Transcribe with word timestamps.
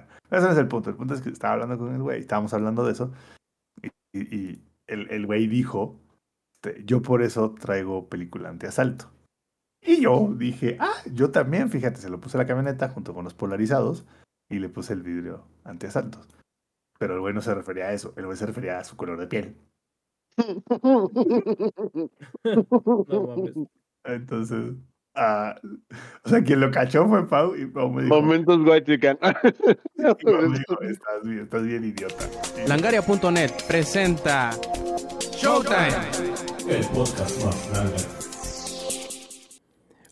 Bueno, 0.00 0.06
ese 0.30 0.46
no 0.46 0.52
es 0.52 0.58
el 0.58 0.68
punto. 0.68 0.90
El 0.90 0.96
punto 0.96 1.14
es 1.14 1.20
que 1.20 1.30
estaba 1.30 1.54
hablando 1.54 1.78
con 1.78 1.94
el 1.94 2.02
güey, 2.02 2.20
estábamos 2.20 2.52
hablando 2.54 2.84
de 2.84 2.92
eso. 2.92 3.12
Y, 4.12 4.36
y 4.36 4.62
el, 4.86 5.10
el 5.10 5.26
güey 5.26 5.46
dijo: 5.46 6.00
este, 6.64 6.84
Yo 6.84 7.02
por 7.02 7.22
eso 7.22 7.54
traigo 7.54 8.08
película 8.08 8.48
antiasalto. 8.48 9.10
Y 9.82 10.02
yo 10.02 10.32
dije: 10.36 10.76
Ah, 10.80 10.94
yo 11.12 11.30
también, 11.30 11.70
fíjate, 11.70 11.98
se 11.98 12.08
lo 12.08 12.20
puse 12.20 12.36
a 12.36 12.40
la 12.40 12.46
camioneta 12.46 12.88
junto 12.88 13.14
con 13.14 13.24
los 13.24 13.34
polarizados 13.34 14.06
y 14.50 14.58
le 14.58 14.68
puse 14.68 14.94
el 14.94 15.02
vidrio 15.02 15.46
antiasaltos. 15.64 16.28
Pero 16.98 17.14
el 17.14 17.20
güey 17.20 17.34
no 17.34 17.42
se 17.42 17.54
refería 17.54 17.86
a 17.86 17.92
eso, 17.92 18.14
el 18.16 18.26
güey 18.26 18.36
se 18.38 18.46
refería 18.46 18.78
a 18.78 18.84
su 18.84 18.96
color 18.96 19.18
de 19.18 19.26
piel. 19.26 19.56
No 22.44 23.26
mames. 23.26 23.54
Entonces, 24.04 24.74
o 25.16 26.28
sea, 26.28 26.42
quien 26.42 26.60
lo 26.60 26.70
cachó 26.70 27.06
fue 27.08 27.26
Pau 27.28 27.54
y 27.54 27.66
Pau 27.66 27.90
me 27.90 28.02
dijo, 28.02 28.14
Momentos 28.20 28.64
dijo, 30.58 30.80
estás 30.82 31.22
bien, 31.22 31.38
estás 31.40 31.62
bien 31.62 31.84
idiota. 31.84 32.24
Y- 32.64 32.68
Langaria.net 32.68 33.50
presenta 33.68 34.50
Showtime. 35.32 35.88
El 36.68 36.84
podcast 36.88 37.44
más 37.44 37.70
grande. 37.70 38.23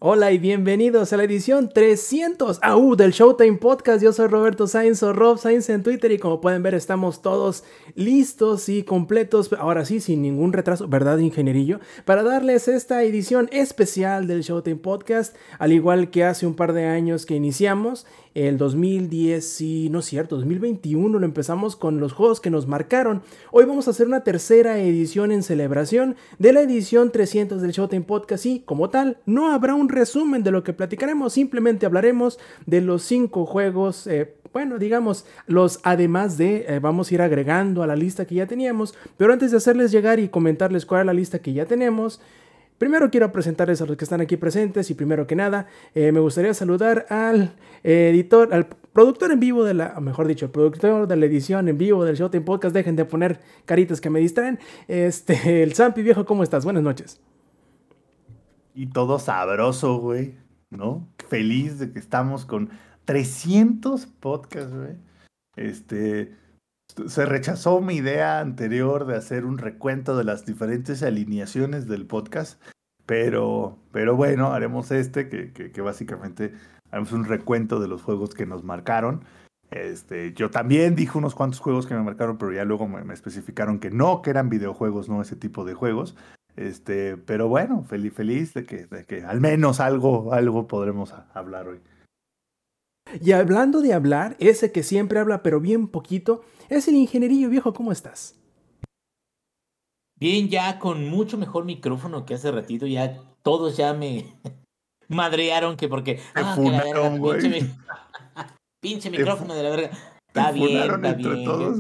Hola 0.05 0.33
y 0.33 0.39
bienvenidos 0.39 1.13
a 1.13 1.17
la 1.17 1.23
edición 1.23 1.71
300 1.73 2.59
AU 2.61 2.97
del 2.97 3.13
Showtime 3.13 3.59
Podcast. 3.59 4.03
Yo 4.03 4.13
soy 4.13 4.27
Roberto 4.27 4.67
Sainz 4.67 5.01
o 5.05 5.13
Rob 5.13 5.39
Sainz 5.39 5.71
en 5.71 5.85
Twitter 5.85 6.11
y 6.11 6.19
como 6.19 6.41
pueden 6.41 6.61
ver 6.61 6.75
estamos 6.75 7.23
todos 7.23 7.63
listos 7.95 8.69
y 8.69 8.83
completos, 8.83 9.53
ahora 9.57 9.85
sí, 9.85 10.01
sin 10.01 10.21
ningún 10.21 10.53
retraso, 10.53 10.89
¿verdad, 10.89 11.19
ingenierillo? 11.19 11.79
Para 12.05 12.25
darles 12.25 12.67
esta 12.67 13.05
edición 13.05 13.49
especial 13.53 14.27
del 14.27 14.43
Showtime 14.43 14.81
Podcast, 14.81 15.37
al 15.61 15.71
igual 15.71 16.11
que 16.11 16.25
hace 16.25 16.49
un 16.49 16.57
par 16.57 16.73
de 16.73 16.87
años 16.87 17.25
que 17.25 17.37
iniciamos, 17.37 18.05
el 18.35 18.59
2010, 18.59 19.61
y 19.61 19.89
no 19.91 19.99
es 19.99 20.07
cierto, 20.07 20.37
2021 20.37 21.19
lo 21.19 21.25
empezamos 21.25 21.77
con 21.77 22.01
los 22.01 22.13
juegos 22.13 22.41
que 22.41 22.51
nos 22.51 22.67
marcaron. 22.67 23.23
Hoy 23.51 23.65
vamos 23.65 23.87
a 23.87 23.91
hacer 23.91 24.07
una 24.07 24.25
tercera 24.25 24.79
edición 24.79 25.33
en 25.33 25.43
celebración 25.43 26.17
de 26.39 26.53
la 26.53 26.63
edición 26.63 27.11
300 27.11 27.61
del 27.61 27.73
Showtime 27.73 28.05
Podcast 28.05 28.47
y 28.47 28.61
como 28.61 28.91
tal 28.91 29.19
no 29.27 29.53
habrá 29.53 29.75
un 29.75 29.89
resumen 29.89 30.43
de 30.43 30.51
lo 30.51 30.63
que 30.63 30.73
platicaremos, 30.73 31.33
simplemente 31.33 31.87
hablaremos 31.87 32.39
de 32.67 32.81
los 32.81 33.03
cinco 33.03 33.47
juegos, 33.47 34.07
eh, 34.07 34.35
bueno, 34.53 34.79
digamos, 34.79 35.25
los 35.47 35.81
además 35.83 36.37
de, 36.37 36.67
eh, 36.69 36.79
vamos 36.79 37.11
a 37.11 37.15
ir 37.15 37.23
agregando 37.23 37.83
a 37.83 37.87
la 37.87 37.97
lista 37.97 38.27
que 38.27 38.35
ya 38.37 38.47
teníamos, 38.47 38.95
pero 39.17 39.33
antes 39.33 39.51
de 39.51 39.57
hacerles 39.57 39.93
llegar 39.93 40.21
y 40.21 40.29
comentarles 40.29 40.87
cuál 40.87 41.01
es 41.01 41.07
la 41.07 41.15
lista 41.15 41.39
que 41.39 41.53
ya 41.53 41.67
tenemos, 41.67 42.21
Primero 42.83 43.13
quiero 43.13 43.31
presentarles 43.31 43.81
a 43.81 43.87
los 43.87 43.97
que 43.97 44.03
están 44.03 44.21
aquí 44.21 44.37
presentes 44.37 44.91
y 44.91 44.95
primero 44.95 45.25
que 45.25 45.37
nada 45.37 45.69
eh, 45.95 46.11
me 46.11 46.19
gustaría 46.19 46.53
saludar 46.53 47.07
al 47.11 47.55
editor, 47.85 48.53
al 48.53 48.67
productor 48.67 49.31
en 49.31 49.39
vivo 49.39 49.63
de 49.63 49.73
la, 49.73 50.01
mejor 50.01 50.27
dicho, 50.27 50.47
el 50.47 50.51
productor 50.51 51.07
de 51.07 51.15
la 51.15 51.27
edición 51.27 51.69
en 51.69 51.79
vivo 51.79 52.05
del 52.05 52.17
Showtime 52.17 52.45
Podcast. 52.45 52.75
Dejen 52.75 52.97
de 52.97 53.05
poner 53.05 53.39
caritas 53.67 54.01
que 54.01 54.11
me 54.11 54.19
distraen. 54.19 54.59
Este, 54.89 55.63
el 55.63 55.77
Zampi 55.77 56.03
viejo, 56.03 56.25
¿cómo 56.25 56.43
estás? 56.43 56.65
Buenas 56.65 56.83
noches. 56.83 57.21
Y 58.75 58.87
todo 58.87 59.21
sabroso, 59.21 59.99
güey, 59.99 60.35
¿no? 60.71 61.07
Feliz 61.29 61.79
de 61.79 61.93
que 61.93 62.01
estamos 62.01 62.45
con 62.47 62.71
300 63.05 64.07
podcasts, 64.07 64.75
güey. 64.75 64.97
Este, 65.55 66.33
se 67.07 67.27
rechazó 67.27 67.81
mi 67.81 67.95
idea 67.95 68.41
anterior 68.41 69.07
de 69.07 69.17
hacer 69.17 69.45
un 69.45 69.59
recuento 69.59 70.17
de 70.17 70.25
las 70.25 70.45
diferentes 70.45 71.03
alineaciones 71.03 71.87
del 71.87 72.07
podcast, 72.07 72.61
pero, 73.13 73.77
pero 73.93 74.17
bueno, 74.17 74.55
haremos 74.55 74.91
este, 74.91 75.29
que, 75.29 75.81
básicamente 75.83 76.55
haremos 76.91 77.13
un 77.13 77.27
recuento 77.27 77.79
de 77.79 77.87
los 77.87 78.01
juegos 78.01 78.33
que 78.33 78.47
nos 78.47 78.65
marcaron. 78.65 79.23
Este, 79.71 80.33
yo 80.33 80.49
también 80.51 80.97
dije 80.97 81.19
unos 81.19 81.35
cuantos 81.35 81.61
juegos 81.61 81.87
que 81.87 81.93
me 81.93 82.01
marcaron, 82.01 82.39
pero 82.39 82.55
ya 82.55 82.65
luego 82.65 82.89
me, 82.89 83.13
especificaron 83.13 83.81
que 83.81 83.91
no, 83.91 84.23
que 84.23 84.31
eran 84.31 84.49
videojuegos, 84.49 85.11
no 85.11 85.21
ese 85.21 85.37
tipo 85.37 85.67
de 85.67 85.75
juegos. 85.75 86.17
Este, 86.57 87.19
pero 87.19 87.49
bueno, 87.49 87.85
feliz, 87.85 88.15
feliz 88.15 88.55
de 88.55 88.65
que, 88.65 88.87
de 88.87 89.05
que 89.05 89.23
al 89.25 89.43
menos 89.43 89.81
algo, 89.81 90.33
algo 90.33 90.67
podremos 90.67 91.15
hablar 91.35 91.69
hoy. 91.69 91.81
Y 93.21 93.33
hablando 93.33 93.83
de 93.83 93.93
hablar, 93.93 94.37
ese 94.39 94.73
que 94.73 94.83
siempre 94.83 95.19
habla 95.19 95.43
pero 95.43 95.61
bien 95.61 95.87
poquito, 95.87 96.47
es 96.71 96.89
el 96.89 96.95
ingenierillo 96.95 97.51
viejo, 97.51 97.75
¿cómo 97.75 97.93
estás? 97.93 98.42
Bien, 100.23 100.49
ya 100.49 100.79
con 100.79 101.09
mucho 101.09 101.37
mejor 101.37 101.65
micrófono 101.65 102.25
que 102.25 102.35
hace 102.35 102.53
ratito, 102.53 102.87
ya 102.87 103.19
todos 103.43 103.77
ya 103.77 103.93
me 103.93 104.25
madrearon 105.09 105.77
que 105.77 105.89
porque. 105.89 106.21
ah, 106.37 106.55
que 106.55 106.63
funaron, 106.63 106.93
verga, 106.95 107.19
güey. 107.19 107.41
pinche, 107.41 107.61
mi- 107.61 107.71
pinche 108.81 109.11
micrófono 109.11 109.53
de 109.53 109.63
la 109.65 109.71
verga. 109.71 109.91
Está 110.29 110.53
bien, 110.53 110.77
está 110.77 110.95
entre 110.95 111.15
bien. 111.15 111.45
todos. 111.45 111.79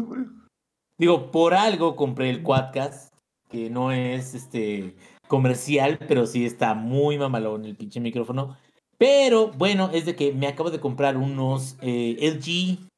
Digo, 0.98 1.30
por 1.30 1.54
algo 1.54 1.94
compré 1.94 2.30
el 2.30 2.42
Quadcast, 2.42 3.14
que 3.48 3.70
no 3.70 3.92
es 3.92 4.34
este 4.34 4.96
comercial, 5.28 6.00
pero 6.08 6.26
sí 6.26 6.44
está 6.44 6.74
muy 6.74 7.18
mamalón 7.18 7.64
el 7.64 7.76
pinche 7.76 8.00
micrófono. 8.00 8.56
Pero 8.98 9.52
bueno, 9.52 9.88
es 9.92 10.04
de 10.04 10.16
que 10.16 10.32
me 10.32 10.48
acabo 10.48 10.72
de 10.72 10.80
comprar 10.80 11.16
unos 11.16 11.76
eh, 11.80 12.16
LG. 12.20 12.88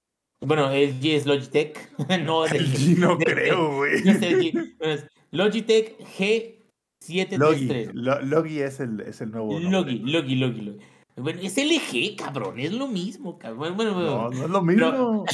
Bueno, 0.40 0.70
LG 0.70 1.04
es 1.16 1.26
Logitech. 1.26 1.92
no, 2.24 2.44
de- 2.44 2.60
LG 2.60 2.98
no 2.98 3.16
de- 3.16 3.24
creo, 3.26 3.76
güey. 3.76 4.02
no 4.04 4.10
es 4.10 4.22
LG, 4.22 4.76
no, 4.80 4.86
es 4.86 5.06
Logitech 5.34 5.98
G733. 6.18 7.36
Logi, 7.38 7.88
Lo- 7.92 8.20
Logi 8.22 8.60
es 8.60 8.80
el, 8.80 9.00
es 9.00 9.20
el 9.20 9.30
nuevo. 9.30 9.58
Logi, 9.58 9.98
Logi, 9.98 10.36
Logi, 10.36 10.60
Logi. 10.62 10.78
Bueno, 11.16 11.40
es 11.42 11.56
LG, 11.56 12.16
cabrón, 12.16 12.58
es 12.58 12.72
lo 12.72 12.88
mismo, 12.88 13.38
cabrón. 13.38 13.76
Bueno, 13.76 13.94
bueno, 13.94 14.10
No, 14.10 14.30
no 14.30 14.44
es 14.44 14.50
lo 14.50 14.62
mismo. 14.62 15.24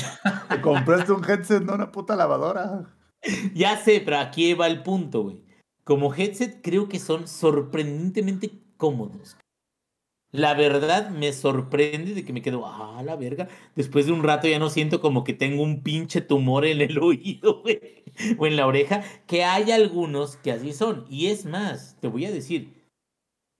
Te 0.49 0.61
compraste 0.61 1.12
un 1.12 1.25
headset, 1.25 1.62
no 1.62 1.75
una 1.75 1.91
puta 1.91 2.16
lavadora. 2.16 2.94
ya 3.55 3.77
sé, 3.78 4.03
pero 4.05 4.19
aquí 4.19 4.53
va 4.55 4.66
el 4.66 4.83
punto, 4.83 5.22
güey. 5.22 5.43
Como 5.84 6.15
headset 6.15 6.61
creo 6.62 6.88
que 6.88 6.99
son 6.99 7.27
sorprendentemente 7.27 8.50
cómodos. 8.77 9.37
La 10.32 10.54
verdad 10.54 11.10
me 11.10 11.32
sorprende 11.32 12.14
de 12.14 12.24
que 12.24 12.32
me 12.32 12.42
quedo, 12.42 12.64
ah, 12.64 13.02
la 13.04 13.16
verga. 13.16 13.48
Después 13.74 14.06
de 14.06 14.12
un 14.12 14.22
rato 14.22 14.46
ya 14.46 14.60
no 14.60 14.70
siento 14.70 15.00
como 15.00 15.24
que 15.24 15.32
tengo 15.32 15.62
un 15.62 15.82
pinche 15.82 16.20
tumor 16.20 16.64
en 16.64 16.80
el 16.80 16.98
oído, 17.02 17.62
güey, 17.62 18.04
o 18.38 18.46
en 18.46 18.56
la 18.56 18.66
oreja, 18.66 19.02
que 19.26 19.44
hay 19.44 19.72
algunos 19.72 20.36
que 20.36 20.52
así 20.52 20.72
son. 20.72 21.04
Y 21.10 21.26
es 21.26 21.46
más, 21.46 21.96
te 22.00 22.06
voy 22.06 22.26
a 22.26 22.30
decir, 22.30 22.72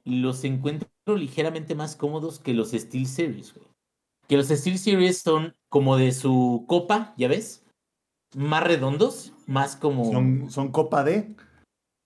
los 0.05 0.45
encuentro 0.45 0.89
ligeramente 1.07 1.75
más 1.75 1.97
cómodos 1.97 2.39
que 2.39 2.55
los 2.55 2.71
Steel 2.71 3.07
Series, 3.07 3.53
güey. 3.55 3.67
Que 4.29 4.37
los 4.37 4.47
Steel 4.47 4.79
Series 4.79 5.19
son 5.19 5.57
como 5.69 5.97
de 5.97 6.13
su 6.13 6.65
copa, 6.69 7.15
¿ya 7.17 7.27
ves? 7.27 7.65
Más 8.37 8.63
redondos, 8.63 9.33
más 9.47 9.75
como... 9.75 10.13
Son, 10.13 10.51
son 10.51 10.71
copa 10.71 11.03
D. 11.03 11.35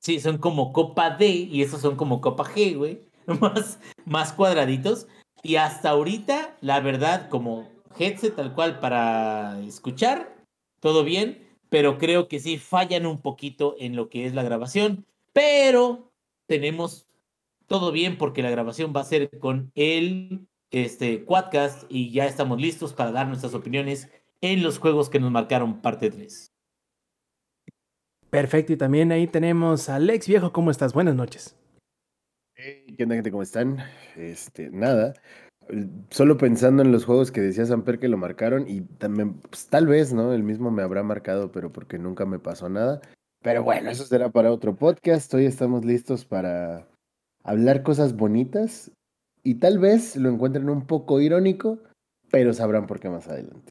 Sí, 0.01 0.21
son 0.21 0.39
como 0.39 0.73
copa 0.73 1.11
D 1.11 1.29
y 1.29 1.61
esos 1.61 1.83
son 1.83 1.97
como 1.97 2.23
copa 2.23 2.45
G, 2.45 2.77
güey. 2.77 3.03
Más, 3.41 3.79
más 4.05 4.33
cuadraditos. 4.33 5.07
Y 5.43 5.57
hasta 5.57 5.91
ahorita, 5.91 6.57
la 6.61 6.81
verdad, 6.81 7.29
como 7.29 7.69
headset 7.99 8.35
tal 8.35 8.55
cual 8.55 8.81
para 8.81 9.61
escuchar, 9.61 10.35
todo 10.81 11.05
bien, 11.05 11.47
pero 11.69 11.99
creo 11.99 12.29
que 12.29 12.41
sí 12.41 12.59
fallan 12.59 13.07
un 13.07 13.21
poquito 13.21 13.77
en 13.79 13.97
lo 13.97 14.09
que 14.09 14.27
es 14.27 14.35
la 14.35 14.43
grabación. 14.43 15.07
Pero 15.33 16.13
tenemos 16.47 17.07
todo 17.67 17.93
bien 17.93 18.19
porque 18.19 18.43
la 18.43 18.51
grabación 18.51 18.93
va 18.95 19.01
a 19.01 19.05
ser 19.05 19.31
con 19.39 19.71
el 19.75 20.47
este, 20.71 21.25
Quadcast 21.25 21.85
y 21.89 22.11
ya 22.11 22.27
estamos 22.27 22.61
listos 22.61 22.93
para 22.93 23.13
dar 23.13 23.27
nuestras 23.29 23.55
opiniones 23.55 24.11
en 24.41 24.63
los 24.63 24.79
juegos 24.79 25.09
que 25.09 25.21
nos 25.21 25.31
marcaron 25.31 25.81
parte 25.81 26.11
3. 26.11 26.53
Perfecto, 28.31 28.73
y 28.73 28.77
también 28.77 29.13
ahí 29.13 29.27
tenemos 29.27 29.89
a 29.89 29.97
Alex 29.97 30.27
viejo, 30.27 30.53
¿cómo 30.53 30.71
estás? 30.71 30.93
Buenas 30.93 31.15
noches. 31.15 31.57
¿Qué 32.97 33.03
onda, 33.03 33.17
gente? 33.17 33.31
¿Cómo 33.31 33.43
están? 33.43 33.79
Este, 34.17 34.71
nada. 34.71 35.15
Solo 36.11 36.37
pensando 36.37 36.83
en 36.83 36.93
los 36.93 37.05
juegos 37.05 37.33
que 37.33 37.41
decía 37.41 37.65
Samper 37.65 37.99
que 37.99 38.09
lo 38.09 38.19
marcaron 38.19 38.69
y 38.69 38.83
también, 38.83 39.35
pues, 39.35 39.67
tal 39.67 39.87
vez, 39.87 40.13
¿no? 40.13 40.33
El 40.33 40.43
mismo 40.43 40.71
me 40.71 40.83
habrá 40.83 41.03
marcado, 41.03 41.51
pero 41.51 41.73
porque 41.73 41.99
nunca 41.99 42.27
me 42.27 42.39
pasó 42.39 42.69
nada. 42.69 43.01
Pero 43.43 43.63
bueno, 43.65 43.91
eso 43.91 44.05
será 44.05 44.31
para 44.31 44.53
otro 44.53 44.77
podcast. 44.77 45.33
Hoy 45.35 45.47
estamos 45.47 45.85
listos 45.85 46.25
para 46.25 46.87
hablar 47.43 47.83
cosas 47.83 48.15
bonitas 48.15 48.91
y 49.43 49.57
tal 49.57 49.79
vez 49.79 50.17
lo 50.17 50.29
encuentren 50.29 50.69
un 50.69 50.87
poco 50.87 51.21
irónico, 51.21 51.79
pero 52.31 52.53
sabrán 52.53 52.87
por 52.87 53.01
qué 53.01 53.09
más 53.09 53.29
adelante. 53.29 53.71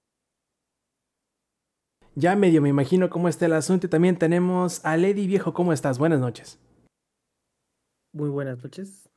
Ya 2.16 2.36
medio 2.36 2.62
me 2.62 2.70
imagino 2.70 3.10
cómo 3.10 3.28
está 3.28 3.46
el 3.46 3.54
asunto 3.54 3.88
y 3.88 3.90
también 3.90 4.18
tenemos 4.18 4.84
a 4.86 4.98
Lady 4.98 5.28
viejo, 5.28 5.54
¿cómo 5.54 5.74
estás? 5.74 5.98
Buenas 5.98 6.20
noches. 6.20 6.60
Muy 8.12 8.30
buenas 8.30 8.64
noches, 8.64 9.10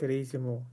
queridísimo 0.00 0.66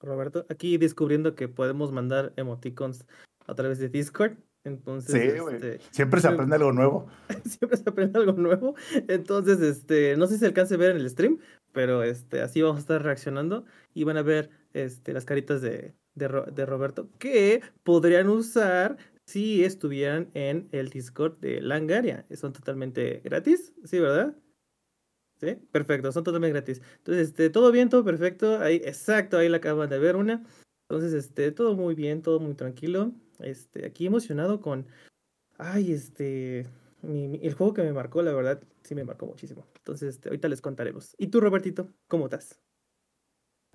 Roberto. 0.00 0.44
Aquí 0.48 0.76
descubriendo 0.76 1.36
que 1.36 1.48
podemos 1.48 1.92
mandar 1.92 2.32
emoticons 2.36 3.06
a 3.46 3.54
través 3.54 3.78
de 3.78 3.88
Discord. 3.88 4.32
Entonces, 4.64 5.12
Sí, 5.12 5.40
este, 5.54 5.80
Siempre 5.90 6.20
se 6.20 6.28
aprende 6.28 6.56
algo 6.56 6.72
nuevo. 6.72 7.06
siempre 7.44 7.78
se 7.78 7.88
aprende 7.88 8.18
algo 8.18 8.32
nuevo. 8.32 8.74
Entonces, 9.08 9.60
este, 9.60 10.16
no 10.16 10.26
sé 10.26 10.34
si 10.34 10.40
se 10.40 10.46
alcance 10.46 10.74
a 10.74 10.78
ver 10.78 10.90
en 10.90 10.96
el 10.96 11.08
stream, 11.08 11.38
pero 11.72 12.02
este, 12.02 12.42
así 12.42 12.60
vamos 12.60 12.78
a 12.78 12.80
estar 12.80 13.02
reaccionando 13.02 13.64
y 13.94 14.02
van 14.02 14.16
a 14.16 14.22
ver 14.22 14.50
este, 14.72 15.12
las 15.12 15.24
caritas 15.24 15.62
de, 15.62 15.94
de, 16.14 16.28
de 16.52 16.66
Roberto 16.66 17.08
que 17.18 17.62
podrían 17.84 18.28
usar 18.28 18.96
si 19.26 19.64
estuvieran 19.64 20.30
en 20.34 20.68
el 20.72 20.88
Discord 20.88 21.38
de 21.38 21.60
Langaria. 21.60 22.26
Son 22.34 22.52
totalmente 22.52 23.20
gratis, 23.24 23.72
¿sí, 23.84 24.00
verdad? 24.00 24.34
Perfecto, 25.72 26.12
son 26.12 26.24
totalmente 26.24 26.52
gratis. 26.52 26.80
Entonces, 26.98 27.28
este, 27.28 27.50
todo 27.50 27.72
bien, 27.72 27.88
todo 27.88 28.04
perfecto. 28.04 28.60
Ahí, 28.60 28.76
exacto, 28.84 29.38
ahí 29.38 29.48
la 29.48 29.56
acaban 29.56 29.88
de 29.88 29.98
ver 29.98 30.16
una. 30.16 30.44
Entonces, 30.88 31.12
este, 31.12 31.50
todo 31.52 31.74
muy 31.74 31.94
bien, 31.94 32.22
todo 32.22 32.38
muy 32.38 32.54
tranquilo. 32.54 33.12
Este, 33.40 33.86
aquí 33.86 34.06
emocionado 34.06 34.60
con. 34.60 34.86
Ay, 35.58 35.92
este. 35.92 36.66
el 37.02 37.54
juego 37.54 37.74
que 37.74 37.82
me 37.82 37.92
marcó, 37.92 38.22
la 38.22 38.32
verdad, 38.32 38.62
sí 38.82 38.94
me 38.94 39.04
marcó 39.04 39.26
muchísimo. 39.26 39.66
Entonces, 39.78 40.14
este, 40.14 40.28
ahorita 40.28 40.48
les 40.48 40.60
contaremos. 40.60 41.14
¿Y 41.18 41.26
tú, 41.26 41.40
Robertito? 41.40 41.88
¿Cómo 42.08 42.26
estás? 42.26 42.60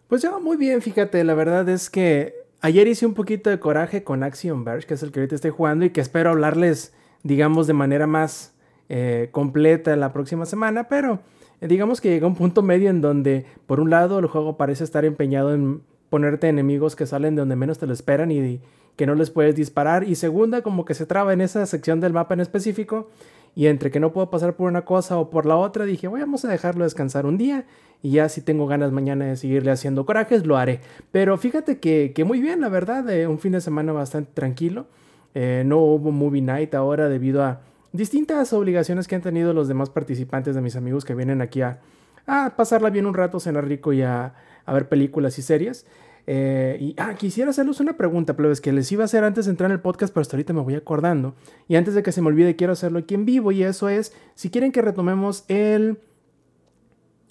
Pues 0.07 0.21
yo 0.21 0.39
muy 0.39 0.55
bien, 0.55 0.81
fíjate, 0.81 1.21
la 1.25 1.33
verdad 1.33 1.67
es 1.67 1.89
que 1.89 2.33
ayer 2.61 2.87
hice 2.87 3.05
un 3.05 3.13
poquito 3.13 3.49
de 3.49 3.59
coraje 3.59 4.05
con 4.05 4.23
Axiom 4.23 4.63
Verge, 4.63 4.87
que 4.87 4.93
es 4.93 5.03
el 5.03 5.11
que 5.11 5.19
ahorita 5.19 5.35
estoy 5.35 5.51
jugando 5.51 5.83
y 5.83 5.89
que 5.89 5.99
espero 5.99 6.29
hablarles, 6.29 6.93
digamos, 7.23 7.67
de 7.67 7.73
manera 7.73 8.07
más 8.07 8.55
eh, 8.87 9.27
completa 9.31 9.97
la 9.97 10.13
próxima 10.13 10.45
semana, 10.45 10.87
pero 10.87 11.19
digamos 11.61 12.01
que 12.01 12.09
llega 12.09 12.27
un 12.27 12.35
punto 12.35 12.61
medio 12.61 12.89
en 12.89 13.01
donde, 13.01 13.45
por 13.65 13.79
un 13.79 13.89
lado, 13.89 14.19
el 14.19 14.27
juego 14.27 14.57
parece 14.57 14.83
estar 14.83 15.05
empeñado 15.05 15.53
en 15.53 15.81
ponerte 16.09 16.47
enemigos 16.47 16.95
que 16.95 17.05
salen 17.05 17.35
de 17.35 17.41
donde 17.41 17.55
menos 17.55 17.79
te 17.79 17.87
lo 17.87 17.93
esperan 17.93 18.31
y 18.31 18.61
que 18.95 19.05
no 19.05 19.15
les 19.15 19.29
puedes 19.29 19.55
disparar, 19.55 20.03
y 20.05 20.15
segunda, 20.15 20.61
como 20.61 20.83
que 20.83 20.93
se 20.95 21.05
traba 21.05 21.31
en 21.33 21.41
esa 21.41 21.65
sección 21.65 21.99
del 21.99 22.13
mapa 22.13 22.33
en 22.33 22.39
específico, 22.39 23.09
y 23.55 23.67
entre 23.67 23.91
que 23.91 23.99
no 23.99 24.11
puedo 24.11 24.29
pasar 24.29 24.55
por 24.55 24.69
una 24.69 24.85
cosa 24.85 25.17
o 25.17 25.29
por 25.29 25.45
la 25.45 25.55
otra, 25.55 25.85
dije, 25.85 26.07
"Bueno, 26.07 26.25
vamos 26.25 26.45
a 26.45 26.47
dejarlo 26.47 26.83
descansar 26.83 27.25
un 27.25 27.37
día 27.37 27.65
y 28.01 28.11
ya 28.11 28.29
si 28.29 28.41
tengo 28.41 28.67
ganas 28.67 28.91
mañana 28.91 29.25
de 29.25 29.35
seguirle 29.35 29.71
haciendo 29.71 30.05
corajes, 30.05 30.45
lo 30.45 30.57
haré. 30.57 30.81
Pero 31.11 31.37
fíjate 31.37 31.79
que, 31.79 32.11
que 32.13 32.23
muy 32.23 32.39
bien, 32.39 32.61
la 32.61 32.69
verdad, 32.69 33.09
eh, 33.09 33.27
un 33.27 33.39
fin 33.39 33.53
de 33.53 33.61
semana 33.61 33.91
bastante 33.93 34.31
tranquilo. 34.33 34.85
Eh, 35.33 35.63
no 35.65 35.79
hubo 35.79 36.11
movie 36.11 36.41
night 36.41 36.73
ahora 36.75 37.09
debido 37.09 37.43
a 37.43 37.61
distintas 37.97 38.53
obligaciones 38.53 39.07
que 39.07 39.15
han 39.15 39.21
tenido 39.21 39.53
los 39.53 39.67
demás 39.67 39.89
participantes 39.89 40.55
de 40.55 40.61
mis 40.61 40.75
amigos 40.75 41.03
que 41.03 41.15
vienen 41.15 41.41
aquí 41.41 41.61
a, 41.61 41.79
a 42.27 42.55
pasarla 42.55 42.89
bien 42.89 43.05
un 43.05 43.13
rato, 43.13 43.39
cenar 43.39 43.67
rico 43.67 43.93
y 43.93 44.03
a, 44.03 44.33
ver 44.67 44.87
películas 44.87 45.39
y 45.39 45.41
series. 45.41 45.85
Eh, 46.29 46.77
y 46.81 46.95
ah, 46.97 47.15
quisiera 47.15 47.51
hacerles 47.51 47.79
una 47.79 47.95
pregunta, 47.95 48.35
plebes, 48.35 48.59
que 48.59 48.73
les 48.73 48.91
iba 48.91 49.03
a 49.03 49.05
hacer 49.05 49.23
antes 49.23 49.45
de 49.45 49.51
entrar 49.51 49.71
en 49.71 49.75
el 49.75 49.81
podcast, 49.81 50.13
pero 50.13 50.21
hasta 50.21 50.35
ahorita 50.35 50.53
me 50.53 50.61
voy 50.61 50.75
acordando. 50.75 51.35
Y 51.69 51.75
antes 51.77 51.93
de 51.93 52.03
que 52.03 52.11
se 52.11 52.21
me 52.21 52.27
olvide, 52.27 52.55
quiero 52.57 52.73
hacerlo 52.73 52.99
aquí 52.99 53.15
en 53.15 53.25
vivo. 53.25 53.51
Y 53.51 53.63
eso 53.63 53.87
es, 53.87 54.13
si 54.35 54.49
quieren 54.49 54.73
que 54.73 54.81
retomemos 54.81 55.45
el 55.47 55.99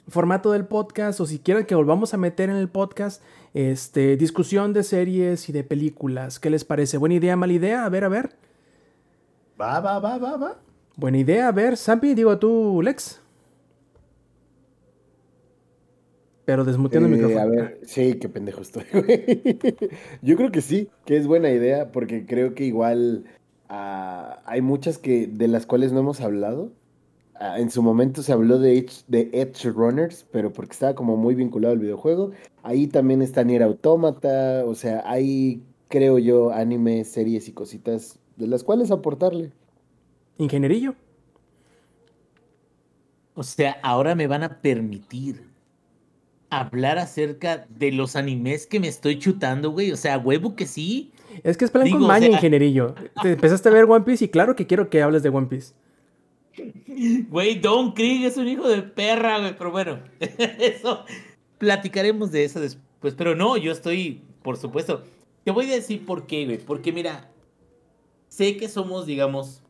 formato 0.08 0.52
del 0.52 0.64
podcast 0.64 1.20
o 1.20 1.26
si 1.26 1.40
quieren 1.40 1.66
que 1.66 1.74
volvamos 1.74 2.14
a 2.14 2.16
meter 2.16 2.48
en 2.48 2.56
el 2.56 2.69
podcast 2.69 3.22
este, 3.54 4.16
discusión 4.16 4.72
de 4.72 4.82
series 4.82 5.48
y 5.48 5.52
de 5.52 5.64
películas. 5.64 6.38
¿Qué 6.40 6.48
les 6.48 6.64
parece? 6.64 6.96
¿Buena 6.96 7.16
idea, 7.16 7.36
mala 7.36 7.52
idea? 7.52 7.84
A 7.84 7.88
ver, 7.88 8.04
a 8.04 8.08
ver. 8.08 8.45
Va, 9.61 9.81
va, 9.81 9.99
va, 9.99 10.19
va, 10.19 10.37
va. 10.37 10.56
Buena 10.97 11.19
idea, 11.19 11.49
a 11.49 11.53
ver, 11.53 11.76
Sampi, 11.76 12.14
digo 12.14 12.38
tú, 12.38 12.81
Lex. 12.82 13.20
Pero 16.44 16.64
desmuteando 16.64 17.08
el 17.08 17.14
Eh, 17.14 17.17
micrófono. 17.17 17.43
a 17.43 17.47
ver, 17.47 17.81
sí, 17.85 18.14
qué 18.20 18.29
pendejo 18.29 18.61
estoy, 18.62 18.85
güey. 18.93 19.58
Yo 20.23 20.37
creo 20.37 20.53
que 20.53 20.61
sí, 20.61 20.88
que 21.05 21.17
es 21.17 21.26
buena 21.26 21.50
idea, 21.50 21.91
porque 21.91 22.25
creo 22.25 22.55
que 22.55 22.64
igual 22.64 23.25
ah, 23.69 24.41
hay 24.47 24.61
muchas 24.62 24.99
que 24.99 25.26
de 25.26 25.49
las 25.49 25.67
cuales 25.67 25.93
no 25.93 26.00
hemos 26.00 26.20
hablado. 26.20 26.70
Ah, 27.35 27.58
en 27.58 27.70
su 27.70 27.82
momento 27.82 28.23
se 28.23 28.32
habló 28.32 28.58
de 28.58 28.79
Edge, 28.79 29.03
de 29.08 29.29
Edge 29.32 29.70
Runners, 29.70 30.25
pero 30.31 30.53
porque 30.53 30.73
estaba 30.73 30.94
como 30.94 31.17
muy 31.17 31.35
vinculado 31.35 31.73
al 31.73 31.81
videojuego. 31.81 32.31
Ahí 32.62 32.87
también 32.87 33.23
está 33.23 33.43
Nier 33.43 33.62
Automata, 33.64 34.62
o 34.67 34.75
sea, 34.75 35.03
hay, 35.05 35.62
creo 35.88 36.19
yo, 36.19 36.53
animes, 36.53 37.08
series 37.11 37.49
y 37.49 37.53
cositas 37.53 38.19
de 38.36 38.46
las 38.46 38.62
cuales 38.64 38.90
aportarle. 38.90 39.52
Ingenierillo. 40.38 40.94
O 43.34 43.42
sea, 43.42 43.78
ahora 43.82 44.14
me 44.14 44.26
van 44.26 44.42
a 44.42 44.60
permitir 44.60 45.44
hablar 46.48 46.98
acerca 46.98 47.66
de 47.68 47.92
los 47.92 48.16
animes 48.16 48.66
que 48.66 48.80
me 48.80 48.88
estoy 48.88 49.18
chutando, 49.18 49.70
güey. 49.72 49.92
O 49.92 49.96
sea, 49.96 50.16
huevo 50.18 50.54
que 50.56 50.66
sí. 50.66 51.12
Es 51.42 51.56
que 51.56 51.66
es 51.66 51.70
plan 51.70 51.84
Digo, 51.84 51.96
con 51.98 52.04
o 52.04 52.08
maña, 52.08 52.26
sea- 52.26 52.34
ingenierillo. 52.36 52.94
Te 53.22 53.32
empezaste 53.32 53.68
a 53.68 53.72
ver 53.72 53.84
One 53.84 54.04
Piece 54.04 54.24
y 54.24 54.28
claro 54.28 54.56
que 54.56 54.66
quiero 54.66 54.88
que 54.88 55.02
hables 55.02 55.22
de 55.22 55.28
One 55.28 55.48
Piece. 55.48 55.74
Güey, 57.28 57.58
Don 57.58 57.92
Krieg 57.92 58.24
es 58.24 58.38
un 58.38 58.48
hijo 58.48 58.66
de 58.68 58.80
perra, 58.82 59.38
güey. 59.40 59.56
Pero 59.58 59.70
bueno, 59.70 59.98
eso. 60.20 61.04
Platicaremos 61.58 62.32
de 62.32 62.44
eso 62.44 62.60
después. 62.60 63.14
Pero 63.14 63.34
no, 63.34 63.58
yo 63.58 63.72
estoy, 63.72 64.22
por 64.42 64.56
supuesto. 64.56 65.02
Te 65.44 65.50
voy 65.50 65.70
a 65.70 65.74
decir 65.74 66.06
por 66.06 66.26
qué, 66.26 66.46
güey. 66.46 66.56
Porque 66.58 66.90
mira, 66.92 67.30
sé 68.36 68.58
que 68.58 68.68
somos, 68.68 69.06
digamos, 69.06 69.62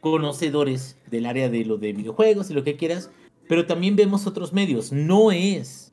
conocedores 0.00 0.96
del 1.10 1.26
área 1.26 1.50
de 1.50 1.64
lo 1.66 1.76
de 1.76 1.92
videojuegos 1.92 2.50
y 2.50 2.54
lo 2.54 2.64
que 2.64 2.76
quieras. 2.76 3.10
Pero 3.48 3.66
también 3.66 3.96
vemos 3.96 4.26
otros 4.26 4.54
medios. 4.54 4.92
No 4.92 5.30
es 5.30 5.92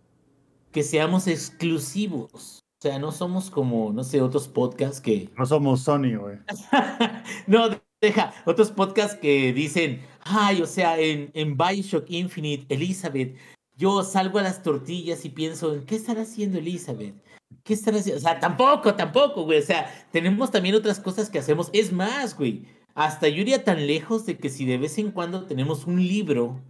que 0.71 0.83
seamos 0.83 1.27
exclusivos. 1.27 2.59
O 2.79 2.81
sea, 2.81 2.99
no 2.99 3.11
somos 3.11 3.49
como, 3.49 3.91
no 3.91 4.03
sé, 4.05 4.21
otros 4.21 4.47
podcasts 4.47 5.01
que 5.01 5.29
No 5.37 5.45
somos 5.45 5.81
Sony, 5.81 6.15
güey. 6.17 6.37
no, 7.47 7.69
deja. 7.99 8.33
Otros 8.45 8.71
podcasts 8.71 9.17
que 9.17 9.51
dicen, 9.51 10.01
ay, 10.21 10.61
o 10.61 10.67
sea, 10.67 10.97
en, 10.97 11.31
en 11.33 11.57
Bioshock 11.57 12.09
Infinite, 12.09 12.73
Elizabeth, 12.73 13.35
yo 13.81 14.03
salgo 14.03 14.37
a 14.37 14.43
las 14.43 14.61
tortillas 14.61 15.25
y 15.25 15.29
pienso, 15.29 15.73
¿en 15.73 15.87
qué 15.87 15.95
estará 15.95 16.21
haciendo 16.21 16.59
Elizabeth? 16.59 17.15
¿Qué 17.63 17.73
estará 17.73 17.97
haciendo? 17.97 18.19
O 18.19 18.21
sea, 18.21 18.39
tampoco, 18.39 18.93
tampoco, 18.93 19.43
güey. 19.43 19.57
O 19.57 19.65
sea, 19.65 19.91
tenemos 20.11 20.51
también 20.51 20.75
otras 20.75 20.99
cosas 20.99 21.31
que 21.31 21.39
hacemos. 21.39 21.71
Es 21.73 21.91
más, 21.91 22.37
güey. 22.37 22.67
Hasta 22.93 23.27
yo 23.27 23.41
iría 23.41 23.63
tan 23.63 23.87
lejos 23.87 24.27
de 24.27 24.37
que 24.37 24.49
si 24.49 24.65
de 24.65 24.77
vez 24.77 24.99
en 24.99 25.09
cuando 25.09 25.45
tenemos 25.45 25.87
un 25.87 25.97
libro, 25.97 26.61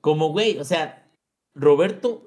como, 0.00 0.30
güey, 0.30 0.58
o 0.58 0.64
sea, 0.64 1.12
Roberto 1.54 2.22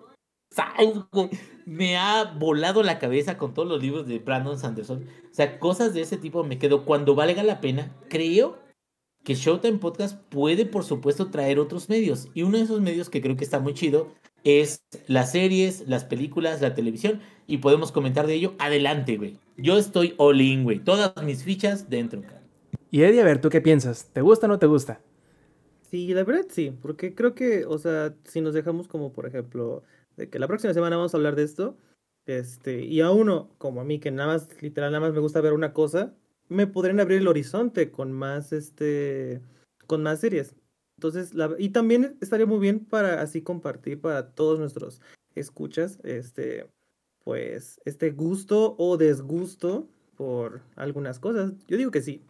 güey, 1.12 1.32
me 1.66 1.98
ha 1.98 2.26
volado 2.26 2.84
la 2.84 3.00
cabeza 3.00 3.40
con 3.40 3.56
todos 3.56 3.68
los 3.68 3.82
libros 3.82 4.06
de 4.06 4.20
Brandon 4.20 4.60
Sanderson. 4.60 5.08
O 5.32 5.34
sea, 5.34 5.58
cosas 5.58 5.96
de 5.96 6.02
ese 6.02 6.18
tipo 6.18 6.44
me 6.44 6.60
quedo. 6.60 6.86
Cuando 6.86 7.16
valga 7.16 7.42
la 7.42 7.62
pena, 7.62 7.96
creo 8.10 8.60
que 9.24 9.36
Showtime 9.36 9.78
Podcast 9.78 10.20
puede, 10.30 10.66
por 10.66 10.84
supuesto, 10.84 11.32
traer 11.32 11.60
otros 11.60 11.90
medios. 11.90 12.28
Y 12.34 12.44
uno 12.44 12.58
de 12.58 12.66
esos 12.66 12.82
medios 12.82 13.10
que 13.10 13.22
creo 13.22 13.38
que 13.38 13.44
está 13.44 13.60
muy 13.60 13.74
chido 13.74 14.12
es 14.44 14.84
las 15.08 15.32
series, 15.32 15.88
las 15.88 16.04
películas, 16.04 16.62
la 16.62 16.76
televisión. 16.76 17.22
Y 17.48 17.58
podemos 17.58 17.92
comentar 17.92 18.28
de 18.28 18.36
ello. 18.36 18.54
Adelante, 18.60 19.18
güey. 19.18 19.38
Yo 19.58 19.78
estoy 19.78 20.14
all 20.18 20.42
in, 20.42 20.64
güey. 20.64 20.80
Todas 20.80 21.14
mis 21.24 21.44
fichas 21.44 21.90
dentro, 21.90 22.22
cara. 22.22 22.42
Y 22.92 23.04
Eddie, 23.04 23.22
a 23.22 23.26
ver, 23.26 23.42
¿tú 23.42 23.50
qué 23.50 23.62
piensas? 23.62 24.10
¿Te 24.14 24.22
gusta 24.22 24.46
o 24.46 24.50
no 24.50 24.60
te 24.60 24.68
gusta? 24.68 25.02
Sí, 25.82 26.14
la 26.14 26.24
verdad 26.24 26.46
sí, 26.50 26.72
porque 26.82 27.14
creo 27.14 27.36
que, 27.36 27.66
o 27.66 27.78
sea, 27.78 28.16
si 28.24 28.42
nos 28.42 28.54
dejamos 28.54 28.88
como, 28.88 29.14
por 29.14 29.28
ejemplo, 29.28 29.84
de 30.18 30.30
que 30.30 30.40
la 30.40 30.48
próxima 30.48 30.74
semana 30.74 30.98
vamos 30.98 31.14
a 31.14 31.18
hablar 31.18 31.36
de 31.36 31.44
esto, 31.44 31.78
este, 32.26 32.84
y 32.84 33.02
a 33.02 33.12
uno, 33.12 33.50
como 33.58 33.82
a 33.82 33.84
mí, 33.84 34.00
que 34.00 34.10
nada 34.10 34.34
más, 34.34 34.62
literal, 34.62 34.92
nada 34.92 35.06
más 35.06 35.14
me 35.14 35.20
gusta 35.20 35.42
ver 35.42 35.54
una 35.54 35.74
cosa, 35.74 36.16
me 36.54 36.68
podrían 36.68 37.00
abrir 37.00 37.20
el 37.20 37.28
horizonte 37.28 37.92
con 37.92 38.12
más, 38.12 38.54
este, 38.54 39.42
con 39.88 40.04
más 40.04 40.20
series. 40.22 40.56
Entonces, 40.98 41.34
la, 41.34 41.56
y 41.58 41.70
también 41.70 42.18
estaría 42.22 42.46
muy 42.46 42.60
bien 42.60 42.86
para 42.86 43.22
así 43.22 43.42
compartir 43.42 44.00
para 44.00 44.32
todos 44.34 44.60
nuestros 44.60 45.02
escuchas, 45.36 46.00
este, 46.04 46.70
pues, 47.24 47.80
este 47.86 48.12
gusto 48.12 48.76
o 48.78 48.98
desgusto 48.98 49.88
por 50.16 50.62
algunas 50.76 51.20
cosas. 51.20 51.54
Yo 51.68 51.78
digo 51.78 51.92
que 51.92 52.02
sí. 52.02 52.22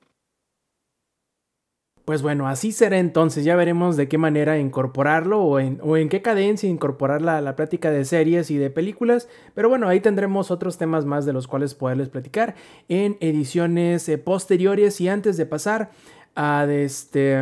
Pues 2.06 2.22
bueno, 2.22 2.50
así 2.50 2.74
será 2.74 2.98
entonces. 3.00 3.46
Ya 3.46 3.56
veremos 3.56 3.96
de 3.96 4.10
qué 4.10 4.18
manera 4.18 4.60
incorporarlo 4.60 5.42
o 5.42 5.60
en, 5.60 6.10
qué 6.10 6.22
cadencia 6.22 6.70
incorporar 6.70 7.22
la, 7.22 7.40
la 7.40 7.56
plática 7.56 7.92
de 7.92 8.04
series 8.04 8.52
y 8.52 8.58
de 8.58 8.70
películas. 8.70 9.30
Pero 9.56 9.70
bueno, 9.70 9.88
ahí 9.88 10.02
tendremos 10.02 10.52
otros 10.52 10.78
temas 10.78 11.06
más 11.06 11.26
de 11.26 11.32
los 11.32 11.48
cuales 11.48 11.76
poderles 11.76 12.10
platicar 12.10 12.56
en 12.90 13.16
ediciones 13.22 14.10
eh, 14.10 14.18
posteriores. 14.18 15.00
Y 15.00 15.08
antes 15.08 15.38
de 15.38 15.46
pasar 15.46 15.92
a, 16.36 16.66
este, 16.70 17.38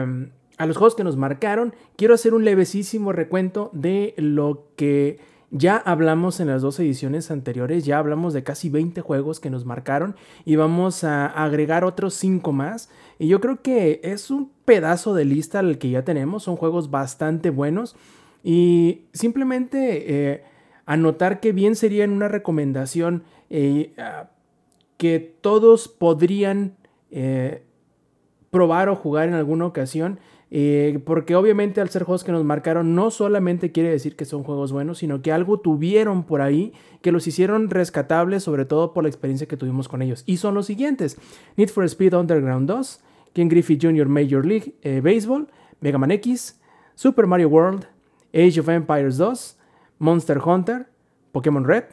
a 0.58 0.66
los 0.68 0.78
juegos 0.78 0.94
que 0.94 1.04
nos 1.04 1.18
marcaron, 1.18 1.74
quiero 1.96 2.14
hacer 2.14 2.36
un 2.36 2.46
levesísimo 2.46 3.14
recuento 3.14 3.72
de 3.74 4.14
lo 4.18 4.68
que 4.76 5.20
ya 5.52 5.76
hablamos 5.78 6.40
en 6.40 6.48
las 6.48 6.62
dos 6.62 6.80
ediciones 6.80 7.30
anteriores, 7.30 7.86
ya 7.86 7.98
hablamos 7.98 8.34
de 8.34 8.44
casi 8.44 8.70
20 8.70 9.02
juegos 9.02 9.42
que 9.42 9.50
nos 9.50 9.66
marcaron 9.66 10.16
y 10.46 10.56
vamos 10.56 11.04
a 11.04 11.28
agregar 11.28 11.84
otros 11.84 12.14
5 12.16 12.52
más. 12.54 12.90
Y 13.20 13.28
yo 13.28 13.42
creo 13.42 13.62
que 13.62 14.00
es 14.04 14.32
un 14.32 14.50
pedazo 14.66 15.14
de 15.14 15.26
lista 15.26 15.60
al 15.60 15.78
que 15.78 15.90
ya 15.90 16.04
tenemos, 16.04 16.44
son 16.44 16.56
juegos 16.56 16.90
bastante 16.90 17.50
buenos 17.50 17.98
y 18.44 19.02
simplemente 19.12 20.32
eh, 20.32 20.44
anotar 20.86 21.42
que 21.42 21.52
bien 21.52 21.76
sería 21.76 22.06
en 22.06 22.12
una 22.12 22.30
recomendación 22.30 23.24
eh, 23.50 23.94
uh, 23.98 24.28
que 24.98 25.20
todos 25.20 25.88
podrían 25.90 26.78
eh, 27.12 27.64
probar 28.50 28.90
o 28.90 28.96
jugar 28.96 29.28
en 29.28 29.34
alguna 29.34 29.66
ocasión 29.66 30.20
Eh, 30.54 31.00
porque 31.06 31.36
obviamente 31.36 31.80
al 31.80 31.90
ser 31.90 32.04
juegos 32.04 32.26
que 32.26 32.34
nos 32.34 32.44
marcaron 32.44 32.94
no 32.94 33.10
solamente 33.10 33.72
quiere 33.72 33.90
decir 33.90 34.18
que 34.18 34.26
son 34.26 34.44
juegos 34.44 34.74
buenos, 34.74 34.98
sino 34.98 35.22
que 35.22 35.32
algo 35.32 35.62
tuvieron 35.62 36.24
por 36.24 36.42
ahí 36.42 36.74
que 37.02 37.14
los 37.14 37.26
hicieron 37.26 37.70
rescatables, 37.70 38.44
sobre 38.44 38.66
todo 38.66 38.94
por 38.94 39.04
la 39.04 39.10
experiencia 39.10 39.48
que 39.48 39.56
tuvimos 39.56 39.88
con 39.88 40.02
ellos. 40.02 40.24
Y 40.26 40.38
son 40.38 40.54
los 40.54 40.66
siguientes: 40.66 41.18
Need 41.56 41.70
for 41.70 41.86
Speed 41.86 42.14
Underground 42.14 42.68
2, 42.68 43.00
Ken 43.34 43.48
Griffey 43.48 43.80
Jr. 43.82 44.08
Major 44.08 44.46
League 44.46 44.76
eh, 44.82 45.00
Baseball, 45.02 45.48
Mega 45.80 45.98
Man 45.98 46.12
X, 46.12 46.60
Super 46.96 47.28
Mario 47.28 47.48
World, 47.48 47.88
Age 48.34 48.60
of 48.60 48.68
Empires 48.68 49.18
2, 49.18 49.58
Monster 50.00 50.40
Hunter, 50.44 50.88
Pokémon 51.32 51.64
Red, 51.64 51.86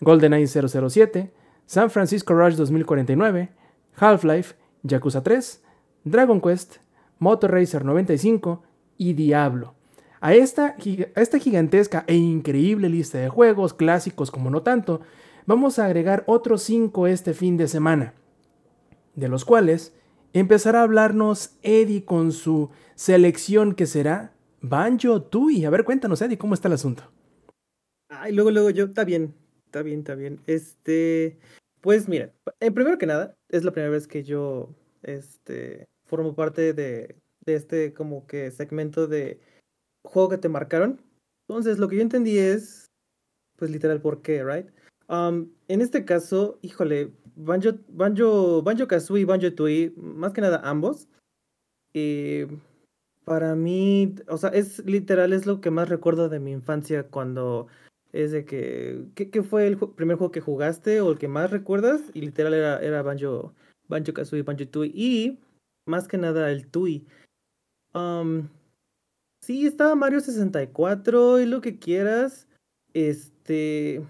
GoldenEye 0.00 0.48
007, 0.48 1.30
San 1.66 1.88
Francisco 1.88 2.34
Rush 2.34 2.56
2049, 2.56 3.50
Half-Life, 3.96 4.56
Yakuza 4.82 5.22
3, 5.22 5.62
Dragon 6.04 6.40
Quest, 6.40 6.78
Motor 7.22 7.52
Racer 7.52 7.84
95 7.84 8.64
y 8.98 9.12
Diablo. 9.12 9.74
A 10.20 10.34
esta, 10.34 10.76
esta 11.14 11.38
gigantesca 11.38 12.04
e 12.08 12.16
increíble 12.16 12.88
lista 12.88 13.18
de 13.18 13.28
juegos 13.28 13.74
clásicos 13.74 14.32
como 14.32 14.50
no 14.50 14.62
tanto, 14.62 15.00
vamos 15.46 15.78
a 15.78 15.86
agregar 15.86 16.24
otros 16.26 16.62
5 16.64 17.06
este 17.06 17.32
fin 17.32 17.56
de 17.56 17.68
semana, 17.68 18.14
de 19.14 19.28
los 19.28 19.44
cuales 19.44 19.94
empezará 20.32 20.80
a 20.80 20.82
hablarnos 20.82 21.56
Eddie 21.62 22.04
con 22.04 22.32
su 22.32 22.70
selección 22.96 23.76
que 23.76 23.86
será 23.86 24.32
Banjo 24.60 25.22
Tui. 25.22 25.64
A 25.64 25.70
ver, 25.70 25.84
cuéntanos, 25.84 26.22
Eddie, 26.22 26.38
¿cómo 26.38 26.54
está 26.54 26.66
el 26.66 26.74
asunto? 26.74 27.04
Ay, 28.08 28.32
luego, 28.32 28.50
luego 28.50 28.70
yo, 28.70 28.86
está 28.86 29.04
bien, 29.04 29.32
está 29.66 29.82
bien, 29.82 30.00
está 30.00 30.16
bien. 30.16 30.40
Este, 30.48 31.38
pues 31.80 32.08
mira, 32.08 32.32
eh, 32.58 32.72
primero 32.72 32.98
que 32.98 33.06
nada, 33.06 33.34
es 33.48 33.62
la 33.62 33.70
primera 33.70 33.92
vez 33.92 34.08
que 34.08 34.24
yo, 34.24 34.74
este, 35.04 35.86
formo 36.12 36.34
parte 36.34 36.74
de, 36.74 37.16
este 37.46 37.94
como 37.94 38.26
que 38.26 38.50
segmento 38.50 39.06
de 39.06 39.40
juego 40.04 40.28
que 40.28 40.36
te 40.36 40.50
marcaron. 40.50 41.00
Entonces, 41.48 41.78
lo 41.78 41.88
que 41.88 41.96
yo 41.96 42.02
entendí 42.02 42.36
es, 42.36 42.84
pues 43.56 43.70
literal, 43.70 44.02
¿por 44.02 44.20
qué, 44.20 44.44
right? 44.44 44.66
Um, 45.08 45.48
en 45.68 45.80
este 45.80 46.04
caso, 46.04 46.58
híjole, 46.60 47.14
Banjo, 47.34 47.70
Banjo, 47.88 48.60
Banjo 48.60 48.86
Kazooie 48.86 49.22
y 49.22 49.24
Banjo 49.24 49.54
Tooie, 49.54 49.94
más 49.96 50.34
que 50.34 50.42
nada 50.42 50.60
ambos. 50.64 51.08
Eh, 51.94 52.46
para 53.24 53.54
mí, 53.54 54.14
o 54.28 54.36
sea, 54.36 54.50
es 54.50 54.84
literal, 54.84 55.32
es 55.32 55.46
lo 55.46 55.62
que 55.62 55.70
más 55.70 55.88
recuerdo 55.88 56.28
de 56.28 56.40
mi 56.40 56.50
infancia 56.52 57.08
cuando 57.08 57.68
es 58.12 58.32
de 58.32 58.44
que, 58.44 59.06
¿qué, 59.14 59.42
fue 59.42 59.66
el 59.66 59.78
primer 59.78 60.18
juego 60.18 60.30
que 60.30 60.42
jugaste 60.42 61.00
o 61.00 61.10
el 61.12 61.18
que 61.18 61.28
más 61.28 61.50
recuerdas? 61.50 62.02
Y 62.12 62.20
literal 62.20 62.52
era, 62.52 62.82
era 62.82 63.00
Banjo, 63.00 63.54
Banjo 63.88 64.12
Kazooie, 64.12 64.42
Banjo 64.42 64.68
Tooie 64.68 64.92
y 64.94 65.38
más 65.86 66.08
que 66.08 66.18
nada 66.18 66.50
el 66.50 66.68
Tui. 66.68 67.06
Um, 67.94 68.48
sí, 69.42 69.66
estaba 69.66 69.94
Mario 69.94 70.20
64 70.20 71.40
y 71.40 71.46
lo 71.46 71.60
que 71.60 71.78
quieras, 71.78 72.48
este, 72.94 74.02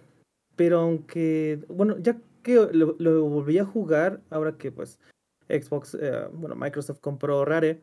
pero 0.56 0.80
aunque, 0.80 1.64
bueno, 1.68 1.98
ya 1.98 2.20
que 2.42 2.54
lo, 2.72 3.28
volví 3.28 3.58
a 3.58 3.64
jugar, 3.64 4.20
ahora 4.30 4.56
que 4.56 4.72
pues 4.72 4.98
Xbox, 5.48 5.94
eh, 5.94 6.28
bueno, 6.32 6.54
Microsoft 6.56 7.00
compró 7.00 7.44
Rare, 7.44 7.82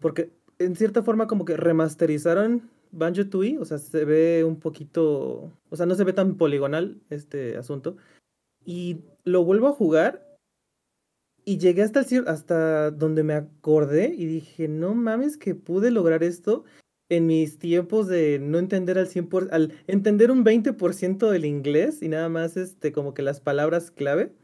porque 0.00 0.32
en 0.58 0.76
cierta 0.76 1.02
forma 1.02 1.26
como 1.26 1.44
que 1.44 1.56
remasterizaron 1.56 2.70
Banjo 2.92 3.28
Tooie, 3.28 3.58
o 3.58 3.64
sea, 3.64 3.78
se 3.78 4.04
ve 4.04 4.44
un 4.44 4.58
poquito, 4.58 5.52
o 5.68 5.76
sea, 5.76 5.86
no 5.86 5.94
se 5.94 6.04
ve 6.04 6.12
tan 6.12 6.36
poligonal 6.36 7.00
este 7.10 7.56
asunto. 7.56 7.96
Y 8.64 9.02
lo 9.24 9.44
vuelvo 9.44 9.68
a 9.68 9.72
jugar 9.72 10.25
y 11.48 11.58
llegué 11.58 11.82
hasta 11.82 12.00
el 12.00 12.26
hasta 12.26 12.90
donde 12.90 13.22
me 13.22 13.34
acordé 13.34 14.12
y 14.14 14.26
dije, 14.26 14.66
no 14.66 14.94
mames 14.94 15.38
que 15.38 15.54
pude 15.54 15.92
lograr 15.92 16.24
esto 16.24 16.64
en 17.08 17.26
mis 17.26 17.60
tiempos 17.60 18.08
de 18.08 18.40
no 18.40 18.58
entender 18.58 18.98
al 18.98 19.06
100%, 19.06 19.48
al 19.52 19.72
entender 19.86 20.32
un 20.32 20.44
20% 20.44 21.30
del 21.30 21.44
inglés 21.44 22.02
y 22.02 22.08
nada 22.08 22.28
más 22.28 22.56
este 22.56 22.90
como 22.90 23.14
que 23.14 23.22
las 23.22 23.40
palabras 23.40 23.92
clave. 23.92 24.34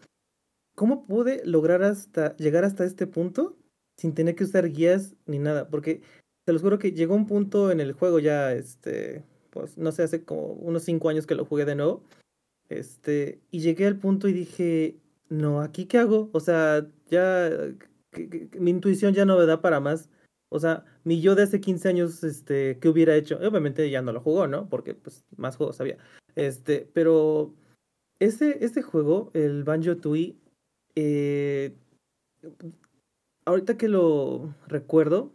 ¿Cómo 0.77 1.05
pude 1.05 1.43
lograr 1.45 1.83
hasta 1.83 2.37
llegar 2.37 2.65
hasta 2.65 2.85
este 2.85 3.09
punto 3.09 3.59
sin 3.97 4.15
tener 4.15 4.37
que 4.37 4.45
usar 4.45 4.71
guías 4.71 5.17
ni 5.27 5.41
nada? 5.41 5.69
Porque 5.69 6.03
te 6.45 6.53
lo 6.53 6.61
juro 6.61 6.79
que 6.79 6.93
llegó 6.93 7.17
un 7.17 7.27
punto 7.27 7.73
en 7.73 7.81
el 7.81 7.95
juego 7.95 8.21
ya, 8.21 8.53
este, 8.53 9.25
pues 9.51 9.77
no 9.77 9.91
sé, 9.91 10.05
hace 10.05 10.25
como 10.25 10.53
unos 10.53 10.85
cinco 10.85 11.09
años 11.09 11.27
que 11.27 11.35
lo 11.35 11.45
jugué 11.45 11.65
de 11.65 11.75
nuevo. 11.75 12.05
Este, 12.69 13.41
y 13.51 13.59
llegué 13.59 13.87
al 13.87 13.99
punto 13.99 14.29
y 14.29 14.33
dije, 14.33 15.02
no, 15.33 15.63
¿aquí 15.63 15.87
qué 15.87 15.97
hago? 15.97 16.29
O 16.33 16.41
sea, 16.41 16.87
ya, 17.07 17.51
mi 18.59 18.71
intuición 18.71 19.15
ya 19.15 19.25
no 19.25 19.39
me 19.39 19.47
da 19.47 19.63
para 19.63 19.81
más. 19.81 20.11
O 20.51 20.61
sea, 20.61 20.85
mi 21.05 21.23
yo 21.23 21.35
de 21.35 21.45
hace 21.45 21.59
15 21.59 21.89
años, 21.89 22.23
este, 22.23 22.79
¿qué 22.79 22.89
hubiera 22.91 23.17
hecho? 23.17 23.39
Obviamente 23.39 23.89
ya 23.89 24.03
no 24.03 24.13
lo 24.13 24.21
jugó, 24.21 24.47
¿no? 24.47 24.69
Porque, 24.69 24.95
pues, 24.95 25.25
más 25.39 25.57
juegos 25.57 25.81
había. 25.81 25.97
Este, 26.35 26.87
pero 26.93 27.55
ese, 28.19 28.63
este 28.63 28.83
juego, 28.83 29.31
el 29.33 29.65
Banjo 29.65 29.97
Tui, 29.97 30.39
eh, 30.97 31.75
ahorita 33.47 33.79
que 33.79 33.89
lo 33.89 34.55
recuerdo, 34.67 35.33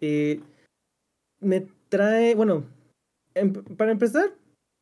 eh, 0.00 0.40
me 1.38 1.68
trae, 1.88 2.34
bueno, 2.34 2.64
em, 3.34 3.52
para 3.52 3.92
empezar, 3.92 4.36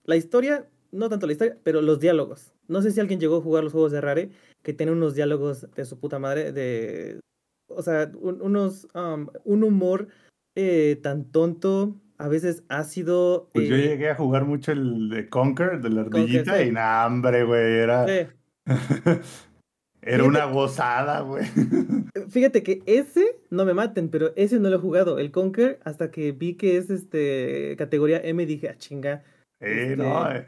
la 0.04 0.16
historia, 0.16 0.66
no 0.90 1.10
tanto 1.10 1.26
la 1.26 1.32
historia, 1.32 1.58
pero 1.62 1.82
los 1.82 2.00
diálogos. 2.00 2.54
No 2.66 2.80
sé 2.80 2.92
si 2.92 3.00
alguien 3.00 3.20
llegó 3.20 3.36
a 3.36 3.42
jugar 3.42 3.62
los 3.62 3.72
juegos 3.72 3.92
de 3.92 4.00
Rare, 4.00 4.30
que 4.64 4.72
tiene 4.72 4.90
unos 4.90 5.14
diálogos 5.14 5.68
de 5.76 5.84
su 5.84 6.00
puta 6.00 6.18
madre, 6.18 6.50
de, 6.50 7.20
o 7.68 7.82
sea, 7.82 8.10
unos, 8.18 8.88
um, 8.94 9.28
un 9.44 9.62
humor 9.62 10.08
eh, 10.56 10.98
tan 11.02 11.30
tonto, 11.30 12.00
a 12.16 12.28
veces 12.28 12.64
ácido. 12.68 13.50
Pues 13.52 13.68
yo 13.68 13.76
eh, 13.76 13.82
llegué 13.82 14.10
a 14.10 14.16
jugar 14.16 14.46
mucho 14.46 14.72
el 14.72 15.10
de 15.10 15.28
Conquer, 15.28 15.80
de 15.82 15.90
la 15.90 16.00
ardillita, 16.00 16.64
y 16.64 16.72
nada, 16.72 17.06
hombre, 17.06 17.44
güey, 17.44 17.74
era... 17.74 18.06
Era 20.06 20.24
una 20.24 20.44
gozada, 20.44 21.20
güey. 21.20 21.44
Fíjate 22.28 22.62
que 22.62 22.82
ese, 22.84 23.38
no 23.48 23.64
me 23.64 23.72
maten, 23.72 24.10
pero 24.10 24.32
ese 24.36 24.60
no 24.60 24.68
lo 24.68 24.76
he 24.76 24.78
jugado. 24.78 25.18
El 25.18 25.30
Conquer, 25.30 25.80
hasta 25.82 26.10
que 26.10 26.32
vi 26.32 26.56
que 26.56 26.76
es 26.76 26.90
este 26.90 27.74
categoría 27.78 28.20
M, 28.22 28.44
dije, 28.44 28.68
ah, 28.68 28.76
chinga. 28.76 29.22
Eh, 29.60 29.94
no, 29.96 30.30
eh, 30.30 30.46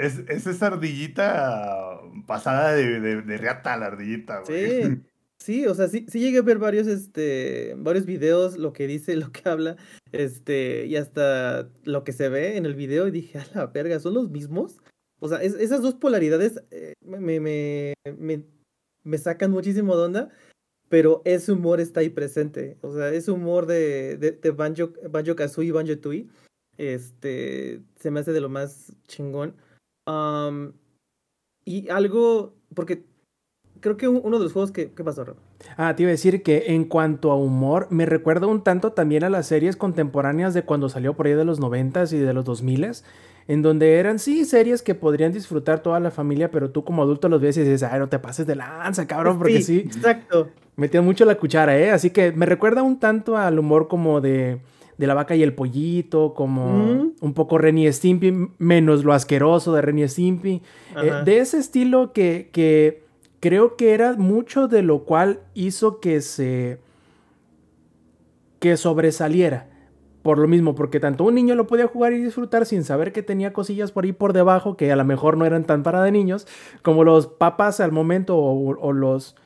es, 0.00 0.18
es, 0.28 0.46
esa 0.46 0.66
ardillita 0.66 2.00
pasada 2.26 2.72
de, 2.74 3.00
de, 3.00 3.22
de 3.22 3.36
reata 3.36 3.76
la 3.76 3.86
ardillita, 3.86 4.40
güey. 4.40 4.82
Sí, 4.82 5.02
sí, 5.38 5.66
o 5.66 5.74
sea, 5.74 5.88
sí, 5.88 6.06
sí 6.08 6.20
llegué 6.20 6.38
a 6.38 6.42
ver 6.42 6.58
varios, 6.58 6.86
este, 6.86 7.74
varios 7.76 8.06
videos, 8.06 8.56
lo 8.56 8.72
que 8.72 8.86
dice, 8.86 9.16
lo 9.16 9.32
que 9.32 9.48
habla, 9.48 9.76
este, 10.12 10.86
y 10.86 10.96
hasta 10.96 11.68
lo 11.84 12.04
que 12.04 12.12
se 12.12 12.28
ve 12.28 12.56
en 12.56 12.66
el 12.66 12.74
video, 12.74 13.08
y 13.08 13.10
dije, 13.10 13.38
a 13.38 13.46
la 13.54 13.66
verga, 13.66 13.98
¿son 13.98 14.14
los 14.14 14.30
mismos? 14.30 14.80
O 15.20 15.28
sea, 15.28 15.42
esas 15.42 15.80
dos 15.82 15.94
polaridades 15.94 16.62
eh, 16.70 16.92
me, 17.00 17.40
me, 17.40 17.94
me, 18.18 18.44
me 19.04 19.18
sacan 19.18 19.50
muchísimo 19.50 19.96
de 19.96 20.02
onda, 20.04 20.28
pero 20.88 21.22
ese 21.24 21.52
humor 21.52 21.80
está 21.80 22.00
ahí 22.00 22.10
presente. 22.10 22.76
O 22.82 22.94
sea, 22.94 23.08
ese 23.10 23.30
humor 23.30 23.66
de, 23.66 24.16
de, 24.16 24.50
Banjo, 24.50 24.92
Banjo 25.10 25.34
Kazooie 25.34 25.68
y 25.68 25.72
Banjo 25.72 25.98
Tui, 25.98 26.28
este, 26.78 27.82
se 27.98 28.10
me 28.10 28.20
hace 28.20 28.32
de 28.32 28.40
lo 28.40 28.48
más 28.48 28.92
chingón. 29.06 29.54
y 31.64 31.88
algo, 31.88 32.54
porque 32.74 33.04
creo 33.80 33.96
que 33.96 34.08
uno 34.08 34.38
de 34.38 34.44
los 34.44 34.52
juegos 34.52 34.72
que... 34.72 34.92
¿Qué 34.92 35.04
pasó, 35.04 35.24
Rob? 35.24 35.36
Ah, 35.76 35.94
te 35.94 36.02
iba 36.02 36.08
a 36.08 36.12
decir 36.12 36.42
que 36.42 36.64
en 36.68 36.84
cuanto 36.84 37.30
a 37.30 37.36
humor, 37.36 37.86
me 37.90 38.06
recuerda 38.06 38.46
un 38.46 38.62
tanto 38.62 38.92
también 38.92 39.24
a 39.24 39.30
las 39.30 39.46
series 39.46 39.76
contemporáneas 39.76 40.54
de 40.54 40.62
cuando 40.62 40.88
salió 40.88 41.14
por 41.14 41.26
ahí 41.26 41.34
de 41.34 41.44
los 41.44 41.60
noventas 41.60 42.12
y 42.12 42.18
de 42.18 42.32
los 42.32 42.44
2000 42.44 42.92
en 43.46 43.62
donde 43.62 43.98
eran, 43.98 44.18
sí, 44.18 44.44
series 44.44 44.82
que 44.82 44.94
podrían 44.94 45.32
disfrutar 45.32 45.80
toda 45.80 46.00
la 46.00 46.10
familia, 46.10 46.50
pero 46.50 46.70
tú 46.70 46.82
como 46.84 47.02
adulto 47.02 47.28
los 47.28 47.40
ves 47.40 47.56
y 47.58 47.60
dices, 47.60 47.82
ay, 47.82 47.98
no 47.98 48.08
te 48.08 48.18
pases 48.18 48.46
de 48.46 48.56
lanza, 48.56 49.06
cabrón, 49.06 49.38
porque 49.38 49.60
sí. 49.60 49.80
Exacto. 49.80 50.48
Metían 50.76 51.04
mucho 51.04 51.24
la 51.24 51.36
cuchara, 51.36 51.78
¿eh? 51.78 51.90
Así 51.90 52.10
que 52.10 52.32
me 52.32 52.46
recuerda 52.46 52.82
un 52.82 52.98
tanto 52.98 53.36
al 53.36 53.58
humor 53.58 53.86
como 53.86 54.20
de, 54.20 54.60
de 54.96 55.06
la 55.06 55.14
vaca 55.14 55.34
y 55.34 55.42
el 55.42 55.54
pollito, 55.54 56.34
como 56.34 57.12
un 57.20 57.34
poco 57.34 57.58
Renny 57.58 57.92
Stimpy, 57.92 58.32
menos 58.58 59.04
lo 59.04 59.12
asqueroso 59.12 59.72
de 59.72 59.82
Renny 59.82 60.08
Stimpy. 60.08 60.62
Eh, 61.02 61.12
de 61.24 61.38
ese 61.38 61.58
estilo 61.58 62.12
que, 62.12 62.50
que 62.52 63.04
creo 63.40 63.76
que 63.76 63.92
era 63.92 64.14
mucho 64.14 64.68
de 64.68 64.82
lo 64.82 65.04
cual 65.04 65.40
hizo 65.54 66.00
que 66.00 66.20
se... 66.20 66.78
que 68.60 68.76
sobresaliera. 68.76 69.68
Por 70.22 70.38
lo 70.38 70.48
mismo, 70.48 70.74
porque 70.74 71.00
tanto 71.00 71.24
un 71.24 71.34
niño 71.34 71.54
lo 71.54 71.66
podía 71.66 71.86
jugar 71.86 72.14
y 72.14 72.24
disfrutar 72.24 72.64
sin 72.64 72.82
saber 72.82 73.12
que 73.12 73.22
tenía 73.22 73.52
cosillas 73.52 73.92
por 73.92 74.04
ahí 74.04 74.12
por 74.12 74.32
debajo 74.32 74.78
que 74.78 74.90
a 74.90 74.96
lo 74.96 75.04
mejor 75.04 75.36
no 75.36 75.44
eran 75.44 75.64
tan 75.64 75.82
para 75.82 76.02
de 76.02 76.12
niños, 76.12 76.46
como 76.80 77.04
los 77.04 77.26
papás 77.26 77.80
al 77.80 77.92
momento 77.92 78.38
o, 78.38 78.92
los 78.94 79.36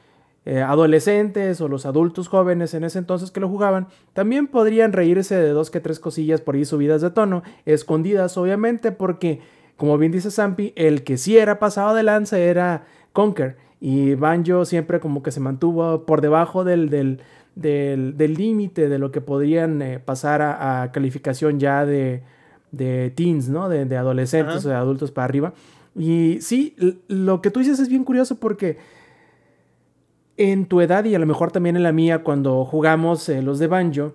eh, 0.44 0.62
adolescentes 0.62 1.60
o 1.60 1.68
los 1.68 1.84
adultos 1.86 2.28
jóvenes 2.28 2.72
en 2.74 2.84
ese 2.84 2.98
entonces 2.98 3.30
que 3.30 3.40
lo 3.40 3.48
jugaban, 3.48 3.88
también 4.12 4.46
podrían 4.46 4.92
reírse 4.92 5.36
de 5.36 5.50
dos 5.50 5.70
que 5.70 5.80
tres 5.80 6.00
cosillas 6.00 6.40
por 6.40 6.54
ahí 6.54 6.64
subidas 6.64 7.02
de 7.02 7.10
tono, 7.10 7.42
escondidas 7.66 8.36
obviamente, 8.36 8.92
porque 8.92 9.40
como 9.76 9.96
bien 9.98 10.10
dice 10.10 10.30
Zampi, 10.30 10.72
el 10.74 11.04
que 11.04 11.18
sí 11.18 11.38
era 11.38 11.58
pasado 11.58 11.94
de 11.94 12.02
lanza 12.02 12.38
era 12.38 12.84
Conker. 13.12 13.56
Y 13.80 14.16
Banjo 14.16 14.64
siempre 14.64 14.98
como 14.98 15.22
que 15.22 15.30
se 15.30 15.38
mantuvo 15.38 16.04
por 16.04 16.20
debajo 16.20 16.64
del, 16.64 16.90
del, 16.90 17.20
del 17.54 18.16
del 18.16 18.34
límite 18.34 18.88
de 18.88 18.98
lo 18.98 19.12
que 19.12 19.20
podrían 19.20 19.80
eh, 19.82 20.00
pasar 20.00 20.42
a, 20.42 20.82
a 20.82 20.90
calificación 20.90 21.60
ya 21.60 21.86
de, 21.86 22.22
de 22.72 23.12
teens, 23.14 23.48
¿no? 23.48 23.68
De, 23.68 23.84
de 23.84 23.96
adolescentes 23.96 24.56
Ajá. 24.56 24.66
o 24.66 24.70
de 24.70 24.74
adultos 24.74 25.12
para 25.12 25.26
arriba. 25.26 25.52
Y 25.94 26.38
sí, 26.40 26.74
lo 27.06 27.40
que 27.40 27.52
tú 27.52 27.60
dices 27.60 27.78
es 27.78 27.88
bien 27.88 28.02
curioso 28.02 28.40
porque 28.40 28.78
en 30.38 30.64
tu 30.66 30.80
edad 30.80 31.04
y 31.04 31.14
a 31.14 31.18
lo 31.18 31.26
mejor 31.26 31.50
también 31.52 31.76
en 31.76 31.82
la 31.82 31.92
mía 31.92 32.22
cuando 32.22 32.64
jugamos 32.64 33.28
eh, 33.28 33.42
los 33.42 33.58
de 33.58 33.66
Banjo, 33.66 34.14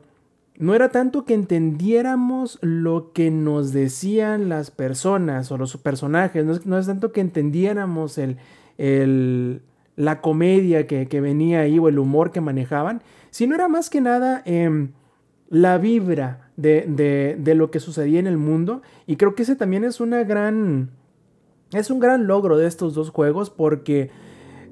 no 0.58 0.74
era 0.76 0.90
tanto 0.90 1.26
que 1.26 1.34
entendiéramos 1.34 2.58
lo 2.62 3.12
que 3.14 3.30
nos 3.32 3.74
decían 3.74 4.50
las 4.50 4.72
personas 4.72 5.52
o 5.52 5.58
los 5.58 5.76
personajes, 5.78 6.46
no 6.46 6.54
es, 6.54 6.66
no 6.66 6.78
es 6.78 6.86
tanto 6.88 7.12
que 7.12 7.22
entendiéramos 7.22 8.18
el, 8.18 8.38
el- 8.78 9.62
la 9.96 10.22
comedia 10.22 10.88
que, 10.88 11.08
que 11.08 11.22
venía 11.22 11.60
ahí 11.62 11.78
o 11.78 11.88
el 11.88 12.00
humor 12.00 12.32
que 12.32 12.42
manejaban, 12.42 13.04
sino 13.30 13.54
era 13.54 13.68
más 13.68 13.90
que 13.92 14.02
nada 14.02 14.42
em, 14.46 14.90
la 15.50 15.78
vibra 15.78 16.50
de, 16.58 16.86
de- 16.88 17.36
de 17.40 17.54
lo 17.56 17.70
que 17.70 17.80
sucedía 17.80 18.20
en 18.20 18.26
el 18.28 18.38
mundo. 18.38 18.82
Y 19.06 19.18
creo 19.18 19.36
que 19.36 19.44
ese 19.44 19.56
también 19.56 19.84
es 19.84 20.00
una 20.00 20.24
gran... 20.24 20.90
Es 21.74 21.90
un 21.92 22.00
gran 22.00 22.28
logro 22.28 22.58
de 22.58 22.68
estos 22.68 22.94
dos 22.94 23.10
juegos 23.10 23.50
porque, 23.50 24.10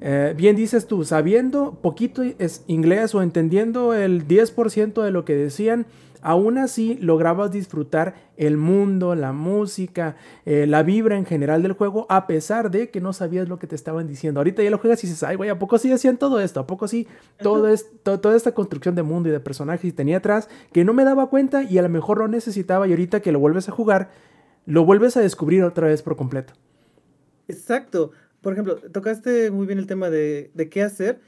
eh, 0.04 0.34
bien 0.36 0.56
dices 0.56 0.86
tú, 0.86 1.04
sabiendo 1.04 1.78
poquito 1.80 2.22
es 2.38 2.64
inglés 2.66 3.14
o 3.14 3.22
entendiendo 3.22 3.94
el 3.94 4.26
10% 4.26 5.02
de 5.02 5.10
lo 5.12 5.24
que 5.24 5.34
decían, 5.36 5.86
aún 6.24 6.58
así 6.58 6.96
lograbas 7.00 7.50
disfrutar 7.50 8.14
el 8.36 8.56
mundo, 8.56 9.14
la 9.14 9.32
música, 9.32 10.16
eh, 10.44 10.66
la 10.68 10.82
vibra 10.82 11.16
en 11.16 11.24
general 11.24 11.62
del 11.62 11.72
juego, 11.72 12.06
a 12.08 12.26
pesar 12.26 12.70
de 12.70 12.90
que 12.90 13.00
no 13.00 13.12
sabías 13.12 13.48
lo 13.48 13.58
que 13.58 13.66
te 13.66 13.74
estaban 13.74 14.06
diciendo. 14.06 14.38
Ahorita 14.40 14.62
ya 14.62 14.70
lo 14.70 14.78
juegas 14.78 15.02
y 15.02 15.06
dices, 15.08 15.22
ay, 15.24 15.36
güey, 15.36 15.50
¿a 15.50 15.58
poco 15.58 15.78
sí 15.78 15.88
decían 15.88 16.16
todo 16.16 16.40
esto? 16.40 16.60
¿A 16.60 16.66
poco 16.66 16.86
sí 16.88 17.06
todo 17.42 17.66
es, 17.68 17.86
to- 18.04 18.20
toda 18.20 18.36
esta 18.36 18.52
construcción 18.54 18.94
de 18.94 19.02
mundo 19.02 19.28
y 19.28 19.32
de 19.32 19.40
personajes 19.40 19.94
tenía 19.94 20.18
atrás 20.18 20.48
que 20.72 20.84
no 20.84 20.92
me 20.92 21.04
daba 21.04 21.28
cuenta 21.28 21.62
y 21.64 21.78
a 21.78 21.82
lo 21.82 21.88
mejor 21.88 22.18
lo 22.18 22.28
necesitaba 22.28 22.86
y 22.86 22.90
ahorita 22.90 23.20
que 23.20 23.32
lo 23.32 23.40
vuelves 23.40 23.68
a 23.68 23.72
jugar, 23.72 24.10
lo 24.66 24.84
vuelves 24.84 25.16
a 25.16 25.20
descubrir 25.20 25.64
otra 25.64 25.88
vez 25.88 26.02
por 26.02 26.14
completo. 26.16 26.52
Exacto. 27.48 28.12
Por 28.42 28.52
ejemplo, 28.52 28.76
tocaste 28.76 29.50
muy 29.50 29.66
bien 29.66 29.78
el 29.78 29.86
tema 29.86 30.10
de, 30.10 30.50
de 30.54 30.68
qué 30.68 30.82
hacer. 30.82 31.20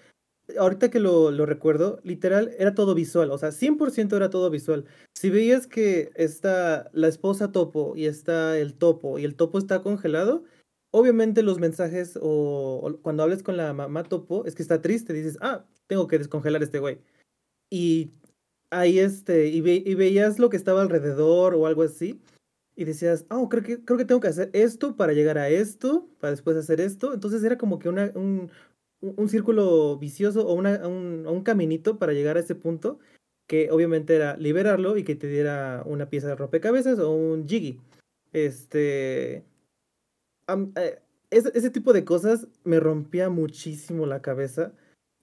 Ahorita 0.58 0.90
que 0.90 1.00
lo, 1.00 1.30
lo 1.30 1.46
recuerdo, 1.46 2.00
literal, 2.04 2.52
era 2.58 2.74
todo 2.74 2.94
visual, 2.94 3.30
o 3.30 3.38
sea, 3.38 3.50
100% 3.50 4.14
era 4.16 4.28
todo 4.28 4.50
visual. 4.50 4.84
Si 5.14 5.30
veías 5.30 5.66
que 5.66 6.10
está 6.16 6.90
la 6.92 7.08
esposa 7.08 7.50
topo 7.50 7.94
y 7.96 8.04
está 8.06 8.58
el 8.58 8.74
topo 8.74 9.18
y 9.18 9.24
el 9.24 9.36
topo 9.36 9.58
está 9.58 9.82
congelado, 9.82 10.44
obviamente 10.90 11.42
los 11.42 11.58
mensajes 11.60 12.18
o, 12.20 12.98
cuando 13.02 13.22
hables 13.22 13.42
con 13.42 13.56
la 13.56 13.72
mamá 13.72 14.02
topo 14.04 14.44
es 14.44 14.54
que 14.54 14.62
está 14.62 14.82
triste, 14.82 15.14
dices, 15.14 15.38
ah, 15.40 15.64
tengo 15.86 16.08
que 16.08 16.18
descongelar 16.18 16.62
este 16.62 16.78
güey. 16.78 17.00
Y 17.70 18.10
ahí 18.70 18.98
este, 18.98 19.48
y, 19.48 19.60
ve- 19.62 19.82
y 19.86 19.94
veías 19.94 20.38
lo 20.38 20.50
que 20.50 20.56
estaba 20.58 20.82
alrededor 20.82 21.54
o 21.54 21.66
algo 21.66 21.82
así, 21.82 22.20
y 22.76 22.84
decías, 22.84 23.26
oh, 23.30 23.48
creo 23.48 23.62
que, 23.62 23.84
creo 23.84 23.98
que 23.98 24.04
tengo 24.04 24.20
que 24.20 24.28
hacer 24.28 24.50
esto 24.52 24.96
para 24.96 25.12
llegar 25.12 25.38
a 25.38 25.48
esto, 25.48 26.08
para 26.20 26.32
después 26.32 26.56
hacer 26.56 26.80
esto. 26.80 27.14
Entonces 27.14 27.42
era 27.44 27.56
como 27.58 27.78
que 27.78 27.88
una, 27.88 28.10
un, 28.14 28.50
un 29.00 29.28
círculo 29.28 29.98
vicioso 29.98 30.46
o 30.46 30.54
una, 30.54 30.86
un, 30.86 31.26
un 31.26 31.42
caminito 31.42 31.98
para 31.98 32.12
llegar 32.12 32.36
a 32.36 32.40
ese 32.40 32.54
punto, 32.54 32.98
que 33.46 33.70
obviamente 33.70 34.16
era 34.16 34.36
liberarlo 34.36 34.96
y 34.96 35.04
que 35.04 35.14
te 35.16 35.28
diera 35.28 35.82
una 35.86 36.08
pieza 36.10 36.28
de 36.28 36.36
rompecabezas 36.36 36.98
o 36.98 37.10
un 37.12 37.46
jiggy. 37.48 37.80
Este. 38.32 39.44
eh, 40.76 40.98
ese, 41.30 41.50
ese 41.54 41.70
tipo 41.70 41.92
de 41.92 42.04
cosas 42.04 42.48
me 42.64 42.80
rompía 42.80 43.28
muchísimo 43.30 44.06
la 44.06 44.22
cabeza, 44.22 44.72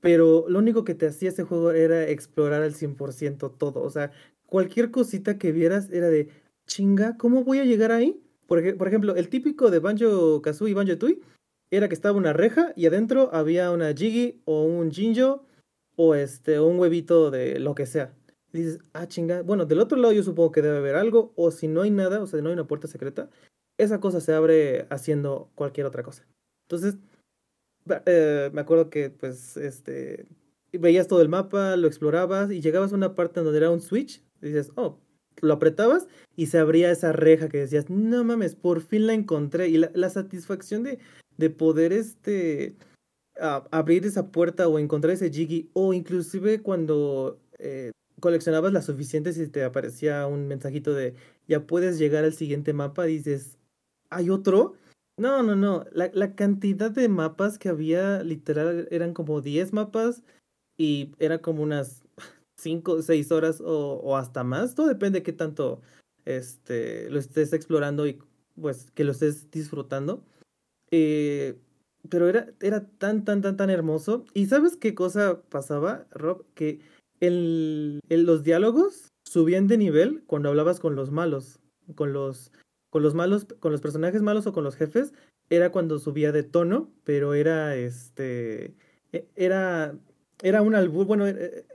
pero 0.02 0.46
lo 0.50 0.60
único 0.60 0.84
que 0.84 0.96
te 0.96 1.08
hacía 1.08 1.30
ese 1.30 1.44
juego 1.44 1.72
era 1.72 2.08
explorar 2.08 2.64
al 2.64 2.74
100% 2.74 3.58
todo. 3.58 3.82
O 3.82 3.90
sea, 3.90 4.12
cualquier 4.48 4.92
cosita 4.92 5.38
que 5.38 5.52
vieras 5.52 5.90
era 5.92 6.10
de 6.10 6.30
chinga, 6.68 7.18
¿cómo 7.18 7.44
voy 7.44 7.60
a 7.60 7.66
llegar 7.66 7.92
ahí? 7.92 8.22
Por, 8.48 8.78
por 8.78 8.88
ejemplo, 8.88 9.16
el 9.16 9.30
típico 9.30 9.72
de 9.72 9.80
Banjo 9.80 10.42
Kazooie 10.42 10.72
y 10.72 10.74
Banjo 10.74 10.98
Tui 10.98 11.22
era 11.72 11.88
que 11.88 11.96
estaba 11.96 12.18
una 12.18 12.34
reja 12.34 12.74
y 12.76 12.86
adentro 12.86 13.30
había 13.34 13.72
una 13.72 13.94
Jiggy 13.94 14.42
o 14.46 14.64
un 14.64 14.92
Jinjo 14.92 15.46
o 15.96 16.16
este 16.16 16.60
un 16.60 16.78
huevito 16.80 17.32
de 17.32 17.60
lo 17.60 17.76
que 17.76 17.86
sea. 17.86 18.14
Dices, 18.52 18.80
ah, 18.94 19.08
chinga. 19.08 19.42
Bueno, 19.44 19.66
del 19.66 19.80
otro 19.80 19.98
lado 19.98 20.14
yo 20.14 20.24
supongo 20.24 20.52
que 20.52 20.62
debe 20.62 20.78
haber 20.78 20.96
algo, 20.96 21.32
o 21.36 21.52
si 21.52 21.68
no 21.68 21.82
hay 21.82 21.92
nada, 21.92 22.22
o 22.22 22.28
sea, 22.28 22.42
no 22.42 22.50
hay 22.50 22.54
una 22.54 22.68
puerta 22.68 22.88
secreta, 22.88 23.30
esa 23.78 24.00
cosa 24.00 24.20
se 24.20 24.34
abre 24.34 24.88
haciendo 24.90 25.50
cualquier 25.56 25.86
otra 25.86 26.04
cosa. 26.04 26.28
Entonces, 26.68 26.98
eh, 28.06 28.50
me 28.54 28.62
acuerdo 28.62 28.90
que, 28.90 29.10
pues, 29.10 29.56
este, 29.58 30.26
veías 30.74 31.08
todo 31.08 31.22
el 31.22 31.30
mapa, 31.30 31.78
lo 31.78 31.88
explorabas 31.88 32.52
y 32.52 32.62
llegabas 32.62 32.92
a 32.92 32.96
una 32.96 33.16
parte 33.16 33.42
donde 33.42 33.58
era 33.58 33.72
un 33.72 33.82
switch, 33.82 34.22
y 34.42 34.48
dices, 34.48 34.72
oh, 34.76 35.00
lo 35.42 35.54
apretabas 35.54 36.08
y 36.36 36.48
se 36.48 36.60
abría 36.60 36.92
esa 36.92 37.12
reja 37.12 37.50
que 37.50 37.60
decías, 37.60 37.90
no 37.90 38.24
mames, 38.24 38.56
por 38.56 38.82
fin 38.82 39.08
la 39.08 39.14
encontré. 39.14 39.68
Y 39.70 39.78
la, 39.78 39.92
la 39.94 40.10
satisfacción 40.10 40.84
de, 40.84 41.00
de 41.38 41.50
poder, 41.50 41.94
este, 41.94 42.76
abrir 43.72 44.06
esa 44.06 44.32
puerta 44.32 44.68
o 44.68 44.80
encontrar 44.80 45.14
ese 45.14 45.32
Jiggy, 45.32 45.70
o 45.74 45.94
inclusive 45.94 46.62
cuando 46.62 47.40
eh, 47.60 47.92
coleccionabas 48.20 48.74
las 48.74 48.86
suficientes 48.86 49.38
y 49.38 49.48
te 49.48 49.64
aparecía 49.64 50.28
un 50.28 50.48
mensajito 50.48 50.94
de 50.94 51.16
ya 51.48 51.66
puedes 51.66 51.98
llegar 51.98 52.24
al 52.24 52.34
siguiente 52.34 52.74
mapa, 52.74 53.06
dices, 53.06 53.58
¿hay 54.10 54.30
otro? 54.30 54.76
No, 55.18 55.44
no, 55.44 55.56
no, 55.56 55.86
la, 55.92 56.10
la 56.14 56.36
cantidad 56.36 56.92
de 56.92 57.10
mapas 57.10 57.58
que 57.58 57.70
había, 57.70 58.24
literal, 58.24 58.88
eran 58.92 59.14
como 59.14 59.42
10 59.42 59.74
mapas 59.74 60.24
y 60.78 61.12
era 61.20 61.42
como 61.42 61.64
unas 61.64 62.01
5, 62.62 63.02
6 63.02 63.32
horas 63.32 63.62
o, 63.64 64.16
hasta 64.18 64.44
más, 64.44 64.76
todo 64.76 64.88
depende 64.88 65.20
de 65.20 65.24
qué 65.24 65.34
tanto 65.34 65.82
este, 66.26 67.10
lo 67.10 67.20
estés 67.20 67.54
explorando 67.54 68.08
y 68.08 68.20
pues 68.60 68.92
que 68.92 69.04
lo 69.04 69.12
estés 69.12 69.50
disfrutando. 69.52 70.24
Eh, 70.92 71.58
pero 72.10 72.28
era, 72.28 72.48
era 72.62 72.88
tan, 72.98 73.26
tan, 73.26 73.42
tan, 73.42 73.58
tan 73.58 73.70
hermoso. 73.70 74.26
¿Y 74.34 74.48
sabes 74.48 74.76
qué 74.78 74.96
cosa 74.96 75.42
pasaba, 75.50 76.06
Rob? 76.12 76.46
Que 76.54 76.80
el, 77.20 78.02
los 78.10 78.44
diálogos 78.44 79.10
subían 79.26 79.68
de 79.68 79.78
nivel 79.78 80.24
cuando 80.28 80.50
hablabas 80.50 80.80
con 80.80 80.96
los 80.96 81.12
malos. 81.12 81.60
Con 81.96 82.14
los, 82.14 82.52
con 82.90 83.04
los 83.04 83.14
malos, 83.14 83.46
con 83.60 83.72
los 83.72 83.82
personajes 83.82 84.22
malos 84.22 84.48
o 84.48 84.54
con 84.54 84.64
los 84.64 84.76
jefes. 84.76 85.14
Era 85.50 85.72
cuando 85.72 86.00
subía 86.00 86.32
de 86.32 86.44
tono, 86.44 86.92
pero 87.04 87.34
era 87.34 87.76
este. 87.76 88.76
e- 89.12 89.28
Era. 89.36 89.96
Era 90.42 90.62
un 90.64 90.74
albur. 90.76 91.06
Bueno, 91.06 91.26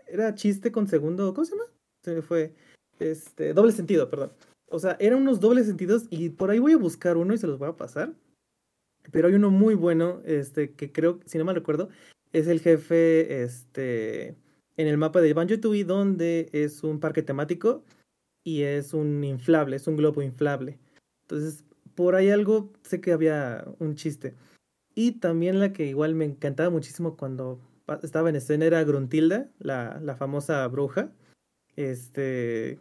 era, 0.07 0.35
chiste 0.35 0.73
con 0.73 0.89
segundo. 0.89 1.33
¿Cómo 1.35 1.45
se 1.45 1.53
llama? 1.53 1.65
Se 2.03 2.15
me 2.15 2.23
fue. 2.23 2.55
Este. 2.99 3.53
Doble 3.53 3.73
sentido, 3.73 4.09
perdón. 4.09 4.33
O 4.69 4.79
sea, 4.79 4.97
eran 5.01 5.21
unos 5.21 5.41
dobles 5.41 5.67
sentidos. 5.67 6.07
Y 6.11 6.31
por 6.31 6.51
ahí 6.51 6.59
voy 6.59 6.73
a 6.73 6.79
buscar 6.79 7.17
uno 7.17 7.35
y 7.35 7.39
se 7.39 7.47
los 7.47 7.59
voy 7.59 7.69
a 7.69 7.77
pasar. 7.77 8.15
Pero 9.13 9.29
hay 9.29 9.35
uno 9.35 9.51
muy 9.51 9.75
bueno, 9.75 10.21
este, 10.25 10.73
que 10.73 10.91
creo, 10.91 11.21
si 11.27 11.39
no 11.39 11.45
mal 11.45 11.55
recuerdo, 11.55 11.89
es 12.33 12.49
el 12.49 12.61
jefe, 12.61 13.43
este, 13.43 14.37
en 14.77 14.89
el 14.89 14.99
mapa 14.99 15.21
de 15.21 15.33
Banjo 15.33 15.61
Tooie, 15.61 15.85
donde 15.85 16.49
es 16.53 16.83
un 16.83 17.01
parque 17.01 17.23
temático 17.23 17.85
y 18.45 18.63
es 18.63 18.95
un 18.95 19.23
inflable, 19.25 19.77
es 19.77 19.87
un 19.87 19.97
globo 19.97 20.23
inflable. 20.23 20.79
Entonces, 21.23 21.65
por 21.95 22.15
ahí 22.15 22.31
algo, 22.31 22.73
sé 22.83 23.01
que 23.01 23.13
había 23.13 23.65
un 23.79 23.95
chiste. 23.95 24.35
Y 24.95 25.13
también 25.13 25.61
la 25.61 25.73
que 25.73 25.87
igual 25.87 26.15
me 26.15 26.25
encantaba 26.25 26.71
muchísimo 26.71 27.17
cuando 27.17 27.61
estaba 28.03 28.29
en 28.31 28.37
escena 28.37 28.65
era 28.67 28.85
Gruntilda, 28.85 29.51
la, 29.59 30.01
la 30.03 30.17
famosa 30.17 30.67
bruja. 30.69 31.13
Este, 31.77 32.79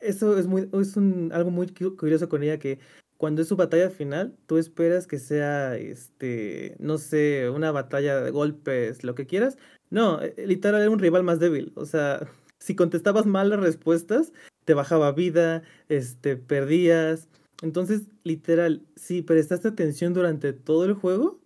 eso 0.00 0.38
es 0.38 0.46
muy, 0.46 0.68
es 0.72 0.96
un, 0.96 1.30
algo 1.32 1.50
muy 1.50 1.68
cu- 1.68 1.96
curioso 1.96 2.28
con 2.28 2.42
ella 2.42 2.58
que 2.58 2.78
cuando 3.16 3.42
es 3.42 3.48
su 3.48 3.56
batalla 3.56 3.90
final, 3.90 4.34
tú 4.46 4.56
esperas 4.56 5.06
que 5.06 5.18
sea, 5.18 5.76
este, 5.76 6.76
no 6.78 6.96
sé, 6.98 7.50
una 7.50 7.70
batalla 7.70 8.20
de 8.22 8.30
golpes, 8.30 9.04
lo 9.04 9.14
que 9.14 9.26
quieras. 9.26 9.58
No, 9.90 10.22
eh, 10.22 10.34
literal 10.46 10.80
era 10.80 10.90
un 10.90 10.98
rival 10.98 11.22
más 11.22 11.38
débil. 11.38 11.72
O 11.76 11.84
sea, 11.84 12.26
si 12.58 12.74
contestabas 12.74 13.26
mal 13.26 13.50
las 13.50 13.60
respuestas, 13.60 14.32
te 14.64 14.74
bajaba 14.74 15.12
vida, 15.12 15.62
este, 15.88 16.36
perdías. 16.36 17.28
Entonces, 17.62 18.02
literal, 18.24 18.86
si 18.96 19.20
prestaste 19.20 19.68
atención 19.68 20.14
durante 20.14 20.54
todo 20.54 20.86
el 20.86 20.94
juego, 20.94 21.39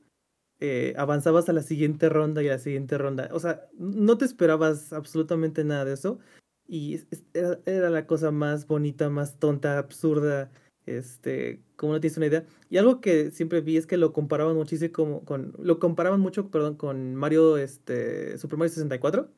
eh, 0.61 0.95
avanzabas 0.97 1.49
a 1.49 1.53
la 1.53 1.63
siguiente 1.63 2.09
ronda 2.09 2.43
y 2.43 2.49
a 2.49 2.53
la 2.53 2.59
siguiente 2.59 2.99
ronda. 2.99 3.29
O 3.33 3.41
sea, 3.41 3.67
no 3.79 4.19
te 4.19 4.25
esperabas 4.25 4.93
absolutamente 4.93 5.65
nada 5.65 5.85
de 5.85 5.95
eso. 5.95 6.19
Y 6.67 7.01
era, 7.35 7.59
era 7.67 7.91
la 7.91 8.07
cosa 8.07 8.31
más 8.31 8.67
bonita, 8.67 9.11
más 9.11 9.39
tonta, 9.39 9.79
absurda, 9.79 10.51
este, 10.87 11.61
como 11.77 11.93
no 11.93 12.01
tienes 12.01 12.17
una 12.17 12.27
idea. 12.27 12.47
Y 12.71 12.79
algo 12.79 13.01
que 13.01 13.31
siempre 13.31 13.61
vi 13.61 13.77
es 13.77 13.87
que 13.87 13.97
lo 13.97 14.13
comparaban 14.13 14.57
muchísimo 14.57 15.25
con, 15.25 15.55
lo 15.59 15.79
comparaban 15.79 16.21
mucho, 16.21 16.51
perdón, 16.51 16.77
con 16.77 17.15
Mario, 17.15 17.57
este, 17.57 18.39
Super 18.39 18.59
Mario 18.59 18.71
64. 18.75 19.31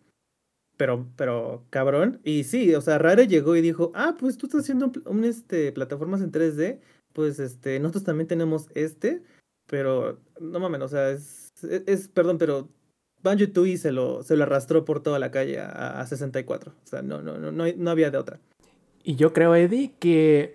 Pero, 0.77 1.09
pero, 1.17 1.65
cabrón. 1.71 2.21
Y 2.23 2.45
sí, 2.45 2.75
o 2.75 2.81
sea, 2.81 2.99
Rare 2.99 3.27
llegó 3.27 3.57
y 3.57 3.63
dijo, 3.63 3.93
ah, 3.95 4.17
pues 4.19 4.37
tú 4.37 4.47
estás 4.47 4.63
haciendo 4.63 4.93
un, 5.07 5.25
este, 5.25 5.73
plataformas 5.73 6.21
en 6.21 6.33
3D, 6.33 6.81
pues, 7.13 7.39
este, 7.39 7.81
nosotros 7.81 8.05
también 8.05 8.29
tenemos 8.29 8.69
este, 8.75 9.23
pero, 9.67 10.19
no 10.41 10.61
mames, 10.61 10.81
o 10.83 10.89
sea, 10.89 11.11
es, 11.11 11.53
es, 11.63 12.09
perdón, 12.09 12.39
pero 12.39 12.69
Banjo 13.23 13.51
Tooie 13.51 13.77
se 13.77 13.93
lo, 13.93 14.23
se 14.23 14.37
lo 14.37 14.45
arrastró 14.45 14.85
por 14.85 15.01
toda 15.01 15.19
la 15.19 15.31
calle 15.31 15.59
a, 15.61 16.01
a 16.01 16.07
64. 16.07 16.73
O 16.73 16.87
sea, 16.87 17.03
no, 17.03 17.23
no, 17.23 17.39
no, 17.39 17.51
no, 17.51 17.65
no 17.77 17.91
había 17.91 18.11
de 18.11 18.19
otra. 18.19 18.39
Y 19.03 19.17
yo 19.17 19.33
creo, 19.33 19.55
Eddie, 19.55 19.93
que. 19.99 20.55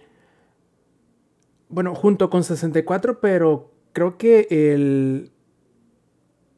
Bueno, 1.70 1.96
junto 1.96 2.30
con 2.30 2.44
64, 2.44 3.20
pero 3.20 3.72
creo 3.94 4.18
que 4.18 4.48
el. 4.50 5.32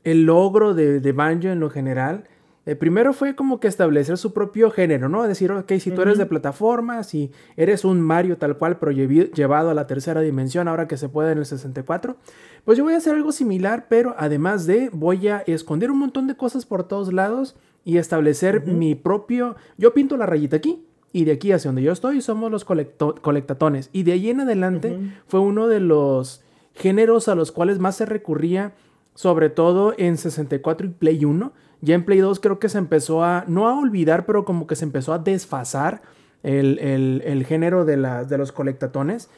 El 0.04 0.26
logro 0.26 0.74
de, 0.74 1.00
de 1.00 1.12
Banjo 1.14 1.48
en 1.48 1.60
lo 1.60 1.70
general. 1.70 2.26
Eh, 2.66 2.76
primero 2.76 3.14
fue 3.14 3.36
como 3.36 3.60
que 3.60 3.68
establecer 3.68 4.18
su 4.18 4.32
propio 4.34 4.72
género, 4.72 5.10
¿no? 5.10 5.24
Decir, 5.24 5.52
ok, 5.52 5.72
si 5.80 5.92
tú 5.92 6.02
eres 6.02 6.18
de 6.18 6.24
Ujú. 6.24 6.30
plataformas 6.30 7.14
y 7.14 7.32
eres 7.58 7.84
un 7.84 8.00
Mario 8.00 8.38
tal 8.38 8.58
cual, 8.58 8.78
pero 8.80 8.92
llevado 8.92 9.70
a 9.70 9.74
la 9.74 9.86
tercera 9.86 10.22
dimensión, 10.22 10.68
ahora 10.68 10.88
que 10.88 10.96
se 10.98 11.10
puede 11.10 11.34
en 11.34 11.40
el 11.40 11.46
64, 11.46 12.16
pues 12.64 12.78
yo 12.78 12.86
voy 12.86 12.94
a 12.94 12.98
hacer 12.98 13.16
algo 13.16 13.32
similar, 13.34 13.88
pero 13.90 14.16
además 14.18 14.66
de, 14.66 14.90
voy 14.94 15.28
a 15.28 15.40
esconder 15.40 15.92
un 15.92 16.00
montón 16.00 16.28
de 16.28 16.36
cosas 16.36 16.66
por 16.66 16.88
todos 16.88 17.12
lados 17.12 17.56
y 17.84 17.98
establecer 17.98 18.66
mi 18.66 18.96
propio. 18.96 19.58
Yo 19.78 19.94
pinto 19.94 20.16
la 20.16 20.26
rayita 20.26 20.56
aquí. 20.56 20.86
Y 21.16 21.26
de 21.26 21.34
aquí 21.34 21.52
hacia 21.52 21.68
donde 21.70 21.84
yo 21.84 21.92
estoy 21.92 22.22
somos 22.22 22.50
los 22.50 22.66
colectatones. 22.66 23.90
Y 23.94 24.02
de 24.02 24.14
ahí 24.14 24.32
en 24.32 24.40
adelante 24.40 24.98
fue 25.28 25.42
uno 25.42 25.68
de 25.68 25.80
los 25.80 26.42
géneros 26.74 27.28
a 27.28 27.36
los 27.36 27.52
cuales 27.52 27.78
más 27.78 27.98
se 27.98 28.08
recurría, 28.08 28.74
sobre 29.14 29.52
todo 29.52 29.94
en 29.98 30.18
64 30.18 30.88
y 30.88 30.90
Play 30.90 31.24
1. 31.24 31.54
Ya 31.84 31.96
en 31.96 32.06
Play 32.06 32.20
2 32.20 32.40
creo 32.40 32.60
que 32.60 32.70
se 32.70 32.78
empezó 32.78 33.24
a, 33.24 33.44
no 33.48 33.68
a 33.68 33.78
olvidar, 33.78 34.26
pero 34.26 34.46
como 34.46 34.68
que 34.68 34.76
se 34.78 34.86
empezó 34.86 35.12
a 35.14 35.20
desfasar 35.20 36.02
el, 36.42 36.80
el- 36.80 37.46
género 37.46 37.84
de, 37.84 37.98
de 37.98 38.38
los 38.38 38.54
colectatones. 38.54 39.30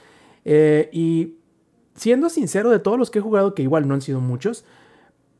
Eh, 0.45 0.89
y 0.93 1.35
siendo 1.95 2.29
sincero, 2.29 2.69
de 2.69 2.77
todos 2.79 2.99
los 2.99 3.09
que 3.09 3.17
he 3.19 3.21
jugado, 3.21 3.55
que 3.55 3.63
igual 3.63 3.87
no 3.87 3.95
han 3.95 4.01
sido 4.01 4.21
muchos, 4.21 4.63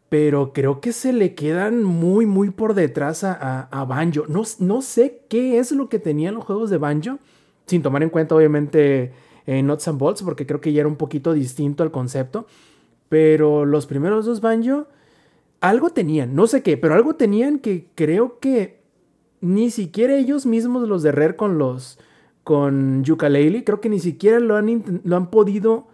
pero 0.10 0.52
creo 0.52 0.82
que 0.82 0.94
se 0.94 1.14
le 1.14 1.36
quedan 1.36 1.84
muy, 1.84 2.26
muy 2.26 2.50
por 2.50 2.74
detrás 2.74 3.24
a, 3.24 3.86
Banjo. 3.88 4.24
No, 4.28 4.44
no 4.60 4.82
sé 4.82 5.22
qué 5.30 5.60
es 5.60 5.72
lo 5.72 5.90
que 5.90 6.00
tenían 6.00 6.36
los 6.36 6.46
juegos 6.46 6.70
de 6.72 6.78
Banjo, 6.78 7.20
sin 7.68 7.84
tomar 7.84 8.02
en 8.04 8.10
cuenta, 8.10 8.36
obviamente, 8.36 9.12
eh, 9.46 9.60
and 9.60 9.98
Bolts, 10.00 10.24
porque 10.24 10.48
creo 10.48 10.62
que 10.62 10.74
ya 10.74 10.82
era 10.82 10.90
un 10.90 10.96
poquito 10.96 11.34
distinto 11.34 11.84
al 11.84 11.92
concepto. 11.92 12.48
Pero 13.10 13.66
los 13.66 13.86
primeros 13.86 14.26
dos 14.26 14.42
Banjo, 14.42 14.88
algo 15.62 15.90
tenían, 15.90 16.36
no 16.36 16.48
sé 16.48 16.62
qué, 16.64 16.78
pero 16.78 16.94
algo 16.94 17.16
tenían 17.16 17.60
que 17.60 17.88
creo 17.96 18.40
que 18.40 18.82
ni 19.42 19.70
siquiera 19.72 20.16
ellos 20.16 20.46
mismos, 20.46 20.88
los 20.88 21.04
de 21.04 21.12
Rare 21.12 21.36
con 21.36 21.58
los 21.58 22.00
con 22.44 23.04
Yooka-Laylee, 23.04 23.64
creo 23.64 23.82
que 23.82 23.90
ni 23.90 24.00
siquiera 24.00 24.40
lo 24.40 24.56
han, 24.56 25.02
lo 25.04 25.16
han 25.16 25.32
podido 25.32 25.88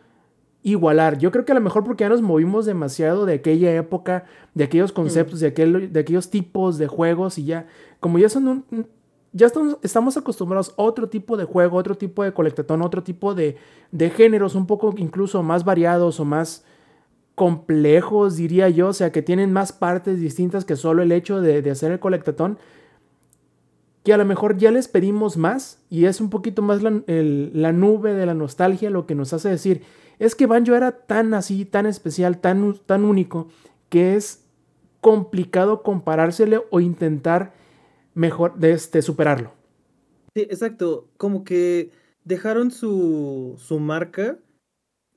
igualar. 0.64 1.18
Yo 1.18 1.32
creo 1.32 1.46
que 1.46 1.54
a 1.54 1.56
lo 1.56 1.62
mejor 1.62 1.84
porque 1.84 2.04
ya 2.04 2.10
nos 2.10 2.22
movimos 2.22 2.66
demasiado 2.66 3.26
de 3.26 3.36
aquella 3.36 3.74
época, 3.74 4.26
de 4.54 4.66
aquellos 4.66 4.92
conceptos, 4.92 5.40
de, 5.40 5.48
aquel, 5.48 5.92
de 5.94 6.00
aquellos 6.02 6.30
tipos 6.30 6.78
de 6.78 6.88
juegos 6.88 7.38
y 7.38 7.46
ya, 7.46 7.68
como 8.00 8.20
ya 8.20 8.28
son 8.30 8.48
un- 8.48 8.66
Ya 9.34 9.48
estamos, 9.48 9.78
estamos 9.82 10.18
acostumbrados 10.18 10.74
a 10.78 10.82
otro 10.84 11.08
tipo 11.08 11.38
de 11.38 11.46
juego, 11.46 11.78
otro 11.78 11.96
tipo 11.96 12.22
de 12.24 12.34
colectatón, 12.34 12.82
otro 12.82 13.02
tipo 13.02 13.34
de, 13.34 13.56
de 13.94 14.10
géneros, 14.10 14.54
un 14.56 14.68
poco 14.68 14.94
incluso 14.98 15.42
más 15.42 15.64
variados 15.64 16.20
o 16.20 16.26
más 16.26 16.66
complejos, 17.42 18.36
diría 18.36 18.70
yo, 18.70 18.90
o 18.90 18.94
sea, 18.94 19.12
que 19.12 19.24
tienen 19.24 19.52
más 19.52 19.72
partes 19.72 20.20
distintas 20.20 20.64
que 20.64 20.76
solo 20.76 21.02
el 21.02 21.12
hecho 21.12 21.42
de, 21.42 21.64
de 21.64 21.72
hacer 21.72 21.92
el 21.92 22.00
colectatón, 22.00 22.60
que 24.04 24.14
a 24.14 24.18
lo 24.18 24.26
mejor 24.26 24.58
ya 24.58 24.70
les 24.70 24.88
pedimos 24.88 25.38
más 25.38 25.80
y 25.90 26.06
es 26.06 26.22
un 26.22 26.30
poquito 26.30 26.62
más 26.62 26.84
la, 26.84 27.02
la 27.08 27.72
nube 27.72 28.14
de 28.14 28.28
la 28.28 28.36
nostalgia 28.36 28.92
lo 28.92 29.08
que 29.08 29.16
nos 29.16 29.34
hace 29.34 29.50
decir, 29.50 29.82
es 30.20 30.36
que 30.36 30.46
Banjo 30.46 30.76
era 30.76 30.92
tan 30.92 31.34
así, 31.34 31.66
tan 31.66 31.88
especial, 31.88 32.38
tan, 32.38 32.78
tan 32.86 33.06
único, 33.06 33.48
que 33.90 34.16
es 34.16 34.46
complicado 35.00 35.82
comparársele 35.82 36.62
o 36.70 36.80
intentar 36.80 37.54
mejor 38.14 38.54
este, 38.62 39.02
superarlo. 39.02 39.52
Sí, 40.36 40.44
exacto. 40.44 41.08
Como 41.18 41.44
que 41.44 41.90
dejaron 42.24 42.70
su, 42.70 43.56
su 43.58 43.80
marca. 43.80 44.38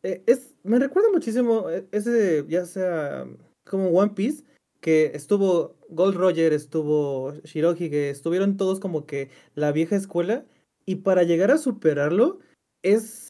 Eh, 0.05 0.23
es, 0.27 0.55
me 0.63 0.79
recuerda 0.79 1.09
muchísimo 1.11 1.71
eh, 1.71 1.89
ese, 1.91 2.45
ya 2.47 2.67
sea 2.67 3.27
como 3.65 3.89
One 3.89 4.13
Piece, 4.15 4.45
que 4.81 5.13
estuvo 5.15 5.77
Gold 5.89 6.15
Roger, 6.15 6.53
estuvo 6.53 7.33
Shirohige, 7.43 8.11
estuvieron 8.11 8.59
todos 8.59 8.81
como 8.81 9.07
que 9.07 9.31
la 9.55 9.73
vieja 9.73 9.97
escuela. 9.97 10.45
Y 10.85 10.97
para 10.97 11.23
llegar 11.23 11.51
a 11.51 11.57
superarlo, 11.57 12.39
es, 12.83 13.29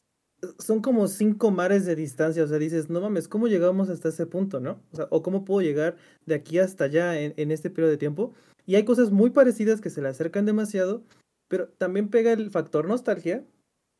son 0.59 0.81
como 0.81 1.07
cinco 1.07 1.49
mares 1.49 1.85
de 1.85 1.95
distancia. 1.95 2.43
O 2.43 2.47
sea, 2.47 2.57
dices, 2.57 2.89
no 2.89 2.99
mames, 2.99 3.29
¿cómo 3.29 3.47
llegamos 3.47 3.87
hasta 3.87 4.09
ese 4.09 4.25
punto, 4.25 4.59
no? 4.59 4.81
O 4.91 4.95
sea, 4.97 5.07
o 5.11 5.23
cómo 5.23 5.45
puedo 5.45 5.61
llegar 5.61 5.95
de 6.25 6.35
aquí 6.35 6.59
hasta 6.59 6.83
allá 6.83 7.17
en, 7.21 7.33
en 7.37 7.51
este 7.51 7.69
periodo 7.69 7.91
de 7.91 7.97
tiempo. 7.97 8.33
Y 8.65 8.75
hay 8.75 8.83
cosas 8.83 9.11
muy 9.11 9.29
parecidas 9.29 9.79
que 9.79 9.89
se 9.89 10.01
le 10.01 10.09
acercan 10.09 10.45
demasiado, 10.45 11.03
pero 11.47 11.69
también 11.69 12.09
pega 12.09 12.33
el 12.33 12.49
factor 12.49 12.85
nostalgia, 12.85 13.45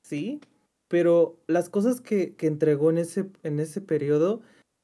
sí, 0.04 0.42
pero 0.88 1.40
las 1.48 1.70
cosas 1.70 2.02
que, 2.02 2.36
que 2.36 2.48
entregó 2.48 2.90
en 2.90 2.98
ese, 2.98 3.30
en 3.44 3.60
ese 3.60 3.82
periodo, 3.82 4.42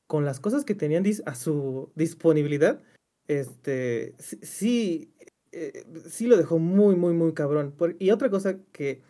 con 0.08 0.26
las 0.26 0.40
cosas 0.40 0.66
que 0.66 0.76
tenían 0.76 1.04
a 1.26 1.36
su 1.36 1.92
disponibilidad, 1.96 2.82
este, 3.28 4.16
sí, 4.18 5.14
eh, 5.52 5.86
sí 6.08 6.28
lo 6.28 6.38
dejó 6.38 6.60
muy, 6.60 6.96
muy, 6.96 7.14
muy 7.14 7.34
cabrón. 7.34 7.76
Y 8.00 8.12
otra 8.12 8.30
cosa 8.30 8.58
que 8.72 9.02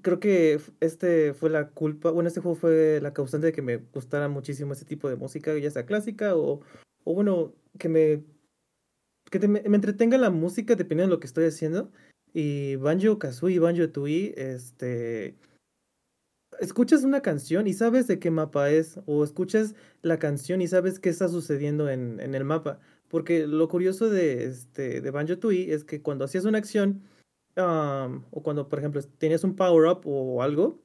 creo 0.00 0.20
que 0.20 0.60
este 0.80 1.34
fue 1.34 1.50
la 1.50 1.68
culpa, 1.70 2.10
bueno, 2.10 2.28
este 2.28 2.40
juego 2.40 2.56
fue 2.56 3.00
la 3.02 3.12
causante 3.12 3.48
de 3.48 3.52
que 3.52 3.62
me 3.62 3.76
gustara 3.76 4.28
muchísimo 4.28 4.72
ese 4.72 4.86
tipo 4.86 5.08
de 5.08 5.16
música, 5.16 5.56
ya 5.58 5.70
sea 5.70 5.86
clásica 5.86 6.34
o, 6.36 6.60
o 7.04 7.14
bueno, 7.14 7.52
que 7.78 7.88
me 7.88 8.22
que 9.30 9.38
te- 9.38 9.48
me, 9.48 9.60
entretenga 9.60 10.18
la 10.18 10.30
música 10.30 10.74
dependiendo 10.76 11.10
de 11.10 11.16
lo 11.16 11.20
que 11.20 11.26
estoy 11.26 11.46
haciendo. 11.46 11.90
Y 12.34 12.76
Banjo 12.76 13.18
Kazooie 13.18 13.56
y 13.56 13.58
Banjo 13.58 13.88
Tooie, 13.90 14.34
este. 14.36 15.36
Escuchas 16.62 17.02
una 17.02 17.22
canción 17.22 17.66
y 17.66 17.72
sabes 17.72 18.06
de 18.06 18.20
qué 18.20 18.30
mapa 18.30 18.70
es, 18.70 19.00
o 19.06 19.24
escuchas 19.24 19.74
la 20.02 20.20
canción 20.20 20.62
y 20.62 20.68
sabes 20.68 21.00
qué 21.00 21.08
está 21.08 21.26
sucediendo 21.28 21.90
en, 21.90 22.20
en 22.20 22.36
el 22.36 22.44
mapa. 22.44 22.78
Porque 23.08 23.48
lo 23.48 23.68
curioso 23.68 24.08
de, 24.08 24.44
este, 24.44 25.00
de 25.00 25.10
Banjo 25.10 25.38
Tooie 25.38 25.74
es 25.74 25.82
que 25.82 26.00
cuando 26.00 26.24
hacías 26.24 26.44
una 26.44 26.58
acción, 26.58 27.02
o 27.56 28.42
cuando, 28.44 28.68
por 28.68 28.78
ejemplo, 28.78 29.02
tenías 29.18 29.42
un 29.42 29.56
power-up 29.56 30.02
o 30.04 30.40
algo, 30.40 30.80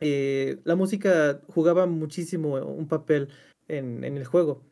eh, 0.00 0.60
la 0.64 0.76
música 0.76 1.40
jugaba 1.48 1.86
muchísimo 1.86 2.56
un 2.56 2.86
papel 2.86 3.30
en, 3.68 4.04
en 4.04 4.18
el 4.18 4.26
juego. 4.26 4.62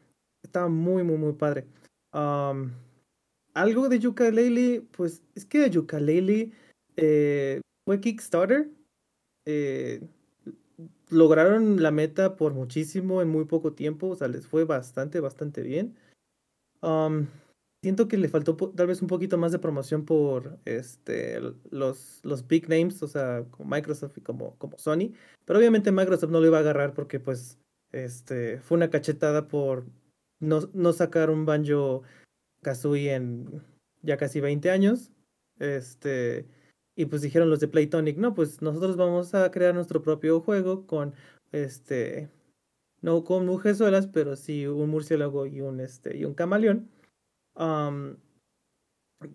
Estaba 0.44 0.68
muy, 0.68 1.04
muy, 1.04 1.16
muy 1.16 1.32
padre. 1.32 1.66
Algo 2.12 3.88
de 3.88 3.98
Yooka-Laylee, 3.98 4.86
pues 4.92 5.22
es 5.34 5.46
que 5.46 5.70
Yooka-Laylee 5.70 6.52
eh, 6.96 7.62
fue 7.86 7.98
Kickstarter. 7.98 8.68
eh, 9.46 10.02
lograron 11.10 11.82
la 11.82 11.90
meta 11.90 12.36
por 12.36 12.54
muchísimo 12.54 13.22
en 13.22 13.28
muy 13.28 13.44
poco 13.44 13.72
tiempo, 13.72 14.08
o 14.08 14.16
sea, 14.16 14.28
les 14.28 14.46
fue 14.46 14.64
bastante, 14.64 15.20
bastante 15.20 15.62
bien. 15.62 15.96
Am, 16.80 17.28
siento 17.82 18.08
que 18.08 18.16
le 18.16 18.28
faltó 18.28 18.56
tal 18.56 18.86
vez 18.86 19.02
un 19.02 19.08
poquito 19.08 19.38
más 19.38 19.52
de 19.52 19.58
promoción 19.58 20.04
por 20.04 20.58
este 20.64 21.40
los, 21.70 22.20
los 22.22 22.46
big 22.46 22.68
names, 22.68 23.02
o 23.02 23.08
sea, 23.08 23.44
como 23.50 23.70
Microsoft 23.70 24.18
y 24.18 24.20
como, 24.20 24.56
como 24.58 24.78
Sony. 24.78 25.12
Pero 25.44 25.58
obviamente 25.58 25.92
Microsoft 25.92 26.30
no 26.30 26.40
lo 26.40 26.46
iba 26.46 26.58
a 26.58 26.60
agarrar 26.60 26.94
porque 26.94 27.20
pues 27.20 27.58
este 27.92 28.60
fue 28.60 28.76
una 28.76 28.90
cachetada 28.90 29.48
por 29.48 29.86
no, 30.40 30.60
no 30.74 30.92
sacar 30.92 31.30
un 31.30 31.46
Banjo 31.46 32.02
Kazooie 32.62 33.14
en 33.14 33.62
ya 34.02 34.16
casi 34.16 34.40
20 34.40 34.70
años. 34.70 35.10
Este, 35.58 36.46
y 36.98 37.06
pues 37.06 37.22
dijeron 37.22 37.48
los 37.48 37.60
de 37.60 37.68
Playtonic, 37.68 38.16
no, 38.16 38.34
pues 38.34 38.60
nosotros 38.60 38.96
vamos 38.96 39.32
a 39.32 39.52
crear 39.52 39.72
nuestro 39.72 40.02
propio 40.02 40.40
juego 40.40 40.84
con 40.84 41.14
este 41.52 42.28
no 43.02 43.22
con 43.22 43.46
mujerzuelas, 43.46 44.08
pero 44.08 44.34
sí 44.34 44.66
un 44.66 44.90
murciélago 44.90 45.46
y 45.46 45.60
un 45.60 45.78
este 45.78 46.16
y 46.16 46.24
un 46.24 46.34
camaleón. 46.34 46.90
Am, 47.54 48.16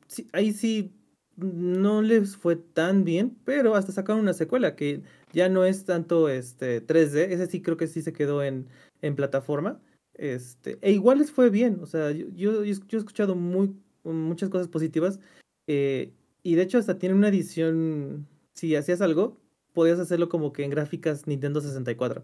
sí, 0.08 0.28
ahí 0.34 0.52
sí 0.52 0.94
no 1.38 2.02
les 2.02 2.36
fue 2.36 2.58
tan 2.58 3.06
bien, 3.06 3.38
pero 3.46 3.76
hasta 3.76 3.94
sacaron 3.94 4.22
una 4.22 4.34
secuela 4.34 4.76
que 4.76 5.02
ya 5.32 5.48
no 5.48 5.64
es 5.64 5.86
tanto 5.86 6.28
este 6.28 6.86
3D, 6.86 7.32
ese 7.32 7.48
sí 7.48 7.62
creo 7.62 7.78
que 7.78 7.88
sí 7.88 8.02
se 8.02 8.12
quedó 8.12 8.44
en, 8.44 8.68
en 9.02 9.16
plataforma. 9.16 9.80
Este, 10.16 10.80
e 10.82 10.92
igual 10.92 11.20
les 11.20 11.32
fue 11.32 11.50
bien, 11.50 11.80
o 11.82 11.86
sea, 11.86 12.12
yo, 12.12 12.28
yo, 12.36 12.66
yo 12.66 12.98
he 12.98 13.00
escuchado 13.00 13.36
muy, 13.36 13.74
muchas 14.04 14.50
cosas 14.50 14.68
positivas 14.68 15.22
eh, 15.68 16.12
y 16.44 16.56
de 16.56 16.62
hecho 16.64 16.78
hasta 16.78 16.98
tiene 17.00 17.16
una 17.16 17.30
edición, 17.30 18.28
si 18.54 18.76
hacías 18.76 19.02
algo, 19.02 19.38
podías 19.74 20.00
hacerlo 20.00 20.30
como 20.30 20.54
que 20.54 20.64
en 20.64 20.70
gráficas 20.70 21.26
Nintendo 21.28 21.62
64. 21.62 22.24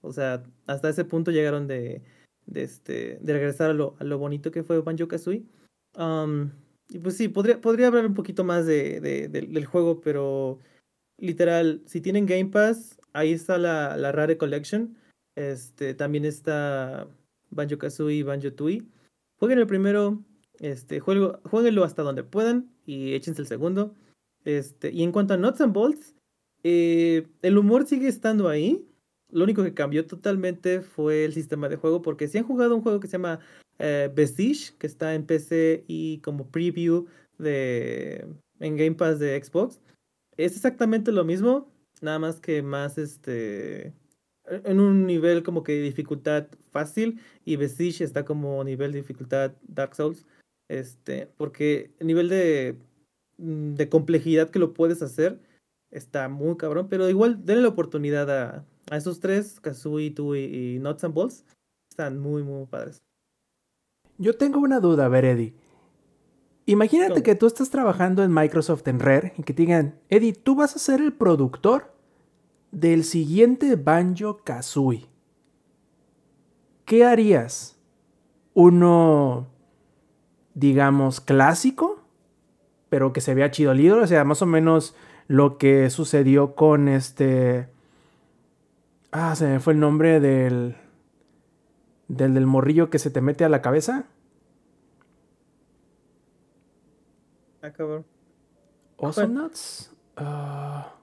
O 0.00 0.12
sea, 0.12 0.42
hasta 0.66 0.88
ese 0.88 1.04
punto 1.04 1.30
llegaron 1.32 1.66
de, 1.66 2.02
de, 2.46 2.62
este, 2.62 3.18
de 3.20 3.32
regresar 3.32 3.70
a 3.70 3.74
lo, 3.74 3.96
a 3.98 4.04
lo 4.04 4.18
bonito 4.18 4.50
que 4.50 4.62
fue 4.62 4.80
Banjo 4.80 5.08
Kazooie. 5.08 5.44
Y 6.90 6.98
pues 7.00 7.16
sí, 7.16 7.28
podría, 7.28 7.60
podría 7.60 7.88
hablar 7.88 8.06
un 8.06 8.14
poquito 8.14 8.44
más 8.44 8.64
de, 8.64 9.00
de- 9.00 9.28
del- 9.28 9.66
juego, 9.66 10.00
pero 10.00 10.58
literal, 11.18 11.82
si 11.86 12.00
tienen 12.00 12.24
Game 12.26 12.46
Pass, 12.46 12.98
ahí 13.12 13.32
está 13.32 13.58
la, 13.58 13.96
la 13.96 14.12
Rare 14.12 14.38
Collection. 14.38 14.96
Este, 15.36 15.94
también 15.94 16.24
está 16.24 17.06
Banjo 17.50 17.76
Kazooie 17.78 18.16
y 18.18 18.22
Banjo 18.22 18.52
Tooie. 18.52 18.84
jueguen 19.38 19.58
el 19.58 19.66
primero, 19.66 20.22
este, 20.60 21.00
jueguenlo 21.00 21.84
hasta 21.84 22.02
donde 22.02 22.24
puedan 22.24 22.70
y 22.88 23.12
échense 23.12 23.42
el 23.42 23.46
segundo. 23.46 23.94
Este, 24.44 24.90
y 24.90 25.02
en 25.02 25.12
cuanto 25.12 25.34
a 25.34 25.36
Nuts 25.36 25.60
and 25.60 25.74
Bolts, 25.74 26.14
eh, 26.64 27.26
el 27.42 27.58
humor 27.58 27.86
sigue 27.86 28.08
estando 28.08 28.48
ahí. 28.48 28.88
Lo 29.30 29.44
único 29.44 29.62
que 29.62 29.74
cambió 29.74 30.06
totalmente 30.06 30.80
fue 30.80 31.26
el 31.26 31.34
sistema 31.34 31.68
de 31.68 31.76
juego, 31.76 32.00
porque 32.00 32.28
si 32.28 32.38
han 32.38 32.44
jugado 32.44 32.74
un 32.74 32.80
juego 32.80 32.98
que 32.98 33.08
se 33.08 33.18
llama 33.18 33.40
eh, 33.78 34.10
que 34.78 34.86
está 34.86 35.14
en 35.14 35.26
PC 35.26 35.84
y 35.86 36.18
como 36.20 36.50
preview 36.50 37.06
de 37.36 38.26
en 38.58 38.76
Game 38.76 38.94
Pass 38.94 39.18
de 39.18 39.40
Xbox, 39.42 39.80
es 40.38 40.56
exactamente 40.56 41.12
lo 41.12 41.24
mismo, 41.24 41.70
nada 42.00 42.18
más 42.18 42.40
que 42.40 42.62
más 42.62 42.96
este 42.96 43.92
en 44.64 44.80
un 44.80 45.06
nivel 45.06 45.42
como 45.42 45.62
que 45.62 45.80
dificultad 45.80 46.46
fácil 46.70 47.20
y 47.44 47.56
Vestige 47.56 48.02
está 48.02 48.24
como 48.24 48.64
nivel 48.64 48.92
de 48.92 48.98
dificultad 48.98 49.52
Dark 49.62 49.94
Souls, 49.94 50.26
este, 50.68 51.28
porque 51.36 51.92
el 51.98 52.06
nivel 52.06 52.28
de 52.28 52.78
mm, 53.38 53.74
de 53.74 53.88
complejidad 53.88 54.50
que 54.50 54.58
lo 54.58 54.74
puedes 54.74 55.02
hacer 55.02 55.40
está 55.90 56.28
muy 56.28 56.56
cabrón, 56.56 56.88
pero 56.88 57.08
igual 57.08 57.44
denle 57.44 57.62
la 57.62 57.68
oportunidad 57.68 58.30
a, 58.30 58.64
a 58.90 58.96
esos 58.96 59.20
tres, 59.20 59.60
Kazooie, 59.60 60.10
Tui 60.10 60.44
y 60.44 60.78
Nuts 60.78 61.04
and 61.04 61.14
Balls, 61.14 61.44
están 61.90 62.18
muy 62.18 62.42
muy 62.42 62.66
padres. 62.66 63.02
Yo 64.18 64.36
tengo 64.36 64.60
una 64.60 64.80
duda, 64.80 65.06
a 65.06 65.08
ver, 65.08 65.24
Eddie. 65.24 65.54
Imagínate 66.66 67.14
¿Cómo? 67.14 67.22
que 67.22 67.34
tú 67.34 67.46
estás 67.46 67.70
trabajando 67.70 68.22
en 68.22 68.34
Microsoft 68.34 68.86
en 68.88 69.00
Rare 69.00 69.32
y 69.38 69.42
que 69.42 69.54
te 69.54 69.62
digan, 69.62 69.98
Eddie, 70.10 70.34
tú 70.34 70.54
vas 70.54 70.76
a 70.76 70.78
ser 70.78 71.00
el 71.00 71.14
productor 71.14 71.94
del 72.72 73.04
siguiente 73.04 73.76
Banjo 73.76 74.38
Kazooie. 74.44 75.06
¿Qué 76.84 77.04
harías? 77.04 77.78
¿Uno, 78.52 79.46
digamos, 80.58 81.20
clásico? 81.20 82.02
Pero 82.88 83.12
que 83.12 83.20
se 83.20 83.34
vea 83.34 83.50
chido 83.50 83.72
el 83.72 83.80
ídolo, 83.80 84.02
o 84.02 84.06
sea, 84.06 84.24
más 84.24 84.42
o 84.42 84.46
menos 84.46 84.94
lo 85.26 85.58
que 85.58 85.90
sucedió 85.90 86.54
con 86.54 86.88
este. 86.88 87.68
Ah, 89.12 89.36
se 89.36 89.46
me 89.46 89.60
fue 89.60 89.74
el 89.74 89.80
nombre 89.80 90.20
del. 90.20 90.76
Del 92.08 92.32
del 92.32 92.46
morrillo 92.46 92.88
que 92.88 92.98
se 92.98 93.10
te 93.10 93.20
mete 93.20 93.44
a 93.44 93.50
la 93.50 93.60
cabeza. 93.60 94.06
Nuts. 99.28 99.92
Ah, 100.16 100.94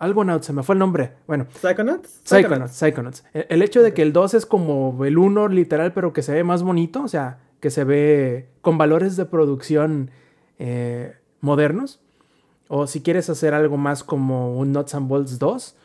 algo 0.00 0.24
Nuts, 0.24 0.46
se 0.46 0.52
me 0.52 0.64
fue 0.64 0.74
el 0.74 0.80
nombre. 0.80 1.12
Bueno, 1.28 1.46
Psychonauts? 1.60 2.22
Psychonauts, 2.24 2.72
Psychonauts. 2.72 3.24
El, 3.32 3.46
el 3.48 3.62
hecho 3.62 3.82
de 3.82 3.94
que 3.94 4.02
el 4.02 4.12
2 4.12 4.34
es 4.34 4.46
como 4.46 5.04
el 5.04 5.16
1 5.16 5.48
literal, 5.48 5.92
pero 5.92 6.12
que 6.12 6.22
se 6.22 6.32
ve 6.32 6.42
más 6.42 6.64
bonito, 6.64 7.02
o 7.04 7.08
sea, 7.08 7.38
que 7.60 7.70
se 7.70 7.84
ve 7.84 8.48
con 8.60 8.78
valores 8.78 9.16
de 9.16 9.26
producción 9.26 10.10
eh, 10.58 11.14
modernos. 11.40 12.00
O 12.68 12.86
si 12.86 13.00
quieres 13.00 13.30
hacer 13.30 13.54
algo 13.54 13.76
más 13.76 14.04
como 14.04 14.56
un 14.58 14.72
Nuts 14.72 14.94
and 14.94 15.08
Bolts 15.08 15.38
2. 15.38 15.76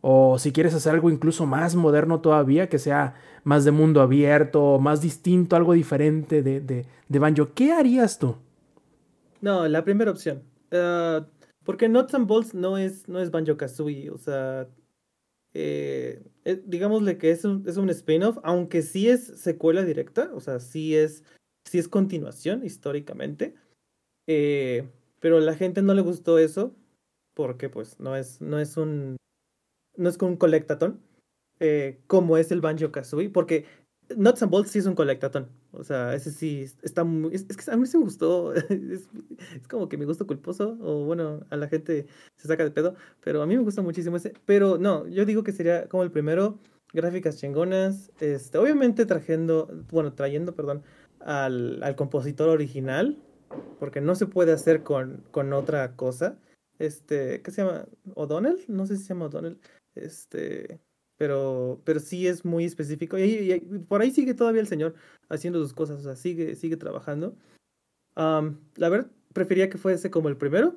O 0.00 0.38
si 0.38 0.52
quieres 0.52 0.74
hacer 0.74 0.94
algo 0.94 1.10
incluso 1.10 1.46
más 1.46 1.76
moderno 1.76 2.20
todavía, 2.20 2.68
que 2.68 2.78
sea 2.78 3.14
más 3.44 3.64
de 3.64 3.70
mundo 3.70 4.00
abierto, 4.00 4.78
más 4.80 5.00
distinto, 5.00 5.54
algo 5.54 5.74
diferente 5.74 6.42
de, 6.42 6.60
de, 6.60 6.86
de 7.08 7.18
Banjo. 7.18 7.50
¿Qué 7.54 7.72
harías 7.72 8.18
tú? 8.18 8.36
No, 9.40 9.66
la 9.68 9.84
primera 9.84 10.10
opción. 10.10 10.42
Ah, 10.72 11.26
porque 11.64 11.88
Nuts 11.88 12.14
and 12.14 12.26
Bolts 12.26 12.54
no 12.54 12.78
es, 12.78 13.08
no 13.08 13.20
es 13.20 13.30
Banjo 13.30 13.56
Kazooie. 13.56 14.10
O 14.10 14.18
sea, 14.18 14.66
eh, 15.54 16.22
eh, 16.44 16.62
digámosle 16.66 17.18
que 17.18 17.30
es 17.30 17.44
un, 17.44 17.64
es 17.68 17.76
un 17.76 17.90
spin-off, 17.90 18.38
aunque 18.42 18.82
sí 18.82 19.08
es 19.08 19.24
secuela 19.26 19.84
directa. 19.84 20.30
O 20.34 20.40
sea, 20.40 20.60
sí 20.60 20.96
es, 20.96 21.24
sí 21.68 21.78
es 21.78 21.88
continuación 21.88 22.64
históricamente. 22.64 23.54
Eh, 24.26 24.88
pero 25.20 25.38
a 25.38 25.40
la 25.40 25.54
gente 25.54 25.82
no 25.82 25.94
le 25.94 26.02
gustó 26.02 26.38
eso. 26.38 26.74
Porque 27.34 27.68
pues 27.70 27.98
no 28.00 28.16
es, 28.16 28.40
no 28.40 28.58
es 28.58 28.76
un. 28.76 29.16
No 29.96 30.08
es 30.08 30.18
un 30.18 30.36
colectatón. 30.36 31.00
eh, 31.60 32.00
como 32.08 32.36
es 32.38 32.50
el 32.52 32.60
Banjo 32.60 32.92
Kazooie. 32.92 33.30
Porque 33.30 33.66
Nuts 34.16 34.42
and 34.42 34.52
Bolts 34.52 34.70
sí 34.72 34.80
es 34.80 34.86
un 34.86 34.94
colectatón. 34.96 35.48
O 35.72 35.84
sea, 35.84 36.14
ese 36.14 36.30
sí 36.30 36.66
está 36.82 37.04
muy. 37.04 37.34
Es, 37.34 37.44
que 37.44 37.70
a 37.70 37.76
mí 37.76 37.86
sí 37.86 37.96
me 37.96 38.04
gustó. 38.04 38.52
Es, 38.68 39.08
como 39.68 39.88
que 39.88 39.96
mi 39.96 40.04
gusto 40.04 40.26
culposo. 40.26 40.76
O 40.80 41.04
bueno, 41.04 41.40
a 41.50 41.56
la 41.56 41.68
gente 41.68 42.06
se 42.36 42.48
saca 42.48 42.64
de 42.64 42.70
pedo. 42.70 42.94
Pero 43.20 43.42
a 43.42 43.46
mí 43.46 43.56
me 43.56 43.62
gusta 43.62 43.82
muchísimo 43.82 44.16
ese. 44.16 44.34
Pero 44.44 44.78
no, 44.78 45.06
yo 45.08 45.24
digo 45.24 45.42
que 45.42 45.52
sería 45.52 45.88
como 45.88 46.02
el 46.02 46.10
primero. 46.10 46.58
Gráficas 46.92 47.38
chingonas. 47.38 48.12
Este, 48.20 48.58
obviamente 48.58 49.06
trayendo. 49.06 49.68
Bueno, 49.90 50.12
trayendo, 50.12 50.54
perdón. 50.54 50.82
Al, 51.20 51.82
al 51.82 51.96
compositor 51.96 52.48
original. 52.50 53.18
Porque 53.78 54.00
no 54.00 54.14
se 54.14 54.26
puede 54.26 54.52
hacer 54.52 54.82
con, 54.82 55.24
con 55.30 55.52
otra 55.52 55.96
cosa. 55.96 56.38
Este, 56.78 57.42
¿qué 57.42 57.50
se 57.50 57.62
llama? 57.62 57.86
¿O'Donnell? 58.14 58.64
No 58.68 58.86
sé 58.86 58.96
si 58.96 59.04
se 59.04 59.08
llama 59.10 59.26
O'Donnell. 59.26 59.58
Este, 59.94 60.80
pero, 61.22 61.80
pero 61.84 62.00
sí 62.00 62.26
es 62.26 62.44
muy 62.44 62.64
específico. 62.64 63.16
Y, 63.16 63.60
por 63.86 64.02
ahí 64.02 64.10
sigue 64.10 64.34
todavía 64.34 64.60
el 64.60 64.66
señor 64.66 64.96
haciendo 65.28 65.60
sus 65.60 65.72
cosas, 65.72 66.00
o 66.00 66.02
sea, 66.02 66.16
sigue, 66.16 66.56
sigue 66.56 66.76
trabajando. 66.76 67.36
Am, 68.16 68.58
la 68.74 68.88
verdad, 68.88 69.08
prefería 69.32 69.70
que 69.70 69.78
fuese 69.78 70.10
como 70.10 70.28
el 70.28 70.36
primero, 70.36 70.76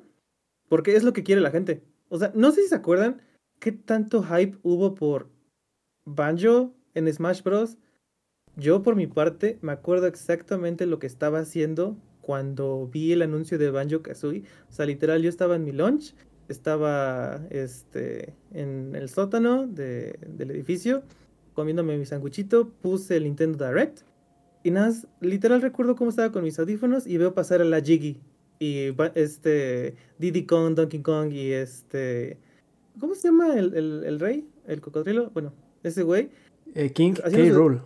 porque 0.68 0.94
es 0.94 1.02
lo 1.02 1.12
que 1.12 1.24
quiere 1.24 1.40
la 1.40 1.50
gente. 1.50 1.82
O 2.10 2.18
sea, 2.20 2.30
no 2.36 2.52
sé 2.52 2.62
si 2.62 2.68
se 2.68 2.76
acuerdan 2.76 3.20
qué 3.58 3.72
tanto 3.72 4.22
hype 4.22 4.56
hubo 4.62 4.94
por 4.94 5.28
Banjo 6.04 6.72
en 6.94 7.12
Smash 7.12 7.42
Bros. 7.42 7.76
Yo, 8.54 8.84
por 8.84 8.94
mi 8.94 9.08
parte, 9.08 9.58
me 9.62 9.72
acuerdo 9.72 10.06
exactamente 10.06 10.86
lo 10.86 11.00
que 11.00 11.08
estaba 11.08 11.40
haciendo 11.40 11.96
cuando 12.20 12.86
vi 12.86 13.10
el 13.10 13.22
anuncio 13.22 13.58
de 13.58 13.72
Banjo 13.72 14.00
Kazooie. 14.00 14.44
O 14.70 14.72
sea, 14.72 14.86
literal, 14.86 15.22
yo 15.22 15.28
estaba 15.28 15.56
en 15.56 15.64
mi 15.64 15.72
lunch, 15.72 16.14
estaba 16.48 17.40
este, 17.50 18.34
en 18.52 18.94
el 18.94 19.08
sótano 19.08 19.66
de- 19.66 20.18
del 20.26 20.50
edificio, 20.50 21.02
comiéndome 21.54 21.96
mi 21.98 22.06
sanguchito, 22.06 22.68
puse 22.82 23.16
el 23.16 23.24
Nintendo 23.24 23.66
Direct 23.66 24.00
y 24.62 24.70
nada, 24.70 24.92
literal 25.20 25.62
recuerdo 25.62 25.96
cómo 25.96 26.10
estaba 26.10 26.32
con 26.32 26.42
mis 26.44 26.58
audífonos 26.58 27.06
y 27.06 27.16
veo 27.18 27.34
pasar 27.34 27.60
a 27.60 27.64
la 27.64 27.80
Jiggy 27.80 28.20
y 28.58 28.92
este 29.14 29.94
Diddy 30.18 30.44
Kong, 30.46 30.74
Donkey 30.74 31.00
Kong 31.00 31.32
y 31.32 31.52
este 31.52 32.38
¿cómo 32.98 33.14
se 33.14 33.28
llama 33.28 33.54
el, 33.58 33.74
el- 33.74 34.02
el 34.04 34.20
rey? 34.20 34.48
El 34.66 34.80
cocodrilo, 34.80 35.30
bueno, 35.34 35.52
ese 35.82 36.02
güey, 36.02 36.30
Eh, 36.74 36.90
King 36.92 37.12
K. 37.12 37.28
Rule. 37.52 37.80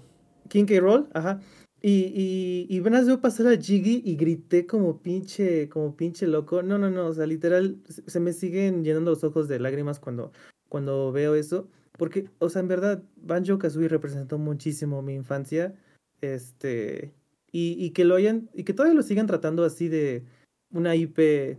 King 0.48 0.64
K. 0.64 0.80
Roll, 0.80 1.08
ajá. 1.12 1.40
Y, 1.82 2.12
y, 2.14 2.66
y 2.68 2.80
apenas 2.80 3.06
veo 3.06 3.20
pasar 3.20 3.46
a 3.46 3.56
Jiggy 3.56 4.02
y 4.04 4.16
grité 4.16 4.66
como 4.66 5.00
pinche, 5.00 5.68
como 5.68 5.96
pinche 5.96 6.26
loco. 6.26 6.62
No, 6.62 6.78
no, 6.78 6.90
no, 6.90 7.06
o 7.06 7.14
sea, 7.14 7.26
literal, 7.26 7.78
se 7.84 8.20
me 8.20 8.32
siguen 8.32 8.84
llenando 8.84 9.12
los 9.12 9.24
ojos 9.24 9.48
de 9.48 9.58
lágrimas 9.58 9.98
cuando, 9.98 10.32
cuando 10.68 11.10
veo 11.12 11.34
eso. 11.34 11.68
Porque, 11.96 12.28
o 12.38 12.48
sea, 12.48 12.60
en 12.60 12.68
verdad, 12.68 13.02
Banjo 13.16 13.58
Kazooie 13.58 13.88
representó 13.88 14.38
muchísimo 14.38 15.02
mi 15.02 15.14
infancia. 15.14 15.74
Este, 16.20 17.14
y, 17.50 17.76
y 17.82 17.90
que 17.90 18.04
lo 18.04 18.14
hayan, 18.14 18.50
y 18.54 18.64
que 18.64 18.74
todavía 18.74 18.94
lo 18.94 19.02
sigan 19.02 19.26
tratando 19.26 19.64
así 19.64 19.88
de 19.88 20.24
una 20.70 20.94
IP 20.96 21.58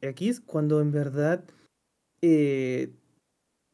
X, 0.00 0.40
cuando 0.40 0.80
en 0.80 0.92
verdad 0.92 1.44
eh, 2.22 2.92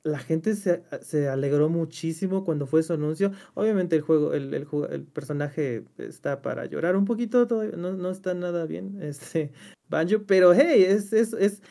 la 0.05 0.19
gente 0.19 0.57
se, 0.57 0.83
se 1.01 1.29
alegró 1.29 1.69
muchísimo 1.69 2.45
cuando 2.45 2.67
fue 2.67 2.83
su 2.83 2.93
anuncio. 2.93 3.33
Obviamente 3.55 3.97
el 3.97 4.03
juego, 4.03 4.35
el, 4.35 4.53
el, 4.55 4.67
el 4.91 5.05
personaje 5.05 5.85
está 5.99 6.43
para 6.43 6.67
llorar 6.67 6.97
un 6.97 7.05
poquito, 7.05 7.47
todavía 7.47 7.77
no, 7.77 7.93
no 7.93 8.11
está 8.11 8.35
nada 8.35 8.67
bien, 8.67 8.99
este 9.03 9.53
Banjo, 9.89 10.25
pero 10.27 10.55
hey, 10.55 10.85
es, 10.87 11.13
es, 11.13 11.35
es 11.35 11.63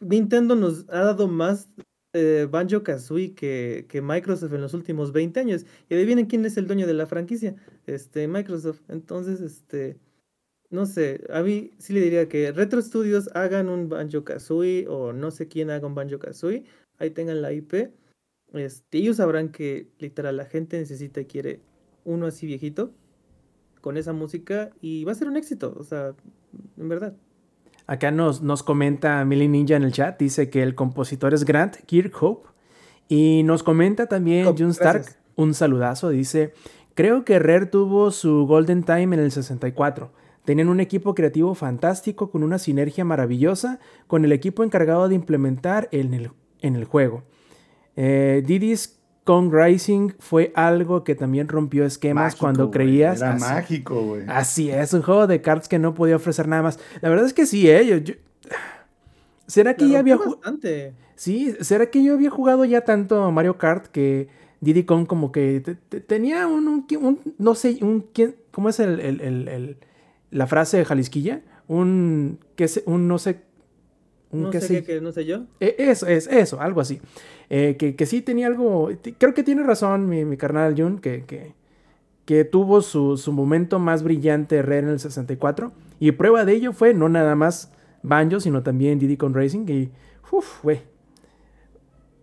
Nintendo 0.00 0.54
nos 0.54 0.88
ha 0.88 1.00
dado 1.00 1.28
más 1.28 1.68
eh, 2.14 2.46
Banjo 2.50 2.82
Kazooie 2.82 3.34
que, 3.34 3.86
que 3.88 4.00
Microsoft 4.02 4.52
en 4.52 4.60
los 4.60 4.74
últimos 4.74 5.12
20 5.12 5.40
años. 5.40 5.66
Y 5.88 5.94
adivinen 5.94 6.26
quién 6.26 6.44
es 6.44 6.56
el 6.56 6.66
dueño 6.66 6.86
de 6.86 6.94
la 6.94 7.06
franquicia, 7.06 7.56
este 7.86 8.28
Microsoft. 8.28 8.80
Entonces, 8.88 9.40
este 9.40 9.98
no 10.72 10.86
sé, 10.86 11.22
a 11.30 11.42
mí 11.42 11.70
sí 11.78 11.92
le 11.92 12.00
diría 12.00 12.28
que 12.30 12.50
Retro 12.50 12.80
Studios 12.80 13.28
hagan 13.34 13.68
un 13.68 13.90
Banjo 13.90 14.24
Kazooie 14.24 14.86
o 14.88 15.12
no 15.12 15.30
sé 15.30 15.46
quién 15.46 15.70
haga 15.70 15.86
un 15.86 15.94
Banjo 15.94 16.18
Kazooie, 16.18 16.64
ahí 17.02 17.10
tengan 17.10 17.42
la 17.42 17.52
IP. 17.52 17.90
Este, 18.54 18.98
ellos 18.98 19.16
sabrán 19.16 19.50
que 19.50 19.88
literal 19.98 20.36
la 20.36 20.44
gente 20.44 20.78
necesita 20.78 21.20
y 21.20 21.26
quiere 21.26 21.60
uno 22.04 22.26
así 22.26 22.46
viejito 22.46 22.92
con 23.80 23.96
esa 23.96 24.12
música 24.12 24.70
y 24.80 25.04
va 25.04 25.12
a 25.12 25.16
ser 25.16 25.28
un 25.28 25.36
éxito, 25.36 25.74
o 25.78 25.82
sea, 25.84 26.14
en 26.78 26.88
verdad. 26.88 27.14
Acá 27.86 28.10
nos, 28.10 28.42
nos 28.42 28.62
comenta 28.62 29.24
Millie 29.24 29.48
Ninja 29.48 29.76
en 29.76 29.82
el 29.82 29.92
chat, 29.92 30.18
dice 30.18 30.48
que 30.50 30.62
el 30.62 30.74
compositor 30.74 31.34
es 31.34 31.44
Grant 31.44 31.76
Kirkhope. 31.86 32.48
Y 33.08 33.42
nos 33.42 33.62
comenta 33.62 34.06
también 34.06 34.46
Hope, 34.46 34.62
Jun 34.62 34.70
Stark, 34.70 35.02
gracias. 35.02 35.18
un 35.34 35.52
saludazo, 35.52 36.08
dice, 36.08 36.54
creo 36.94 37.24
que 37.24 37.38
Rare 37.38 37.66
tuvo 37.66 38.10
su 38.10 38.46
Golden 38.46 38.84
Time 38.84 39.16
en 39.16 39.20
el 39.20 39.32
64. 39.32 40.12
Tenían 40.44 40.68
un 40.68 40.80
equipo 40.80 41.14
creativo 41.14 41.54
fantástico 41.54 42.30
con 42.30 42.42
una 42.42 42.58
sinergia 42.58 43.04
maravillosa 43.04 43.80
con 44.06 44.24
el 44.24 44.32
equipo 44.32 44.62
encargado 44.62 45.08
de 45.08 45.14
implementar 45.16 45.88
en 45.92 46.14
el, 46.14 46.30
en 46.62 46.76
el 46.76 46.84
juego. 46.84 47.22
Eh, 47.96 48.42
Diddy's 48.46 48.98
Kong 49.24 49.52
Rising 49.52 50.10
fue 50.18 50.52
algo 50.56 51.04
que 51.04 51.14
también 51.14 51.46
rompió 51.48 51.84
esquemas 51.84 52.24
Mágico, 52.32 52.40
cuando 52.40 52.70
creías. 52.70 53.20
Era 53.20 53.34
así, 53.34 53.44
mágico, 53.44 54.02
güey. 54.02 54.22
así 54.28 54.70
es, 54.70 54.92
un 54.94 55.02
juego 55.02 55.26
de 55.26 55.40
cartas 55.42 55.68
que 55.68 55.78
no 55.78 55.94
podía 55.94 56.16
ofrecer 56.16 56.48
nada 56.48 56.62
más. 56.62 56.78
La 57.00 57.08
verdad 57.08 57.26
es 57.26 57.32
que 57.34 57.46
sí, 57.46 57.68
¿eh? 57.70 57.86
Yo- 57.86 57.98
yo- 57.98 58.14
¿Será 59.46 59.74
que 59.74 59.84
La 59.84 59.90
ya 59.92 59.98
había 60.00 60.14
rompió 60.16 60.32
ju- 60.32 60.36
bastante. 60.36 60.94
Sí, 61.14 61.54
¿será 61.60 61.86
que 61.90 62.02
yo 62.02 62.14
había 62.14 62.30
jugado 62.30 62.64
ya 62.64 62.82
tanto 62.82 63.30
Mario 63.30 63.58
Kart 63.58 63.86
que 63.86 64.28
Diddy 64.60 64.84
Kong 64.84 65.06
como 65.06 65.30
que 65.30 65.60
te- 65.60 65.74
te- 65.74 66.00
tenía 66.00 66.46
un, 66.46 66.66
un- 66.68 66.86
un- 67.00 67.20
no 67.38 67.54
sé, 67.54 67.78
un, 67.82 68.00
¿quién- 68.12 68.34
¿cómo 68.50 68.68
es 68.70 68.80
el, 68.80 68.98
el- 69.00 69.20
el- 69.20 69.48
el- 69.48 69.76
la 70.30 70.46
frase 70.46 70.78
de 70.78 70.84
Jalisquilla? 70.84 71.42
Un, 71.68 72.38
que 72.56 72.68
un 72.86 73.08
no 73.08 73.18
sé, 73.18 73.40
un 74.32 74.42
No 74.44 74.50
qué 74.50 74.60
sé 74.60 74.82
qué, 74.82 74.84
que 74.84 75.00
no 75.00 75.12
sé 75.12 75.24
yo. 75.24 75.42
eh, 75.60 75.76
Eso, 75.78 76.06
es 76.06 76.26
eso, 76.26 76.60
algo 76.60 76.80
así. 76.80 77.00
Eh, 77.50 77.76
que, 77.78 77.94
que 77.94 78.06
sí 78.06 78.22
tenía 78.22 78.46
algo. 78.48 78.90
Creo 79.18 79.34
que 79.34 79.42
tiene 79.42 79.62
razón 79.62 80.08
mi, 80.08 80.24
mi 80.24 80.36
carnal 80.36 80.74
Jun, 80.76 80.98
que, 80.98 81.24
que, 81.24 81.54
que 82.24 82.44
tuvo 82.44 82.80
su, 82.82 83.16
su 83.18 83.32
momento 83.32 83.78
más 83.78 84.02
brillante 84.02 84.62
Rare 84.62 84.78
en 84.80 84.88
el 84.88 84.98
64. 85.00 85.72
Y 86.00 86.12
prueba 86.12 86.44
de 86.44 86.54
ello 86.54 86.72
fue 86.72 86.94
no 86.94 87.08
nada 87.08 87.34
más 87.36 87.72
Banjo, 88.02 88.40
sino 88.40 88.62
también 88.62 88.98
Diddy 88.98 89.16
Kong 89.16 89.36
Racing. 89.36 89.66
Y, 89.68 89.90
uff, 90.32 90.62
güey. 90.62 90.80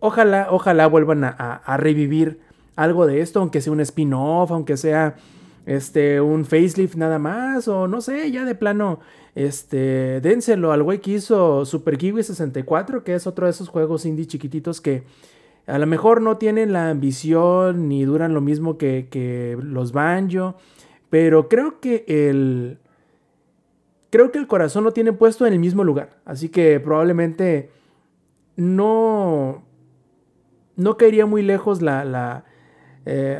Ojalá, 0.00 0.48
ojalá 0.50 0.86
vuelvan 0.86 1.24
a, 1.24 1.28
a- 1.38 1.56
a 1.56 1.76
revivir 1.76 2.40
algo 2.76 3.06
de 3.06 3.20
esto, 3.20 3.40
aunque 3.40 3.60
sea 3.60 3.72
un 3.72 3.80
spin-off, 3.80 4.50
aunque 4.50 4.76
sea 4.78 5.16
este, 5.66 6.20
un 6.20 6.44
facelift 6.46 6.94
nada 6.96 7.18
más, 7.18 7.68
o 7.68 7.86
no 7.86 8.00
sé, 8.00 8.30
ya 8.30 8.44
de 8.46 8.54
plano, 8.54 9.00
este, 9.34 10.20
dénselo 10.20 10.72
al 10.72 10.82
güey 10.82 11.00
que 11.00 11.12
hizo 11.12 11.64
Super 11.64 11.98
Kiwi 11.98 12.22
64, 12.22 13.04
que 13.04 13.14
es 13.14 13.26
otro 13.26 13.46
de 13.46 13.50
esos 13.50 13.68
juegos 13.68 14.06
indie 14.06 14.26
chiquititos 14.26 14.80
que 14.80 15.04
a 15.66 15.78
lo 15.78 15.86
mejor 15.86 16.20
no 16.20 16.36
tienen 16.36 16.72
la 16.72 16.90
ambición 16.90 17.88
ni 17.88 18.04
duran 18.04 18.34
lo 18.34 18.40
mismo 18.40 18.76
que, 18.76 19.08
que 19.10 19.56
los 19.62 19.92
Banjo, 19.92 20.56
pero 21.08 21.48
creo 21.48 21.80
que 21.80 22.04
el... 22.06 22.78
Creo 24.10 24.32
que 24.32 24.38
el 24.38 24.48
corazón 24.48 24.82
lo 24.82 24.92
tiene 24.92 25.12
puesto 25.12 25.46
en 25.46 25.52
el 25.52 25.60
mismo 25.60 25.84
lugar, 25.84 26.18
así 26.24 26.48
que 26.48 26.80
probablemente 26.80 27.70
no 28.56 29.62
no 30.80 30.96
caería 30.96 31.26
muy 31.26 31.42
lejos 31.42 31.82
la, 31.82 32.04
la, 32.04 32.44
eh, 33.04 33.38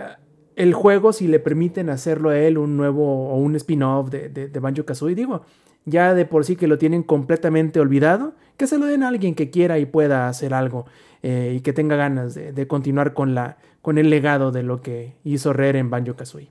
el 0.56 0.74
juego 0.74 1.12
si 1.12 1.26
le 1.26 1.40
permiten 1.40 1.88
hacerlo 1.88 2.28
a 2.28 2.38
él 2.38 2.58
un 2.58 2.76
nuevo 2.76 3.30
o 3.30 3.36
un 3.36 3.56
spin-off 3.56 4.10
de, 4.10 4.28
de, 4.28 4.48
de 4.48 4.60
Banjo 4.60 4.84
Kazooie. 4.84 5.14
Digo, 5.14 5.42
ya 5.90 6.14
de 6.14 6.24
por 6.24 6.44
sí 6.44 6.56
que 6.56 6.66
lo 6.66 6.78
tienen 6.78 7.02
completamente 7.02 7.80
olvidado, 7.80 8.34
que 8.56 8.66
se 8.66 8.78
lo 8.78 8.86
den 8.86 9.02
a 9.02 9.08
alguien 9.08 9.34
que 9.34 9.50
quiera 9.50 9.78
y 9.78 9.86
pueda 9.86 10.28
hacer 10.28 10.54
algo 10.54 10.86
eh, 11.22 11.54
y 11.56 11.60
que 11.60 11.72
tenga 11.72 11.96
ganas 11.96 12.34
de, 12.34 12.66
continuar 12.66 13.12
con, 13.12 13.34
la, 13.34 13.58
con 13.82 13.98
el 13.98 14.10
legado 14.10 14.52
de 14.52 14.62
lo 14.62 14.80
que 14.80 15.14
hizo 15.24 15.52
Rare 15.52 15.78
en 15.78 15.90
Banjo 15.90 16.16
Kazooie. 16.16 16.48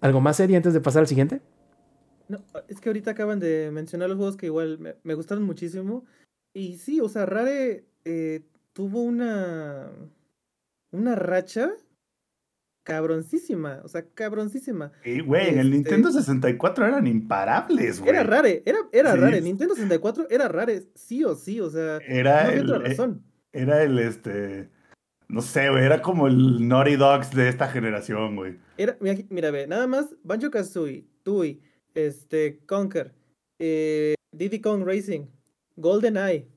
¿Algo 0.00 0.20
más, 0.20 0.38
Eddie, 0.38 0.56
antes 0.56 0.74
de 0.74 0.80
pasar 0.80 1.00
al 1.00 1.08
siguiente? 1.08 1.40
No, 2.28 2.38
es 2.68 2.80
que 2.80 2.88
ahorita 2.88 3.12
acaban 3.12 3.40
de 3.40 3.70
mencionar 3.72 4.08
los 4.08 4.18
juegos 4.18 4.36
que 4.36 4.46
igual 4.46 4.78
me, 4.78 4.94
me 5.02 5.14
gustaron 5.14 5.44
muchísimo. 5.44 6.04
Y 6.52 6.76
sí, 6.76 7.00
o 7.00 7.08
sea, 7.08 7.26
Rare 7.26 7.84
eh, 8.04 8.42
tuvo 8.72 9.02
una. 9.02 9.90
Una 10.90 11.14
racha 11.14 11.72
cabroncísima. 12.88 13.80
O 13.84 13.88
sea, 13.88 14.04
cabroncísima. 14.14 14.90
Y, 15.04 15.20
güey, 15.20 15.48
en 15.50 15.58
el 15.58 15.66
Este- 15.66 15.76
Nintendo 15.76 16.10
64 16.10 16.86
eran 16.86 17.06
imparables, 17.06 18.00
güey. 18.00 18.10
Era 18.10 18.22
Rare, 18.24 18.62
era, 18.66 18.78
era 18.92 19.12
Sí. 19.12 19.18
Rare. 19.18 19.40
Nintendo 19.40 19.74
64 19.74 20.26
era 20.30 20.48
Rare, 20.48 20.82
sí 20.94 21.22
o 21.24 21.34
sí. 21.34 21.60
O 21.60 21.70
sea, 21.70 21.98
Era 21.98 22.42
no 22.44 22.48
había 22.48 22.60
el, 22.60 22.70
otra 22.72 22.86
eh, 22.86 22.88
razón. 22.90 23.22
era 23.52 23.82
el, 23.82 23.98
este, 23.98 24.70
no 25.28 25.42
sé, 25.42 25.68
güey, 25.70 25.84
era 25.84 26.00
como 26.02 26.26
el 26.26 26.66
Naughty 26.66 26.96
Dogs 26.96 27.30
de 27.32 27.48
esta 27.48 27.68
generación, 27.68 28.36
güey. 28.36 28.58
Era, 28.76 28.96
mira, 29.30 29.50
ve, 29.50 29.66
nada 29.66 29.86
más 29.86 30.14
Banjo 30.22 30.50
Kazooie, 30.50 31.06
Tui, 31.22 31.60
este, 31.94 32.60
Conker, 32.66 33.14
eh, 33.58 34.14
Diddy 34.32 34.60
Kong 34.60 34.84
Racing, 34.84 35.26
Golden 35.76 36.16
Eye, 36.16 36.48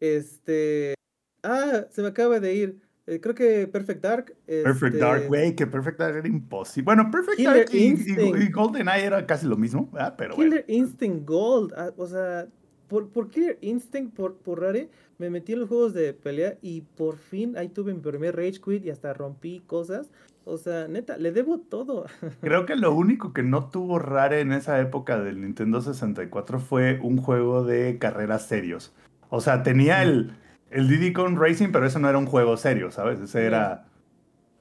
este. 0.00 0.94
Ah, 1.42 1.86
se 1.90 2.02
me 2.02 2.08
acaba 2.08 2.38
de 2.40 2.54
ir. 2.54 2.80
Eh, 3.10 3.20
creo 3.20 3.34
que 3.34 3.66
Perfect 3.66 4.02
Dark. 4.02 4.36
Perfect 4.46 4.94
este, 4.94 4.98
Dark, 4.98 5.26
güey, 5.26 5.56
que 5.56 5.66
Perfect 5.66 5.98
Dark 5.98 6.16
era 6.16 6.28
imposible. 6.28 6.84
Bueno, 6.84 7.10
Perfect 7.10 7.36
Killer 7.38 7.56
Dark 7.56 7.68
y, 7.72 7.78
y, 7.78 8.44
y 8.44 8.50
GoldenEye 8.50 9.04
era 9.04 9.26
casi 9.26 9.46
lo 9.46 9.56
mismo, 9.56 9.90
¿verdad? 9.92 10.14
Pero 10.16 10.36
bueno. 10.36 10.50
Killer 10.50 10.64
Instinct 10.68 11.26
Gold. 11.26 11.72
ah, 11.76 11.90
o 11.96 12.06
sea, 12.06 12.46
por, 12.86 13.08
por 13.08 13.28
Killer 13.28 13.58
Instinct, 13.62 14.14
por, 14.14 14.36
por 14.36 14.60
Rare, 14.60 14.90
me 15.18 15.28
metí 15.28 15.54
en 15.54 15.60
los 15.60 15.68
juegos 15.68 15.92
de 15.92 16.12
pelea 16.12 16.56
y 16.62 16.82
por 16.82 17.16
fin 17.16 17.56
ahí 17.56 17.68
tuve 17.68 17.92
mi 17.92 18.00
primer 18.00 18.36
Rage 18.36 18.60
Quit 18.64 18.84
y 18.84 18.90
hasta 18.90 19.12
rompí 19.12 19.60
cosas. 19.66 20.10
O 20.44 20.56
sea, 20.56 20.88
neta, 20.88 21.16
le 21.16 21.32
debo 21.32 21.58
todo. 21.58 22.06
Creo 22.40 22.64
que 22.64 22.76
lo 22.76 22.94
único 22.94 23.32
que 23.32 23.42
no 23.42 23.70
tuvo 23.70 23.98
Rare 23.98 24.40
en 24.40 24.52
esa 24.52 24.80
época 24.80 25.20
del 25.20 25.40
Nintendo 25.40 25.80
64 25.80 26.60
fue 26.60 26.98
un 27.02 27.18
juego 27.18 27.64
de 27.64 27.98
carreras 27.98 28.46
serios. 28.46 28.92
O 29.28 29.40
sea, 29.40 29.62
tenía 29.62 30.02
el, 30.02 30.32
el 30.70 30.88
Diddy 30.88 31.12
Kong 31.12 31.36
Racing, 31.38 31.68
pero 31.72 31.86
eso 31.86 31.98
no 31.98 32.08
era 32.08 32.18
un 32.18 32.26
juego 32.26 32.56
serio, 32.56 32.90
¿sabes? 32.90 33.20
Ese 33.20 33.44
era, 33.46 33.86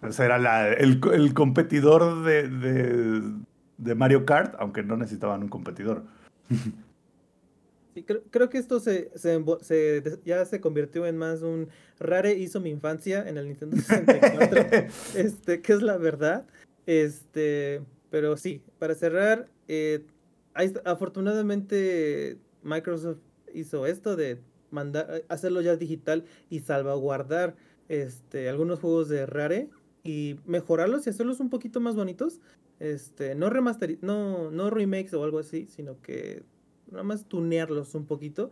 ese 0.02 0.26
era 0.26 0.38
la- 0.40 0.72
el, 0.74 1.00
co- 1.00 1.14
el 1.14 1.34
competidor 1.34 2.24
de, 2.24 2.48
de, 2.50 3.22
de 3.78 3.96
Mario 3.96 4.26
Kart, 4.26 4.56
aunque 4.60 4.84
no 4.84 4.98
necesitaban 4.98 5.44
un 5.44 5.50
competidor. 5.50 6.04
Sí, 7.96 8.04
creo, 8.04 8.22
creo 8.30 8.50
que 8.52 8.60
esto 8.60 8.80
se, 8.80 9.10
se, 9.16 9.44
ya 10.24 10.46
se 10.46 10.62
convirtió 10.62 11.08
en 11.08 11.18
más 11.18 11.42
un 11.42 11.70
Rare 12.00 12.34
hizo 12.36 12.60
mi 12.62 12.70
infancia 12.70 13.28
en 13.28 13.38
el 13.40 13.48
Nintendo 13.48 13.78
64, 13.78 14.88
este, 15.16 15.62
que 15.62 15.74
es 15.74 15.82
la 15.82 15.98
verdad. 15.98 16.46
Este, 16.86 17.82
pero 18.12 18.38
sí, 18.38 18.62
para 18.78 18.94
cerrar, 18.94 19.48
eh, 19.68 20.06
afortunadamente 20.86 22.38
Microsoft 22.64 23.18
hizo 23.56 23.88
esto 23.88 24.16
de 24.16 24.40
mandar, 24.72 25.24
hacerlo 25.30 25.62
ya 25.62 25.76
digital 25.76 26.26
y 26.50 26.60
salvaguardar 26.60 27.56
este, 27.88 28.50
algunos 28.50 28.80
juegos 28.80 29.10
de 29.10 29.26
Rare 29.26 29.70
y 30.04 30.36
mejorarlos 30.46 31.06
y 31.08 31.10
hacerlos 31.10 31.40
un 31.40 31.50
poquito 31.50 31.80
más 31.80 31.96
bonitos. 31.96 32.40
Este, 32.80 33.36
no 33.36 33.50
remaster, 33.50 33.98
no, 34.02 34.52
no 34.52 34.70
remakes 34.70 35.14
o 35.14 35.24
algo 35.24 35.40
así, 35.40 35.68
sino 35.70 36.00
que 36.02 36.44
nada 36.92 37.04
más 37.04 37.26
tunearlos 37.26 37.94
un 37.96 38.06
poquito. 38.06 38.52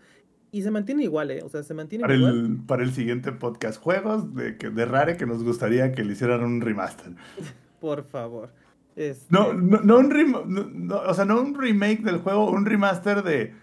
Y 0.52 0.62
se 0.64 0.72
mantiene 0.72 1.04
igual, 1.04 1.32
¿eh? 1.32 1.42
O 1.44 1.50
sea, 1.50 1.62
se 1.64 1.74
mantiene 1.74 2.02
Para 2.04 2.16
igual. 2.16 2.38
el, 2.40 2.58
para 2.66 2.84
el 2.84 2.92
siguiente 2.94 3.32
podcast, 3.32 3.82
juegos 3.82 4.34
de, 4.34 4.58
que- 4.58 4.70
de 4.70 4.86
Rare 4.86 5.18
que 5.18 5.26
nos 5.26 5.44
gustaría 5.44 5.92
que 5.92 6.04
le 6.04 6.14
hicieran 6.14 6.44
un 6.44 6.62
remaster. 6.62 7.14
Por 7.82 8.04
favor. 8.06 8.50
Este, 8.96 9.28
No, 9.30 9.54
no, 9.54 9.82
no 9.82 9.98
un 10.00 10.10
rem- 10.10 10.46
no- 10.46 10.64
no, 10.74 11.02
o 11.02 11.14
sea, 11.14 11.26
no 11.26 11.40
un 11.42 11.54
remake 11.54 12.02
del 12.02 12.18
juego, 12.18 12.50
un 12.50 12.66
remaster 12.66 13.24
de. 13.24 13.54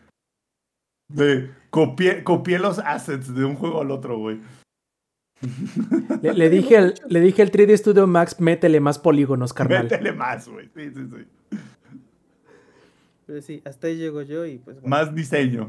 De 1.09 1.51
copié, 1.75 2.23
copié 2.23 2.61
los 2.61 2.79
assets 2.79 3.35
de 3.35 3.45
un 3.45 3.57
juego 3.57 3.81
al 3.81 3.91
otro, 3.91 4.17
güey. 4.17 4.39
Le, 6.23 6.33
le 6.33 6.49
dije 6.49 6.77
el, 6.77 6.95
le 7.09 7.21
dije 7.21 7.43
al 7.43 7.51
3D 7.51 7.77
Studio 7.77 8.07
Max, 8.07 8.39
métele 8.41 8.79
más 8.79 9.01
polígonos, 9.01 9.53
carnal. 9.53 9.83
Métele 9.83 10.13
más, 10.13 10.49
güey. 10.49 10.71
Sí, 10.77 10.91
sí, 10.95 11.09
sí. 11.11 11.59
pero 13.27 13.43
sí, 13.43 13.61
hasta 13.65 13.89
ahí 13.89 13.97
llego 13.97 14.23
yo 14.23 14.47
y 14.47 14.59
pues 14.59 14.77
bueno. 14.81 14.89
Más 14.89 15.13
diseño. 15.13 15.69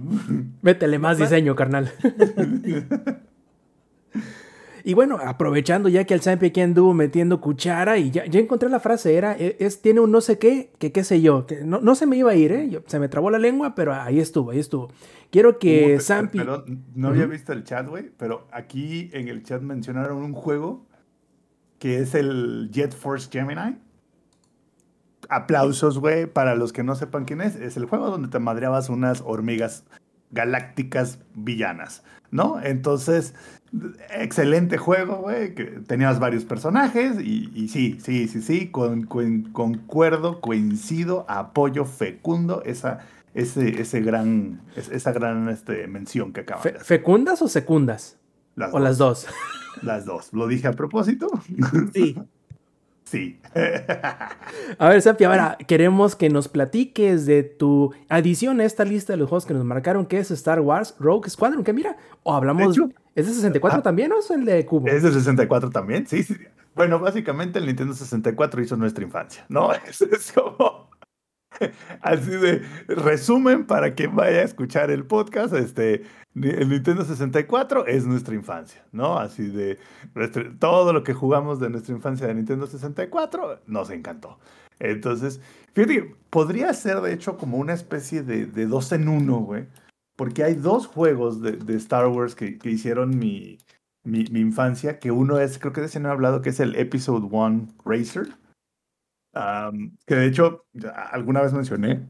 Métele 0.62 1.00
más 1.00 1.18
Más- 1.18 1.28
diseño, 1.28 1.56
carnal. 1.56 1.92
Y 4.88 4.94
bueno, 4.94 5.18
aprovechando 5.20 5.90
ya 5.90 6.04
que 6.04 6.14
el 6.14 6.22
Sampi 6.22 6.46
aquí 6.46 6.62
anduvo 6.62 6.94
metiendo 6.94 7.42
cuchara 7.42 7.98
y 7.98 8.12
ya, 8.12 8.28
ya 8.28 8.40
encontré 8.40 8.70
la 8.70 8.80
frase, 8.80 9.16
era, 9.16 9.36
e- 9.36 9.58
es, 9.60 9.82
tiene 9.82 10.00
un 10.00 10.12
no 10.12 10.22
sé 10.22 10.38
qué, 10.38 10.72
que 10.78 10.92
qué 10.92 11.04
sé 11.04 11.24
yo, 11.24 11.48
que 11.48 11.64
no, 11.64 11.82
no 11.82 11.96
se 11.96 12.06
me 12.06 12.18
iba 12.18 12.30
a 12.30 12.36
ir, 12.36 12.52
¿eh? 12.52 12.70
Yo- 12.70 12.84
se 12.86 13.00
me 13.00 13.10
trabó 13.10 13.32
la 13.32 13.40
lengua, 13.40 13.74
pero 13.74 13.96
ahí 13.96 14.20
estuvo, 14.20 14.52
ahí 14.52 14.60
estuvo. 14.60 14.92
Quiero 15.32 15.58
que 15.58 15.96
Uh, 15.96 16.00
Sampi... 16.00 16.38
Perdón, 16.38 16.84
no 16.94 17.08
había 17.08 17.26
visto 17.26 17.52
el 17.52 17.64
chat, 17.64 17.88
güey, 17.90 18.12
pero 18.16 18.48
aquí 18.52 19.10
en 19.14 19.28
el 19.28 19.42
chat 19.42 19.60
mencionaron 19.64 20.18
un 20.18 20.34
juego 20.34 20.86
que 21.80 21.98
es 22.00 22.14
el 22.14 22.70
Jet 22.72 22.94
Force 22.94 23.28
Gemini. 23.32 23.80
Aplausos, 25.30 25.98
güey, 25.98 26.28
para 26.28 26.54
los 26.54 26.72
que 26.72 26.84
no 26.84 26.94
sepan 26.94 27.26
quién 27.26 27.42
es. 27.42 27.56
Es 27.56 27.76
el 27.76 27.86
juego 27.86 28.12
donde 28.12 28.28
te 28.28 28.38
madreabas 28.38 28.90
unas 28.90 29.22
hormigas 29.26 29.84
galácticas 30.30 31.20
villanas, 31.34 32.04
¿no? 32.30 32.62
Entonces, 32.62 33.34
excelente 34.18 34.78
juego, 34.78 35.18
güey, 35.18 35.54
tenías 35.88 36.20
varios 36.20 36.46
personajes 36.46 37.20
y, 37.20 37.52
y 37.54 37.68
sí, 37.68 37.98
sí, 38.02 38.28
sí, 38.28 38.42
sí, 38.42 38.70
con, 38.70 39.04
con- 39.06 39.44
concuerdo, 39.52 40.42
coincido, 40.42 41.26
apoyo 41.28 41.86
fecundo 41.86 42.62
esa, 42.66 43.00
ese, 43.34 43.82
ese 43.82 44.02
gran, 44.02 44.62
es- 44.76 44.90
esa 44.90 45.12
gran 45.12 45.50
este, 45.50 45.88
mención 45.88 46.32
que 46.34 46.42
acabas 46.42 46.64
fe- 46.64 46.72
de 46.72 46.78
hacer. 46.78 46.88
¿Fecundas 46.88 47.42
o 47.42 47.48
secundas? 47.48 48.18
Las 48.56 48.74
O 48.74 48.80
las 48.80 48.98
dos. 48.98 49.28
Las 49.82 50.06
dos. 50.06 50.32
¿Lo 50.32 50.48
dije 50.48 50.68
a 50.70 50.72
propósito? 50.72 51.28
Sí, 51.94 52.16
sí. 53.04 53.40
A 54.80 54.88
ver, 54.90 55.02
Sampi, 55.02 55.26
ahora 55.26 55.58
queremos 55.68 56.16
que 56.16 56.30
nos 56.30 56.48
platiques 56.48 57.26
de 57.26 57.44
tu 57.44 57.94
adición 58.08 58.62
a 58.62 58.64
esta 58.66 58.86
lista 58.86 59.12
de 59.12 59.18
los 59.18 59.28
juegos 59.28 59.46
que 59.46 59.54
nos 59.54 59.66
marcaron, 59.66 60.06
que 60.06 60.20
es 60.20 60.32
Star 60.32 60.62
Wars 60.62 60.96
Rogue 60.98 61.30
Squadron, 61.30 61.64
que 61.66 61.74
mira, 61.74 61.98
o 62.24 62.34
hablamos... 62.34 62.74
De 62.76 62.84
hecho, 62.84 62.90
¿Es 63.16 63.28
de 63.28 63.34
64 63.34 63.80
Ah. 63.80 63.82
también 63.82 64.12
o 64.12 64.20
es 64.20 64.30
el 64.30 64.46
de 64.46 64.66
Cubo? 64.66 64.88
¿Es 64.88 65.02
de 65.04 65.12
64 65.12 65.70
también? 65.72 66.06
Sí, 66.06 66.24
sí. 66.24 66.36
Bueno, 66.76 67.00
básicamente 67.00 67.60
el 67.60 67.66
Nintendo 67.66 67.94
64 67.94 68.62
hizo 68.62 68.76
nuestra 68.76 69.04
infancia, 69.04 69.46
¿no? 69.50 69.72
Es, 69.88 70.02
es 70.02 70.32
como... 70.34 70.90
Así 72.02 72.32
de 72.32 72.62
resumen 72.90 73.66
para 73.66 73.94
quien 73.94 74.14
vaya 74.14 74.40
a 74.40 74.44
escuchar 74.44 74.92
el 74.92 75.06
podcast, 75.06 75.54
este, 75.54 76.04
el 76.36 76.68
Nintendo 76.68 77.06
64 77.06 77.88
es 77.88 78.06
nuestra 78.06 78.36
infancia, 78.36 78.84
¿no? 78.92 79.18
Así 79.18 79.48
de 79.48 79.80
todo 80.60 80.92
lo 80.92 81.04
que 81.06 81.14
jugamos 81.14 81.62
de 81.62 81.70
nuestra 81.70 81.96
infancia 81.96 82.28
de 82.28 82.34
Nintendo 82.34 82.68
64 82.68 83.62
nos 83.68 83.90
encantó. 83.90 84.38
Entonces, 84.80 85.40
fíjate, 85.74 86.14
podría 86.30 86.74
ser 86.74 87.00
de 87.00 87.14
hecho 87.14 87.38
como 87.38 87.56
una 87.56 87.72
especie 87.72 88.22
de, 88.24 88.48
de 88.48 88.66
dos 88.66 88.92
en 88.92 89.08
uno, 89.08 89.38
güey. 89.38 89.68
Porque 90.16 90.44
hay 90.44 90.56
dos 90.56 90.88
juegos 90.88 91.42
de, 91.42 91.76
Star 91.76 92.08
Wars 92.08 92.36
que, 92.36 92.58
hicieron 92.64 93.18
mi, 93.18 93.58
infancia, 94.04 95.00
que 95.00 95.12
uno 95.12 95.40
es, 95.40 95.60
creo 95.60 95.74
que 95.74 95.82
de 95.82 95.88
ese 95.88 96.00
no 96.00 96.10
he 96.10 96.12
hablado, 96.12 96.42
que 96.42 96.50
es 96.50 96.60
el 96.60 96.76
Episode 96.76 97.28
1 97.30 97.68
Racer. 97.84 98.30
Que 100.06 100.16
de 100.16 100.26
hecho, 100.28 100.66
alguna 101.12 101.42
vez 101.42 101.54
mencioné 101.54 102.10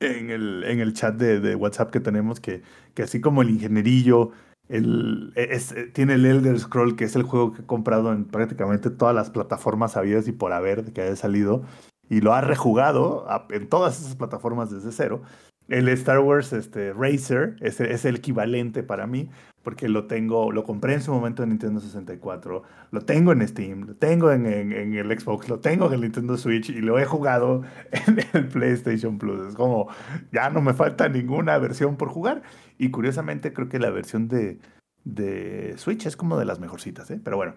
en 0.00 0.30
el, 0.30 0.92
chat 0.92 1.14
de, 1.14 1.54
WhatsApp 1.54 1.90
que 1.90 2.00
tenemos 2.00 2.40
que, 2.40 2.62
así 3.02 3.20
como 3.20 3.42
el 3.42 3.50
ingenierillo 3.50 4.32
el, 4.68 5.32
es, 5.36 5.74
tiene 5.92 6.14
el 6.14 6.26
Elder 6.26 6.58
Scroll, 6.58 6.96
que 6.96 7.04
es 7.04 7.16
el 7.16 7.22
juego 7.22 7.52
que 7.52 7.62
he 7.62 7.66
comprado 7.66 8.12
en 8.12 8.24
prácticamente 8.24 8.90
todas 8.90 9.14
las 9.14 9.30
plataformas 9.30 9.96
habidas 9.96 10.28
y 10.28 10.32
por 10.32 10.52
haber 10.52 10.92
que 10.92 11.02
haya 11.02 11.16
salido, 11.16 11.62
y 12.08 12.20
lo 12.20 12.32
ha 12.34 12.40
rejugado 12.40 13.26
en 13.50 13.68
todas 13.68 14.00
esas 14.00 14.16
plataformas 14.16 14.70
desde 14.70 14.92
cero. 14.92 15.22
El 15.72 15.88
Star 15.88 16.20
Wars 16.20 16.52
este, 16.52 16.92
Racer 16.92 17.56
es, 17.60 17.80
es 17.80 18.04
el 18.04 18.16
equivalente 18.16 18.82
para 18.82 19.06
mí, 19.06 19.30
porque 19.62 19.88
lo 19.88 20.06
tengo, 20.06 20.50
lo 20.52 20.64
compré 20.64 20.94
en 20.94 21.02
su 21.02 21.12
momento 21.12 21.42
en 21.42 21.50
Nintendo 21.50 21.80
64, 21.80 22.62
lo 22.90 23.00
tengo 23.02 23.32
en 23.32 23.46
Steam, 23.46 23.86
lo 23.86 23.94
tengo 23.94 24.32
en, 24.32 24.46
en- 24.46 24.72
en 24.72 24.94
el 24.94 25.18
Xbox, 25.18 25.48
lo 25.48 25.60
tengo 25.60 25.86
en 25.86 25.92
el 25.94 26.00
Nintendo 26.02 26.36
Switch 26.36 26.68
y 26.70 26.80
lo 26.80 26.98
he 26.98 27.04
jugado 27.04 27.62
en 27.92 28.18
el 28.32 28.48
PlayStation 28.48 29.18
Plus. 29.18 29.46
Es 29.48 29.54
como, 29.54 29.88
ya 30.32 30.50
no 30.50 30.60
me 30.60 30.74
falta 30.74 31.08
ninguna 31.08 31.56
versión 31.58 31.96
por 31.96 32.08
jugar. 32.08 32.42
Y 32.78 32.90
curiosamente 32.90 33.52
creo 33.52 33.68
que 33.68 33.78
la 33.78 33.90
versión 33.90 34.26
de, 34.28 34.58
de 35.04 35.74
Switch 35.76 36.06
es 36.06 36.16
como 36.16 36.36
de 36.38 36.44
las 36.44 36.58
mejorcitas, 36.58 37.10
¿eh? 37.10 37.20
Pero 37.22 37.36
bueno, 37.36 37.54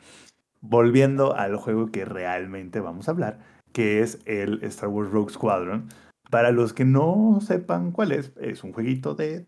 volviendo 0.61 1.35
al 1.35 1.55
juego 1.57 1.91
que 1.91 2.05
realmente 2.05 2.79
vamos 2.79 3.07
a 3.07 3.11
hablar, 3.11 3.39
que 3.73 4.01
es 4.01 4.19
el 4.25 4.63
Star 4.63 4.89
Wars 4.89 5.11
Rogue 5.11 5.33
Squadron. 5.33 5.87
Para 6.35 6.51
los 6.51 6.73
que 6.73 6.83
no 6.83 7.39
sepan 7.39 7.93
cuál 7.93 8.11
es, 8.11 8.33
es 8.41 8.65
un 8.65 8.73
jueguito 8.73 9.15
de 9.15 9.47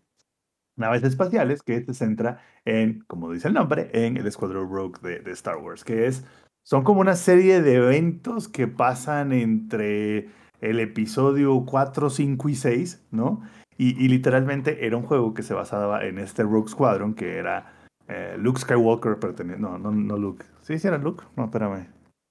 naves 0.74 1.02
espaciales 1.02 1.62
que 1.62 1.84
se 1.84 1.92
centra 1.92 2.40
en, 2.64 3.00
como 3.00 3.30
dice 3.30 3.48
el 3.48 3.52
nombre, 3.52 3.90
en 3.92 4.16
el 4.16 4.26
Escuadrón 4.26 4.70
Rogue 4.70 4.98
de, 5.02 5.20
de 5.20 5.32
Star 5.32 5.58
Wars, 5.58 5.84
que 5.84 6.06
es, 6.06 6.24
son 6.62 6.84
como 6.84 7.02
una 7.02 7.14
serie 7.14 7.60
de 7.60 7.74
eventos 7.74 8.48
que 8.48 8.68
pasan 8.68 9.32
entre 9.32 10.30
el 10.62 10.80
episodio 10.80 11.66
4, 11.66 12.08
5 12.08 12.48
y 12.48 12.54
6, 12.54 13.06
¿no? 13.10 13.42
Y, 13.76 14.02
y 14.02 14.08
literalmente 14.08 14.86
era 14.86 14.96
un 14.96 15.02
juego 15.02 15.34
que 15.34 15.42
se 15.42 15.52
basaba 15.52 16.06
en 16.06 16.18
este 16.18 16.42
Rogue 16.42 16.70
Squadron, 16.70 17.12
que 17.12 17.36
era 17.36 17.86
eh, 18.08 18.36
Luke 18.38 18.60
Skywalker 18.60 19.18
pertenece... 19.18 19.60
No, 19.60 19.76
no, 19.76 19.90
no 19.90 20.16
Luke. 20.16 20.46
¿Sí, 20.62 20.78
sí 20.78 20.88
era 20.88 20.96
Luke? 20.96 21.22
No, 21.36 21.44
espérame. 21.44 21.86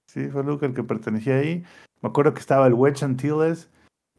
Sí, 0.08 0.26
fue 0.30 0.42
Luke 0.42 0.66
el 0.66 0.74
que 0.74 0.82
pertenecía 0.82 1.36
ahí. 1.36 1.62
Me 2.02 2.08
acuerdo 2.08 2.34
que 2.34 2.40
estaba 2.40 2.66
el 2.66 2.74
Wedge 2.74 3.04
Antilles 3.04 3.70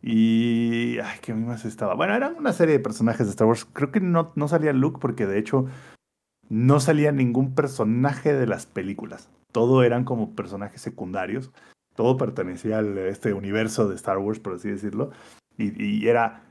y... 0.02 0.98
Ay, 1.00 1.20
¿qué 1.22 1.34
más 1.34 1.66
estaba? 1.66 1.94
Bueno, 1.94 2.16
eran 2.16 2.36
una 2.38 2.54
serie 2.54 2.78
de 2.78 2.84
personajes 2.84 3.28
de 3.28 3.32
Star 3.32 3.48
Wars. 3.48 3.66
Creo 3.66 3.92
que 3.92 4.00
no, 4.00 4.32
no 4.36 4.48
salía 4.48 4.74
Luke 4.74 5.00
porque 5.02 5.26
de 5.26 5.40
hecho 5.40 5.66
no 6.50 6.80
salía 6.80 7.12
ningún 7.12 7.54
personaje 7.54 8.34
de 8.34 8.48
las 8.48 8.66
películas. 8.66 9.30
Todo 9.52 9.84
eran 9.84 10.06
como 10.06 10.36
personajes 10.36 10.82
secundarios. 10.82 11.52
Todo 11.96 12.18
pertenecía 12.18 12.80
a 12.80 13.08
este 13.08 13.34
universo 13.34 13.90
de 13.90 13.96
Star 13.96 14.18
Wars, 14.20 14.40
por 14.40 14.54
así 14.54 14.70
decirlo. 14.70 15.12
Y, 15.58 15.84
y 15.84 16.08
era... 16.08 16.46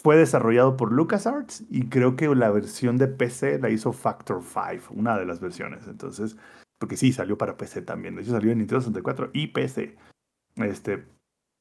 Fue 0.00 0.16
desarrollado 0.16 0.76
por 0.76 0.92
LucasArts 0.92 1.64
y 1.70 1.88
creo 1.88 2.16
que 2.16 2.28
la 2.34 2.50
versión 2.50 2.98
de 2.98 3.08
PC 3.08 3.58
la 3.58 3.70
hizo 3.70 3.92
Factor 3.92 4.42
5, 4.42 4.92
una 4.94 5.18
de 5.18 5.24
las 5.24 5.40
versiones. 5.40 5.88
Entonces, 5.88 6.36
porque 6.78 6.98
sí, 6.98 7.12
salió 7.12 7.38
para 7.38 7.56
PC 7.56 7.80
también. 7.82 8.14
De 8.14 8.22
hecho, 8.22 8.32
salió 8.32 8.52
en 8.52 8.58
Nintendo 8.58 8.82
64 8.82 9.30
y 9.32 9.48
PC. 9.48 9.96
Este, 10.56 11.06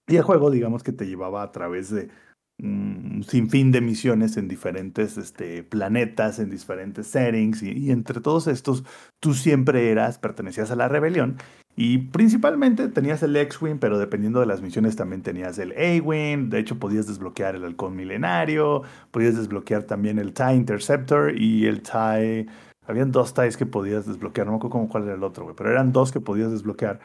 y 0.08 0.16
el 0.18 0.24
juego, 0.24 0.52
digamos 0.52 0.84
que 0.84 0.92
te 0.92 1.08
llevaba 1.08 1.44
a 1.44 1.52
través 1.52 1.90
de 1.90 2.10
un 2.58 3.26
sinfín 3.28 3.72
de 3.72 3.82
misiones 3.82 4.38
en 4.38 4.48
diferentes 4.48 5.18
este, 5.18 5.64
planetas, 5.64 6.40
en 6.40 6.50
diferentes 6.50 7.08
settings, 7.08 7.64
y, 7.64 7.92
entre 7.92 8.22
todos 8.22 8.48
estos, 8.48 8.84
tú 9.20 9.34
siempre 9.34 9.92
eras, 9.92 10.20
pertenecías 10.20 10.72
a 10.72 10.76
la 10.76 10.88
rebelión, 10.88 11.38
y 11.76 11.98
principalmente 11.98 12.88
tenías 12.88 13.22
el 13.24 13.36
X-Wing, 13.36 13.80
pero 13.80 14.00
dependiendo 14.00 14.40
de 14.40 14.46
las 14.46 14.62
misiones 14.62 14.96
también 14.96 15.22
tenías 15.22 15.60
el 15.60 15.74
A-Wing, 15.74 16.50
de 16.50 16.60
hecho 16.60 16.80
podías 16.80 17.08
desbloquear 17.08 17.56
el 17.56 17.66
halcón 17.66 17.96
milenario, 17.98 18.84
podías 19.12 19.36
desbloquear 19.36 19.84
también 19.84 20.18
el 20.18 20.34
TIE 20.34 20.54
Interceptor 20.56 21.38
y 21.38 21.66
el 21.66 21.82
TIE... 21.82 22.48
Habían 22.88 23.12
dos 23.12 23.34
TIEs 23.34 23.58
que 23.58 23.66
podías 23.66 24.06
desbloquear, 24.06 24.46
no 24.46 24.54
me 24.54 24.58
acuerdo 24.58 24.88
cuál 24.88 25.06
era 25.06 25.16
el 25.16 25.24
otro, 25.24 25.56
pero 25.56 25.72
eran 25.72 25.92
dos 25.92 26.12
que 26.12 26.20
podías 26.20 26.52
desbloquear. 26.52 27.00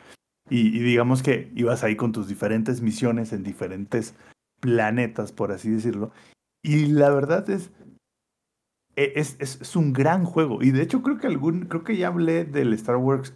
Y, 0.51 0.81
digamos 0.81 1.23
que 1.23 1.51
ibas 1.55 1.85
ahí 1.85 1.97
con 1.97 2.13
tus 2.13 2.29
diferentes 2.29 2.83
misiones 2.83 3.33
en 3.33 3.45
diferentes 3.45 4.15
planetas, 4.61 5.33
por 5.33 5.53
así 5.53 5.71
decirlo. 5.71 6.11
Y 6.63 6.87
la 6.87 7.11
verdad 7.11 7.49
es, 7.49 7.71
es, 8.97 9.37
es, 9.39 9.61
es, 9.61 9.77
un 9.77 9.93
gran 9.93 10.25
juego. 10.25 10.61
Y 10.63 10.73
de 10.73 10.83
hecho 10.83 11.03
creo 11.03 11.19
que 11.19 11.29
algún, 11.29 11.67
creo 11.67 11.85
que 11.85 11.97
ya 11.97 12.09
hablé 12.09 12.45
del 12.45 12.73
Star 12.73 12.97
Wars 12.97 13.33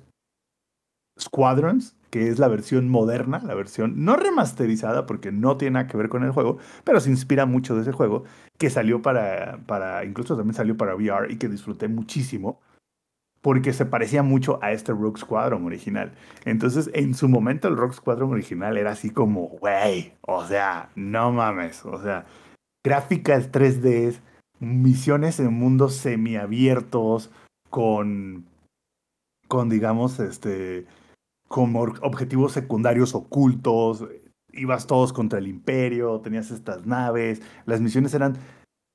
Squadrons, 1.19 1.97
que 2.11 2.29
es 2.29 2.41
la 2.41 2.49
versión 2.49 2.89
moderna, 2.89 3.41
la 3.45 3.55
versión 3.55 4.05
no 4.05 4.17
remasterizada 4.17 5.07
porque 5.07 5.31
no 5.31 5.57
tiene 5.57 5.75
nada 5.75 5.87
que 5.87 5.97
ver 5.97 6.09
con 6.09 6.25
el 6.25 6.33
juego, 6.33 6.59
pero 6.83 7.01
se 7.01 7.11
inspira 7.11 7.47
mucho 7.47 7.77
de 7.77 7.83
ese 7.83 7.93
juego, 7.93 8.25
que 8.59 8.71
salió 8.71 9.03
para, 9.03 9.61
para 9.67 10.05
incluso 10.05 10.37
también 10.37 10.55
salió 10.55 10.77
para 10.77 10.97
VR 10.97 11.33
y 11.33 11.39
que 11.39 11.49
disfruté 11.49 11.87
muchísimo 11.89 12.61
porque 13.45 13.75
se 13.75 13.85
parecía 13.85 14.23
mucho 14.23 14.59
a 14.63 14.73
este 14.73 14.93
Rogue 14.93 15.21
Squadron 15.21 15.67
original. 15.67 16.13
Entonces, 16.47 16.91
en 16.95 17.13
su 17.13 17.29
momento, 17.29 17.69
el 17.69 17.77
Rogue 17.77 17.93
Squadron 17.93 18.33
original 18.33 18.79
era 18.79 18.93
así 18.93 19.11
como, 19.11 19.49
güey, 19.49 20.15
o 20.23 20.47
sea, 20.47 20.89
no 20.95 21.31
mames, 21.31 21.85
o 21.85 22.03
sea, 22.03 22.25
gráficas 22.83 23.53
3D, 23.53 24.19
misiones 24.61 25.41
en 25.41 25.53
mundos 25.53 25.95
semiabiertos, 25.95 27.31
con, 27.69 28.47
con, 29.47 29.69
digamos, 29.69 30.21
este, 30.21 30.87
como 31.47 31.83
objetivos 32.01 32.53
secundarios 32.53 33.15
ocultos, 33.15 34.07
ibas 34.55 34.87
todos 34.87 35.13
contra 35.13 35.39
el 35.39 35.49
imperio, 35.49 36.19
tenías 36.21 36.51
estas 36.51 36.87
naves, 36.87 37.43
las 37.67 37.83
misiones 37.83 38.15
eran, 38.15 38.39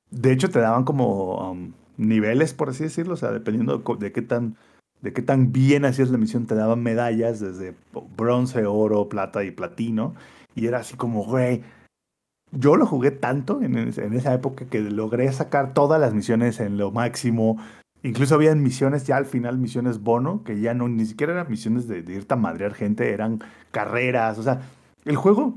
de 0.10 0.32
hecho, 0.32 0.50
te 0.50 0.58
daban 0.58 0.86
como... 0.86 1.52
Um, 1.52 1.74
niveles, 2.00 2.54
por 2.54 2.70
así 2.70 2.84
decirlo, 2.84 3.14
o 3.14 3.18
sea, 3.18 3.32
dependiendo 3.32 3.84
de 4.00 4.12
qué 4.12 4.22
tan, 4.22 4.56
de 5.02 5.14
qué 5.14 5.22
tan 5.22 5.52
bien 5.52 5.86
hacías 5.86 6.10
la 6.10 6.18
misión, 6.18 6.48
te 6.48 6.56
daban 6.56 6.82
medallas 6.82 7.40
desde 7.40 7.76
bronce, 8.16 8.66
oro, 8.66 9.10
plata 9.10 9.44
y 9.44 9.52
platino, 9.52 10.16
y 10.56 10.68
era 10.68 10.80
así 10.80 10.96
como, 10.96 11.26
güey, 11.26 11.62
yo 12.52 12.78
lo 12.78 12.86
jugué 12.86 13.12
tanto 13.12 13.62
en, 13.62 13.78
en, 13.78 14.14
esa 14.14 14.34
época 14.34 14.66
que 14.66 14.80
logré 14.80 15.32
sacar 15.32 15.74
todas 15.74 16.02
las 16.02 16.14
misiones 16.14 16.60
en 16.62 16.78
lo 16.78 16.92
máximo, 16.92 17.58
incluso 18.02 18.36
habían 18.36 18.64
misiones 18.64 19.06
ya 19.06 19.18
al 19.18 19.26
final, 19.26 19.58
misiones 19.58 20.02
bono, 20.02 20.44
que 20.44 20.60
ya 20.62 20.74
no, 20.74 20.88
ni 20.88 21.06
siquiera 21.06 21.34
eran 21.34 21.50
misiones 21.50 21.88
de, 21.88 22.02
de 22.02 22.14
irte 22.14 22.34
a 22.34 22.38
madrear 22.38 22.74
gente, 22.74 23.12
eran 23.12 23.40
carreras, 23.72 24.40
o 24.40 24.44
sea, 24.44 24.62
el 25.04 25.18
juego 25.18 25.56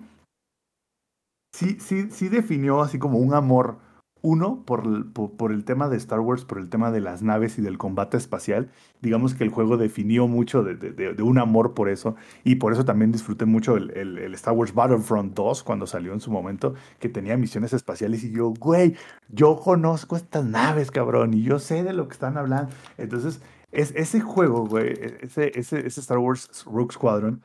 sí, 1.52 1.78
sí, 1.80 2.10
sí 2.10 2.28
definió 2.28 2.82
así 2.82 2.98
como 2.98 3.18
un 3.18 3.32
amor 3.32 3.76
uno, 4.22 4.62
por, 4.64 5.12
por, 5.12 5.50
el 5.50 5.64
tema 5.64 5.88
de 5.88 5.96
Star 5.96 6.20
Wars, 6.20 6.44
por 6.44 6.58
el 6.58 6.68
tema 6.68 6.92
de 6.92 7.00
las 7.00 7.22
naves 7.22 7.58
y 7.58 7.62
del 7.62 7.76
combate 7.76 8.16
espacial. 8.16 8.70
Digamos 9.00 9.34
que 9.34 9.42
el 9.42 9.50
juego 9.50 9.76
definió 9.76 10.28
mucho 10.28 10.62
de, 10.62 10.76
de, 10.76 11.22
un 11.22 11.38
amor 11.38 11.74
por 11.74 11.88
eso. 11.88 12.14
Y 12.44 12.54
por 12.54 12.72
eso 12.72 12.84
también 12.84 13.10
disfruté 13.10 13.46
mucho 13.46 13.76
el, 13.76 13.90
el, 13.90 14.32
Star 14.34 14.54
Wars 14.54 14.72
Battlefront 14.74 15.34
2 15.34 15.64
cuando 15.64 15.88
salió 15.88 16.12
en 16.12 16.20
su 16.20 16.30
momento, 16.30 16.74
que 17.00 17.08
tenía 17.08 17.36
misiones 17.36 17.72
espaciales. 17.72 18.22
Y 18.22 18.30
yo, 18.30 18.50
güey, 18.50 18.94
yo 19.28 19.56
conozco 19.56 20.16
estas 20.16 20.44
naves, 20.44 20.92
cabrón, 20.92 21.34
y 21.34 21.42
yo 21.42 21.58
sé 21.58 21.82
de 21.82 21.92
lo 21.92 22.06
que 22.06 22.14
están 22.14 22.38
hablando. 22.38 22.72
Entonces, 22.98 23.42
es, 23.72 23.92
ese 23.96 24.20
juego, 24.20 24.66
güey, 24.66 24.92
ese, 25.20 25.50
ese, 25.58 25.84
ese 25.84 26.00
Star 26.00 26.18
Wars 26.18 26.64
Rogue 26.64 26.92
Squadron, 26.92 27.42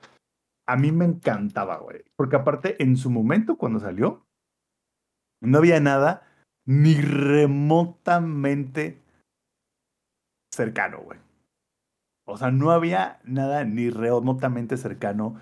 a 0.68 0.76
mí 0.76 0.92
me 0.92 1.06
encantaba, 1.06 1.78
güey. 1.78 2.04
Porque 2.16 2.36
aparte, 2.36 2.82
en 2.84 2.98
su 2.98 3.10
momento, 3.10 3.58
cuando 3.58 3.80
salió, 3.80 4.28
no 5.42 5.58
había 5.58 5.80
nada 5.80 6.27
ni 6.68 7.01
remotamente 7.01 9.01
cercano, 10.53 10.99
güey. 10.99 11.20
O 12.28 12.38
sea, 12.38 12.51
no 12.51 12.72
había 12.72 13.20
nada 13.24 13.63
ni 13.63 13.89
remotamente 13.89 14.78
cercano 14.78 15.36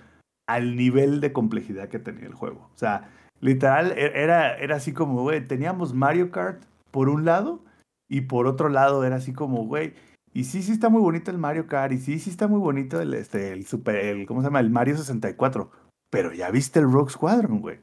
al 0.48 0.76
nivel 0.76 1.20
de 1.20 1.34
complejidad 1.34 1.90
que 1.90 1.98
tenía 1.98 2.28
el 2.28 2.36
juego. 2.36 2.70
O 2.74 2.78
sea, 2.78 3.10
literal, 3.42 3.92
era, 3.98 4.56
era 4.56 4.76
así 4.76 4.94
como, 4.94 5.24
güey, 5.24 5.46
teníamos 5.46 5.96
Mario 5.96 6.30
Kart 6.30 6.64
por 6.92 7.10
un 7.10 7.26
lado 7.26 7.60
y 8.08 8.22
por 8.22 8.46
otro 8.46 8.70
lado 8.70 9.04
era 9.04 9.16
así 9.16 9.34
como, 9.34 9.66
güey, 9.66 9.96
Y 10.32 10.44
sí, 10.44 10.62
sí 10.62 10.74
está 10.74 10.90
muy 10.90 11.02
bonito 11.02 11.32
el 11.32 11.40
Mario 11.40 11.66
Kart. 11.66 11.94
Y 11.94 11.98
sí, 11.98 12.20
sí 12.20 12.30
está 12.30 12.48
muy 12.48 12.60
bonito 12.60 13.02
el, 13.02 13.16
este, 13.16 13.52
el 13.52 13.66
Super, 13.66 13.96
el, 13.96 14.28
¿cómo 14.28 14.42
se 14.42 14.48
llama? 14.48 14.60
El 14.60 14.70
Mario 14.70 14.98
64. 14.98 15.72
Pero 16.12 16.34
ya 16.34 16.52
viste 16.52 16.80
el 16.80 16.92
Rogue 16.92 17.12
Squadron, 17.12 17.62
güey. 17.62 17.80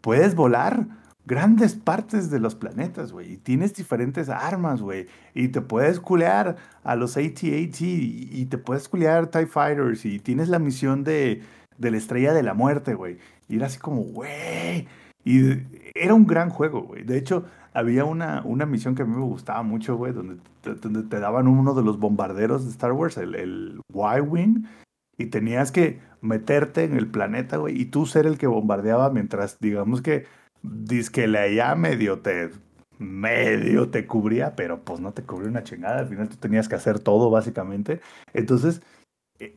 Puedes 0.00 0.34
volar 0.34 0.86
grandes 1.24 1.74
partes 1.74 2.30
de 2.30 2.40
los 2.40 2.54
planetas, 2.54 3.12
güey. 3.12 3.34
Y 3.34 3.36
tienes 3.36 3.74
diferentes 3.74 4.28
armas, 4.28 4.82
güey. 4.82 5.06
Y 5.34 5.48
te 5.48 5.60
puedes 5.60 6.00
culear 6.00 6.56
a 6.84 6.96
los 6.96 7.16
AT-AT. 7.16 7.80
Y, 7.80 8.46
te 8.46 8.58
puedes 8.58 8.88
culear 8.88 9.28
TIE 9.28 9.46
Fighters. 9.46 10.04
Y 10.04 10.18
tienes 10.18 10.48
la 10.48 10.58
misión 10.58 11.04
de, 11.04 11.42
de 11.78 11.90
la 11.90 11.96
Estrella 11.96 12.32
de 12.32 12.42
la 12.42 12.54
Muerte, 12.54 12.94
güey. 12.94 13.18
Y 13.48 13.56
era 13.56 13.66
así 13.66 13.78
como, 13.78 14.02
güey. 14.02 14.88
Y 15.24 15.62
era 15.94 16.14
un 16.14 16.26
gran 16.26 16.50
juego, 16.50 16.82
güey. 16.82 17.04
De 17.04 17.16
hecho, 17.16 17.44
había 17.74 18.04
una, 18.04 18.42
una 18.44 18.66
misión 18.66 18.94
que 18.94 19.02
a 19.02 19.06
mí 19.06 19.14
me 19.14 19.22
gustaba 19.22 19.62
mucho, 19.62 19.96
güey, 19.96 20.12
donde 20.12 20.36
donde 20.62 21.02
te 21.02 21.20
daban 21.20 21.48
uno 21.48 21.74
de 21.74 21.82
los 21.82 21.98
bombarderos 21.98 22.64
de 22.64 22.70
Star 22.70 22.92
Wars, 22.92 23.16
el, 23.16 23.34
el 23.34 23.80
Y-Wing, 23.92 24.64
y 25.18 25.26
tenías 25.26 25.72
que 25.72 26.00
meterte 26.20 26.84
en 26.84 26.96
el 26.96 27.08
planeta, 27.08 27.56
güey, 27.56 27.80
y 27.80 27.86
tú 27.86 28.06
ser 28.06 28.26
el 28.26 28.38
que 28.38 28.46
bombardeaba 28.46 29.10
mientras, 29.10 29.58
digamos 29.60 30.02
que, 30.02 30.26
que 31.12 31.26
la 31.26 31.48
ya 31.48 31.74
medio 31.74 32.20
te, 32.20 32.50
medio 32.98 33.90
te 33.90 34.06
cubría, 34.06 34.54
pero 34.56 34.82
pues 34.82 35.00
no 35.00 35.12
te 35.12 35.22
cubría 35.22 35.48
una 35.48 35.64
chingada, 35.64 36.00
al 36.00 36.08
final 36.08 36.28
tú 36.28 36.36
tenías 36.36 36.68
que 36.68 36.76
hacer 36.76 36.98
todo, 36.98 37.30
básicamente. 37.30 38.00
Entonces, 38.32 38.82
eh, 39.38 39.56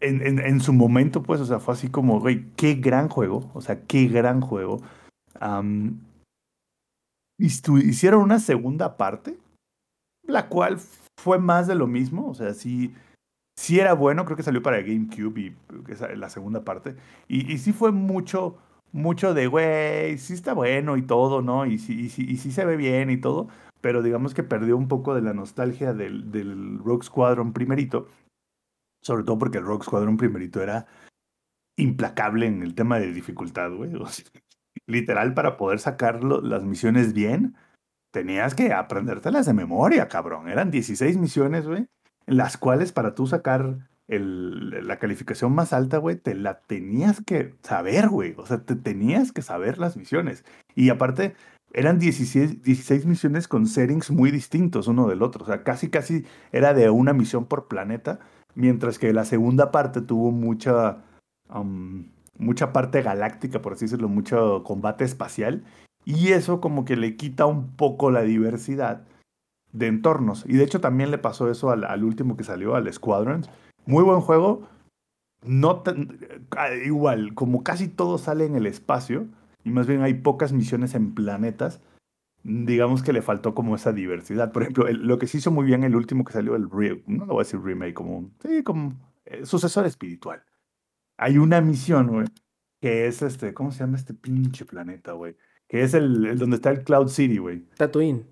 en, 0.00 0.38
en, 0.38 0.60
su 0.60 0.72
momento, 0.72 1.22
pues, 1.22 1.40
o 1.40 1.46
sea, 1.46 1.58
fue 1.58 1.74
así 1.74 1.88
como, 1.88 2.20
güey, 2.20 2.50
qué 2.56 2.74
gran 2.74 3.08
juego, 3.08 3.50
o 3.54 3.60
sea, 3.60 3.82
qué 3.86 4.06
gran 4.06 4.40
juego. 4.40 4.82
Um, 5.40 5.98
hicieron 7.38 8.22
una 8.22 8.38
segunda 8.38 8.96
parte, 8.96 9.38
la 10.26 10.48
cual 10.48 10.78
fue 11.18 11.38
más 11.38 11.66
de 11.66 11.74
lo 11.74 11.86
mismo, 11.86 12.28
o 12.28 12.34
sea, 12.34 12.54
sí, 12.54 12.94
sí 13.58 13.80
era 13.80 13.94
bueno, 13.94 14.24
creo 14.24 14.36
que 14.36 14.42
salió 14.42 14.62
para 14.62 14.80
GameCube 14.80 15.40
y 15.40 15.56
la 16.16 16.30
segunda 16.30 16.64
parte, 16.64 16.96
y, 17.28 17.52
y 17.52 17.58
sí 17.58 17.72
fue 17.72 17.90
mucho, 17.90 18.58
mucho 18.92 19.34
de, 19.34 19.46
güey, 19.46 20.18
sí 20.18 20.34
está 20.34 20.52
bueno 20.52 20.96
y 20.96 21.02
todo, 21.02 21.42
¿no? 21.42 21.66
Y 21.66 21.78
sí, 21.78 22.02
y, 22.02 22.08
sí, 22.08 22.26
y 22.28 22.36
sí 22.36 22.52
se 22.52 22.64
ve 22.64 22.76
bien 22.76 23.10
y 23.10 23.16
todo, 23.16 23.48
pero 23.80 24.02
digamos 24.02 24.34
que 24.34 24.42
perdió 24.42 24.76
un 24.76 24.88
poco 24.88 25.14
de 25.14 25.22
la 25.22 25.32
nostalgia 25.34 25.92
del, 25.94 26.30
del 26.30 26.78
Rogue 26.78 27.04
Squadron 27.04 27.52
primerito, 27.52 28.08
sobre 29.02 29.24
todo 29.24 29.38
porque 29.38 29.58
el 29.58 29.64
Rogue 29.64 29.84
Squadron 29.84 30.16
primerito 30.16 30.62
era 30.62 30.86
implacable 31.76 32.46
en 32.46 32.62
el 32.62 32.74
tema 32.74 32.98
de 32.98 33.12
dificultad, 33.12 33.72
güey. 33.72 33.92
Literal, 34.86 35.34
para 35.34 35.56
poder 35.56 35.78
sacar 35.78 36.22
las 36.24 36.64
misiones 36.64 37.12
bien, 37.12 37.56
tenías 38.12 38.54
que 38.54 38.72
aprendértelas 38.72 39.46
de 39.46 39.54
memoria, 39.54 40.08
cabrón. 40.08 40.48
Eran 40.48 40.70
16 40.70 41.16
misiones, 41.18 41.66
güey, 41.66 41.88
las 42.26 42.56
cuales 42.56 42.92
para 42.92 43.14
tú 43.14 43.26
sacar 43.26 43.90
la 44.18 44.98
calificación 44.98 45.54
más 45.54 45.72
alta, 45.72 45.98
güey, 45.98 46.16
te 46.16 46.34
la 46.34 46.60
tenías 46.60 47.22
que 47.24 47.54
saber, 47.62 48.08
güey. 48.08 48.34
O 48.36 48.46
sea, 48.46 48.64
te 48.64 48.76
tenías 48.76 49.32
que 49.32 49.42
saber 49.42 49.78
las 49.78 49.96
misiones. 49.96 50.44
Y 50.74 50.90
aparte, 50.90 51.34
eran 51.72 51.98
16, 51.98 52.62
16 52.62 53.06
misiones 53.06 53.48
con 53.48 53.66
settings 53.66 54.10
muy 54.10 54.30
distintos 54.30 54.88
uno 54.88 55.08
del 55.08 55.22
otro. 55.22 55.44
O 55.44 55.46
sea, 55.46 55.62
casi, 55.62 55.88
casi 55.88 56.24
era 56.52 56.74
de 56.74 56.90
una 56.90 57.12
misión 57.12 57.46
por 57.46 57.68
planeta, 57.68 58.20
mientras 58.54 58.98
que 58.98 59.12
la 59.12 59.24
segunda 59.24 59.70
parte 59.70 60.00
tuvo 60.00 60.30
mucha... 60.30 60.98
Mucha 62.38 62.72
parte 62.72 63.02
galáctica, 63.02 63.60
por 63.60 63.74
así 63.74 63.84
decirlo, 63.84 64.08
mucho 64.08 64.64
combate 64.64 65.04
espacial. 65.04 65.64
Y 66.04 66.32
eso 66.32 66.60
como 66.60 66.84
que 66.84 66.96
le 66.96 67.16
quita 67.16 67.44
un 67.46 67.76
poco 67.76 68.10
la 68.10 68.22
diversidad 68.22 69.04
de 69.72 69.86
entornos. 69.86 70.44
Y 70.46 70.54
de 70.54 70.64
hecho 70.64 70.80
también 70.80 71.10
le 71.10 71.18
pasó 71.18 71.50
eso 71.50 71.70
al, 71.70 71.84
al 71.84 72.04
último 72.04 72.36
que 72.36 72.44
salió, 72.44 72.74
al 72.74 72.92
Squadrons. 72.92 73.48
Muy 73.86 74.04
buen 74.04 74.20
juego. 74.20 74.68
No 75.44 75.80
tan, 75.80 76.18
igual, 76.84 77.34
como 77.34 77.64
casi 77.64 77.88
todo 77.88 78.18
sale 78.18 78.44
en 78.46 78.54
el 78.54 78.66
espacio, 78.66 79.26
y 79.64 79.70
más 79.70 79.86
bien 79.86 80.02
hay 80.02 80.14
pocas 80.14 80.52
misiones 80.52 80.94
en 80.94 81.14
planetas, 81.14 81.80
digamos 82.44 83.02
que 83.02 83.12
le 83.12 83.22
faltó 83.22 83.54
como 83.54 83.74
esa 83.74 83.92
diversidad. 83.92 84.52
Por 84.52 84.62
ejemplo, 84.62 84.86
el, 84.86 85.06
lo 85.06 85.18
que 85.18 85.26
se 85.26 85.38
hizo 85.38 85.50
muy 85.50 85.64
bien 85.64 85.82
el 85.82 85.96
último 85.96 86.24
que 86.24 86.32
salió, 86.32 86.54
el 86.54 86.70
re, 86.70 87.02
no 87.06 87.26
lo 87.26 87.34
voy 87.34 87.42
a 87.42 87.44
decir 87.44 87.60
remake, 87.60 87.94
como, 87.94 88.30
sí, 88.40 88.62
como 88.62 88.94
eh, 89.24 89.44
sucesor 89.44 89.86
espiritual 89.86 90.44
hay 91.22 91.38
una 91.38 91.60
misión, 91.60 92.08
güey, 92.08 92.26
que 92.80 93.06
es 93.06 93.22
este, 93.22 93.54
¿cómo 93.54 93.70
se 93.70 93.80
llama 93.80 93.96
este 93.96 94.12
pinche 94.12 94.64
planeta, 94.64 95.12
güey? 95.12 95.36
Que 95.68 95.82
es 95.82 95.94
el, 95.94 96.26
el, 96.26 96.38
donde 96.38 96.56
está 96.56 96.70
el 96.70 96.82
Cloud 96.82 97.08
City, 97.08 97.38
güey. 97.38 97.60
Tatooine. 97.76 98.26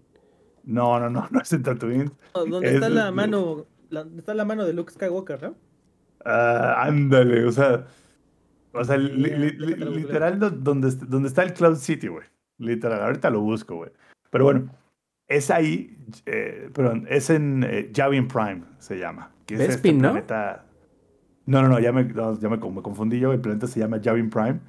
No, 0.64 0.98
no, 0.98 1.09
no, 1.09 1.28
no 1.30 1.40
es 1.40 1.53
en 1.53 1.62
Tatooine. 1.62 2.11
No, 2.34 2.46
donde 2.46 2.68
es, 2.68 2.74
está 2.74 2.88
la 2.88 3.12
mano, 3.12 3.66
la, 3.91 4.07
está 4.16 4.34
la 4.34 4.45
mano 4.45 4.64
de 4.64 4.72
Luke 4.72 4.93
Skywalker, 4.93 5.43
¿no? 5.43 5.51
Uh, 6.24 6.74
ándale, 6.76 7.45
o 7.45 7.53
sea, 7.53 7.86
o 8.72 8.84
sea, 8.84 8.97
li, 8.97 9.30
li, 9.30 9.51
li, 9.53 9.74
literal 9.74 10.38
donde, 10.38 10.91
donde 10.91 11.28
está 11.28 11.43
el 11.43 11.55
Cloud 11.55 11.76
City, 11.76 12.09
güey. 12.09 12.26
Literal, 12.59 13.03
ahorita 13.03 13.30
lo 13.30 13.41
busco, 13.41 13.76
güey. 13.76 13.91
Pero 14.30 14.45
bueno, 14.45 14.70
es 15.26 15.51
ahí, 15.51 15.97
eh, 16.26 16.70
perdón, 16.72 17.07
es 17.09 17.30
en 17.30 17.64
eh, 17.64 17.91
Yavin 17.93 18.28
Prime, 18.28 18.62
se 18.78 18.99
llama. 18.99 19.32
Que 19.47 19.55
es 19.55 19.61
Bespin, 19.61 19.97
este 19.97 20.03
¿no? 20.03 20.12
planeta... 20.12 20.66
No, 21.47 21.62
no, 21.62 21.68
no, 21.68 21.80
ya 21.80 21.91
me, 21.91 22.05
no, 22.05 22.38
ya 22.38 22.49
me, 22.49 22.59
me, 22.59 22.82
confundí 22.82 23.18
yo. 23.18 23.32
El 23.32 23.41
planeta 23.41 23.66
se 23.66 23.80
llama 23.80 23.97
Yavin 23.97 24.30
Prime. 24.30 24.61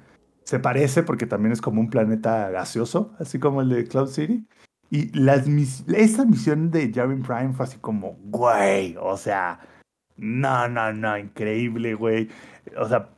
Se 0.42 0.58
parece 0.58 1.04
porque 1.04 1.26
también 1.26 1.52
es 1.52 1.60
como 1.60 1.80
un 1.80 1.90
planeta 1.90 2.50
gaseoso, 2.50 3.14
así 3.20 3.38
como 3.38 3.60
el 3.60 3.68
de 3.68 3.84
Cloud 3.86 4.08
City. 4.08 4.46
Y 4.92 5.10
las 5.18 5.46
mis 5.48 5.84
esa 5.88 6.26
misión 6.26 6.70
de 6.70 6.92
Yavin 6.92 7.22
Prime 7.22 7.54
fue 7.54 7.64
así 7.64 7.78
como, 7.78 8.18
güey, 8.24 8.94
o 9.00 9.16
sea, 9.16 9.58
no, 10.18 10.68
no, 10.68 10.92
no, 10.92 11.16
increíble, 11.16 11.94
güey. 11.94 12.28
O 12.76 12.86
sea, 12.86 13.08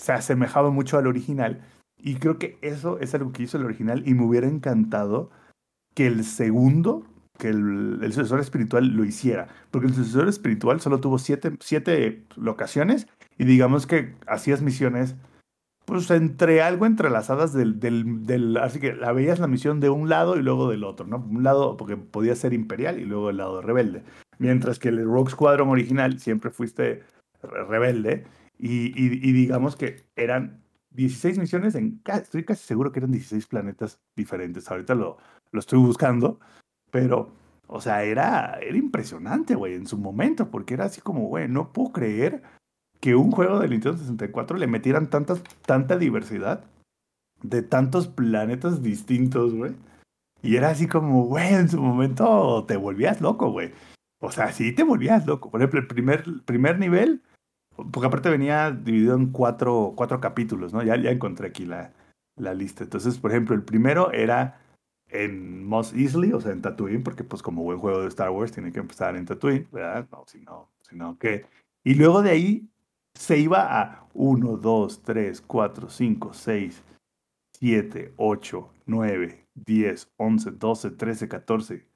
se 0.00 0.12
asemejaba 0.12 0.70
mucho 0.72 0.98
al 0.98 1.06
original. 1.06 1.64
Y 1.96 2.16
creo 2.16 2.40
que 2.40 2.58
eso 2.60 2.98
es 2.98 3.14
algo 3.14 3.30
que 3.30 3.44
hizo 3.44 3.56
el 3.56 3.64
original 3.64 4.02
y 4.04 4.14
me 4.14 4.24
hubiera 4.24 4.48
encantado 4.48 5.30
que 5.94 6.08
el 6.08 6.24
segundo 6.24 7.06
que 7.38 7.48
el, 7.48 8.00
el, 8.02 8.12
sucesor 8.12 8.40
espiritual 8.40 8.88
lo 8.88 9.04
hiciera. 9.04 9.46
Porque 9.70 9.86
el 9.86 9.94
sucesor 9.94 10.28
espiritual 10.28 10.80
solo 10.80 10.98
tuvo 10.98 11.20
siete, 11.20 11.52
siete 11.60 12.24
locaciones 12.34 13.06
y 13.38 13.44
digamos 13.44 13.86
que 13.86 14.16
hacías 14.26 14.60
misiones, 14.60 15.14
pues 15.92 16.10
entre 16.10 16.62
algo 16.62 16.86
entrelazadas 16.86 17.52
del, 17.52 17.78
del, 17.78 18.24
del, 18.24 18.56
Así 18.56 18.80
que 18.80 18.94
la 18.94 19.12
veías 19.12 19.38
la 19.38 19.46
misión 19.46 19.78
de 19.80 19.90
un 19.90 20.08
lado 20.08 20.36
y 20.36 20.42
luego 20.42 20.70
del 20.70 20.84
otro, 20.84 21.06
¿no? 21.06 21.18
Un 21.18 21.42
lado 21.42 21.76
porque 21.76 21.96
podía 21.96 22.34
ser 22.34 22.52
imperial 22.52 22.98
y 22.98 23.04
luego 23.04 23.30
el 23.30 23.36
lado 23.36 23.60
rebelde. 23.60 24.02
Mientras 24.38 24.78
que 24.78 24.88
el 24.88 25.04
Rogue 25.04 25.30
Squadron 25.30 25.68
original 25.68 26.18
siempre 26.18 26.50
fuiste 26.50 27.02
rebelde 27.42 28.24
y, 28.58 28.86
y, 28.98 29.28
y 29.28 29.32
digamos 29.32 29.76
que 29.76 30.06
eran 30.16 30.62
16 30.90 31.38
misiones 31.38 31.74
en... 31.74 32.00
Estoy 32.06 32.44
casi 32.44 32.64
seguro 32.64 32.92
que 32.92 33.00
eran 33.00 33.12
16 33.12 33.46
planetas 33.46 34.00
diferentes. 34.16 34.70
Ahorita 34.70 34.94
lo, 34.94 35.18
lo 35.50 35.60
estoy 35.60 35.78
buscando. 35.78 36.40
Pero, 36.90 37.32
o 37.66 37.80
sea, 37.80 38.04
era, 38.04 38.58
era 38.60 38.76
impresionante, 38.76 39.54
güey, 39.54 39.74
en 39.74 39.86
su 39.86 39.98
momento, 39.98 40.50
porque 40.50 40.74
era 40.74 40.86
así 40.86 41.00
como, 41.00 41.26
güey, 41.28 41.48
no 41.48 41.72
puedo 41.72 41.92
creer 41.92 42.42
que 43.02 43.16
un 43.16 43.32
juego 43.32 43.58
de 43.58 43.68
Nintendo 43.68 43.98
64 43.98 44.56
le 44.56 44.68
metieran 44.68 45.10
tanta 45.10 45.98
diversidad 45.98 46.64
de 47.42 47.62
tantos 47.62 48.06
planetas 48.06 48.80
distintos, 48.80 49.52
güey. 49.54 49.74
Y 50.40 50.54
era 50.54 50.70
así 50.70 50.86
como, 50.86 51.24
güey, 51.24 51.52
en 51.52 51.68
su 51.68 51.82
momento 51.82 52.64
te 52.66 52.76
volvías 52.76 53.20
loco, 53.20 53.50
güey. 53.50 53.72
O 54.20 54.30
sea, 54.30 54.52
sí 54.52 54.72
te 54.72 54.84
volvías 54.84 55.26
loco. 55.26 55.50
Por 55.50 55.60
ejemplo, 55.60 55.80
el 55.80 55.88
primer, 55.88 56.24
primer 56.44 56.78
nivel, 56.78 57.22
porque 57.90 58.06
aparte 58.06 58.30
venía 58.30 58.70
dividido 58.70 59.16
en 59.16 59.32
cuatro, 59.32 59.94
cuatro 59.96 60.20
capítulos, 60.20 60.72
¿no? 60.72 60.84
Ya, 60.84 60.96
ya 60.96 61.10
encontré 61.10 61.48
aquí 61.48 61.64
la, 61.64 61.92
la 62.36 62.54
lista. 62.54 62.84
Entonces, 62.84 63.18
por 63.18 63.32
ejemplo, 63.32 63.56
el 63.56 63.64
primero 63.64 64.12
era 64.12 64.60
en 65.08 65.66
Mos 65.66 65.92
Eisley, 65.92 66.32
o 66.32 66.40
sea, 66.40 66.52
en 66.52 66.62
Tatooine, 66.62 67.02
porque 67.02 67.24
pues 67.24 67.42
como 67.42 67.64
buen 67.64 67.78
juego 67.78 68.02
de 68.02 68.08
Star 68.08 68.30
Wars 68.30 68.52
tiene 68.52 68.70
que 68.70 68.78
empezar 68.78 69.16
en 69.16 69.26
Tatooine, 69.26 69.66
¿verdad? 69.72 70.06
No, 70.12 70.24
si 70.28 70.40
no, 70.40 70.70
si 70.88 70.94
no, 70.94 71.18
¿qué? 71.18 71.46
Y 71.82 71.94
luego 71.94 72.22
de 72.22 72.30
ahí 72.30 72.71
se 73.14 73.38
iba 73.38 73.80
a 73.80 74.08
1, 74.14 74.56
2, 74.56 75.02
3, 75.02 75.40
4, 75.42 75.88
5, 75.88 76.32
6, 76.32 76.82
7, 77.52 78.14
8, 78.16 78.70
9, 78.86 79.46
10, 79.54 80.12
11, 80.16 80.50
12, 80.52 80.90
13, 80.90 81.28
14, 81.28 81.86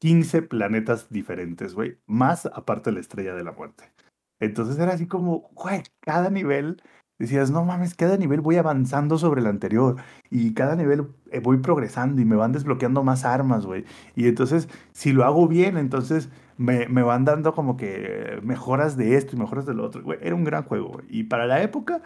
15 0.00 0.42
planetas 0.42 1.10
diferentes, 1.10 1.74
güey, 1.74 1.98
más 2.06 2.46
aparte 2.46 2.90
de 2.90 2.94
la 2.94 3.00
estrella 3.00 3.34
de 3.34 3.44
la 3.44 3.52
muerte. 3.52 3.92
Entonces 4.40 4.78
era 4.78 4.94
así 4.94 5.06
como, 5.06 5.50
güey, 5.54 5.82
cada 6.00 6.30
nivel 6.30 6.82
decías, 7.20 7.50
no 7.50 7.64
mames, 7.64 7.94
cada 7.94 8.16
nivel 8.16 8.40
voy 8.40 8.56
avanzando 8.56 9.18
sobre 9.18 9.42
el 9.42 9.46
anterior 9.46 9.96
y 10.30 10.54
cada 10.54 10.74
nivel 10.74 11.08
eh, 11.30 11.40
voy 11.40 11.58
progresando 11.58 12.22
y 12.22 12.24
me 12.24 12.34
van 12.34 12.52
desbloqueando 12.52 13.04
más 13.04 13.26
armas, 13.26 13.66
güey. 13.66 13.84
Y 14.16 14.26
entonces, 14.26 14.68
si 14.92 15.12
lo 15.12 15.24
hago 15.24 15.46
bien, 15.46 15.76
entonces 15.76 16.30
me, 16.60 16.88
me, 16.88 17.02
van 17.02 17.24
dando 17.24 17.54
como 17.54 17.78
que 17.78 18.38
mejoras 18.42 18.98
de 18.98 19.16
esto 19.16 19.34
y 19.34 19.38
mejoras 19.38 19.64
de 19.64 19.72
lo 19.72 19.84
otro. 19.84 20.02
Güey, 20.02 20.18
era 20.20 20.34
un 20.34 20.44
gran 20.44 20.64
juego, 20.64 20.88
güey. 20.88 21.06
Y 21.08 21.24
para 21.24 21.46
la 21.46 21.62
época 21.62 22.02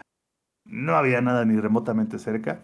no 0.65 0.95
había 0.95 1.19
nada 1.19 1.43
ni 1.43 1.59
remotamente 1.59 2.19
cerca. 2.19 2.61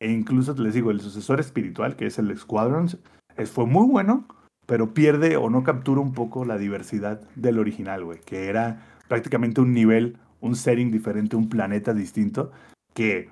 E 0.00 0.10
incluso 0.12 0.54
les 0.54 0.74
digo, 0.74 0.90
el 0.90 1.00
sucesor 1.00 1.40
espiritual, 1.40 1.96
que 1.96 2.06
es 2.06 2.18
el 2.18 2.36
Squadrons, 2.36 2.98
fue 3.46 3.64
muy 3.64 3.88
bueno, 3.88 4.26
pero 4.66 4.92
pierde 4.92 5.38
o 5.38 5.48
no 5.48 5.64
captura 5.64 6.02
un 6.02 6.12
poco 6.12 6.44
la 6.44 6.58
diversidad 6.58 7.22
del 7.36 7.58
original, 7.58 8.04
güey, 8.04 8.20
que 8.20 8.48
era 8.48 8.82
prácticamente 9.08 9.62
un 9.62 9.72
nivel, 9.72 10.18
un 10.40 10.56
setting 10.56 10.90
diferente, 10.90 11.36
un 11.36 11.48
planeta 11.48 11.94
distinto, 11.94 12.52
que 12.92 13.30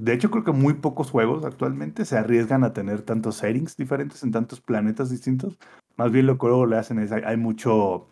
de 0.00 0.14
hecho 0.14 0.30
creo 0.30 0.44
que 0.44 0.52
muy 0.52 0.74
pocos 0.74 1.10
juegos 1.10 1.44
actualmente 1.44 2.06
se 2.06 2.16
arriesgan 2.16 2.64
a 2.64 2.72
tener 2.72 3.02
tantos 3.02 3.36
settings 3.36 3.76
diferentes 3.76 4.22
en 4.22 4.32
tantos 4.32 4.60
planetas 4.60 5.10
distintos. 5.10 5.58
Más 5.96 6.10
bien 6.10 6.26
lo 6.26 6.38
que 6.38 6.46
luego 6.46 6.64
le 6.64 6.78
hacen 6.78 6.98
es, 6.98 7.12
hay, 7.12 7.36
mucho, 7.36 8.08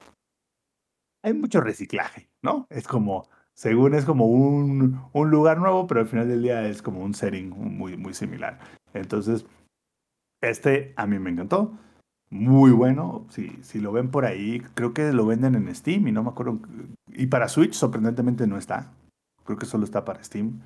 hay 1.24 1.32
mucho 1.32 1.62
reciclaje, 1.62 2.28
¿no? 2.42 2.66
Es 2.68 2.86
como, 2.86 3.26
según 3.54 3.94
es 3.94 4.04
como 4.04 4.26
un, 4.26 5.00
un 5.14 5.30
lugar 5.30 5.58
nuevo, 5.58 5.86
pero 5.86 6.00
al 6.00 6.08
final 6.08 6.28
del 6.28 6.42
día 6.42 6.68
es 6.68 6.82
como 6.82 7.00
un 7.00 7.14
setting 7.14 7.48
muy, 7.48 7.96
muy 7.96 8.12
similar. 8.12 8.58
Entonces, 8.92 9.46
este 10.42 10.92
a 10.96 11.06
mí 11.06 11.18
me 11.18 11.30
encantó. 11.30 11.72
Muy 12.30 12.70
bueno. 12.72 13.26
Si, 13.30 13.48
si 13.62 13.80
lo 13.80 13.92
ven 13.92 14.10
por 14.10 14.26
ahí, 14.26 14.60
creo 14.74 14.92
que 14.92 15.10
lo 15.12 15.24
venden 15.24 15.54
en 15.54 15.74
Steam 15.74 16.06
y 16.08 16.12
no 16.12 16.22
me 16.22 16.28
acuerdo. 16.28 16.60
Y 17.08 17.28
para 17.28 17.48
Switch, 17.48 17.72
sorprendentemente, 17.72 18.46
no 18.46 18.58
está. 18.58 18.92
Creo 19.44 19.56
que 19.56 19.64
solo 19.64 19.84
está 19.84 20.04
para 20.04 20.22
Steam. 20.22 20.60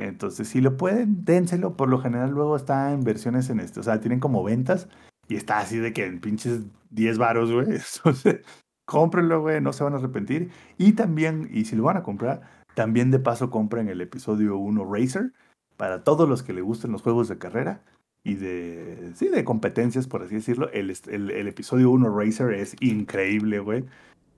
Entonces, 0.00 0.48
si 0.48 0.60
lo 0.60 0.76
pueden, 0.76 1.24
dénselo. 1.24 1.76
Por 1.76 1.88
lo 1.88 1.98
general, 2.00 2.30
luego 2.30 2.56
está 2.56 2.92
en 2.92 3.02
versiones 3.02 3.50
en 3.50 3.60
este. 3.60 3.80
O 3.80 3.82
sea, 3.82 4.00
tienen 4.00 4.20
como 4.20 4.42
ventas 4.42 4.88
y 5.28 5.36
está 5.36 5.58
así 5.58 5.78
de 5.78 5.92
que 5.92 6.06
en 6.06 6.20
pinches 6.20 6.62
10 6.90 7.18
varos, 7.18 7.52
güey. 7.52 7.66
Entonces, 7.96 8.40
cómprenlo, 8.86 9.42
güey. 9.42 9.60
No 9.60 9.72
se 9.72 9.84
van 9.84 9.94
a 9.94 9.98
arrepentir. 9.98 10.50
Y 10.78 10.92
también, 10.92 11.48
y 11.52 11.66
si 11.66 11.76
lo 11.76 11.84
van 11.84 11.98
a 11.98 12.02
comprar, 12.02 12.42
también 12.74 13.10
de 13.10 13.18
paso 13.18 13.50
compren 13.50 13.88
el 13.88 14.00
episodio 14.00 14.56
1 14.56 14.84
Racer. 14.90 15.32
Para 15.76 16.02
todos 16.02 16.28
los 16.28 16.42
que 16.42 16.52
les 16.52 16.64
gusten 16.64 16.92
los 16.92 17.02
juegos 17.02 17.28
de 17.28 17.38
carrera 17.38 17.82
y 18.22 18.34
de, 18.34 19.12
sí, 19.14 19.28
de 19.28 19.44
competencias, 19.44 20.06
por 20.06 20.22
así 20.22 20.34
decirlo. 20.34 20.70
El, 20.72 20.94
el, 21.08 21.48
episodio 21.48 21.90
1 21.90 22.18
Racer 22.18 22.52
es 22.52 22.76
increíble, 22.80 23.60
güey. 23.60 23.84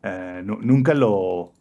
No, 0.02 0.58
nunca 0.60 0.94
lo, 0.94 1.52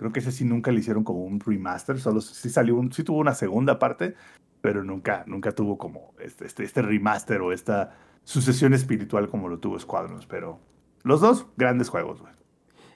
creo 0.00 0.14
que 0.14 0.20
ese 0.20 0.32
sí 0.32 0.46
nunca 0.46 0.72
le 0.72 0.80
hicieron 0.80 1.04
como 1.04 1.22
un 1.26 1.40
remaster, 1.40 2.00
solo 2.00 2.22
sí 2.22 2.48
salió, 2.48 2.74
un, 2.76 2.90
sí 2.90 3.04
tuvo 3.04 3.18
una 3.18 3.34
segunda 3.34 3.78
parte, 3.78 4.14
pero 4.62 4.82
nunca, 4.82 5.24
nunca 5.26 5.52
tuvo 5.52 5.76
como 5.76 6.14
este, 6.20 6.46
este, 6.46 6.64
este 6.64 6.80
remaster 6.80 7.42
o 7.42 7.52
esta 7.52 7.92
sucesión 8.24 8.72
espiritual 8.72 9.28
como 9.28 9.50
lo 9.50 9.58
tuvo 9.58 9.78
Squadrons, 9.78 10.24
pero 10.24 10.58
los 11.02 11.20
dos 11.20 11.48
grandes 11.58 11.90
juegos, 11.90 12.22
güey. 12.22 12.32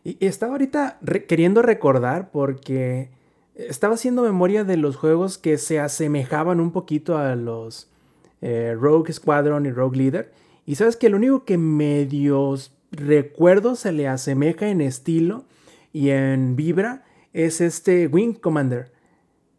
Y 0.02 0.24
estaba 0.24 0.52
ahorita 0.52 0.98
queriendo 1.28 1.60
recordar 1.60 2.30
porque 2.30 3.10
estaba 3.54 3.96
haciendo 3.96 4.22
memoria 4.22 4.64
de 4.64 4.78
los 4.78 4.96
juegos 4.96 5.36
que 5.36 5.58
se 5.58 5.80
asemejaban 5.80 6.58
un 6.58 6.72
poquito 6.72 7.18
a 7.18 7.36
los 7.36 7.90
eh, 8.40 8.74
Rogue 8.80 9.12
Squadron 9.12 9.66
y 9.66 9.72
Rogue 9.72 9.98
Leader. 9.98 10.32
Y 10.64 10.76
sabes 10.76 10.96
que 10.96 11.10
lo 11.10 11.18
único 11.18 11.44
que 11.44 11.58
medios 11.58 12.74
recuerdo 12.92 13.76
se 13.76 13.92
le 13.92 14.08
asemeja 14.08 14.68
en 14.68 14.80
estilo 14.80 15.44
y 15.94 16.10
en 16.10 16.56
vibra 16.56 17.04
es 17.32 17.62
este 17.62 18.08
Wing 18.08 18.34
Commander. 18.34 18.92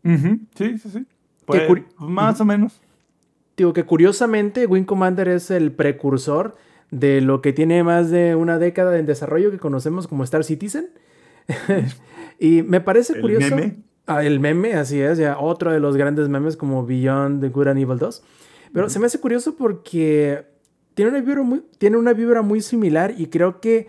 Uh 0.03 0.09
-huh. 0.09 0.39
Sí, 0.53 0.77
sí, 0.77 0.89
sí. 0.89 1.05
Pues, 1.45 1.63
más 1.97 2.35
uh 2.35 2.37
-huh. 2.37 2.41
o 2.41 2.45
menos. 2.45 2.81
Digo 3.57 3.71
que 3.73 3.85
curiosamente 3.85 4.67
Wing 4.67 4.83
Commander 4.83 5.29
es 5.29 5.49
el 5.49 5.71
precursor 5.71 6.57
de 6.91 7.21
lo 7.21 7.41
que 7.41 7.53
tiene 7.53 7.83
más 7.83 8.11
de 8.11 8.35
una 8.35 8.59
década 8.59 8.99
en 8.99 9.05
desarrollo 9.05 9.49
que 9.49 9.57
conocemos 9.57 10.07
como 10.07 10.25
Star 10.25 10.43
Citizen. 10.43 10.89
y 12.39 12.63
me 12.63 12.81
parece 12.81 13.13
¿El 13.13 13.21
curioso. 13.21 13.55
Meme? 13.55 13.77
Ah, 14.05 14.23
el 14.23 14.39
meme, 14.39 14.73
así 14.73 14.99
es, 14.99 15.17
ya 15.17 15.39
otro 15.39 15.71
de 15.71 15.79
los 15.79 15.95
grandes 15.95 16.27
memes 16.27 16.57
como 16.57 16.85
Beyond 16.85 17.41
the 17.41 17.49
Good 17.49 17.69
and 17.69 17.79
Evil 17.79 17.97
2. 17.97 18.23
Pero 18.73 18.85
uh 18.85 18.89
-huh. 18.89 18.91
se 18.91 18.99
me 18.99 19.05
hace 19.05 19.19
curioso 19.19 19.55
porque 19.55 20.43
tiene 20.95 21.11
una, 21.11 21.21
vibra 21.21 21.43
muy, 21.43 21.63
tiene 21.77 21.95
una 21.95 22.11
vibra 22.11 22.41
muy 22.41 22.59
similar 22.59 23.13
y 23.17 23.27
creo 23.27 23.61
que 23.61 23.87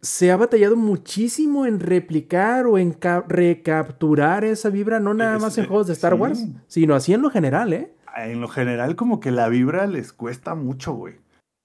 se 0.00 0.30
ha 0.30 0.36
batallado 0.36 0.76
muchísimo 0.76 1.66
en 1.66 1.80
replicar 1.80 2.66
o 2.66 2.78
en 2.78 2.96
recapturar 3.28 4.44
esa 4.44 4.70
vibra, 4.70 5.00
no 5.00 5.14
nada 5.14 5.38
más 5.38 5.58
en 5.58 5.66
juegos 5.66 5.88
de 5.88 5.92
Star 5.94 6.14
sí. 6.14 6.18
Wars, 6.18 6.46
sino 6.66 6.94
así 6.94 7.14
en 7.14 7.22
lo 7.22 7.30
general, 7.30 7.72
¿eh? 7.72 7.94
En 8.16 8.40
lo 8.40 8.48
general, 8.48 8.96
como 8.96 9.20
que 9.20 9.30
la 9.30 9.48
vibra 9.48 9.86
les 9.86 10.12
cuesta 10.12 10.54
mucho, 10.54 10.92
güey. 10.92 11.16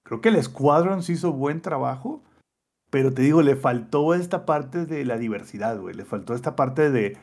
Creo 0.04 0.22
que 0.22 0.30
el 0.30 0.42
Squadrons 0.42 1.10
hizo 1.10 1.32
buen 1.32 1.62
trabajo, 1.62 2.24
pero 2.90 3.14
te 3.14 3.22
digo, 3.22 3.42
le 3.42 3.56
faltó 3.56 4.14
esta 4.14 4.46
parte 4.46 4.86
de 4.86 5.06
la 5.06 5.18
diversidad, 5.18 5.80
güey. 5.80 5.96
Le 5.96 6.06
faltó 6.06 6.36
esta 6.36 6.56
parte 6.56 6.92
de 6.92 7.18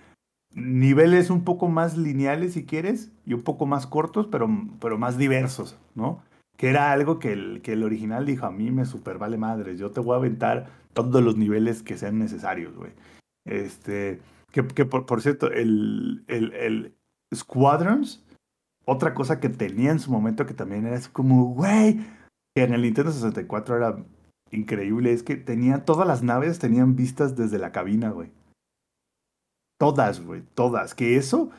niveles 0.53 1.31
un 1.31 1.45
poco 1.45 1.69
más 1.69 1.97
lineales, 1.97 2.55
si 2.55 2.65
quieres, 2.65 3.13
y 3.25 3.35
un 3.35 3.43
poco 3.43 3.67
más 3.67 3.87
cortos, 3.87 4.27
pero, 4.31 4.49
pero 4.81 4.99
más 4.99 5.17
diversos, 5.19 5.79
¿no? 5.95 6.23
Que 6.61 6.69
era 6.69 6.93
algo 6.93 7.19
que 7.19 7.33
el, 7.33 7.63
que 7.63 7.73
el 7.73 7.83
original 7.83 8.27
dijo, 8.27 8.45
a 8.45 8.51
mí 8.51 8.71
me 8.71 8.85
super 8.85 9.17
vale 9.17 9.39
madres, 9.39 9.79
yo 9.79 9.93
te 9.93 10.01
voy 10.01 10.13
a 10.13 10.19
aventar 10.19 10.69
todos 10.93 11.25
los 11.25 11.39
niveles 11.39 11.83
que 11.83 11.97
sean 11.97 12.19
necesarios, 12.19 12.77
güey. 12.77 12.93
Este, 13.47 14.21
que, 14.53 14.69
que 14.69 14.85
por, 14.85 15.07
por, 15.07 15.23
cierto, 15.23 15.51
el, 15.51 16.23
el, 16.29 16.53
el 16.53 16.95
Squadrons, 17.35 18.23
otra 18.85 19.15
cosa 19.15 19.41
que 19.41 19.49
tenía 19.49 19.91
en 19.91 20.01
su 20.01 20.13
momento 20.13 20.45
que 20.45 20.53
también 20.53 20.85
era 20.85 20.97
así 20.97 21.09
como, 21.09 21.47
güey, 21.47 22.01
que 22.55 22.65
en 22.65 22.75
el 22.75 22.83
Nintendo 22.83 23.11
64 23.11 23.79
era 23.79 23.97
increíble, 24.51 25.15
es 25.15 25.23
que 25.23 25.37
tenía, 25.37 25.87
todas 25.87 26.07
las 26.07 26.23
naves 26.23 26.59
tenían 26.59 26.95
vistas 26.95 27.37
desde 27.37 27.59
la 27.59 27.73
cabina, 27.73 28.11
güey. 28.11 28.33
Todas, 29.79 30.23
güey, 30.23 30.43
todas. 30.53 30.95
Que 30.95 31.17
eso, 31.17 31.53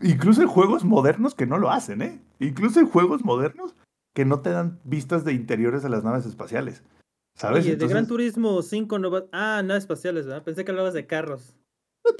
incluso 0.00 0.40
en 0.40 0.48
juegos 0.48 0.86
modernos 0.86 1.34
que 1.34 1.44
no 1.44 1.58
lo 1.58 1.70
hacen, 1.70 2.00
¿eh? 2.00 2.22
Incluso 2.38 2.80
en 2.80 2.88
juegos 2.88 3.24
modernos 3.24 3.74
que 4.14 4.24
no 4.24 4.40
te 4.40 4.50
dan 4.50 4.80
vistas 4.84 5.24
de 5.24 5.32
interiores 5.32 5.82
de 5.82 5.88
las 5.88 6.04
naves 6.04 6.26
espaciales. 6.26 6.82
¿Sabes? 7.36 7.64
Oye, 7.64 7.72
Entonces, 7.72 7.88
de 7.88 7.94
Gran 7.94 8.06
Turismo 8.08 8.62
5 8.62 8.98
no 8.98 9.10
va... 9.10 9.24
Ah, 9.32 9.62
naves 9.64 9.84
espaciales, 9.84 10.26
¿verdad? 10.26 10.42
Pensé 10.42 10.64
que 10.64 10.72
hablabas 10.72 10.94
de 10.94 11.06
carros. 11.06 11.54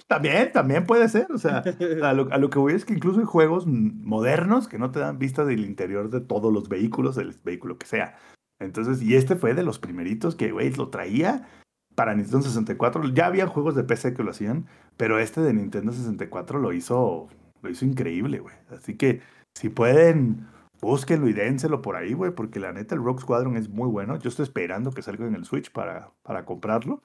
También, 0.06 0.52
también 0.52 0.84
puede 0.84 1.08
ser. 1.08 1.26
O 1.32 1.38
sea, 1.38 1.64
a 2.02 2.12
lo, 2.12 2.32
a 2.32 2.38
lo, 2.38 2.50
que 2.50 2.58
voy 2.58 2.74
es 2.74 2.84
que 2.84 2.94
incluso 2.94 3.20
en 3.20 3.26
juegos 3.26 3.66
modernos 3.66 4.68
que 4.68 4.78
no 4.78 4.90
te 4.90 5.00
dan 5.00 5.18
vista 5.18 5.44
del 5.44 5.64
interior 5.64 6.10
de 6.10 6.20
todos 6.20 6.52
los 6.52 6.68
vehículos, 6.68 7.16
del 7.16 7.34
vehículo 7.44 7.78
que 7.78 7.86
sea. 7.86 8.16
Entonces, 8.60 9.02
y 9.02 9.14
este 9.16 9.36
fue 9.36 9.54
de 9.54 9.62
los 9.62 9.78
primeritos 9.78 10.34
que, 10.34 10.50
güey, 10.52 10.72
lo 10.72 10.88
traía 10.88 11.48
para 11.94 12.14
Nintendo 12.14 12.42
64. 12.42 13.08
Ya 13.12 13.26
había 13.26 13.46
juegos 13.46 13.74
de 13.74 13.84
PC 13.84 14.14
que 14.14 14.22
lo 14.22 14.30
hacían, 14.30 14.66
pero 14.96 15.18
este 15.18 15.40
de 15.40 15.52
Nintendo 15.52 15.92
64 15.92 16.58
lo 16.58 16.72
hizo, 16.72 17.28
lo 17.62 17.70
hizo 17.70 17.84
increíble, 17.84 18.38
güey. 18.38 18.54
Así 18.70 18.96
que 18.96 19.20
si 19.58 19.70
pueden, 19.70 20.46
búsquenlo 20.80 21.28
y 21.28 21.32
dénselo 21.32 21.82
por 21.82 21.96
ahí, 21.96 22.12
güey, 22.12 22.30
porque 22.30 22.60
la 22.60 22.72
neta 22.72 22.94
el 22.94 23.02
Rogue 23.02 23.20
Squadron 23.20 23.56
es 23.56 23.68
muy 23.68 23.88
bueno. 23.88 24.16
Yo 24.16 24.28
estoy 24.28 24.44
esperando 24.44 24.92
que 24.92 25.02
salga 25.02 25.26
en 25.26 25.34
el 25.34 25.44
Switch 25.44 25.72
para, 25.72 26.12
para 26.22 26.44
comprarlo 26.44 27.02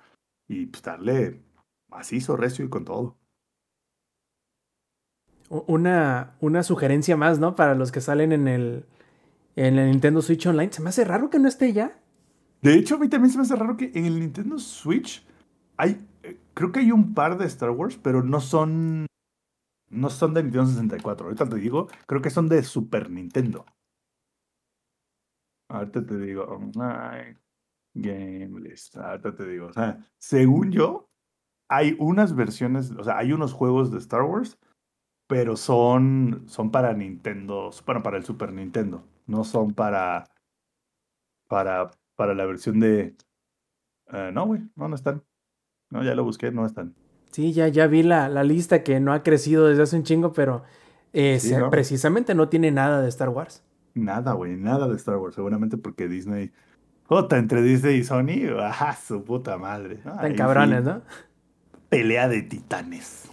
y 0.48 0.68
pues 0.68 0.84
darle 0.84 1.42
macizo, 1.90 2.38
recio 2.38 2.64
y 2.64 2.70
con 2.70 2.86
todo. 2.86 3.18
Una, 5.50 6.36
una 6.42 6.62
sugerencia 6.62 7.18
más, 7.18 7.40
¿no? 7.40 7.56
Para 7.56 7.74
los 7.74 7.92
que 7.92 8.02
salen 8.02 8.34
en 8.34 8.48
el, 8.48 8.86
en 9.56 9.80
el 9.80 9.90
Nintendo 9.90 10.22
Switch 10.22 10.46
Online. 10.46 10.72
Se 10.72 10.84
me 10.84 10.90
hace 10.90 11.06
raro 11.06 11.32
que 11.32 11.40
no 11.40 11.48
esté 11.48 11.74
ya. 11.74 12.00
De 12.62 12.76
hecho, 12.76 12.96
a 12.96 13.00
mí 13.00 13.10
también 13.10 13.32
se 13.32 13.40
me 13.40 13.46
hace 13.46 13.56
raro 13.56 13.78
que 13.78 13.92
en 13.96 14.06
el 14.06 14.20
Nintendo 14.20 14.60
Switch 14.60 15.26
hay, 15.76 16.08
eh, 16.22 16.38
creo 16.54 16.72
que 16.72 16.82
hay 16.82 16.92
un 16.92 17.16
par 17.16 17.40
de 17.40 17.48
Star 17.48 17.72
Wars, 17.72 17.98
pero 18.02 18.22
no 18.22 18.40
son, 18.42 19.08
no 19.94 20.10
son 20.10 20.34
de 20.34 20.44
Nintendo 20.44 20.68
64. 20.68 21.26
Ahorita 21.26 21.48
te 21.48 21.56
digo, 21.58 21.88
creo 22.08 22.22
que 22.22 22.30
son 22.30 22.50
de 22.50 22.64
Super 22.64 23.10
Nintendo. 23.10 23.66
Ahorita 25.70 26.06
te 26.06 26.18
digo, 26.18 26.46
game 27.94 28.60
list. 28.60 28.98
Ahorita 28.98 29.36
te 29.36 29.48
digo, 29.48 29.68
o 29.68 29.74
sea, 29.74 29.98
según 30.20 30.72
yo, 30.72 31.10
hay 31.70 31.96
unas 32.00 32.36
versiones, 32.36 32.92
o 32.92 33.04
sea, 33.04 33.18
hay 33.18 33.34
unos 33.34 33.54
juegos 33.54 33.92
de 33.92 33.98
Star 34.00 34.24
Wars, 34.24 34.60
pero 35.28 35.56
son, 35.56 36.44
son 36.48 36.72
para 36.72 36.94
Nintendo, 36.94 37.72
bueno, 37.86 38.04
para 38.04 38.18
el 38.18 38.26
Super 38.26 38.54
Nintendo, 38.54 39.04
no 39.26 39.44
son 39.44 39.74
para, 39.74 40.26
para, 41.48 41.92
para 42.16 42.34
la 42.34 42.46
versión 42.46 42.80
de... 42.80 43.16
Uh, 44.08 44.32
no, 44.32 44.46
güey, 44.46 44.62
no, 44.76 44.88
no 44.90 44.96
están. 44.96 45.24
No, 45.90 46.04
ya 46.04 46.14
lo 46.14 46.24
busqué, 46.24 46.52
no 46.52 46.66
están. 46.66 46.96
Sí, 47.34 47.52
ya, 47.52 47.68
ya 47.68 47.88
vi 47.88 48.04
la, 48.04 48.30
la 48.30 48.44
lista 48.44 48.84
que 48.84 49.00
no 49.00 49.12
ha 49.12 49.24
crecido 49.24 49.68
desde 49.68 49.82
hace 49.82 49.96
un 49.96 50.04
chingo, 50.04 50.34
pero 50.34 50.64
eh, 51.14 51.40
sí, 51.40 51.56
¿no? 51.56 51.72
precisamente 51.72 52.36
no 52.36 52.48
tiene 52.48 52.70
nada 52.70 53.02
de 53.02 53.10
Star 53.10 53.30
Wars. 53.30 53.64
Nada, 53.96 54.34
güey, 54.34 54.56
nada 54.56 54.88
de 54.88 54.96
Star 54.96 55.18
Wars. 55.18 55.34
Seguramente 55.34 55.78
porque 55.78 56.08
Disney... 56.08 56.52
Jota, 57.06 57.40
entre 57.40 57.64
Disney 57.64 57.98
y 57.98 58.04
Sony, 58.04 58.48
¡ah, 58.60 58.96
su 58.96 59.24
puta 59.24 59.58
madre! 59.58 59.96
Están 59.96 60.36
cabrones, 60.36 60.84
sí. 60.84 60.86
¿no? 60.86 61.02
Pelea 61.90 62.28
de 62.28 62.44
titanes. 62.44 63.30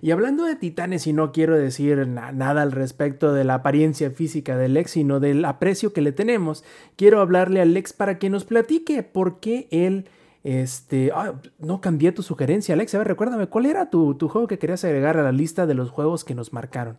Y 0.00 0.10
hablando 0.10 0.44
de 0.44 0.56
titanes, 0.56 1.06
y 1.06 1.12
no 1.12 1.32
quiero 1.32 1.56
decir 1.56 2.08
na 2.08 2.32
nada 2.32 2.62
al 2.62 2.72
respecto 2.72 3.34
de 3.34 3.44
la 3.44 3.54
apariencia 3.56 4.10
física 4.10 4.56
del 4.56 4.72
Lex, 4.72 4.92
sino 4.92 5.20
del 5.20 5.44
aprecio 5.44 5.92
que 5.92 6.00
le 6.00 6.12
tenemos, 6.12 6.64
quiero 6.96 7.20
hablarle 7.20 7.60
al 7.60 7.74
Lex 7.74 7.92
para 7.92 8.18
que 8.18 8.30
nos 8.30 8.44
platique 8.44 9.02
por 9.02 9.38
qué 9.40 9.68
él. 9.70 10.08
Este. 10.44 11.10
Ah, 11.12 11.40
no 11.58 11.80
cambié 11.80 12.12
tu 12.12 12.22
sugerencia, 12.22 12.74
Alex. 12.74 12.94
A 12.94 12.98
ver, 12.98 13.08
recuérdame, 13.08 13.48
¿cuál 13.48 13.66
era 13.66 13.90
tu, 13.90 14.14
tu, 14.14 14.28
juego 14.28 14.46
que 14.46 14.58
querías 14.58 14.84
agregar 14.84 15.16
a 15.16 15.22
la 15.22 15.32
lista 15.32 15.66
de 15.66 15.74
los 15.74 15.90
juegos 15.90 16.24
que 16.24 16.34
nos 16.34 16.52
marcaron? 16.52 16.98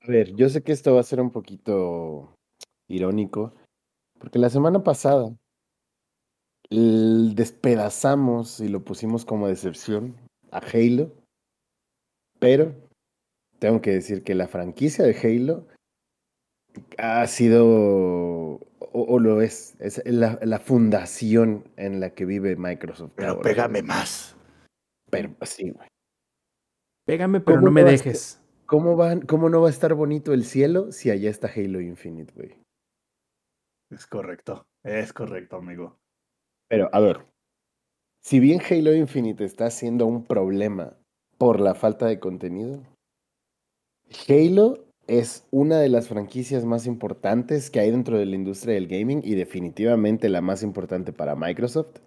A 0.00 0.10
ver, 0.10 0.34
yo 0.34 0.48
sé 0.48 0.62
que 0.62 0.72
esto 0.72 0.94
va 0.94 1.00
a 1.00 1.04
ser 1.04 1.20
un 1.20 1.30
poquito 1.30 2.34
irónico, 2.88 3.54
porque 4.18 4.38
la 4.38 4.50
semana 4.50 4.82
pasada 4.82 5.36
despedazamos 6.70 8.60
y 8.60 8.68
lo 8.68 8.82
pusimos 8.82 9.24
como 9.24 9.46
decepción 9.46 10.16
a 10.50 10.58
Halo, 10.58 11.12
pero 12.40 12.74
tengo 13.58 13.80
que 13.80 13.92
decir 13.92 14.24
que 14.24 14.34
la 14.34 14.48
franquicia 14.48 15.04
de 15.04 15.16
Halo 15.16 15.66
ha 16.98 17.26
sido, 17.26 18.60
o, 18.96 19.02
o 19.14 19.18
lo 19.18 19.42
es, 19.42 19.76
es 19.78 20.02
la, 20.06 20.38
la 20.42 20.58
fundación 20.58 21.68
en 21.76 22.00
la 22.00 22.14
que 22.14 22.24
vive 22.24 22.56
Microsoft. 22.56 23.12
Pero 23.14 23.28
ahora, 23.28 23.42
pégame 23.42 23.82
más. 23.82 24.34
Pero 25.10 25.36
sí, 25.42 25.70
güey. 25.70 25.88
Pégame, 27.06 27.40
pero 27.40 27.56
¿Cómo 27.58 27.66
no 27.66 27.72
me 27.72 27.82
a- 27.82 27.84
dejes. 27.84 28.40
¿Cómo, 28.64 28.96
van, 28.96 29.20
¿Cómo 29.20 29.48
no 29.48 29.60
va 29.60 29.68
a 29.68 29.70
estar 29.70 29.94
bonito 29.94 30.32
el 30.32 30.44
cielo 30.44 30.90
si 30.90 31.10
allá 31.10 31.30
está 31.30 31.48
Halo 31.54 31.80
Infinite, 31.80 32.32
güey? 32.34 32.58
Es 33.90 34.06
correcto. 34.06 34.66
Es 34.82 35.12
correcto, 35.12 35.56
amigo. 35.56 35.98
Pero, 36.68 36.88
a 36.92 36.98
ver, 36.98 37.26
si 38.24 38.40
bien 38.40 38.60
Halo 38.68 38.92
Infinite 38.94 39.44
está 39.44 39.70
siendo 39.70 40.06
un 40.06 40.24
problema 40.24 40.96
por 41.38 41.60
la 41.60 41.74
falta 41.76 42.06
de 42.06 42.18
contenido, 42.18 42.82
Halo 44.28 44.85
es 45.06 45.46
una 45.50 45.78
de 45.78 45.88
las 45.88 46.08
franquicias 46.08 46.64
más 46.64 46.86
importantes 46.86 47.70
que 47.70 47.80
hay 47.80 47.90
dentro 47.90 48.18
de 48.18 48.26
la 48.26 48.34
industria 48.34 48.74
del 48.74 48.88
gaming 48.88 49.20
y 49.24 49.34
definitivamente 49.34 50.28
la 50.28 50.40
más 50.40 50.62
importante 50.62 51.12
para 51.12 51.36
Microsoft. 51.36 51.98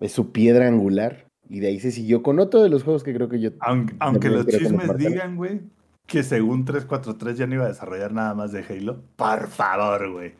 Es 0.00 0.12
su 0.12 0.32
piedra 0.32 0.66
angular 0.66 1.26
y 1.48 1.60
de 1.60 1.68
ahí 1.68 1.80
se 1.80 1.90
siguió 1.90 2.22
con 2.22 2.38
otro 2.38 2.62
de 2.62 2.68
los 2.68 2.82
juegos 2.84 3.02
que 3.02 3.14
creo 3.14 3.28
que 3.28 3.40
yo... 3.40 3.50
Aunque, 3.60 3.94
aunque 3.98 4.28
los 4.28 4.46
chismes 4.46 4.96
digan, 4.96 5.36
güey, 5.36 5.60
que 6.06 6.22
según 6.22 6.64
343 6.64 7.38
ya 7.38 7.46
no 7.46 7.54
iba 7.54 7.64
a 7.64 7.68
desarrollar 7.68 8.12
nada 8.12 8.34
más 8.34 8.52
de 8.52 8.64
Halo. 8.64 9.02
Por 9.16 9.48
favor, 9.48 10.12
güey. 10.12 10.34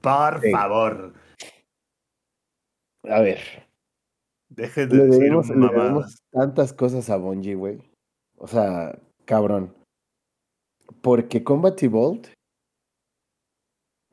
Por 0.00 0.40
Sí. 0.40 0.50
favor. 0.52 1.12
A 3.04 3.20
ver, 3.20 3.38
Dejen 4.50 4.88
de 4.88 4.96
le 4.96 5.04
decir 5.04 5.20
debemos, 5.20 5.48
le 5.50 5.68
debemos 5.68 6.22
tantas 6.30 6.72
cosas 6.72 7.10
a 7.10 7.16
Bungie, 7.16 7.54
güey. 7.54 7.78
O 8.38 8.48
sea, 8.48 8.98
cabrón. 9.24 9.74
Porque 11.02 11.44
Combat 11.44 11.80
Evolved 11.82 12.28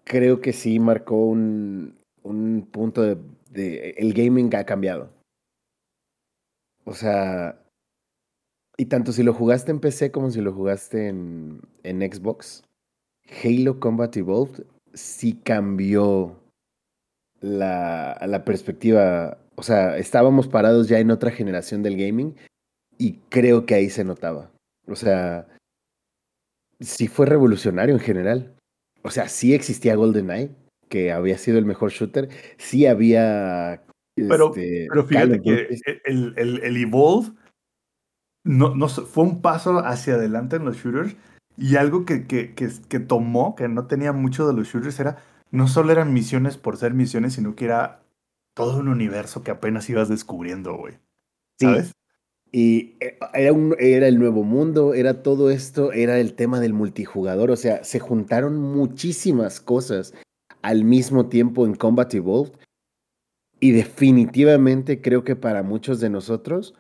creo 0.04 0.42
que 0.42 0.54
sí 0.54 0.80
marcó 0.80 1.16
un, 1.16 1.98
un 2.24 2.68
punto 2.72 3.02
de, 3.02 3.18
de... 3.50 3.90
El 3.98 4.14
gaming 4.14 4.54
ha 4.56 4.66
cambiado. 4.66 5.12
O 6.86 6.94
sea... 6.94 7.62
Y 8.78 8.88
tanto 8.88 9.14
si 9.14 9.24
lo 9.24 9.34
jugaste 9.34 9.72
en 9.72 9.80
PC 9.80 10.12
como 10.12 10.32
si 10.32 10.42
lo 10.42 10.52
jugaste 10.52 11.08
en, 11.08 11.62
en 11.84 12.02
Xbox, 12.02 12.62
Halo 13.44 13.80
Combat 13.80 14.16
Evolved 14.18 14.66
sí 14.94 15.40
cambió 15.44 16.36
la, 17.40 18.20
la 18.28 18.44
perspectiva. 18.44 19.38
O 19.56 19.64
sea, 19.64 19.98
estábamos 19.98 20.48
parados 20.48 20.90
ya 20.90 21.00
en 21.00 21.12
otra 21.12 21.32
generación 21.32 21.84
del 21.84 21.98
gaming 21.98 22.36
y 22.98 23.20
creo 23.30 23.66
que 23.66 23.76
ahí 23.76 23.90
se 23.90 24.04
notaba. 24.04 24.52
O 24.88 24.96
sea, 24.96 25.48
sí 26.80 27.08
fue 27.08 27.26
revolucionario 27.26 27.96
en 27.96 28.02
general. 28.02 28.56
O 29.04 29.12
sea, 29.12 29.30
sí 29.30 29.54
existía 29.54 29.96
GoldenEye, 29.96 30.56
que 30.90 31.12
había 31.12 31.38
sido 31.38 31.58
el 31.58 31.66
mejor 31.66 31.92
shooter. 31.92 32.30
Sí 32.58 32.86
había. 32.86 33.84
Pero, 34.16 34.50
este, 34.50 34.88
pero 34.90 35.06
fíjate 35.06 35.42
que 35.42 35.64
Duty. 35.64 35.82
el, 36.06 36.34
el, 36.38 36.64
el 36.64 36.78
Evolve 36.78 37.34
no, 38.46 38.76
no, 38.76 38.88
fue 38.88 39.24
un 39.24 39.42
paso 39.42 39.80
hacia 39.80 40.16
adelante 40.16 40.56
en 40.56 40.66
los 40.66 40.78
shooters 40.78 41.16
y 41.58 41.76
algo 41.76 42.06
que, 42.06 42.28
que, 42.28 42.54
que, 42.54 42.70
que 42.88 43.00
tomó, 43.00 43.56
que 43.56 43.68
no 43.68 43.88
tenía 43.88 44.14
mucho 44.14 44.48
de 44.48 44.54
los 44.54 44.68
shooters, 44.68 45.00
era 45.00 45.18
no 45.52 45.68
solo 45.68 45.92
eran 45.92 46.14
misiones 46.14 46.58
por 46.58 46.78
ser 46.78 46.94
misiones, 46.94 47.34
sino 47.34 47.56
que 47.56 47.66
era 47.66 48.04
todo 48.54 48.78
un 48.80 48.88
universo 48.88 49.44
que 49.44 49.52
apenas 49.52 49.90
ibas 49.90 50.10
descubriendo, 50.10 50.76
güey. 50.76 50.94
Sí, 51.60 51.66
¿Sabes? 51.66 51.92
Y 52.58 52.96
eh, 53.02 53.18
era, 53.34 53.52
un, 53.52 53.76
era 53.80 54.08
el 54.08 54.18
nuevo 54.18 54.46
mundo, 54.46 54.94
era 54.94 55.22
todo 55.24 55.50
esto, 55.50 55.92
era 55.92 56.22
el 56.22 56.36
tema 56.36 56.62
del 56.62 56.72
multijugador, 56.72 57.52
o 57.52 57.58
sea, 57.58 57.84
se 57.84 58.00
juntaron 58.00 58.56
muchísimas 58.56 59.60
cosas 59.60 60.14
al 60.62 60.86
mismo 60.86 61.28
tiempo 61.28 61.66
en 61.66 61.76
Combat 61.76 62.14
Evolved 62.14 62.54
y 63.60 63.72
definitivamente 63.72 65.02
creo 65.02 65.26
que 65.26 65.36
para 65.36 65.64
muchos 65.64 66.00
de 66.00 66.10
nosotros 66.10 66.76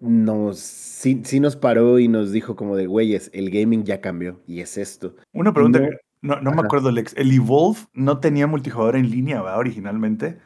nos, 0.00 0.58
sí, 0.58 1.22
sí 1.24 1.38
nos 1.38 1.54
paró 1.54 2.00
y 2.00 2.08
nos 2.08 2.32
dijo 2.32 2.56
como 2.56 2.74
de, 2.74 2.88
güeyes, 2.88 3.30
el 3.32 3.50
gaming 3.50 3.84
ya 3.84 4.00
cambió 4.00 4.40
y 4.44 4.60
es 4.60 4.76
esto. 4.76 5.14
Una 5.32 5.54
pregunta, 5.54 5.82
No. 6.20 6.34
no, 6.34 6.40
no 6.40 6.50
me 6.50 6.62
acuerdo, 6.62 6.90
Lex. 6.90 7.14
¿El 7.16 7.30
Evolve 7.30 7.78
no 7.94 8.18
tenía 8.18 8.48
multijugador 8.48 8.96
en 8.96 9.08
línea, 9.08 9.40
¿verdad? 9.40 9.60
Originalmente. 9.60 10.40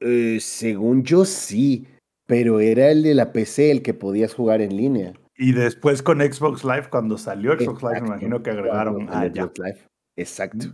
Eh, 0.00 0.38
según 0.40 1.02
yo 1.02 1.26
sí, 1.26 1.86
pero 2.26 2.60
era 2.60 2.90
el 2.90 3.02
de 3.02 3.14
la 3.14 3.32
PC 3.32 3.70
el 3.70 3.82
que 3.82 3.94
podías 3.94 4.34
jugar 4.34 4.60
en 4.60 4.76
línea. 4.76 5.14
Y 5.38 5.52
después 5.52 6.02
con 6.02 6.20
Xbox 6.20 6.64
Live, 6.64 6.88
cuando 6.90 7.18
salió 7.18 7.58
Xbox 7.58 7.82
Live, 7.82 8.00
me 8.00 8.06
imagino 8.08 8.42
que 8.42 8.50
agregaron. 8.50 9.06
Ah. 9.10 9.28
Xbox 9.32 9.58
Live. 9.58 9.78
Exacto. 10.16 10.66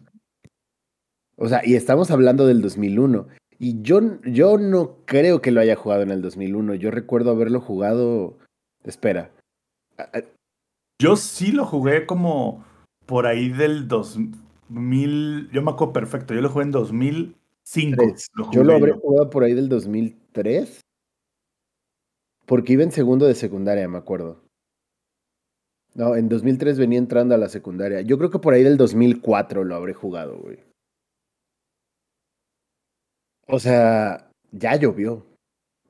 O 1.36 1.48
sea, 1.48 1.62
y 1.64 1.74
estamos 1.74 2.10
hablando 2.10 2.46
del 2.46 2.62
2001. 2.62 3.26
Y 3.58 3.82
yo, 3.82 4.00
yo 4.24 4.58
no 4.58 4.98
creo 5.04 5.40
que 5.40 5.50
lo 5.50 5.60
haya 5.60 5.76
jugado 5.76 6.02
en 6.02 6.10
el 6.10 6.22
2001. 6.22 6.74
Yo 6.74 6.90
recuerdo 6.90 7.30
haberlo 7.30 7.60
jugado. 7.60 8.38
Espera. 8.84 9.30
Ah, 9.98 10.08
ah, 10.14 10.20
Yo 11.00 11.16
sí 11.16 11.52
lo 11.52 11.64
jugué 11.66 12.06
como 12.06 12.64
por 13.06 13.26
ahí 13.26 13.48
del 13.48 13.88
2000. 13.88 15.50
Yo 15.52 15.62
me 15.62 15.70
acuerdo 15.72 15.92
perfecto. 15.92 16.34
Yo 16.34 16.40
lo 16.40 16.48
jugué 16.50 16.64
en 16.66 16.70
2005. 16.70 17.96
tres. 17.96 18.26
Lo 18.34 18.50
Yo 18.52 18.62
lo 18.62 18.74
jugué 18.74 18.76
habré 18.76 18.92
yo. 18.92 19.00
jugado 19.00 19.30
por 19.30 19.44
ahí 19.44 19.54
del 19.54 19.68
2003. 19.68 20.80
Porque 22.46 22.72
iba 22.74 22.82
en 22.82 22.92
segundo 22.92 23.26
de 23.26 23.34
secundaria, 23.34 23.88
me 23.88 23.98
acuerdo. 23.98 24.42
No, 25.94 26.16
en 26.16 26.28
2003 26.28 26.78
venía 26.78 26.98
entrando 26.98 27.34
a 27.34 27.38
la 27.38 27.48
secundaria. 27.48 28.00
Yo 28.00 28.16
creo 28.18 28.30
que 28.30 28.38
por 28.38 28.54
ahí 28.54 28.62
del 28.62 28.76
2004 28.78 29.64
lo 29.64 29.74
habré 29.74 29.92
jugado, 29.92 30.38
güey. 30.38 30.58
O 33.46 33.58
sea, 33.58 34.30
ya 34.52 34.76
llovió. 34.76 35.26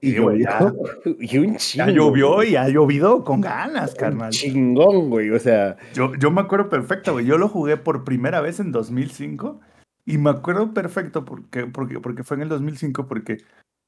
Y 0.00 0.12
Sí, 0.12 0.18
güey, 0.18 0.42
llovió. 0.44 0.74
Y 1.20 1.38
un 1.38 1.56
chingo. 1.56 1.86
Ya 1.86 1.92
llovió 1.92 2.42
y 2.42 2.56
ha 2.56 2.68
llovido 2.68 3.22
con 3.22 3.40
ganas, 3.40 3.92
Un 3.92 3.96
carnal. 3.98 4.30
chingón, 4.30 5.10
güey. 5.10 5.30
O 5.30 5.38
sea, 5.38 5.76
Yo, 5.94 6.14
yo 6.16 6.30
me 6.32 6.40
acuerdo 6.40 6.68
perfecto, 6.68 7.12
güey. 7.12 7.24
Yo 7.26 7.38
lo 7.38 7.48
jugué 7.48 7.76
por 7.76 8.02
primera 8.02 8.40
vez 8.40 8.58
en 8.58 8.72
2005 8.72 9.60
y 10.04 10.18
me 10.18 10.30
acuerdo 10.30 10.74
perfecto 10.74 11.24
porque, 11.24 11.66
porque, 11.66 12.00
porque 12.00 12.24
fue 12.24 12.36
en 12.38 12.42
el 12.42 12.48
2005 12.48 13.06
porque 13.06 13.38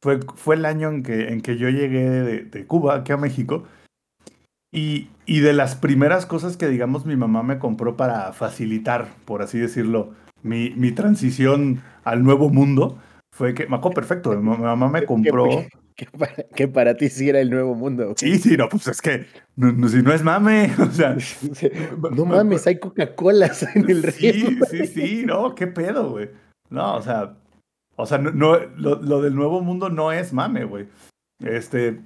fue, 0.04 0.20
fue 0.36 0.56
el 0.56 0.66
año 0.66 0.90
en 0.90 1.02
que, 1.02 1.28
en 1.28 1.40
que 1.40 1.56
yo 1.56 1.70
llegué 1.70 2.10
de, 2.10 2.42
de 2.42 2.66
Cuba 2.66 2.96
aquí 2.96 3.12
a 3.12 3.16
México 3.16 3.64
y, 4.70 5.08
y 5.24 5.40
de 5.40 5.54
las 5.54 5.76
primeras 5.76 6.26
cosas 6.26 6.58
que, 6.58 6.68
digamos, 6.68 7.06
mi 7.06 7.16
mamá 7.16 7.42
me 7.42 7.58
compró 7.58 7.96
para 7.96 8.34
facilitar, 8.34 9.08
por 9.24 9.40
así 9.40 9.58
decirlo, 9.58 10.12
mi, 10.42 10.74
mi 10.76 10.92
transición 10.92 11.80
al 12.04 12.22
nuevo 12.22 12.50
mundo 12.50 12.98
fue 13.34 13.54
que, 13.54 13.66
me 13.66 13.76
acuerdo 13.76 13.94
perfecto, 13.94 14.38
mi 14.38 14.42
mamá 14.42 14.90
me 14.90 15.04
compró... 15.06 15.48
Que, 15.48 15.68
que 15.96 16.06
para, 16.18 16.34
que 16.54 16.68
para 16.68 16.96
ti 16.98 17.08
sí 17.08 17.30
era 17.30 17.40
el 17.40 17.48
nuevo 17.48 17.74
mundo. 17.74 18.12
Sí, 18.18 18.36
sí, 18.38 18.58
no, 18.58 18.68
pues 18.68 18.86
es 18.88 19.00
que, 19.00 19.24
no, 19.56 19.72
no, 19.72 19.88
si 19.88 20.02
no 20.02 20.12
es 20.12 20.22
mame, 20.22 20.70
o 20.80 20.90
sea... 20.90 21.16
No 22.14 22.26
mames, 22.26 22.66
hay 22.66 22.78
Coca-Colas 22.78 23.62
en 23.74 23.88
el 23.88 24.02
río. 24.02 24.32
Sí, 24.34 24.58
sí, 24.70 24.86
sí, 24.86 25.24
no, 25.24 25.54
qué 25.54 25.66
pedo, 25.66 26.10
güey. 26.10 26.28
No, 26.68 26.96
o 26.96 27.00
sea, 27.00 27.38
o 27.96 28.06
sea, 28.06 28.18
no, 28.18 28.30
no- 28.32 28.58
lo, 28.76 29.00
lo 29.02 29.20
del 29.22 29.34
nuevo 29.34 29.60
mundo 29.60 29.88
no 29.88 30.12
es 30.12 30.32
mame, 30.32 30.64
güey. 30.64 30.86
Este, 31.40 32.00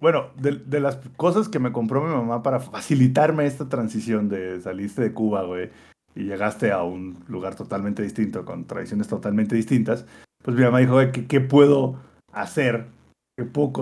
bueno, 0.00 0.26
de, 0.36 0.52
de 0.52 0.80
las 0.80 0.96
cosas 1.16 1.48
que 1.48 1.58
me 1.58 1.72
compró 1.72 2.02
mi 2.02 2.12
mamá 2.14 2.42
para 2.42 2.60
facilitarme 2.60 3.46
esta 3.46 3.68
transición 3.68 4.28
de 4.28 4.60
saliste 4.60 5.02
de 5.02 5.12
Cuba, 5.12 5.42
güey, 5.44 5.70
y 6.14 6.24
llegaste 6.24 6.70
a 6.72 6.82
un 6.82 7.16
lugar 7.28 7.54
totalmente 7.56 8.02
distinto, 8.02 8.44
con 8.44 8.66
tradiciones 8.66 9.08
totalmente 9.08 9.56
distintas, 9.56 10.06
pues 10.42 10.56
mi 10.56 10.62
mamá 10.62 10.78
dijo, 10.80 10.94
güey, 10.94 11.10
¿qué, 11.12 11.26
qué 11.26 11.40
puedo 11.40 11.96
hacer? 12.32 12.86
¿Qué 13.36 13.44
puedo 13.44 13.72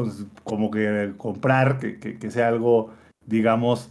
como 0.44 0.70
que 0.70 1.12
comprar? 1.18 1.78
Que, 1.78 1.98
que, 1.98 2.18
que 2.18 2.30
sea 2.30 2.48
algo, 2.48 2.90
digamos, 3.26 3.90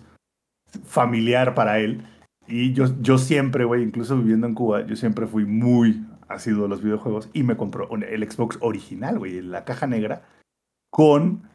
familiar 0.86 1.54
para 1.54 1.80
él. 1.80 2.04
Y 2.48 2.74
yo, 2.74 2.86
yo 3.02 3.18
siempre, 3.18 3.66
güey, 3.66 3.84
incluso 3.84 4.18
viviendo 4.18 4.48
en 4.48 4.56
Cuba, 4.56 4.86
yo 4.86 4.96
siempre 4.96 5.28
fui 5.28 5.46
muy 5.46 6.04
asiduo 6.34 6.66
a 6.66 6.70
los 6.70 6.82
videojuegos 6.82 7.30
y 7.34 7.44
me 7.44 7.58
compró 7.58 7.88
un- 7.90 8.04
el 8.04 8.30
Xbox 8.30 8.58
original, 8.62 9.20
güey, 9.20 9.38
en 9.38 9.52
la 9.52 9.66
caja 9.66 9.88
negra, 9.88 10.24
con, 10.92 11.50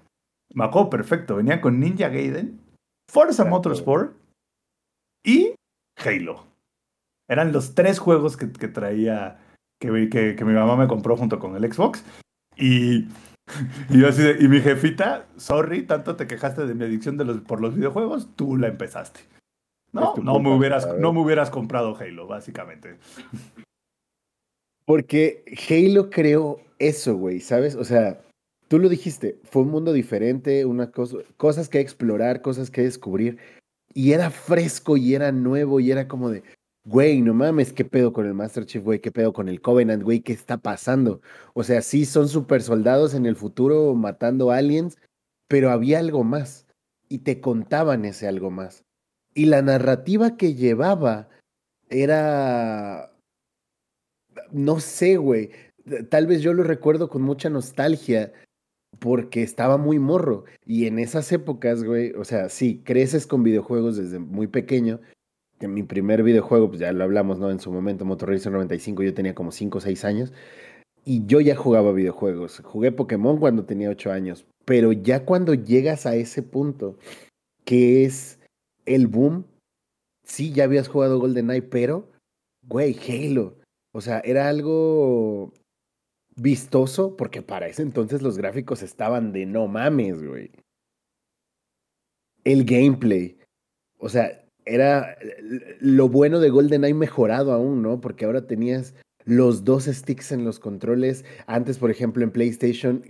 me 0.54 0.64
acuerdo 0.64 0.90
perfecto, 0.90 1.36
venía 1.36 1.60
con 1.60 1.80
Ninja 1.80 2.08
Gaiden, 2.08 2.60
Forza 3.10 3.30
Exacto. 3.42 3.50
Motorsport 3.50 4.16
y 5.24 5.54
Halo. 6.04 6.46
Eran 7.28 7.52
los 7.52 7.74
tres 7.74 7.98
juegos 7.98 8.36
que, 8.36 8.52
que 8.52 8.68
traía, 8.68 9.38
que, 9.80 10.08
que, 10.08 10.36
que 10.36 10.44
mi 10.44 10.52
mamá 10.54 10.76
me 10.76 10.86
compró 10.88 11.16
junto 11.16 11.38
con 11.38 11.56
el 11.56 11.72
Xbox. 11.72 12.04
Y, 12.56 13.08
y 13.90 14.00
yo 14.00 14.08
así 14.08 14.22
de- 14.22 14.42
y 14.44 14.48
mi 14.48 14.60
jefita, 14.60 15.26
sorry, 15.36 15.82
tanto 15.82 16.16
te 16.16 16.26
quejaste 16.26 16.66
de 16.66 16.74
mi 16.74 16.84
adicción 16.84 17.16
de 17.16 17.24
los, 17.24 17.40
por 17.40 17.60
los 17.60 17.74
videojuegos, 17.74 18.28
tú 18.36 18.56
la 18.56 18.68
empezaste. 18.68 19.20
No, 19.92 20.14
no 20.16 20.32
culpa, 20.34 20.38
me 20.40 20.54
hubieras, 20.56 20.88
no 20.98 21.12
me 21.12 21.20
hubieras 21.20 21.50
comprado 21.50 21.96
Halo, 21.96 22.26
básicamente. 22.26 22.98
Porque 24.86 25.44
Halo 25.68 26.10
creó 26.10 26.60
eso, 26.78 27.16
güey, 27.16 27.40
¿sabes? 27.40 27.74
O 27.74 27.84
sea, 27.84 28.22
tú 28.68 28.78
lo 28.78 28.88
dijiste, 28.88 29.38
fue 29.44 29.62
un 29.62 29.70
mundo 29.70 29.92
diferente, 29.92 30.64
una 30.64 30.90
cosa, 30.90 31.18
cosas 31.36 31.68
que 31.68 31.80
explorar, 31.80 32.40
cosas 32.40 32.70
que 32.70 32.82
descubrir. 32.82 33.38
Y 33.92 34.12
era 34.12 34.30
fresco 34.30 34.96
y 34.96 35.14
era 35.14 35.32
nuevo 35.32 35.80
y 35.80 35.90
era 35.90 36.06
como 36.06 36.30
de, 36.30 36.44
güey, 36.84 37.20
no 37.20 37.34
mames, 37.34 37.72
¿qué 37.72 37.84
pedo 37.84 38.12
con 38.12 38.26
el 38.26 38.34
Master 38.34 38.64
Chief, 38.64 38.82
güey? 38.82 39.00
¿Qué 39.00 39.10
pedo 39.10 39.32
con 39.32 39.48
el 39.48 39.60
Covenant, 39.60 40.02
güey? 40.02 40.20
¿Qué 40.20 40.32
está 40.32 40.58
pasando? 40.58 41.20
O 41.54 41.64
sea, 41.64 41.82
sí 41.82 42.04
son 42.04 42.28
super 42.28 42.62
soldados 42.62 43.14
en 43.14 43.26
el 43.26 43.34
futuro 43.34 43.94
matando 43.94 44.52
aliens, 44.52 44.98
pero 45.48 45.70
había 45.70 45.98
algo 45.98 46.22
más. 46.22 46.66
Y 47.08 47.18
te 47.18 47.40
contaban 47.40 48.04
ese 48.04 48.28
algo 48.28 48.50
más. 48.50 48.84
Y 49.34 49.46
la 49.46 49.62
narrativa 49.62 50.36
que 50.36 50.54
llevaba 50.54 51.28
era 51.88 53.15
no 54.52 54.80
sé, 54.80 55.16
güey. 55.16 55.50
Tal 56.08 56.26
vez 56.26 56.42
yo 56.42 56.52
lo 56.52 56.62
recuerdo 56.62 57.08
con 57.08 57.22
mucha 57.22 57.48
nostalgia 57.48 58.32
porque 58.98 59.42
estaba 59.42 59.76
muy 59.76 59.98
morro. 59.98 60.44
Y 60.64 60.86
en 60.86 60.98
esas 60.98 61.30
épocas, 61.32 61.84
güey, 61.84 62.12
o 62.12 62.24
sea, 62.24 62.48
sí, 62.48 62.82
creces 62.84 63.26
con 63.26 63.42
videojuegos 63.42 63.96
desde 63.96 64.18
muy 64.18 64.46
pequeño. 64.46 65.00
Que 65.58 65.68
mi 65.68 65.82
primer 65.82 66.22
videojuego, 66.22 66.68
pues 66.68 66.80
ya 66.80 66.92
lo 66.92 67.04
hablamos, 67.04 67.38
¿no? 67.38 67.50
En 67.50 67.60
su 67.60 67.72
momento, 67.72 68.04
Motor 68.04 68.30
Racer 68.30 68.52
95, 68.52 69.02
yo 69.02 69.14
tenía 69.14 69.34
como 69.34 69.52
5 69.52 69.78
o 69.78 69.80
6 69.80 70.04
años. 70.04 70.32
Y 71.04 71.24
yo 71.26 71.40
ya 71.40 71.54
jugaba 71.54 71.92
videojuegos. 71.92 72.60
Jugué 72.64 72.92
Pokémon 72.92 73.38
cuando 73.38 73.64
tenía 73.64 73.90
8 73.90 74.12
años. 74.12 74.46
Pero 74.64 74.92
ya 74.92 75.24
cuando 75.24 75.54
llegas 75.54 76.04
a 76.04 76.16
ese 76.16 76.42
punto, 76.42 76.98
que 77.64 78.04
es 78.04 78.40
el 78.84 79.06
boom, 79.06 79.46
sí, 80.24 80.52
ya 80.52 80.64
habías 80.64 80.88
jugado 80.88 81.20
GoldenEye, 81.20 81.62
pero, 81.62 82.10
güey, 82.66 82.96
Halo. 83.08 83.56
O 83.96 84.02
sea, 84.02 84.20
era 84.26 84.50
algo 84.50 85.54
vistoso 86.36 87.16
porque 87.16 87.40
para 87.40 87.66
ese 87.66 87.80
entonces 87.80 88.20
los 88.20 88.36
gráficos 88.36 88.82
estaban 88.82 89.32
de 89.32 89.46
no 89.46 89.68
mames, 89.68 90.22
güey. 90.22 90.50
El 92.44 92.66
gameplay. 92.66 93.38
O 93.98 94.10
sea, 94.10 94.44
era 94.66 95.16
lo 95.80 96.10
bueno 96.10 96.40
de 96.40 96.50
GoldenEye 96.50 96.92
mejorado 96.92 97.54
aún, 97.54 97.80
¿no? 97.80 97.98
Porque 98.02 98.26
ahora 98.26 98.46
tenías 98.46 98.94
los 99.24 99.64
dos 99.64 99.84
sticks 99.84 100.30
en 100.30 100.44
los 100.44 100.60
controles. 100.60 101.24
Antes, 101.46 101.78
por 101.78 101.90
ejemplo, 101.90 102.22
en 102.22 102.32
PlayStation, 102.32 103.02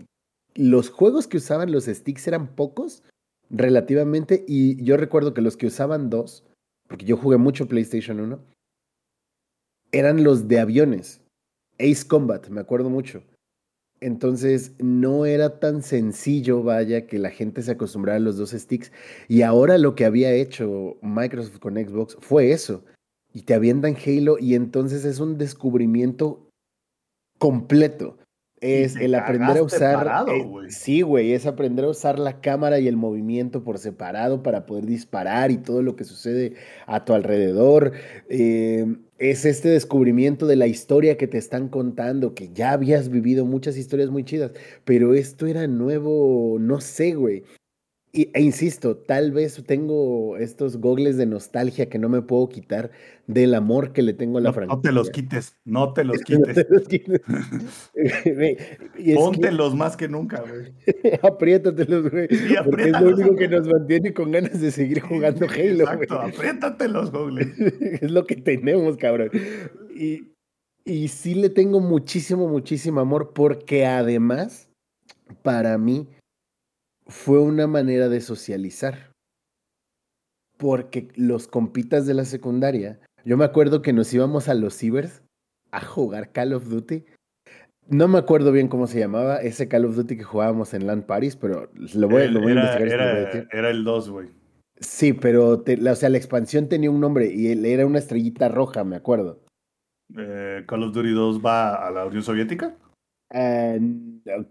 los 0.54 0.88
juegos 0.88 1.26
que 1.26 1.38
usaban 1.38 1.72
los 1.72 1.86
sticks 1.86 2.28
eran 2.28 2.54
pocos 2.54 3.02
relativamente 3.50 4.44
y 4.46 4.80
yo 4.84 4.96
recuerdo 4.96 5.34
que 5.34 5.40
los 5.40 5.56
que 5.56 5.66
usaban 5.66 6.10
dos, 6.10 6.46
porque 6.86 7.06
yo 7.06 7.16
jugué 7.16 7.38
mucho 7.38 7.66
PlayStation 7.66 8.20
1, 8.20 8.38
eran 9.92 10.24
los 10.24 10.48
de 10.48 10.60
aviones. 10.60 11.20
Ace 11.78 12.06
Combat, 12.06 12.48
me 12.48 12.60
acuerdo 12.60 12.90
mucho. 12.90 13.22
Entonces 14.00 14.72
no 14.78 15.24
era 15.24 15.58
tan 15.58 15.82
sencillo, 15.82 16.62
vaya, 16.62 17.06
que 17.06 17.18
la 17.18 17.30
gente 17.30 17.62
se 17.62 17.72
acostumbrara 17.72 18.18
a 18.18 18.20
los 18.20 18.36
dos 18.36 18.50
sticks. 18.50 18.92
Y 19.28 19.42
ahora 19.42 19.78
lo 19.78 19.94
que 19.94 20.04
había 20.04 20.32
hecho 20.32 20.96
Microsoft 21.02 21.58
con 21.58 21.74
Xbox 21.74 22.16
fue 22.20 22.52
eso. 22.52 22.84
Y 23.32 23.42
te 23.42 23.54
avientan 23.54 23.96
Halo 23.96 24.38
y 24.38 24.54
entonces 24.54 25.04
es 25.04 25.20
un 25.20 25.38
descubrimiento 25.38 26.48
completo. 27.38 28.18
Es 28.60 28.96
el 28.96 29.14
aprender 29.14 29.58
a 29.58 29.62
usar. 29.62 29.96
parado, 29.96 30.32
eh, 30.32 30.42
güey. 30.42 30.70
sí, 30.70 31.02
güey, 31.02 31.32
es 31.32 31.44
aprender 31.44 31.84
a 31.84 31.88
usar 31.88 32.18
la 32.18 32.40
cámara 32.40 32.78
y 32.78 32.88
el 32.88 32.96
movimiento 32.96 33.62
por 33.62 33.78
separado 33.78 34.42
para 34.42 34.64
poder 34.64 34.86
disparar 34.86 35.50
y 35.50 35.58
todo 35.58 35.82
lo 35.82 35.94
que 35.94 36.04
sucede 36.04 36.54
a 36.86 37.04
tu 37.04 37.12
alrededor. 37.12 37.92
Eh, 38.30 38.96
es 39.18 39.44
este 39.44 39.68
descubrimiento 39.68 40.46
de 40.46 40.56
la 40.56 40.66
historia 40.66 41.16
que 41.16 41.26
te 41.26 41.38
están 41.38 41.68
contando, 41.68 42.34
que 42.34 42.50
ya 42.52 42.72
habías 42.72 43.10
vivido 43.10 43.44
muchas 43.44 43.76
historias 43.76 44.10
muy 44.10 44.24
chidas, 44.24 44.52
pero 44.84 45.14
esto 45.14 45.46
era 45.46 45.66
nuevo, 45.66 46.56
no 46.58 46.80
sé, 46.80 47.14
güey. 47.14 47.44
Y, 48.16 48.30
e 48.32 48.40
insisto, 48.40 48.96
tal 48.96 49.30
vez 49.30 49.62
tengo 49.66 50.38
estos 50.38 50.78
gogles 50.78 51.18
de 51.18 51.26
nostalgia 51.26 51.90
que 51.90 51.98
no 51.98 52.08
me 52.08 52.22
puedo 52.22 52.48
quitar 52.48 52.90
del 53.26 53.54
amor 53.54 53.92
que 53.92 54.00
le 54.00 54.14
tengo 54.14 54.38
a 54.38 54.40
la 54.40 54.48
No, 54.48 54.54
franquicia. 54.54 54.76
no 54.76 54.80
te 54.82 54.92
los 54.92 55.10
quites, 55.10 55.56
no 55.66 55.92
te 55.92 56.04
los 56.04 56.16
No 56.20 56.24
quites. 56.24 56.54
te 56.54 56.66
los 56.70 56.88
quites. 56.88 57.20
Y 58.98 59.04
que- 59.04 59.14
Póntelos 59.14 59.74
más 59.74 59.96
que 59.96 60.08
nunca, 60.08 60.40
güey. 60.42 60.72
Apriétatelos, 61.22 62.10
güey. 62.10 62.28
Sí, 62.30 62.54
porque 62.64 62.84
es 62.84 63.00
lo 63.00 63.08
único 63.14 63.36
que 63.36 63.48
nos 63.48 63.68
mantiene 63.68 64.14
con 64.14 64.30
ganas 64.32 64.60
de 64.60 64.70
seguir 64.70 65.00
jugando 65.00 65.46
Halo, 65.46 65.84
Exacto, 65.84 66.18
güey. 66.20 66.30
apriétatelos, 66.34 67.12
Google. 67.12 67.52
es 68.00 68.10
lo 68.10 68.24
que 68.26 68.36
tenemos, 68.36 68.96
cabrón. 68.96 69.30
Y, 69.94 70.32
y 70.84 71.08
sí 71.08 71.34
le 71.34 71.50
tengo 71.50 71.80
muchísimo, 71.80 72.48
muchísimo 72.48 73.00
amor 73.00 73.32
porque 73.34 73.84
además, 73.84 74.70
para 75.42 75.76
mí, 75.76 76.08
fue 77.06 77.40
una 77.40 77.66
manera 77.66 78.08
de 78.08 78.20
socializar. 78.20 79.12
Porque 80.58 81.08
los 81.16 81.48
compitas 81.48 82.06
de 82.06 82.14
la 82.14 82.24
secundaria, 82.24 82.98
yo 83.24 83.36
me 83.36 83.44
acuerdo 83.44 83.82
que 83.82 83.92
nos 83.92 84.12
íbamos 84.14 84.48
a 84.48 84.54
los 84.54 84.74
cibers 84.76 85.22
a 85.70 85.80
jugar 85.84 86.32
Call 86.32 86.54
of 86.54 86.68
Duty. 86.68 87.04
No 87.88 88.08
me 88.08 88.18
acuerdo 88.18 88.50
bien 88.52 88.68
cómo 88.68 88.86
se 88.86 88.98
llamaba 88.98 89.36
ese 89.42 89.68
Call 89.68 89.84
of 89.84 89.96
Duty 89.96 90.16
que 90.16 90.24
jugábamos 90.24 90.72
en 90.74 90.86
LAN 90.86 91.02
Paris, 91.02 91.36
pero 91.36 91.70
lo 91.94 92.08
voy, 92.08 92.28
lo 92.28 92.40
voy 92.40 92.52
a 92.52 92.52
era, 92.52 92.62
investigar. 92.80 93.00
era, 93.00 93.48
era 93.52 93.70
el 93.70 93.84
2, 93.84 94.10
güey. 94.10 94.28
Sí, 94.80 95.12
pero 95.12 95.60
te- 95.60 95.76
la, 95.76 95.92
o 95.92 95.94
sea, 95.94 96.08
la 96.08 96.18
expansión 96.18 96.68
tenía 96.68 96.90
un 96.90 97.00
nombre 97.00 97.26
y 97.32 97.46
era 97.70 97.86
una 97.86 97.98
estrellita 97.98 98.48
roja, 98.48 98.82
me 98.84 98.96
acuerdo. 98.96 99.40
Eh, 100.16 100.64
Call 100.66 100.82
of 100.84 100.94
Duty 100.94 101.10
2 101.12 101.44
va 101.44 101.86
a 101.86 101.90
la 101.90 102.06
Unión 102.06 102.22
Soviética. 102.22 102.76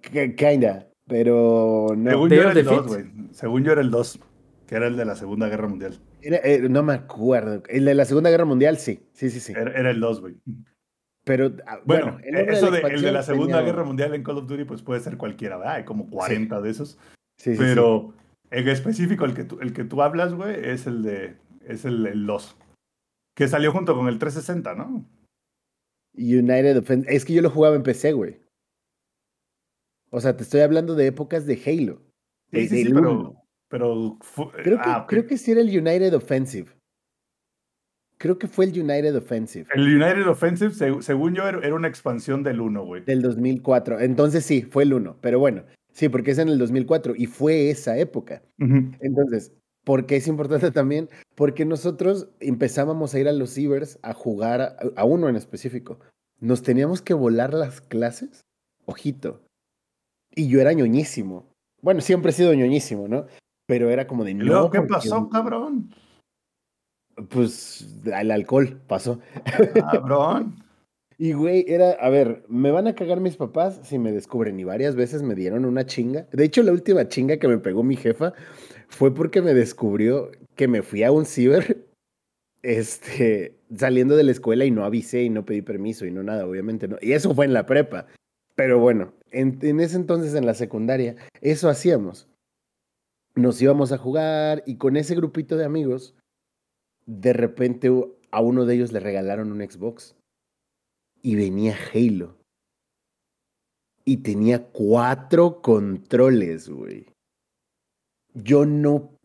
Ki- 0.02 0.36
kinda, 0.36 0.88
pero 1.08 1.88
no. 1.96 2.10
Según 2.12 2.30
Day 2.30 2.38
yo 2.38 2.42
era 2.44 2.52
el 2.52 2.56
the 2.58 2.64
2, 2.76 2.88
güey. 2.88 3.06
Según 3.32 3.64
yo 3.64 3.72
era 3.72 3.82
el 3.82 3.92
2, 3.92 4.20
que 4.68 4.76
era 4.76 4.88
el 4.88 4.98
de 4.98 5.06
la 5.06 5.16
Segunda 5.16 5.48
Guerra 5.50 5.68
Mundial. 5.68 6.00
Era- 6.22 6.38
eh, 6.44 6.68
no 6.70 6.84
me 6.84 6.94
acuerdo. 6.94 7.62
El 7.70 7.86
de 7.86 7.94
la 7.94 8.06
Segunda 8.06 8.30
Guerra 8.30 8.46
Mundial, 8.46 8.78
sí, 8.78 9.08
sí, 9.14 9.30
sí, 9.30 9.40
sí. 9.40 9.54
Era, 9.54 9.72
era 9.78 9.92
el 9.92 10.00
2, 10.00 10.22
güey. 10.22 10.36
Pero 11.24 11.52
ah, 11.66 11.80
Bueno, 11.86 12.14
bueno, 12.14 12.20
el 12.24 12.34
nombre 12.36 12.56
eso 12.56 12.70
la 12.72 12.78
de, 12.78 12.94
el 12.96 13.02
de 13.02 13.12
la 13.12 13.24
Segunda 13.24 13.58
tenía- 13.58 13.72
Guerra 13.72 13.84
Mundial 13.84 14.14
en 14.14 14.24
Call 14.24 14.38
of 14.38 14.48
Duty, 14.48 14.64
pues 14.66 14.82
puede 14.82 15.02
ser 15.02 15.18
cualquiera, 15.18 15.58
¿verdad? 15.58 15.76
Hay 15.76 15.84
como 15.86 16.08
40 16.10 16.62
de 16.62 16.70
esos. 16.70 17.00
Sí, 17.38 17.52
sí, 17.52 17.58
sí. 17.58 17.64
Pero 17.64 18.14
en 18.52 18.68
específico, 18.70 19.26
el 19.26 19.34
que 19.34 19.44
tú, 19.44 19.60
el 19.60 19.74
que 19.74 19.84
tú 19.84 20.02
hablas, 20.04 20.34
güey, 20.34 20.56
es 20.70 20.86
el 20.88 21.02
de. 21.04 21.36
Es 21.68 21.84
el, 21.86 22.06
el 22.06 22.26
2. 22.28 22.56
Que 23.36 23.48
salió 23.48 23.72
junto 23.72 23.96
con 23.96 24.08
el 24.08 24.20
360, 24.20 24.76
¿no? 24.76 25.04
United 26.16 26.78
Offense. 26.78 27.14
Es 27.14 27.26
que 27.26 27.34
yo 27.34 27.42
lo 27.42 27.50
jugaba 27.50 27.76
en 27.76 27.84
PC, 27.84 28.14
güey. 28.14 28.40
O 30.16 30.22
sea, 30.22 30.38
te 30.38 30.44
estoy 30.44 30.62
hablando 30.62 30.96
de 30.96 31.08
épocas 31.08 31.46
de 31.46 31.62
Halo. 31.66 32.02
Sí, 32.52 32.68
de- 32.68 32.68
sí, 32.70 32.86
pero. 32.94 33.36
pero 33.68 34.18
fu- 34.22 34.50
Creo 34.52 34.78
que, 34.78 34.90
ah, 34.90 35.06
creo 35.10 35.28
que 35.28 35.38
sí 35.38 35.52
era 35.52 35.60
el 35.60 35.68
United 35.68 36.16
Offensive. 36.16 36.70
Creo 38.18 38.40
que 38.40 38.48
fue 38.48 38.64
el 38.66 38.72
United 38.80 39.14
Offensive. 39.18 39.68
El 39.74 39.82
United 40.02 40.26
Offensive, 40.30 40.72
seg- 40.72 41.02
según 41.02 41.36
yo, 41.36 41.46
era, 41.48 41.76
una 41.76 41.90
expansión 41.90 42.44
del 42.44 42.62
1, 42.62 42.86
güey. 42.86 43.04
Del 43.04 43.22
2004. 43.22 44.00
Entonces 44.00 44.46
sí, 44.46 44.62
fue 44.62 44.84
el 44.84 44.94
1. 44.94 45.18
Pero 45.20 45.40
bueno, 45.40 45.64
sí, 45.92 46.08
porque 46.08 46.32
es 46.32 46.38
en 46.38 46.48
el 46.48 46.58
2004 46.58 47.14
y 47.18 47.26
fue 47.26 47.70
esa 47.70 47.98
época. 47.98 48.42
Entonces, 49.02 49.52
¿por 49.84 50.06
qué 50.06 50.16
es 50.16 50.28
importante 50.30 50.72
también? 50.72 51.10
Porque 51.36 51.66
nosotros 51.66 52.30
empezábamos 52.40 53.14
a 53.14 53.20
ir 53.20 53.28
a 53.28 53.34
los 53.34 53.50
cibers 53.54 54.00
a 54.02 54.14
jugar 54.14 54.62
a, 54.62 54.78
a 54.96 55.04
uno 55.04 55.28
en 55.28 55.36
específico. 55.36 56.00
Nos 56.40 56.64
teníamos 56.64 57.02
que 57.02 57.14
volar 57.14 57.54
las 57.54 57.82
clases, 57.82 58.46
ojito. 58.86 59.42
Y 60.36 60.48
yo 60.48 60.62
era 60.62 60.74
ñoñísimo. 60.74 61.46
Bueno, 61.82 62.02
siempre 62.02 62.32
he 62.32 62.34
sido 62.34 62.54
ñoñísimo, 62.54 63.08
¿no? 63.08 63.26
Pero 63.68 63.90
era 63.90 64.08
como 64.08 64.24
de 64.24 64.32
¿Y 64.32 64.34
no. 64.36 64.46
luego 64.46 64.72
qué 64.72 64.82
pasó, 64.82 65.30
cabrón? 65.30 65.94
Pues 67.30 67.88
el 68.06 68.32
alcohol 68.32 68.82
pasó. 68.88 69.20
Cabrón. 69.74 70.56
Y 71.18 71.32
güey, 71.32 71.64
era, 71.68 71.92
a 71.92 72.10
ver, 72.10 72.44
me 72.50 72.72
van 72.72 72.88
a 72.88 72.96
cagar 72.96 73.22
mis 73.22 73.38
papás 73.38 73.80
si 73.84 73.98
me 73.98 74.12
descubren. 74.12 74.60
Y 74.60 74.66
varias 74.66 74.96
veces 74.96 75.24
me 75.24 75.34
dieron 75.34 75.64
una 75.64 75.86
chinga. 75.86 76.28
De 76.32 76.44
hecho, 76.44 76.62
la 76.62 76.74
última 76.74 77.08
chinga 77.08 77.38
que 77.38 77.48
me 77.48 77.58
pegó 77.58 77.84
mi 77.84 77.96
jefa 77.96 78.34
fue 78.90 79.14
porque 79.14 79.42
me 79.42 79.54
descubrió 79.54 80.32
que 80.56 80.68
me 80.68 80.82
fui 80.82 81.04
a 81.04 81.12
un 81.12 81.26
ciber, 81.26 81.86
este, 82.64 83.56
saliendo 83.74 84.16
de 84.18 84.24
la 84.24 84.32
escuela 84.32 84.66
y 84.66 84.72
no 84.72 84.84
avisé 84.84 85.24
y 85.24 85.30
no 85.30 85.46
pedí 85.46 85.62
permiso 85.62 86.06
y 86.06 86.12
no 86.12 86.22
nada, 86.22 86.46
obviamente 86.46 86.88
no. 86.88 86.98
Y 87.02 87.14
eso 87.14 87.34
fue 87.34 87.46
en 87.46 87.54
la 87.54 87.66
prepa. 87.66 88.08
Pero 88.56 88.80
bueno, 88.80 89.14
en, 89.32 89.80
ese 89.80 89.98
entonces 89.98 90.34
en 90.34 90.46
la 90.46 90.54
secundaria, 90.54 91.16
eso 91.42 91.70
hacíamos. 91.70 92.28
Nos 93.36 93.62
íbamos 93.62 93.92
a 93.92 93.98
jugar 93.98 94.64
y 94.66 94.78
con 94.78 94.96
ese 94.96 95.16
grupito 95.16 95.58
de 95.58 95.66
amigos, 95.66 96.16
de 97.06 97.34
repente 97.34 97.92
a 98.32 98.42
uno 98.42 98.66
de 98.66 98.76
ellos 98.76 98.92
le 98.92 99.02
regalaron 99.02 99.52
un 99.52 99.60
Xbox 99.60 100.16
y 101.22 101.36
venía 101.36 101.76
Halo. 101.94 102.38
Y 104.06 104.18
tenía 104.18 104.68
cuatro 104.68 105.62
controles, 105.62 106.70
güey. 106.70 107.08
Yo 108.36 108.66
no 108.66 109.16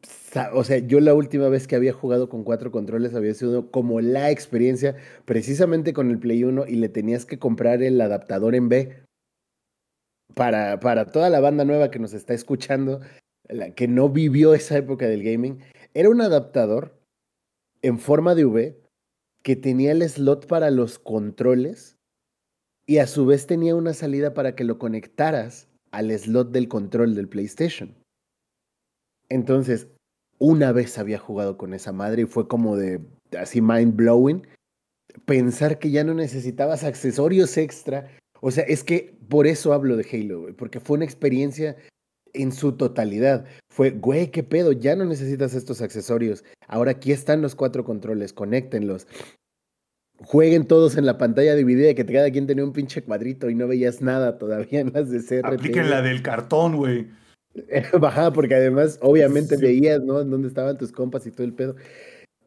o 0.54 0.64
sea, 0.64 0.78
yo 0.78 1.00
la 1.00 1.14
última 1.14 1.48
vez 1.48 1.66
que 1.66 1.76
había 1.76 1.92
jugado 1.92 2.28
con 2.28 2.44
cuatro 2.44 2.70
controles 2.70 3.14
había 3.14 3.34
sido 3.34 3.70
como 3.70 4.00
la 4.00 4.30
experiencia 4.30 4.96
precisamente 5.24 5.92
con 5.92 6.10
el 6.10 6.18
Play 6.18 6.44
1 6.44 6.66
y 6.66 6.76
le 6.76 6.88
tenías 6.88 7.26
que 7.26 7.38
comprar 7.38 7.82
el 7.82 8.00
adaptador 8.00 8.54
en 8.54 8.68
B. 8.68 9.09
Para, 10.34 10.80
para 10.80 11.06
toda 11.06 11.30
la 11.30 11.40
banda 11.40 11.64
nueva 11.64 11.90
que 11.90 11.98
nos 11.98 12.12
está 12.12 12.34
escuchando, 12.34 13.00
la 13.48 13.74
que 13.74 13.88
no 13.88 14.08
vivió 14.08 14.54
esa 14.54 14.76
época 14.76 15.06
del 15.06 15.22
gaming, 15.22 15.58
era 15.94 16.08
un 16.08 16.20
adaptador 16.20 16.98
en 17.82 17.98
forma 17.98 18.34
de 18.34 18.44
V 18.44 18.80
que 19.42 19.56
tenía 19.56 19.92
el 19.92 20.08
slot 20.08 20.46
para 20.46 20.70
los 20.70 20.98
controles 20.98 21.98
y 22.86 22.98
a 22.98 23.06
su 23.06 23.26
vez 23.26 23.46
tenía 23.46 23.74
una 23.74 23.94
salida 23.94 24.34
para 24.34 24.54
que 24.54 24.64
lo 24.64 24.78
conectaras 24.78 25.68
al 25.90 26.10
slot 26.10 26.50
del 26.50 26.68
control 26.68 27.14
del 27.14 27.28
PlayStation. 27.28 27.94
Entonces, 29.28 29.88
una 30.38 30.72
vez 30.72 30.98
había 30.98 31.18
jugado 31.18 31.56
con 31.56 31.74
esa 31.74 31.92
madre 31.92 32.22
y 32.22 32.26
fue 32.26 32.48
como 32.48 32.76
de 32.76 33.00
así 33.38 33.60
mind 33.60 33.94
blowing 33.94 34.46
pensar 35.24 35.78
que 35.78 35.90
ya 35.90 36.04
no 36.04 36.14
necesitabas 36.14 36.84
accesorios 36.84 37.56
extra. 37.56 38.08
O 38.40 38.50
sea, 38.50 38.64
es 38.64 38.84
que 38.84 39.14
por 39.28 39.46
eso 39.46 39.72
hablo 39.72 39.96
de 39.96 40.06
Halo, 40.10 40.42
güey, 40.42 40.52
porque 40.54 40.80
fue 40.80 40.96
una 40.96 41.04
experiencia 41.04 41.76
en 42.32 42.52
su 42.52 42.72
totalidad. 42.72 43.44
Fue, 43.72 43.90
güey, 43.90 44.30
qué 44.30 44.42
pedo, 44.42 44.72
ya 44.72 44.96
no 44.96 45.04
necesitas 45.04 45.54
estos 45.54 45.82
accesorios. 45.82 46.44
Ahora 46.68 46.92
aquí 46.92 47.12
están 47.12 47.42
los 47.42 47.54
cuatro 47.54 47.84
controles, 47.84 48.32
conéctenlos. 48.32 49.06
Jueguen 50.22 50.66
todos 50.66 50.96
en 50.98 51.06
la 51.06 51.16
pantalla 51.16 51.54
dividida, 51.54 51.94
que 51.94 52.04
cada 52.04 52.30
quien 52.30 52.46
tenía 52.46 52.62
un 52.64 52.72
pinche 52.74 53.02
cuadrito 53.02 53.48
y 53.48 53.54
no 53.54 53.66
veías 53.66 54.02
nada 54.02 54.36
todavía 54.38 54.80
en 54.80 54.92
las 54.92 55.10
de 55.10 55.20
CRT. 55.20 55.54
Apliquen 55.54 55.88
la 55.88 56.02
del 56.02 56.22
cartón, 56.22 56.76
güey. 56.76 57.08
Bajada, 58.00 58.32
porque 58.32 58.54
además, 58.54 58.98
obviamente, 59.00 59.56
Sí. 59.56 59.62
veías, 59.62 60.02
¿no? 60.02 60.22
Dónde 60.22 60.46
estaban 60.48 60.76
tus 60.76 60.92
compas 60.92 61.26
y 61.26 61.30
todo 61.30 61.44
el 61.44 61.54
pedo. 61.54 61.74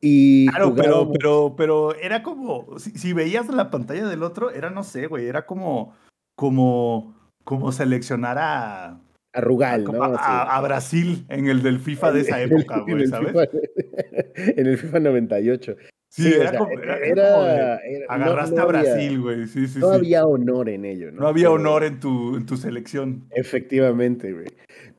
Y 0.06 0.47
Claro, 0.49 0.76
pero, 0.76 0.89
jugábamos- 1.06 1.18
pero, 1.18 1.54
pero 1.56 1.95
era 1.95 2.24
como, 2.24 2.78
si, 2.78 2.91
si 2.91 3.14
veías 3.14 3.47
la 3.47 3.72
pantalla 3.72 4.06
del 4.06 4.22
otro, 4.24 4.51
era, 4.51 4.70
no 4.70 4.84
sé, 4.84 5.08
güey, 5.08 5.28
era 5.28 5.45
como, 5.45 5.93
como, 6.36 7.16
como 7.45 7.72
seleccionar 7.72 8.38
a, 8.38 8.99
a 9.34 9.41
Rugal, 9.41 9.86
¿no? 9.86 10.04
a, 10.04 10.08
Así. 10.08 10.18
a- 10.20 10.58
a 10.58 10.62
Brasil 10.62 11.26
en 11.30 11.47
el 11.47 11.64
del 11.64 11.80
FIFA 11.80 12.12
de 12.12 12.20
esa 12.20 12.41
época, 12.41 12.80
güey, 12.88 13.08
¿sabes? 13.08 13.32
FIFA- 13.34 13.49
en 14.58 14.68
el 14.68 14.78
FIFA 14.78 14.99
98. 14.99 15.76
Sí, 16.12 16.24
Sí, 16.24 16.34
o 16.34 16.41
era, 16.41 16.49
sea, 16.51 16.60
como, 16.60 16.72
era- 16.72 16.97
era 16.97 17.78
era- 17.80 18.06
no- 18.08 18.26
agarraste 18.26 18.56
no 18.58 18.62
a 18.62 18.66
Brasil, 18.66 19.22
güey, 19.22 19.47
sí, 19.47 19.68
sí, 19.68 19.80
No 19.80 19.89
sí. 19.91 19.95
había 19.95 20.26
honor 20.26 20.68
en 20.70 20.84
ello, 20.86 21.12
¿no? 21.12 21.22
No 21.22 21.28
había 21.28 21.49
honor 21.49 21.84
en 21.86 21.99
tu, 22.01 22.36
en 22.36 22.45
tu 22.45 22.56
selección. 22.58 23.24
Efectivamente, 23.32 24.32
güey. 24.34 24.45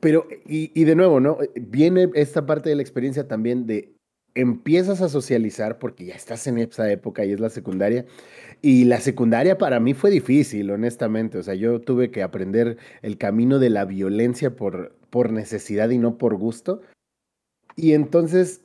Pero, 0.01 0.27
y, 0.47 0.71
y 0.73 0.83
de 0.83 0.95
nuevo, 0.95 1.19
¿no? 1.21 1.37
Viene 1.55 2.09
esta 2.15 2.45
parte 2.45 2.69
de 2.69 2.75
la 2.75 2.81
experiencia 2.81 3.27
también 3.29 3.65
de 3.65 3.94
empiezas 4.35 5.01
a 5.01 5.09
socializar 5.09 5.79
porque 5.79 6.05
ya 6.05 6.15
estás 6.15 6.45
en 6.47 6.57
esa 6.57 6.91
época 6.91 7.25
y 7.25 7.31
es 7.31 7.39
la 7.39 7.49
secundaria. 7.49 8.05
Y 8.61 8.85
la 8.85 8.99
secundaria 8.99 9.57
para 9.57 9.79
mí 9.79 9.93
fue 9.93 10.11
difícil, 10.11 10.69
honestamente. 10.71 11.37
O 11.37 11.43
sea, 11.43 11.55
yo 11.55 11.79
tuve 11.81 12.11
que 12.11 12.21
aprender 12.21 12.77
el 13.01 13.17
camino 13.17 13.59
de 13.59 13.69
la 13.69 13.85
violencia 13.85 14.55
por, 14.55 14.95
por 15.09 15.31
necesidad 15.31 15.89
y 15.89 15.97
no 15.97 16.17
por 16.17 16.35
gusto. 16.35 16.81
Y 17.75 17.93
entonces 17.93 18.61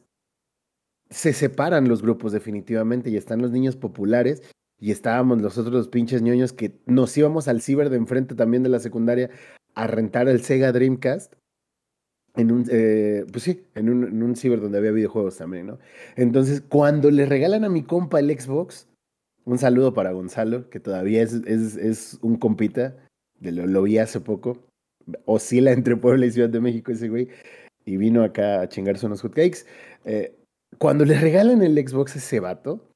se 1.08 1.32
separan 1.32 1.88
los 1.88 2.02
grupos 2.02 2.32
definitivamente 2.32 3.10
y 3.10 3.16
están 3.16 3.42
los 3.42 3.50
niños 3.50 3.76
populares 3.76 4.42
y 4.78 4.92
estábamos 4.92 5.38
nosotros 5.38 5.74
los 5.74 5.88
pinches 5.88 6.22
ñoños 6.22 6.52
que 6.52 6.80
nos 6.86 7.16
íbamos 7.18 7.48
al 7.48 7.60
ciber 7.60 7.90
de 7.90 7.96
enfrente 7.96 8.34
también 8.34 8.62
de 8.62 8.68
la 8.68 8.78
secundaria 8.78 9.30
a 9.74 9.86
rentar 9.86 10.28
el 10.28 10.42
Sega 10.42 10.72
Dreamcast. 10.72 11.34
En 12.36 12.52
un, 12.52 12.64
eh, 12.70 13.24
pues 13.32 13.44
sí, 13.44 13.64
en 13.74 13.90
un, 13.90 14.04
en 14.04 14.22
un 14.22 14.36
ciber 14.36 14.60
donde 14.60 14.78
había 14.78 14.92
videojuegos 14.92 15.36
también, 15.36 15.66
¿no? 15.66 15.78
Entonces, 16.16 16.60
cuando 16.60 17.10
le 17.10 17.26
regalan 17.26 17.64
a 17.64 17.68
mi 17.68 17.82
compa 17.82 18.20
el 18.20 18.30
Xbox, 18.30 18.88
un 19.44 19.58
saludo 19.58 19.94
para 19.94 20.12
Gonzalo, 20.12 20.70
que 20.70 20.78
todavía 20.78 21.22
es, 21.22 21.34
es, 21.46 21.76
es 21.76 22.18
un 22.22 22.36
compita, 22.36 22.96
de 23.40 23.52
lo, 23.52 23.66
lo 23.66 23.82
vi 23.82 23.98
hace 23.98 24.20
poco, 24.20 24.58
oscila 25.24 25.72
entre 25.72 25.96
Puebla 25.96 26.26
y 26.26 26.30
Ciudad 26.30 26.50
de 26.50 26.60
México 26.60 26.92
ese 26.92 27.08
güey, 27.08 27.28
y 27.84 27.96
vino 27.96 28.22
acá 28.22 28.60
a 28.60 28.68
chingarse 28.68 29.06
unos 29.06 29.22
hotcakes. 29.22 29.66
Eh, 30.04 30.36
cuando 30.78 31.04
le 31.04 31.18
regalan 31.18 31.62
el 31.62 31.76
Xbox 31.76 32.16
ese 32.16 32.38
vato, 32.40 32.88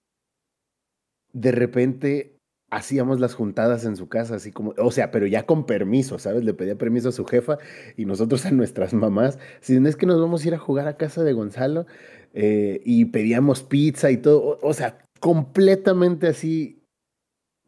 de 1.32 1.50
repente 1.50 2.33
hacíamos 2.74 3.20
las 3.20 3.34
juntadas 3.34 3.84
en 3.84 3.96
su 3.96 4.08
casa, 4.08 4.34
así 4.34 4.50
como, 4.50 4.74
o 4.76 4.90
sea, 4.90 5.10
pero 5.10 5.26
ya 5.26 5.46
con 5.46 5.64
permiso, 5.64 6.18
¿sabes? 6.18 6.44
Le 6.44 6.54
pedía 6.54 6.76
permiso 6.76 7.08
a 7.08 7.12
su 7.12 7.24
jefa 7.24 7.58
y 7.96 8.04
nosotros 8.04 8.44
a 8.46 8.50
nuestras 8.50 8.92
mamás. 8.92 9.38
Si 9.60 9.78
no 9.78 9.88
es 9.88 9.96
que 9.96 10.06
nos 10.06 10.20
vamos 10.20 10.44
a 10.44 10.48
ir 10.48 10.54
a 10.54 10.58
jugar 10.58 10.88
a 10.88 10.96
casa 10.96 11.22
de 11.22 11.32
Gonzalo 11.32 11.86
eh, 12.32 12.80
y 12.84 13.06
pedíamos 13.06 13.62
pizza 13.62 14.10
y 14.10 14.16
todo, 14.16 14.58
o, 14.60 14.74
sea, 14.74 15.06
completamente 15.20 16.26
así. 16.26 16.82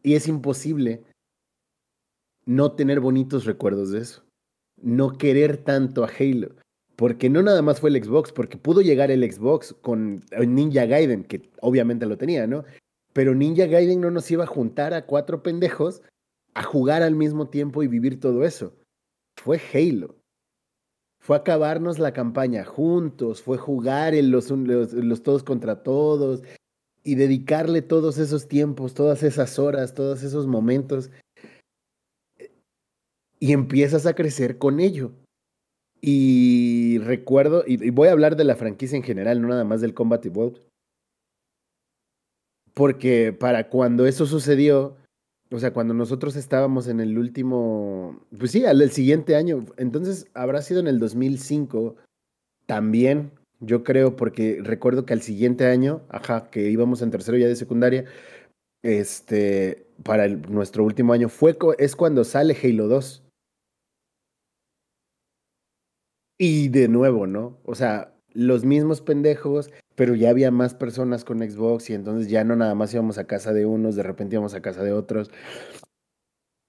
Y 0.02 0.14
es 0.14 0.26
imposible 0.28 1.02
no 2.44 2.72
tener 2.72 3.00
bonitos 3.00 3.44
recuerdos 3.44 3.92
de 3.92 4.00
eso. 4.00 4.24
No 4.80 5.18
querer 5.18 5.56
tanto 5.56 6.04
a 6.04 6.10
Halo. 6.18 6.56
Porque 6.96 7.28
no 7.28 7.42
nada 7.42 7.62
más 7.62 7.80
fue 7.80 7.90
el 7.90 8.02
Xbox, 8.02 8.32
porque 8.32 8.56
pudo 8.56 8.80
llegar 8.80 9.10
el 9.10 9.30
Xbox 9.30 9.74
con 9.82 10.24
eh, 10.30 10.46
Ninja 10.46 10.86
Gaiden, 10.86 11.24
que 11.24 11.50
obviamente 11.60 12.06
lo 12.06 12.16
tenía, 12.16 12.46
¿no? 12.46 12.64
Pero 13.16 13.34
Ninja 13.34 13.64
Gaiden 13.64 14.02
no 14.02 14.10
nos 14.10 14.30
iba 14.30 14.44
a 14.44 14.46
juntar 14.46 14.92
a 14.92 15.06
cuatro 15.06 15.42
pendejos 15.42 16.02
a 16.52 16.62
jugar 16.62 17.02
al 17.02 17.14
mismo 17.14 17.48
tiempo 17.48 17.82
y 17.82 17.88
vivir 17.88 18.20
todo 18.20 18.44
eso. 18.44 18.76
Fue 19.42 19.58
Halo. 19.72 20.16
Fue 21.18 21.38
acabarnos 21.38 21.98
la 21.98 22.12
campaña 22.12 22.66
juntos, 22.66 23.40
fue 23.40 23.56
jugar 23.56 24.14
en 24.14 24.30
los, 24.30 24.50
los, 24.50 25.22
todos 25.22 25.42
contra 25.44 25.82
todos 25.82 26.42
y 27.04 27.14
dedicarle 27.14 27.80
todos 27.80 28.18
esos 28.18 28.48
tiempos, 28.48 28.92
todas 28.92 29.22
esas 29.22 29.58
horas, 29.58 29.94
todos 29.94 30.22
esos 30.22 30.46
momentos. 30.46 31.10
Y 33.40 33.54
empiezas 33.54 34.04
a 34.04 34.14
crecer 34.14 34.58
con 34.58 34.78
ello. 34.78 35.12
Y 36.02 36.98
recuerdo, 36.98 37.64
y, 37.66 37.82
y 37.82 37.88
voy 37.88 38.08
a 38.08 38.12
hablar 38.12 38.36
de 38.36 38.44
la 38.44 38.56
franquicia 38.56 38.98
en 38.98 39.02
general, 39.02 39.40
no 39.40 39.48
nada 39.48 39.64
más 39.64 39.80
del 39.80 39.94
Combat 39.94 40.26
Evolved. 40.26 40.60
Porque 42.76 43.32
para 43.32 43.70
cuando 43.70 44.06
eso 44.06 44.26
sucedió, 44.26 44.98
o 45.50 45.58
sea, 45.58 45.72
cuando 45.72 45.94
nosotros 45.94 46.36
estábamos 46.36 46.88
en 46.88 47.00
el 47.00 47.16
último, 47.16 48.20
pues 48.38 48.50
sí, 48.50 48.66
al 48.66 48.82
el 48.82 48.90
siguiente 48.90 49.34
año, 49.34 49.64
entonces 49.78 50.26
habrá 50.34 50.60
sido 50.60 50.80
en 50.80 50.86
el 50.86 50.98
2005 50.98 51.96
también, 52.66 53.30
yo 53.60 53.82
creo, 53.82 54.14
porque 54.16 54.58
recuerdo 54.62 55.06
que 55.06 55.14
al 55.14 55.22
siguiente 55.22 55.64
año, 55.64 56.02
ajá, 56.10 56.50
que 56.50 56.68
íbamos 56.68 57.00
en 57.00 57.10
tercero 57.10 57.38
ya 57.38 57.46
de 57.48 57.56
secundaria, 57.56 58.04
este, 58.82 59.86
para 60.02 60.28
nuestro 60.28 60.84
último 60.84 61.14
año, 61.14 61.30
fue, 61.30 61.56
es 61.78 61.96
cuando 61.96 62.24
sale 62.24 62.54
Halo 62.62 62.88
2. 62.88 63.22
Y 66.38 66.68
de 66.68 66.88
nuevo, 66.88 67.26
¿no? 67.26 67.58
O 67.64 67.74
sea, 67.74 68.12
los 68.34 68.66
mismos 68.66 69.00
pendejos, 69.00 69.70
pero 69.96 70.14
ya 70.14 70.30
había 70.30 70.50
más 70.50 70.74
personas 70.74 71.24
con 71.24 71.38
Xbox 71.40 71.90
y 71.90 71.94
entonces 71.94 72.28
ya 72.30 72.44
no 72.44 72.54
nada 72.56 72.74
más 72.74 72.92
íbamos 72.94 73.18
a 73.18 73.26
casa 73.26 73.52
de 73.52 73.66
unos, 73.66 73.96
de 73.96 74.02
repente 74.04 74.36
íbamos 74.36 74.54
a 74.54 74.62
casa 74.62 74.84
de 74.84 74.92
otros. 74.92 75.30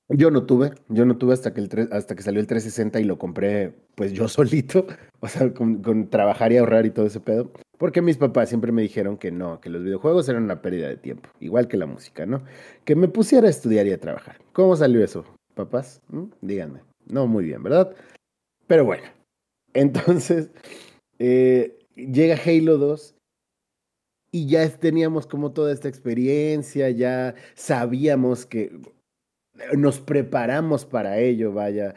Yo 0.09 0.31
no 0.31 0.45
tuve, 0.45 0.71
yo 0.87 1.05
no 1.05 1.17
tuve 1.17 1.33
hasta 1.33 1.53
que, 1.53 1.59
el 1.59 1.67
tres- 1.67 1.89
hasta 1.91 2.15
que 2.15 2.23
salió 2.23 2.39
el 2.39 2.47
360 2.47 3.01
y 3.01 3.03
lo 3.03 3.17
compré 3.17 3.73
pues 3.95 4.13
yo 4.13 4.27
solito, 4.29 4.87
o 5.19 5.27
sea, 5.27 5.53
con, 5.53 5.81
con 5.81 6.09
trabajar 6.09 6.51
y 6.53 6.57
ahorrar 6.57 6.85
y 6.85 6.91
todo 6.91 7.05
ese 7.05 7.19
pedo, 7.19 7.51
porque 7.77 8.01
mis 8.01 8.17
papás 8.17 8.47
siempre 8.47 8.71
me 8.71 8.81
dijeron 8.81 9.17
que 9.17 9.31
no, 9.31 9.59
que 9.59 9.69
los 9.69 9.83
videojuegos 9.83 10.29
eran 10.29 10.43
una 10.43 10.61
pérdida 10.61 10.87
de 10.87 10.95
tiempo, 10.95 11.29
igual 11.41 11.67
que 11.67 11.75
la 11.75 11.87
música, 11.87 12.25
¿no? 12.25 12.43
Que 12.85 12.95
me 12.95 13.09
pusiera 13.09 13.47
a 13.47 13.49
estudiar 13.49 13.85
y 13.87 13.91
a 13.91 13.99
trabajar. 13.99 14.37
¿Cómo 14.53 14.77
salió 14.77 15.03
eso, 15.03 15.25
papás? 15.55 16.01
¿Mm? 16.07 16.23
Díganme. 16.41 16.79
No 17.07 17.27
muy 17.27 17.43
bien, 17.43 17.61
¿verdad? 17.61 17.93
Pero 18.65 18.85
bueno, 18.85 19.03
entonces 19.73 20.49
eh, 21.19 21.79
llega 21.97 22.37
Halo 22.45 22.77
2 22.77 23.16
y 24.31 24.47
ya 24.47 24.67
teníamos 24.69 25.27
como 25.27 25.51
toda 25.51 25.71
esta 25.71 25.87
experiencia, 25.87 26.89
ya 26.89 27.35
sabíamos 27.55 28.45
que 28.45 28.71
nos 29.75 29.99
preparamos 29.99 30.85
para 30.85 31.19
ello, 31.19 31.53
vaya. 31.53 31.95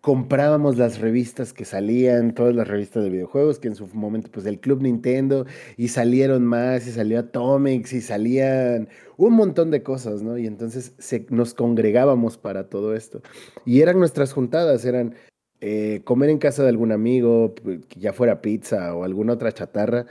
Comprábamos 0.00 0.76
las 0.76 1.00
revistas 1.00 1.54
que 1.54 1.64
salían, 1.64 2.34
todas 2.34 2.54
las 2.54 2.68
revistas 2.68 3.04
de 3.04 3.10
videojuegos, 3.10 3.58
que 3.58 3.68
en 3.68 3.74
su 3.74 3.86
momento, 3.88 4.30
pues 4.30 4.44
el 4.44 4.60
Club 4.60 4.82
Nintendo, 4.82 5.46
y 5.78 5.88
salieron 5.88 6.44
más, 6.44 6.86
y 6.86 6.92
salió 6.92 7.18
Atomics, 7.18 7.92
y 7.94 8.02
salían 8.02 8.88
un 9.16 9.32
montón 9.32 9.70
de 9.70 9.82
cosas, 9.82 10.22
¿no? 10.22 10.36
Y 10.36 10.46
entonces 10.46 10.92
se, 10.98 11.26
nos 11.30 11.54
congregábamos 11.54 12.36
para 12.36 12.68
todo 12.68 12.94
esto. 12.94 13.22
Y 13.64 13.80
eran 13.80 13.98
nuestras 13.98 14.34
juntadas, 14.34 14.84
eran 14.84 15.14
eh, 15.60 16.02
comer 16.04 16.28
en 16.28 16.38
casa 16.38 16.62
de 16.62 16.68
algún 16.68 16.92
amigo, 16.92 17.54
ya 17.96 18.12
fuera 18.12 18.42
pizza 18.42 18.94
o 18.94 19.04
alguna 19.04 19.32
otra 19.32 19.52
chatarra, 19.52 20.06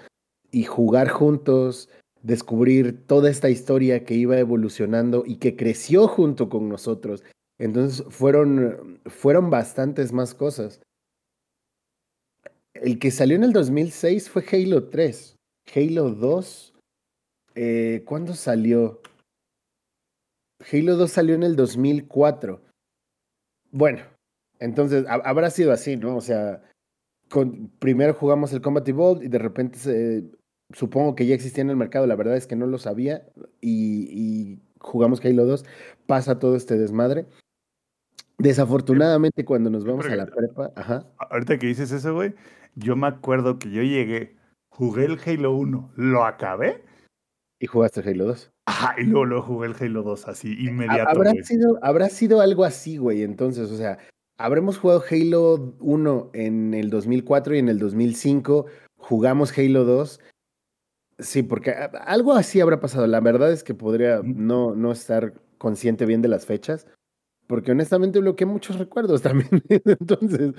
y 0.53 0.63
jugar 0.63 1.09
juntos, 1.09 1.89
descubrir 2.21 3.05
toda 3.07 3.29
esta 3.29 3.49
historia 3.49 4.05
que 4.05 4.13
iba 4.13 4.37
evolucionando 4.37 5.23
y 5.25 5.37
que 5.37 5.55
creció 5.57 6.07
junto 6.07 6.47
con 6.47 6.69
nosotros. 6.69 7.23
Entonces 7.59 8.05
fueron, 8.09 9.01
fueron 9.07 9.49
bastantes 9.49 10.13
más 10.13 10.33
cosas. 10.35 10.79
El 12.73 12.99
que 12.99 13.11
salió 13.11 13.35
en 13.35 13.43
el 13.43 13.51
2006 13.53 14.29
fue 14.29 14.43
Halo 14.51 14.89
3. 14.89 15.35
Halo 15.75 16.09
2. 16.11 16.73
Eh, 17.55 18.03
¿Cuándo 18.05 18.33
salió? 18.33 19.01
Halo 20.71 20.95
2 20.95 21.11
salió 21.11 21.35
en 21.35 21.43
el 21.43 21.55
2004. 21.55 22.61
Bueno, 23.71 24.03
entonces 24.59 25.05
ha- 25.07 25.15
habrá 25.15 25.49
sido 25.49 25.71
así, 25.71 25.97
¿no? 25.97 26.15
O 26.17 26.21
sea, 26.21 26.63
con, 27.29 27.69
primero 27.79 28.13
jugamos 28.13 28.53
el 28.53 28.61
Combat 28.61 28.87
Evolved 28.87 29.23
y 29.23 29.27
de 29.29 29.39
repente 29.39 29.77
se- 29.79 30.23
supongo 30.73 31.15
que 31.15 31.25
ya 31.25 31.33
existía 31.35 31.61
en 31.61 31.69
el 31.69 31.75
mercado. 31.77 32.05
La 32.07 32.15
verdad 32.15 32.35
es 32.35 32.45
que 32.47 32.55
no 32.55 32.67
lo 32.67 32.77
sabía 32.77 33.25
y, 33.61 34.07
y 34.11 34.59
jugamos 34.79 35.23
Halo 35.23 35.45
2. 35.45 35.65
Pasa 36.05 36.37
todo 36.39 36.55
este 36.55 36.77
desmadre. 36.77 37.25
Desafortunadamente, 38.37 39.45
cuando 39.45 39.69
nos 39.69 39.85
vamos 39.85 40.05
a 40.05 40.15
la 40.15 40.25
prepa, 40.25 40.71
ajá. 40.75 41.05
Ahorita 41.29 41.57
que 41.59 41.67
dices 41.67 41.91
eso, 41.91 42.13
güey, 42.13 42.33
yo 42.75 42.95
me 42.95 43.07
acuerdo 43.07 43.59
que 43.59 43.69
yo 43.71 43.83
llegué, 43.83 44.35
jugué 44.69 45.05
el 45.05 45.19
Halo 45.25 45.55
1, 45.55 45.91
lo 45.95 46.25
acabé, 46.25 46.83
Y 47.59 47.67
jugaste 47.67 48.01
Halo 48.01 48.25
2. 48.25 48.51
ajá, 48.65 48.95
y 48.99 49.03
luego, 49.03 49.25
luego 49.25 49.43
jugué 49.43 49.67
el 49.67 49.75
Halo 49.79 50.03
2 50.03 50.27
así, 50.27 50.57
Ha- 50.57 50.69
inmediato, 50.69 51.09
Habrá 51.11 51.31
güey. 51.31 51.43
sido, 51.43 51.79
habrá 51.83 52.09
sido 52.09 52.41
algo 52.41 52.65
así, 52.65 52.97
güey. 52.97 53.21
Entonces, 53.23 53.71
o 53.71 53.77
sea, 53.77 53.99
habremos 54.37 54.77
jugado 54.79 55.03
Halo 55.09 55.75
1 55.79 56.31
en 56.33 56.73
el 56.73 56.89
2004 56.89 57.55
y 57.55 57.59
en 57.59 57.69
el 57.69 57.77
2005 57.79 58.65
jugamos 58.97 59.57
Halo 59.57 59.85
2. 59.85 60.19
Sí, 61.23 61.43
porque 61.43 61.71
a- 61.71 61.85
algo 62.05 62.33
así 62.33 62.59
habrá 62.61 62.79
pasado. 62.79 63.07
La 63.07 63.19
verdad 63.21 63.51
es 63.51 63.63
que 63.63 63.73
podría 63.73 64.21
no, 64.23 64.75
no 64.75 64.91
estar 64.91 65.33
consciente 65.57 66.05
bien 66.05 66.21
de 66.21 66.27
las 66.27 66.45
fechas, 66.45 66.87
porque 67.47 67.71
honestamente 67.71 68.19
bloqueé 68.19 68.47
muchos 68.47 68.79
recuerdos 68.79 69.21
también. 69.23 69.49
Entonces, 69.69 70.53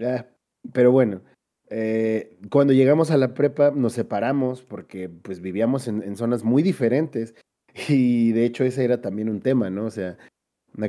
ah, 0.00 0.26
pero 0.72 0.92
bueno, 0.92 1.22
eh, 1.70 2.38
cuando 2.50 2.72
llegamos 2.74 3.10
a 3.10 3.16
la 3.18 3.34
prepa 3.34 3.72
nos 3.72 3.94
separamos 3.94 4.62
porque 4.62 5.08
pues 5.08 5.40
vivíamos 5.40 5.88
en, 5.88 6.02
en 6.02 6.16
zonas 6.16 6.44
muy 6.44 6.62
diferentes 6.62 7.34
y 7.88 8.32
de 8.32 8.44
hecho 8.46 8.64
ese 8.64 8.84
era 8.84 9.00
también 9.02 9.28
un 9.30 9.40
tema, 9.40 9.70
¿no? 9.70 9.86
O 9.86 9.90
sea, 9.90 10.18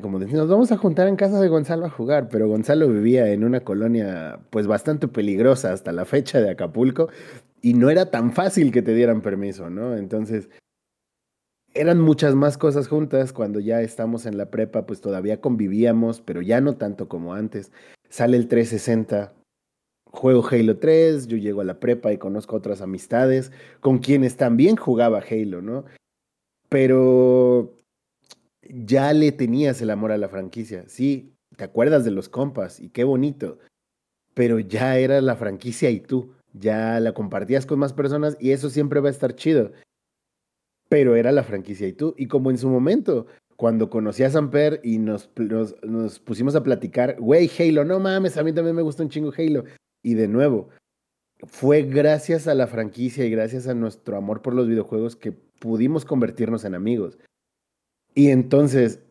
como 0.02 0.20
decir, 0.20 0.36
nos 0.36 0.50
vamos 0.50 0.72
a 0.74 0.78
juntar 0.78 1.08
en 1.08 1.16
casa 1.16 1.40
de 1.40 1.48
Gonzalo 1.48 1.86
a 1.86 1.90
jugar, 1.90 2.28
pero 2.30 2.50
Gonzalo 2.50 2.90
vivía 2.90 3.30
en 3.32 3.46
una 3.46 3.62
colonia 3.62 4.40
pues 4.50 4.68
bastante 4.68 5.08
peligrosa 5.08 5.72
hasta 5.72 5.94
la 5.94 6.04
fecha 6.06 6.42
de 6.42 6.50
Acapulco 6.52 7.10
y 7.62 7.74
no 7.74 7.90
era 7.90 8.12
tan 8.12 8.34
fácil 8.34 8.72
que 8.72 8.82
te 8.82 8.94
dieran 8.94 9.22
permiso, 9.22 9.70
¿no? 9.70 9.96
Entonces, 9.96 10.50
eran 11.74 12.00
muchas 12.00 12.36
más 12.36 12.58
cosas 12.58 12.88
juntas. 12.88 13.34
Cuando 13.34 13.60
ya 13.60 13.82
estamos 13.82 14.26
en 14.26 14.38
la 14.38 14.50
prepa, 14.50 14.86
pues 14.86 15.02
todavía 15.02 15.42
convivíamos, 15.42 16.22
pero 16.22 16.42
ya 16.42 16.62
no 16.62 16.76
tanto 16.76 17.08
como 17.08 17.34
antes. 17.34 17.72
Sale 18.10 18.38
el 18.38 18.48
360, 18.48 19.34
juego 20.12 20.48
Halo 20.50 20.78
3, 20.78 21.28
yo 21.28 21.38
llego 21.38 21.62
a 21.62 21.66
la 21.66 21.80
prepa 21.80 22.12
y 22.12 22.18
conozco 22.18 22.56
otras 22.56 22.82
amistades 22.82 23.52
con 23.80 24.00
quienes 24.00 24.38
también 24.38 24.76
jugaba 24.76 25.24
Halo, 25.30 25.62
¿no? 25.62 25.86
Pero 26.70 27.76
ya 28.70 29.14
le 29.14 29.32
tenías 29.32 29.82
el 29.82 29.90
amor 29.90 30.12
a 30.12 30.18
la 30.18 30.30
franquicia. 30.30 30.86
Sí, 30.88 31.34
te 31.56 31.64
acuerdas 31.64 32.06
de 32.06 32.12
los 32.12 32.30
compas 32.30 32.80
y 32.80 32.90
qué 32.90 33.04
bonito, 33.04 33.60
pero 34.34 34.60
ya 34.60 34.98
era 34.98 35.22
la 35.22 35.36
franquicia 35.36 35.90
y 35.90 36.00
tú, 36.00 36.34
ya 36.60 37.00
la 37.00 37.14
compartías 37.14 37.66
con 37.66 37.80
más 37.80 37.94
personas 37.94 38.38
y 38.40 38.52
eso 38.52 38.70
siempre 38.70 39.00
va 39.00 39.10
a 39.10 39.12
estar 39.12 39.36
chido. 39.36 39.72
Pero 40.90 41.16
era 41.16 41.32
la 41.32 41.44
franquicia 41.44 41.88
y 41.88 41.94
tú. 41.94 42.16
Y 42.18 42.28
como 42.28 42.50
en 42.50 42.58
su 42.58 42.70
momento, 42.70 43.28
cuando 43.56 43.90
conocí 43.90 44.24
a 44.24 44.30
Samper 44.30 44.80
y 44.84 45.00
nos, 45.00 45.30
nos, 45.36 45.76
nos 45.84 46.20
pusimos 46.20 46.56
a 46.56 46.64
platicar, 46.64 47.18
güey, 47.20 47.50
Halo, 47.60 47.84
no 47.84 48.00
mames, 48.00 48.38
a 48.38 48.44
mí 48.44 48.54
también 48.54 48.76
me 48.76 48.82
gusta 48.82 49.04
un 49.04 49.10
chingo 49.10 49.34
Halo. 49.38 49.66
Y 50.04 50.14
de 50.14 50.28
nuevo, 50.28 50.70
fue 51.46 51.84
gracias 51.84 52.48
a 52.48 52.56
la 52.56 52.68
franquicia 52.68 53.26
y 53.26 53.32
gracias 53.32 53.68
a 53.68 53.74
nuestro 53.74 54.18
amor 54.18 54.42
por 54.42 54.54
los 54.54 54.68
videojuegos 54.68 55.16
que 55.16 55.32
pudimos 55.32 56.06
convertirnos 56.06 56.66
en 56.66 56.76
amigos. 56.76 57.18
Y 58.16 58.30
entonces, 58.30 59.02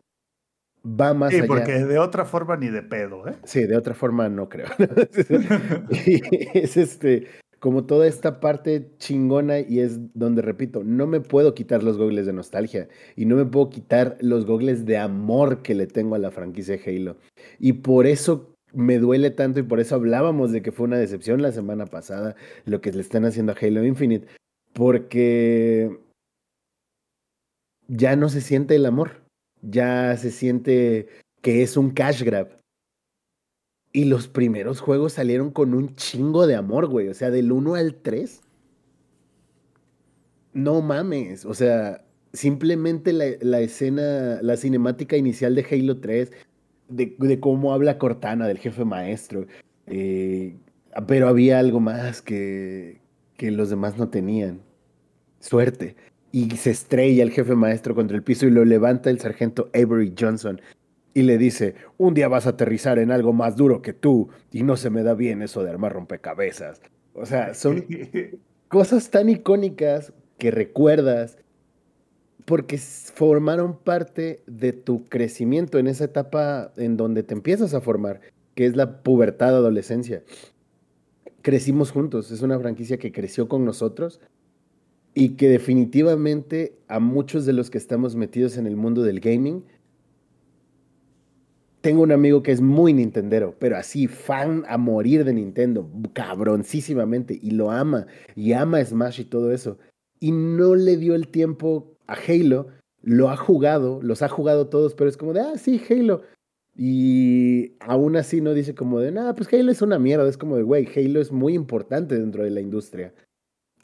va 0.85 1.13
más 1.13 1.31
Sí, 1.31 1.37
allá. 1.37 1.47
porque 1.47 1.73
de 1.85 1.97
otra 1.99 2.25
forma 2.25 2.57
ni 2.57 2.67
de 2.69 2.83
pedo, 2.83 3.27
¿eh? 3.27 3.35
Sí, 3.43 3.63
de 3.65 3.75
otra 3.77 3.93
forma 3.93 4.29
no 4.29 4.49
creo. 4.49 4.67
Y 6.05 6.21
es 6.57 6.77
este, 6.77 7.27
como 7.59 7.85
toda 7.85 8.07
esta 8.07 8.39
parte 8.39 8.91
chingona 8.97 9.59
y 9.59 9.79
es 9.79 9.99
donde, 10.13 10.41
repito, 10.41 10.83
no 10.83 11.07
me 11.07 11.19
puedo 11.21 11.53
quitar 11.55 11.83
los 11.83 11.97
gogles 11.97 12.25
de 12.25 12.33
nostalgia 12.33 12.87
y 13.15 13.25
no 13.25 13.35
me 13.35 13.45
puedo 13.45 13.69
quitar 13.69 14.17
los 14.21 14.45
gogles 14.45 14.85
de 14.85 14.97
amor 14.97 15.61
que 15.61 15.75
le 15.75 15.87
tengo 15.87 16.15
a 16.15 16.19
la 16.19 16.31
franquicia 16.31 16.77
Halo. 16.85 17.17
Y 17.59 17.73
por 17.73 18.05
eso 18.05 18.53
me 18.73 18.99
duele 18.99 19.31
tanto 19.31 19.59
y 19.59 19.63
por 19.63 19.79
eso 19.79 19.95
hablábamos 19.95 20.51
de 20.51 20.61
que 20.61 20.71
fue 20.71 20.85
una 20.85 20.97
decepción 20.97 21.41
la 21.41 21.51
semana 21.51 21.85
pasada 21.85 22.35
lo 22.65 22.81
que 22.81 22.91
le 22.91 23.01
están 23.01 23.25
haciendo 23.25 23.53
a 23.53 23.55
Halo 23.59 23.83
Infinite, 23.85 24.27
porque 24.73 25.97
ya 27.87 28.15
no 28.15 28.29
se 28.29 28.41
siente 28.41 28.75
el 28.75 28.85
amor, 28.85 29.21
ya 29.69 30.15
se 30.17 30.31
siente 30.31 31.07
que 31.41 31.63
es 31.63 31.77
un 31.77 31.91
cash 31.91 32.23
grab. 32.23 32.57
Y 33.93 34.05
los 34.05 34.27
primeros 34.27 34.79
juegos 34.79 35.13
salieron 35.13 35.51
con 35.51 35.73
un 35.73 35.95
chingo 35.95 36.45
de 36.45 36.55
amor, 36.55 36.87
güey. 36.87 37.07
O 37.07 37.13
sea, 37.13 37.31
del 37.31 37.51
1 37.51 37.75
al 37.75 37.95
3. 37.95 38.41
No 40.53 40.81
mames. 40.81 41.45
O 41.45 41.53
sea, 41.53 42.05
simplemente 42.33 43.13
la, 43.13 43.25
la 43.41 43.59
escena, 43.61 44.39
la 44.41 44.57
cinemática 44.57 45.17
inicial 45.17 45.55
de 45.55 45.65
Halo 45.69 45.99
3, 45.99 46.31
de, 46.89 47.39
cómo 47.39 47.73
habla 47.73 47.97
Cortana, 47.97 48.47
del 48.47 48.59
jefe 48.59 48.85
maestro. 48.85 49.47
eh, 49.87 50.55
pero 51.07 51.27
había 51.27 51.59
algo 51.59 51.79
más 51.79 52.21
que, 52.21 53.01
que 53.37 53.51
los 53.51 53.69
demás 53.69 53.97
no 53.97 54.09
tenían. 54.09 54.61
Suerte. 55.39 55.95
Y 56.31 56.51
se 56.51 56.71
estrella 56.71 57.23
el 57.23 57.31
jefe 57.31 57.55
maestro 57.55 57.95
contra 57.95 58.17
el 58.17 58.23
piso 58.23 58.45
y 58.45 58.51
lo 58.51 58.65
levanta 58.65 59.09
el 59.09 59.19
sargento 59.19 59.69
Avery 59.73 60.13
Johnson 60.17 60.61
y 61.17 61.23
le 61.23 61.39
dice, 61.39 61.73
un 61.97 62.13
día 62.13 62.27
vas 62.27 62.45
a 62.45 62.51
aterrizar 62.51 62.99
en 62.99 63.09
algo 63.09 63.33
más 63.33 63.55
duro 63.55 63.81
que 63.81 63.91
tú 63.91 64.29
y 64.51 64.61
no 64.61 64.77
se 64.77 64.91
me 64.91 65.01
da 65.01 65.15
bien 65.15 65.41
eso 65.41 65.63
de 65.63 65.71
armar 65.71 65.93
rompecabezas. 65.93 66.79
O 67.13 67.25
sea, 67.25 67.55
son 67.55 67.85
cosas 68.67 69.09
tan 69.09 69.27
icónicas 69.27 70.13
que 70.37 70.51
recuerdas 70.51 71.39
porque 72.45 72.77
formaron 72.77 73.77
parte 73.77 74.43
de 74.45 74.73
tu 74.73 75.09
crecimiento 75.09 75.79
en 75.79 75.87
esa 75.87 76.05
etapa 76.05 76.71
en 76.77 76.95
donde 76.97 77.23
te 77.23 77.33
empiezas 77.33 77.73
a 77.73 77.81
formar, 77.81 78.21
que 78.53 78.67
es 78.67 78.75
la 78.75 79.01
pubertad, 79.01 79.49
adolescencia. 79.49 80.23
Crecimos 81.41 81.91
juntos, 81.91 82.31
es 82.31 82.43
una 82.43 82.59
franquicia 82.59 82.97
que 82.97 83.11
creció 83.11 83.47
con 83.47 83.65
nosotros 83.65 84.21
y 85.19 85.29
que 85.29 85.49
definitivamente 85.49 86.77
a 86.87 86.99
muchos 86.99 87.47
de 87.47 87.53
los 87.53 87.71
que 87.71 87.79
estamos 87.79 88.15
metidos 88.15 88.55
en 88.55 88.67
el 88.67 88.75
mundo 88.75 89.01
del 89.01 89.19
gaming, 89.19 89.63
tengo 91.81 92.03
un 92.03 92.11
amigo 92.11 92.43
que 92.43 92.51
es 92.51 92.61
muy 92.61 92.93
nintendero, 92.93 93.55
pero 93.57 93.77
así 93.77 94.05
fan 94.05 94.63
a 94.67 94.77
morir 94.77 95.25
de 95.25 95.33
Nintendo, 95.33 95.89
cabroncísimamente, 96.13 97.39
y 97.41 97.49
lo 97.49 97.71
ama, 97.71 98.05
y 98.35 98.53
ama 98.53 98.85
Smash 98.85 99.21
y 99.21 99.23
todo 99.23 99.51
eso. 99.51 99.79
Y 100.19 100.31
no 100.31 100.75
le 100.75 100.97
dio 100.97 101.15
el 101.15 101.29
tiempo 101.29 101.97
a 102.05 102.13
Halo, 102.13 102.67
lo 103.01 103.31
ha 103.31 103.37
jugado, 103.37 103.99
los 104.03 104.21
ha 104.21 104.29
jugado 104.29 104.67
todos, 104.67 104.93
pero 104.93 105.09
es 105.09 105.17
como 105.17 105.33
de, 105.33 105.39
ah, 105.39 105.57
sí, 105.57 105.81
Halo. 105.89 106.21
Y 106.75 107.71
aún 107.79 108.17
así 108.17 108.39
no 108.39 108.53
dice 108.53 108.75
como 108.75 108.99
de, 108.99 109.11
nada, 109.11 109.33
pues 109.33 109.51
Halo 109.51 109.71
es 109.71 109.81
una 109.81 109.97
mierda, 109.97 110.29
es 110.29 110.37
como 110.37 110.57
de, 110.57 110.61
güey, 110.61 110.87
Halo 110.95 111.19
es 111.19 111.31
muy 111.31 111.55
importante 111.55 112.19
dentro 112.19 112.43
de 112.43 112.51
la 112.51 112.61
industria. 112.61 113.15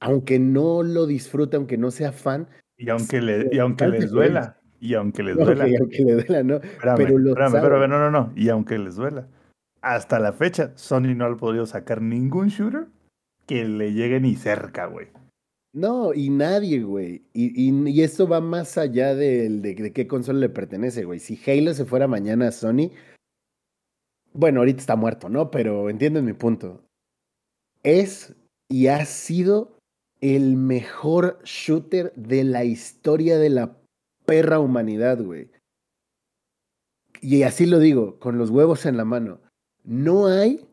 Aunque 0.04 0.38
no 0.40 0.84
lo 0.84 1.06
disfrute, 1.06 1.56
aunque 1.58 1.78
no 1.78 1.92
sea 1.92 2.12
fan, 2.12 2.48
Y 2.78 2.90
aunque, 2.90 3.22
le, 3.22 3.50
y 3.52 3.60
aunque 3.60 3.88
les 3.88 4.12
duela, 4.12 4.60
y 4.80 4.94
aunque 4.96 5.24
les 5.24 5.36
duela, 5.38 5.66
que- 5.66 5.78
aunque 5.78 6.04
le 6.04 6.14
duela, 6.16 6.44
¿no? 6.44 6.56
espérame, 6.58 6.98
pero 6.98 7.18
lo 7.18 7.32
espérame, 7.32 7.88
no, 7.90 8.00
no, 8.00 8.12
no, 8.12 8.34
y 8.36 8.50
aunque 8.50 8.78
les 8.78 8.96
duela, 8.96 9.28
hasta 9.82 10.20
la 10.20 10.34
fecha, 10.34 10.72
Sony 10.76 11.16
no 11.16 11.26
ha 11.26 11.38
podido 11.38 11.66
sacar 11.66 12.02
ningún 12.02 12.50
shooter 12.50 12.88
que 13.46 13.66
le 13.66 13.94
llegue 13.94 14.20
ni 14.20 14.36
cerca, 14.36 14.86
güey. 14.88 15.08
No, 15.74 16.14
y 16.14 16.30
nadie, 16.30 16.84
güey. 16.84 17.24
Y, 17.34 17.70
y, 17.70 17.90
y 17.90 18.02
esto 18.04 18.28
va 18.28 18.42
más 18.42 18.78
allá 18.78 19.16
del- 19.16 19.62
de, 19.62 19.74
de 19.74 19.92
qué 19.94 20.06
consola 20.08 20.40
le 20.40 20.50
pertenece, 20.50 21.04
güey. 21.04 21.20
Si 21.20 21.40
Halo 21.50 21.74
se 21.74 21.86
fuera 21.86 22.08
mañana 22.08 22.50
a 22.50 22.52
Sony, 22.52 22.92
bueno, 24.34 24.60
ahorita 24.60 24.80
está 24.80 24.96
muerto, 24.96 25.30
¿no? 25.30 25.50
Pero 25.52 25.90
entienden 25.90 26.26
mi 26.26 26.34
punto. 26.34 26.84
Es 27.84 28.36
y 28.70 28.88
ha 28.88 29.04
sido 29.06 29.73
el 30.24 30.56
mejor 30.56 31.38
shooter 31.44 32.14
de 32.16 32.46
la 32.46 32.64
historia 32.64 33.38
de 33.38 33.50
la 33.50 33.76
perra 34.26 34.58
humanidad, 34.62 35.22
güey. 35.22 35.50
Y 37.20 37.44
así 37.44 37.66
lo 37.66 37.78
digo, 37.78 38.20
con 38.20 38.38
los 38.38 38.50
huevos 38.50 38.86
en 38.86 38.96
la 38.96 39.04
mano. 39.04 39.42
No 39.84 40.28
hay, 40.28 40.66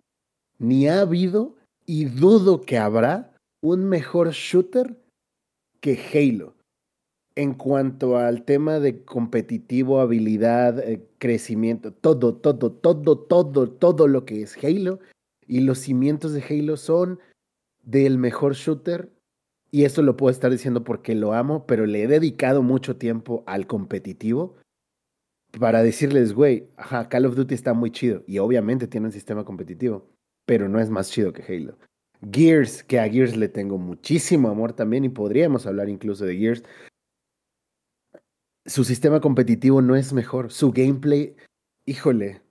ni 0.61 0.87
ha 0.87 1.01
habido, 1.01 1.57
y 1.85 2.05
dudo 2.05 2.61
que 2.61 2.79
habrá 2.79 3.35
un 3.61 3.89
mejor 3.89 4.31
shooter 4.31 4.97
que 5.81 5.99
Halo. 6.15 6.55
En 7.35 7.55
cuanto 7.55 8.19
al 8.19 8.45
tema 8.45 8.79
de 8.79 9.05
competitivo, 9.05 9.99
habilidad, 9.99 10.79
eh, 10.79 11.05
crecimiento, 11.19 11.93
todo, 11.93 12.37
todo, 12.37 12.71
todo, 12.71 13.19
todo, 13.19 13.69
todo 13.69 14.07
lo 14.07 14.25
que 14.25 14.43
es 14.43 14.57
Halo. 14.63 15.01
y 15.45 15.59
los 15.59 15.81
cimientos 15.81 16.35
de 16.35 16.45
Halo 16.49 16.77
son 16.77 17.19
del 17.83 18.17
mejor 18.17 18.55
shooter. 18.55 19.11
Y 19.71 19.85
esto 19.85 20.03
lo 20.03 20.17
puedo 20.17 20.31
estar 20.31 20.51
diciendo 20.51 20.83
porque 20.83 21.15
lo 21.15 21.33
amo, 21.33 21.67
pero 21.67 21.87
le 21.87 22.03
he 22.03 22.07
dedicado 22.09 22.63
mucho 22.63 22.97
tiempo 22.97 23.45
al 23.47 23.67
competitivo 23.67 24.57
para 25.59 25.83
decirles, 25.83 26.33
güey, 26.33 26.69
ajá, 26.77 27.09
Call 27.09 27.27
of 27.27 27.37
Duty 27.37 27.55
está 27.55 27.75
muy 27.75 27.91
chido 27.91 28.23
y 28.27 28.39
obviamente 28.39 28.87
tiene 28.87 29.07
un 29.07 29.13
sistema 29.13 29.45
competitivo, 29.45 30.09
pero 30.47 30.69
no 30.69 30.81
es 30.81 30.91
más 30.91 31.11
chido 31.11 31.33
que 31.33 31.43
Halo. 31.43 31.79
Gears, 32.33 32.85
que 32.85 33.01
a 33.01 33.09
Gears 33.09 33.37
le 33.37 33.49
tengo 33.49 33.79
muchísimo 33.79 34.49
amor 34.49 34.73
también 34.73 35.05
y 35.05 35.09
podríamos 35.09 35.67
hablar 35.67 35.89
incluso 35.89 36.25
de 36.25 36.37
Gears. 36.37 36.63
Su 38.67 38.85
sistema 38.85 39.21
competitivo 39.21 39.81
no 39.83 39.97
es 39.97 40.13
mejor, 40.13 40.53
su 40.53 40.71
gameplay, 40.71 41.35
híjole, 41.87 42.43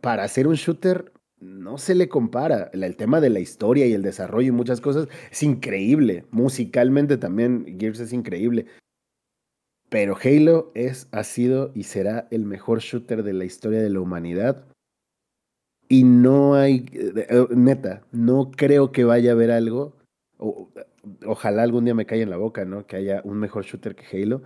para 0.00 0.24
hacer 0.24 0.48
un 0.48 0.54
shooter 0.54 1.13
no 1.44 1.78
se 1.78 1.94
le 1.94 2.08
compara. 2.08 2.70
El 2.72 2.96
tema 2.96 3.20
de 3.20 3.30
la 3.30 3.40
historia 3.40 3.86
y 3.86 3.92
el 3.92 4.02
desarrollo 4.02 4.48
y 4.48 4.52
muchas 4.52 4.80
cosas 4.80 5.08
es 5.30 5.42
increíble. 5.42 6.24
Musicalmente 6.30 7.18
también 7.18 7.78
Gears 7.78 8.00
es 8.00 8.12
increíble. 8.12 8.66
Pero 9.90 10.16
Halo 10.22 10.72
es, 10.74 11.08
ha 11.12 11.22
sido 11.22 11.70
y 11.74 11.84
será 11.84 12.26
el 12.30 12.44
mejor 12.46 12.80
shooter 12.80 13.22
de 13.22 13.34
la 13.34 13.44
historia 13.44 13.80
de 13.82 13.90
la 13.90 14.00
humanidad. 14.00 14.64
Y 15.88 16.04
no 16.04 16.54
hay, 16.54 16.86
eh, 16.92 17.26
eh, 17.28 17.46
neta, 17.50 18.02
no 18.10 18.50
creo 18.50 18.90
que 18.90 19.04
vaya 19.04 19.30
a 19.30 19.34
haber 19.34 19.50
algo. 19.50 19.96
ojalá 21.26 21.62
algún 21.62 21.84
día 21.84 21.94
me 21.94 22.06
caiga 22.06 22.24
en 22.24 22.30
la 22.30 22.38
boca, 22.38 22.64
¿no? 22.64 22.86
Que 22.86 22.96
haya 22.96 23.20
un 23.24 23.38
mejor 23.38 23.64
shooter 23.64 23.94
que 23.94 24.22
Halo. 24.22 24.42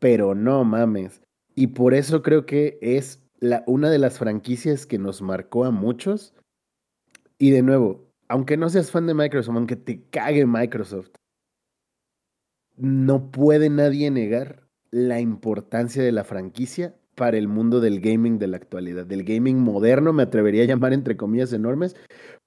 Pero 0.00 0.34
no 0.34 0.64
mames. 0.64 1.22
Y 1.54 1.68
por 1.68 1.94
eso 1.94 2.22
creo 2.22 2.44
que 2.44 2.78
es 2.82 3.25
la, 3.40 3.62
una 3.66 3.90
de 3.90 3.98
las 3.98 4.18
franquicias 4.18 4.86
que 4.86 4.98
nos 4.98 5.22
marcó 5.22 5.64
a 5.64 5.70
muchos. 5.70 6.34
Y 7.38 7.50
de 7.50 7.62
nuevo, 7.62 8.06
aunque 8.28 8.56
no 8.56 8.68
seas 8.68 8.90
fan 8.90 9.06
de 9.06 9.14
Microsoft, 9.14 9.56
aunque 9.56 9.76
te 9.76 10.02
cague 10.10 10.46
Microsoft, 10.46 11.10
no 12.76 13.30
puede 13.30 13.70
nadie 13.70 14.10
negar 14.10 14.66
la 14.90 15.20
importancia 15.20 16.02
de 16.02 16.12
la 16.12 16.24
franquicia 16.24 16.94
para 17.14 17.38
el 17.38 17.48
mundo 17.48 17.80
del 17.80 18.00
gaming 18.00 18.38
de 18.38 18.46
la 18.46 18.58
actualidad, 18.58 19.06
del 19.06 19.24
gaming 19.24 19.58
moderno, 19.58 20.12
me 20.12 20.22
atrevería 20.22 20.62
a 20.62 20.66
llamar 20.66 20.92
entre 20.92 21.16
comillas 21.16 21.52
enormes, 21.52 21.96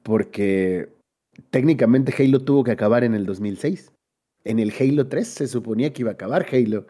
porque 0.04 0.90
técnicamente 1.50 2.14
Halo 2.18 2.44
tuvo 2.44 2.64
que 2.64 2.72
acabar 2.72 3.04
en 3.04 3.16
el 3.16 3.26
2006. 3.26 3.92
En 4.44 4.60
el 4.60 4.72
Halo 4.80 5.08
3 5.08 5.28
se 5.28 5.48
suponía 5.48 5.92
que 5.92 6.04
iba 6.04 6.12
a 6.12 6.14
acabar 6.14 6.46
Halo. 6.52 6.86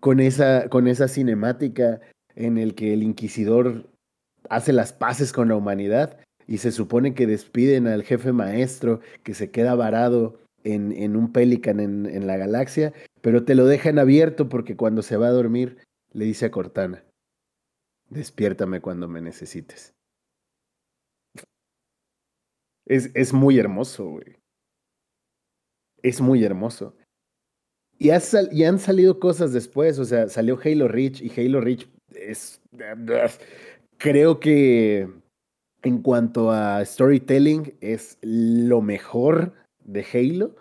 Con 0.00 0.18
esa, 0.18 0.68
con 0.68 0.88
esa 0.88 1.06
cinemática 1.06 2.00
en 2.36 2.58
el 2.58 2.74
que 2.74 2.92
el 2.92 3.02
inquisidor 3.02 3.88
hace 4.48 4.72
las 4.72 4.92
paces 4.92 5.32
con 5.32 5.48
la 5.48 5.56
humanidad 5.56 6.18
y 6.46 6.58
se 6.58 6.72
supone 6.72 7.14
que 7.14 7.26
despiden 7.26 7.86
al 7.86 8.02
jefe 8.02 8.32
maestro 8.32 9.00
que 9.22 9.34
se 9.34 9.50
queda 9.50 9.74
varado 9.74 10.38
en, 10.64 10.92
en 10.92 11.16
un 11.16 11.32
Pelican 11.32 11.80
en, 11.80 12.06
en 12.06 12.26
la 12.26 12.36
galaxia, 12.36 12.92
pero 13.20 13.44
te 13.44 13.54
lo 13.54 13.66
dejan 13.66 13.98
abierto 13.98 14.48
porque 14.48 14.76
cuando 14.76 15.02
se 15.02 15.16
va 15.16 15.28
a 15.28 15.32
dormir 15.32 15.78
le 16.12 16.24
dice 16.24 16.46
a 16.46 16.50
Cortana, 16.50 17.04
despiértame 18.10 18.80
cuando 18.80 19.08
me 19.08 19.20
necesites. 19.20 19.94
Es, 22.86 23.10
es 23.14 23.32
muy 23.32 23.58
hermoso, 23.58 24.06
güey. 24.06 24.36
Es 26.02 26.20
muy 26.20 26.44
hermoso. 26.44 26.96
Y, 27.98 28.08
y, 28.08 28.64
han 28.64 28.78
salido 28.78 29.20
cosas 29.20 29.52
después, 29.52 29.98
o 29.98 30.04
sea, 30.04 30.28
salió 30.28 30.58
Halo 30.62 30.88
Reach 30.88 31.22
y 31.22 31.30
Halo 31.30 31.60
Reach 31.60 31.88
es... 32.16 32.60
Creo 33.98 34.40
que 34.40 35.08
en 35.82 36.02
cuanto 36.02 36.50
a 36.50 36.84
storytelling 36.84 37.74
es 37.80 38.18
lo 38.22 38.82
mejor 38.82 39.52
de 39.84 40.04
Halo, 40.12 40.56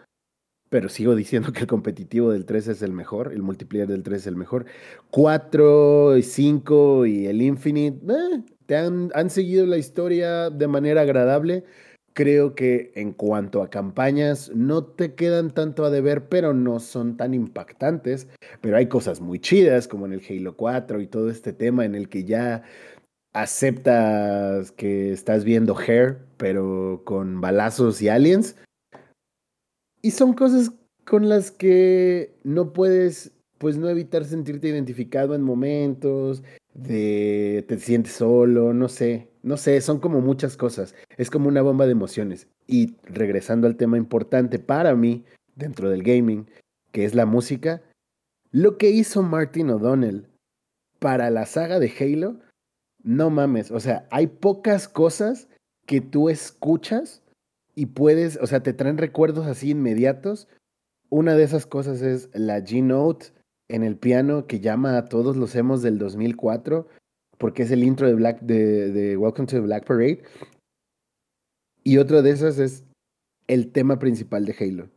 pero 0.69 0.89
sigo 0.89 1.15
diciendo 1.15 1.51
que 1.51 1.59
el 1.61 1.67
competitivo 1.67 2.31
del 2.31 2.45
3 2.45 2.69
es 2.69 2.81
el 2.81 2.93
mejor, 2.93 3.33
el 3.33 3.41
multiplayer 3.41 3.87
del 3.87 4.03
3 4.03 4.21
es 4.21 4.27
el 4.27 4.35
mejor. 4.35 4.65
4 5.11 6.17
y 6.17 6.23
5 6.23 7.05
y 7.05 7.27
el 7.27 7.41
Infinite, 7.41 7.99
eh, 8.09 8.43
te 8.65 8.77
han, 8.77 9.11
han 9.13 9.29
seguido 9.29 9.65
la 9.65 9.77
historia 9.77 10.49
de 10.49 10.67
manera 10.67 11.01
agradable. 11.01 11.65
Creo 12.13 12.55
que 12.55 12.91
en 12.95 13.13
cuanto 13.13 13.63
a 13.63 13.69
campañas 13.69 14.51
no 14.53 14.83
te 14.83 15.15
quedan 15.15 15.51
tanto 15.51 15.85
a 15.85 15.89
deber, 15.89 16.27
pero 16.27 16.53
no 16.53 16.79
son 16.79 17.15
tan 17.15 17.33
impactantes. 17.33 18.27
Pero 18.59 18.77
hay 18.77 18.87
cosas 18.87 19.21
muy 19.21 19.39
chidas 19.39 19.87
como 19.87 20.05
en 20.05 20.13
el 20.13 20.21
Halo 20.27 20.57
4 20.57 21.01
y 21.01 21.07
todo 21.07 21.29
este 21.29 21.53
tema 21.53 21.85
en 21.85 21.95
el 21.95 22.09
que 22.09 22.25
ya 22.25 22.63
aceptas 23.33 24.71
que 24.73 25.11
estás 25.11 25.45
viendo 25.45 25.77
Hair, 25.77 26.19
pero 26.37 27.01
con 27.05 27.39
balazos 27.39 28.01
y 28.01 28.09
aliens. 28.09 28.57
Y 30.01 30.11
son 30.11 30.33
cosas 30.33 30.71
con 31.05 31.29
las 31.29 31.51
que 31.51 32.35
no 32.43 32.73
puedes, 32.73 33.31
pues 33.57 33.77
no 33.77 33.89
evitar 33.89 34.25
sentirte 34.25 34.67
identificado 34.67 35.35
en 35.35 35.43
momentos, 35.43 36.43
de 36.73 37.65
te 37.67 37.77
sientes 37.79 38.13
solo, 38.13 38.73
no 38.73 38.87
sé, 38.87 39.29
no 39.43 39.57
sé, 39.57 39.79
son 39.81 39.99
como 39.99 40.21
muchas 40.21 40.57
cosas. 40.57 40.95
Es 41.17 41.29
como 41.29 41.47
una 41.47 41.61
bomba 41.61 41.85
de 41.85 41.91
emociones. 41.91 42.47
Y 42.67 42.95
regresando 43.03 43.67
al 43.67 43.75
tema 43.75 43.97
importante 43.97 44.59
para 44.59 44.95
mí, 44.95 45.25
dentro 45.55 45.89
del 45.89 46.03
gaming, 46.03 46.47
que 46.91 47.05
es 47.05 47.15
la 47.15 47.25
música, 47.25 47.81
lo 48.51 48.77
que 48.77 48.89
hizo 48.89 49.23
Martin 49.23 49.69
O'Donnell 49.69 50.27
para 50.99 51.29
la 51.29 51.45
saga 51.45 51.79
de 51.79 51.91
Halo, 51.99 52.39
no 53.03 53.29
mames, 53.29 53.71
o 53.71 53.79
sea, 53.79 54.07
hay 54.11 54.27
pocas 54.27 54.87
cosas 54.87 55.47
que 55.87 56.01
tú 56.01 56.29
escuchas 56.29 57.23
y 57.75 57.87
puedes, 57.87 58.37
o 58.37 58.47
sea, 58.47 58.61
te 58.61 58.73
traen 58.73 58.97
recuerdos 58.97 59.47
así 59.47 59.71
inmediatos. 59.71 60.47
Una 61.09 61.35
de 61.35 61.43
esas 61.43 61.65
cosas 61.65 62.01
es 62.01 62.29
la 62.33 62.59
G-Note 62.59 63.27
en 63.73 63.83
el 63.83 63.97
piano 63.97 64.47
que 64.47 64.59
llama 64.59 64.97
a 64.97 65.05
todos 65.05 65.37
los 65.37 65.55
emos 65.55 65.81
del 65.81 65.97
2004, 65.97 66.87
porque 67.37 67.63
es 67.63 67.71
el 67.71 67.83
intro 67.83 68.07
de, 68.07 68.13
Black, 68.13 68.41
de, 68.41 69.17
Welcome 69.17 69.47
to 69.47 69.55
the 69.55 69.61
Black 69.61 69.85
Parade. 69.85 70.23
Y 71.83 71.97
otra 71.97 72.21
de 72.21 72.31
esas 72.31 72.59
es 72.59 72.83
el 73.47 73.71
tema 73.71 73.97
principal 73.99 74.45
de 74.45 74.55
Halo. 74.59 74.89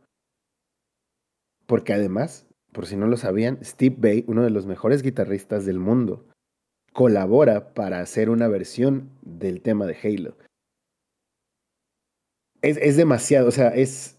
Porque 1.65 1.93
además, 1.93 2.45
por 2.71 2.85
si 2.85 2.95
no 2.95 3.07
lo 3.07 3.17
sabían, 3.17 3.57
Steve 3.63 3.95
Bay, 3.97 4.25
uno 4.27 4.43
de 4.43 4.51
los 4.51 4.67
mejores 4.67 5.01
guitarristas 5.01 5.65
del 5.65 5.79
mundo, 5.79 6.27
colabora 6.93 7.73
para 7.73 8.01
hacer 8.01 8.29
una 8.29 8.47
versión 8.47 9.09
del 9.23 9.61
tema 9.61 9.85
de 9.85 9.97
Halo 10.03 10.37
es, 12.69 12.97
demasiado, 12.97 13.47
o 13.47 13.51
sea, 13.51 13.69
es, 13.69 14.17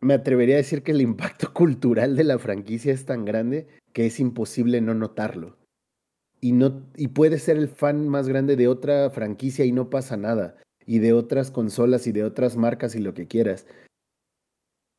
me 0.00 0.14
atrevería 0.14 0.56
a 0.56 0.58
decir 0.58 0.82
que 0.82 0.92
el 0.92 1.00
impacto 1.00 1.52
cultural 1.54 2.16
de 2.16 2.24
la 2.24 2.38
franquicia 2.38 2.92
es 2.92 3.04
tan 3.04 3.24
grande 3.24 3.66
que 3.92 4.06
es 4.06 4.20
imposible 4.20 4.80
no 4.80 4.94
notarlo. 4.94 5.56
Y, 6.40 6.52
no, 6.52 6.82
y 6.96 7.08
puede 7.08 7.38
ser 7.38 7.56
el 7.56 7.68
fan 7.68 8.08
más 8.08 8.28
grande 8.28 8.56
de 8.56 8.68
otra 8.68 9.10
franquicia 9.10 9.64
y 9.64 9.72
no 9.72 9.90
pasa 9.90 10.16
nada. 10.16 10.56
Y 10.86 11.00
de 11.00 11.12
otras 11.12 11.50
consolas 11.50 12.06
y 12.06 12.12
de 12.12 12.24
otras 12.24 12.56
marcas 12.56 12.94
y 12.94 13.00
lo 13.00 13.14
que 13.14 13.26
quieras. 13.26 13.66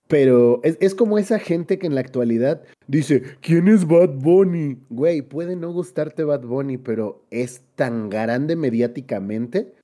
Pero 0.08 0.60
es, 0.64 0.78
es, 0.82 0.96
como 0.96 1.20
esa 1.20 1.38
gente 1.40 1.78
que 1.78 1.86
en 1.86 1.94
la 1.94 2.02
actualidad 2.02 2.64
dice, 2.88 3.22
¿quién 3.42 3.68
es 3.68 3.88
Bad 3.88 4.16
Bunny? 4.16 4.80
Güey, 4.90 5.22
puede 5.22 5.56
no 5.56 5.72
gustarte 5.72 6.24
Bad 6.24 6.42
Bunny, 6.42 6.78
pero 6.78 7.24
es 7.30 7.62
tan 7.76 8.10
grande 8.10 8.56
mediáticamente 8.56 9.76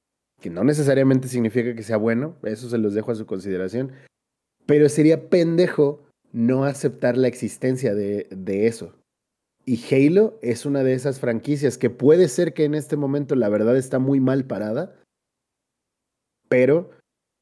que 0.42 0.50
no 0.50 0.64
necesariamente 0.64 1.28
significa 1.28 1.76
que 1.76 1.84
sea 1.84 1.98
bueno, 1.98 2.36
eso 2.44 2.70
se 2.70 2.78
los 2.78 2.94
dejo 2.94 3.12
a 3.12 3.16
su 3.16 3.26
consideración, 3.26 3.92
pero 4.66 4.90
sería 4.90 5.30
pendejo 5.30 6.05
no 6.36 6.66
aceptar 6.66 7.16
la 7.16 7.30
existencia 7.30 7.96
de, 7.96 8.28
de 8.30 8.68
eso. 8.68 8.94
Y 9.64 9.82
Halo 9.90 10.38
es 10.42 10.66
una 10.66 10.84
de 10.84 10.94
esas 10.94 11.22
franquicias 11.22 11.78
que 11.78 11.90
puede 11.90 12.28
ser 12.28 12.54
que 12.54 12.66
en 12.66 12.76
este 12.76 12.98
momento 12.98 13.36
la 13.36 13.48
verdad 13.48 13.78
está 13.78 14.00
muy 14.00 14.20
mal 14.20 14.44
parada, 14.44 15.02
pero 16.50 16.92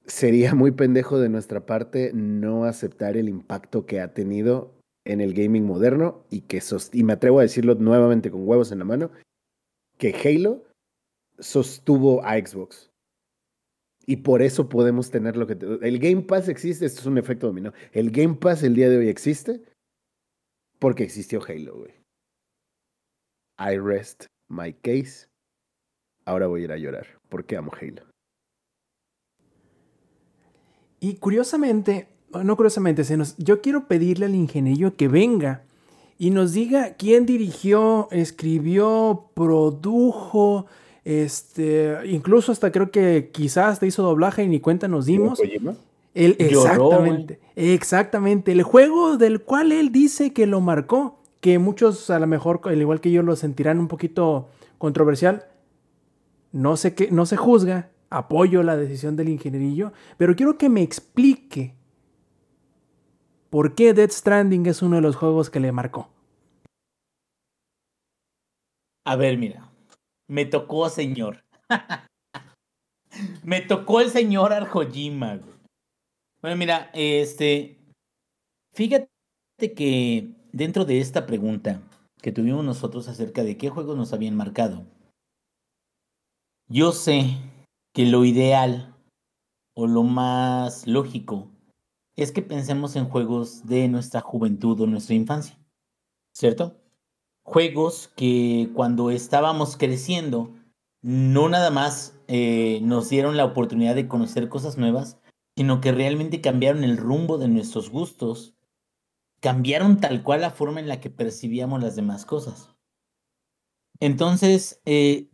sería 0.05 0.53
muy 0.53 0.71
pendejo 0.71 1.19
de 1.19 1.27
nuestra 1.27 1.65
parte 1.65 2.11
no 2.13 2.65
aceptar 2.65 3.17
el 3.17 3.29
impacto 3.29 3.87
que 3.87 3.99
ha 3.99 4.13
tenido 4.13 4.75
en 5.05 5.21
el 5.21 5.33
gaming 5.33 5.65
moderno 5.65 6.23
y 6.29 6.41
que 6.41 6.61
y 6.93 7.03
me 7.03 7.13
atrevo 7.13 7.39
a 7.39 7.43
decirlo 7.43 7.73
nuevamente 7.73 8.29
con 8.29 8.47
huevos 8.47 8.71
en 8.71 8.79
la 8.79 8.85
mano, 8.85 9.09
que 9.97 10.13
Halo 10.13 10.63
sostuvo 11.39 12.23
a 12.23 12.37
Xbox. 12.37 12.92
Y 14.05 14.17
por 14.17 14.41
eso 14.41 14.67
podemos 14.67 15.09
tener 15.09 15.37
lo 15.37 15.47
que... 15.47 15.53
El 15.81 15.99
Game 15.99 16.23
Pass 16.23 16.49
existe, 16.49 16.85
esto 16.85 17.01
es 17.01 17.05
un 17.05 17.17
efecto 17.17 17.47
dominó. 17.47 17.73
El 17.91 18.11
Game 18.11 18.35
Pass 18.35 18.63
el 18.63 18.75
día 18.75 18.89
de 18.89 18.97
hoy 18.97 19.07
existe 19.07 19.61
porque 20.79 21.03
existió 21.03 21.41
Halo, 21.47 21.77
güey. 21.77 21.93
I 23.57 23.77
rest 23.77 24.25
my 24.49 24.73
case. 24.73 25.27
Ahora 26.25 26.47
voy 26.47 26.61
a 26.61 26.63
ir 26.65 26.71
a 26.73 26.77
llorar 26.77 27.07
porque 27.29 27.55
amo 27.55 27.71
Halo. 27.79 28.03
Y 30.99 31.15
curiosamente, 31.15 32.07
no 32.43 32.55
curiosamente, 32.55 33.03
se 33.03 33.17
nos, 33.17 33.37
yo 33.37 33.61
quiero 33.61 33.87
pedirle 33.87 34.25
al 34.25 34.35
ingeniero 34.35 34.95
que 34.95 35.07
venga 35.07 35.63
y 36.17 36.29
nos 36.29 36.53
diga 36.53 36.95
quién 36.95 37.25
dirigió, 37.25 38.07
escribió, 38.11 39.29
produjo, 39.33 40.67
Este, 41.05 41.97
incluso 42.05 42.51
hasta 42.51 42.71
creo 42.71 42.89
que 42.89 43.29
quizás 43.33 43.79
te 43.79 43.87
hizo 43.87 44.03
doblaje 44.03 44.43
y 44.43 44.47
ni 44.47 44.59
cuenta 44.59 44.87
nos 44.87 45.05
dimos. 45.05 45.39
¿Kojima? 45.39 45.75
Él, 46.13 46.37
Lloró, 46.37 46.61
exactamente, 46.61 47.39
exactamente. 47.55 48.51
El 48.51 48.63
juego 48.63 49.17
del 49.17 49.41
cual 49.41 49.71
él 49.71 49.91
dice 49.91 50.31
que 50.31 50.45
lo 50.45 50.61
marcó, 50.61 51.19
que 51.41 51.57
muchos 51.59 52.09
a 52.09 52.19
lo 52.19 52.27
mejor, 52.27 52.61
al 52.65 52.79
igual 52.79 53.01
que 53.01 53.11
yo, 53.11 53.23
lo 53.23 53.35
sentirán 53.35 53.79
un 53.79 53.87
poquito 53.87 54.49
controversial. 54.77 55.47
No 56.51 56.77
sé 56.77 56.93
qué, 56.93 57.09
no 57.09 57.25
se 57.25 57.35
juzga, 57.35 57.89
apoyo 58.11 58.61
la 58.61 58.77
decisión 58.77 59.15
del 59.15 59.29
ingenierillo, 59.29 59.91
pero 60.17 60.35
quiero 60.35 60.57
que 60.57 60.69
me 60.69 60.83
explique 60.83 61.73
por 63.49 63.73
qué 63.73 63.93
Dead 63.93 64.09
Stranding 64.09 64.67
es 64.67 64.83
uno 64.83 64.97
de 64.97 65.01
los 65.01 65.15
juegos 65.15 65.49
que 65.49 65.59
le 65.59 65.71
marcó. 65.71 66.09
A 69.05 69.15
ver, 69.15 69.37
mira. 69.37 69.72
Me 70.33 70.47
tocó, 70.47 70.89
señor. 70.89 71.45
me 73.43 73.61
tocó 73.61 74.01
el 74.01 74.09
señor 74.09 74.51
Arjojima. 74.51 75.39
Bueno, 76.41 76.57
mira, 76.57 76.89
este. 76.95 77.77
Fíjate 78.73 79.07
que 79.75 80.31
dentro 80.51 80.85
de 80.85 80.97
esta 80.97 81.27
pregunta 81.27 81.83
que 82.19 82.31
tuvimos 82.31 82.65
nosotros 82.65 83.07
acerca 83.09 83.43
de 83.43 83.57
qué 83.57 83.69
juegos 83.69 83.95
nos 83.95 84.11
habían 84.11 84.35
marcado, 84.35 84.87
yo 86.67 86.93
sé 86.93 87.37
que 87.93 88.07
lo 88.07 88.25
ideal 88.25 88.95
o 89.75 89.85
lo 89.85 90.01
más 90.01 90.87
lógico 90.87 91.51
es 92.15 92.31
que 92.31 92.41
pensemos 92.41 92.95
en 92.95 93.05
juegos 93.07 93.67
de 93.67 93.87
nuestra 93.87 94.21
juventud 94.21 94.81
o 94.81 94.87
nuestra 94.87 95.13
infancia, 95.13 95.59
¿cierto? 96.35 96.82
Juegos 97.43 98.11
que 98.15 98.69
cuando 98.73 99.11
estábamos 99.11 99.77
creciendo 99.77 100.55
no 101.01 101.49
nada 101.49 101.69
más 101.69 102.17
eh, 102.27 102.79
nos 102.81 103.09
dieron 103.09 103.37
la 103.37 103.45
oportunidad 103.45 103.93
de 103.93 104.07
conocer 104.07 104.47
cosas 104.49 104.77
nuevas, 104.77 105.19
sino 105.55 105.81
que 105.81 105.91
realmente 105.91 106.41
cambiaron 106.41 106.83
el 106.83 106.97
rumbo 106.97 107.37
de 107.37 107.49
nuestros 107.49 107.89
gustos, 107.89 108.55
cambiaron 109.41 109.99
tal 109.99 110.23
cual 110.23 110.41
la 110.41 110.51
forma 110.51 110.79
en 110.79 110.87
la 110.87 110.99
que 111.01 111.09
percibíamos 111.09 111.83
las 111.83 111.95
demás 111.95 112.25
cosas. 112.25 112.73
Entonces, 113.99 114.81
eh, 114.85 115.29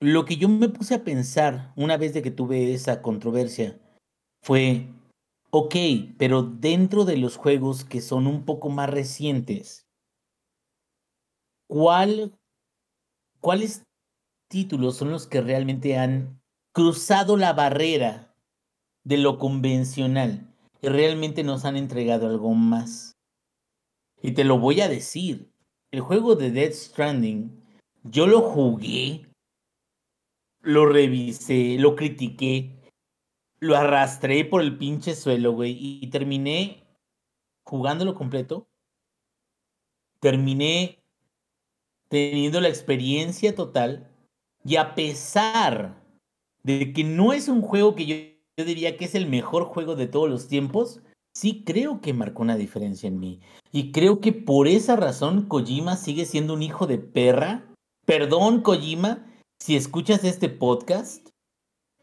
lo 0.00 0.24
que 0.24 0.36
yo 0.36 0.48
me 0.48 0.68
puse 0.68 0.94
a 0.94 1.04
pensar 1.04 1.72
una 1.76 1.96
vez 1.96 2.12
de 2.12 2.22
que 2.22 2.30
tuve 2.30 2.72
esa 2.74 3.00
controversia 3.02 3.80
fue, 4.42 4.88
ok, 5.50 5.74
pero 6.18 6.42
dentro 6.42 7.04
de 7.04 7.16
los 7.16 7.36
juegos 7.36 7.84
que 7.84 8.00
son 8.00 8.26
un 8.26 8.44
poco 8.44 8.68
más 8.68 8.90
recientes, 8.90 9.87
¿cuál, 11.68 12.36
¿cuáles 13.40 13.84
títulos 14.48 14.96
son 14.96 15.10
los 15.10 15.28
que 15.28 15.40
realmente 15.40 15.96
han 15.96 16.40
cruzado 16.72 17.36
la 17.36 17.52
barrera 17.52 18.34
de 19.04 19.18
lo 19.18 19.38
convencional 19.38 20.52
y 20.82 20.88
realmente 20.88 21.44
nos 21.44 21.64
han 21.64 21.76
entregado 21.76 22.26
algo 22.26 22.52
más? 22.54 23.16
Y 24.20 24.32
te 24.32 24.42
lo 24.42 24.58
voy 24.58 24.80
a 24.80 24.88
decir, 24.88 25.52
el 25.92 26.00
juego 26.00 26.34
de 26.34 26.50
Dead 26.50 26.72
Stranding, 26.72 27.62
yo 28.02 28.26
lo 28.26 28.40
jugué 28.40 29.28
lo 30.60 30.86
revisé, 30.86 31.76
lo 31.78 31.96
critiqué, 31.96 32.78
lo 33.60 33.76
arrastré 33.76 34.44
por 34.44 34.60
el 34.60 34.76
pinche 34.76 35.14
suelo, 35.14 35.52
güey, 35.52 35.76
y 35.80 36.06
terminé 36.08 36.86
jugándolo 37.64 38.14
completo. 38.14 38.68
Terminé 40.20 40.97
teniendo 42.08 42.60
la 42.60 42.68
experiencia 42.68 43.54
total 43.54 44.10
y 44.64 44.76
a 44.76 44.94
pesar 44.94 46.02
de 46.62 46.92
que 46.92 47.04
no 47.04 47.32
es 47.32 47.48
un 47.48 47.62
juego 47.62 47.94
que 47.94 48.06
yo, 48.06 48.64
diría 48.64 48.96
que 48.96 49.04
es 49.04 49.14
el 49.14 49.26
mejor 49.26 49.64
juego 49.64 49.94
de 49.94 50.06
todos 50.06 50.28
los 50.28 50.48
tiempos, 50.48 51.00
sí 51.34 51.62
creo 51.64 52.00
que 52.00 52.12
marcó 52.12 52.42
una 52.42 52.56
diferencia 52.56 53.06
en 53.06 53.20
mí. 53.20 53.40
Y 53.70 53.92
creo 53.92 54.20
que 54.20 54.32
por 54.32 54.68
esa 54.68 54.96
razón 54.96 55.46
Kojima 55.46 55.96
sigue 55.96 56.24
siendo 56.24 56.54
un 56.54 56.62
hijo 56.62 56.86
de 56.86 56.98
perra. 56.98 57.64
Perdón, 58.04 58.62
Kojima, 58.62 59.26
si 59.60 59.76
escuchas 59.76 60.24
este 60.24 60.48
podcast, 60.48 61.28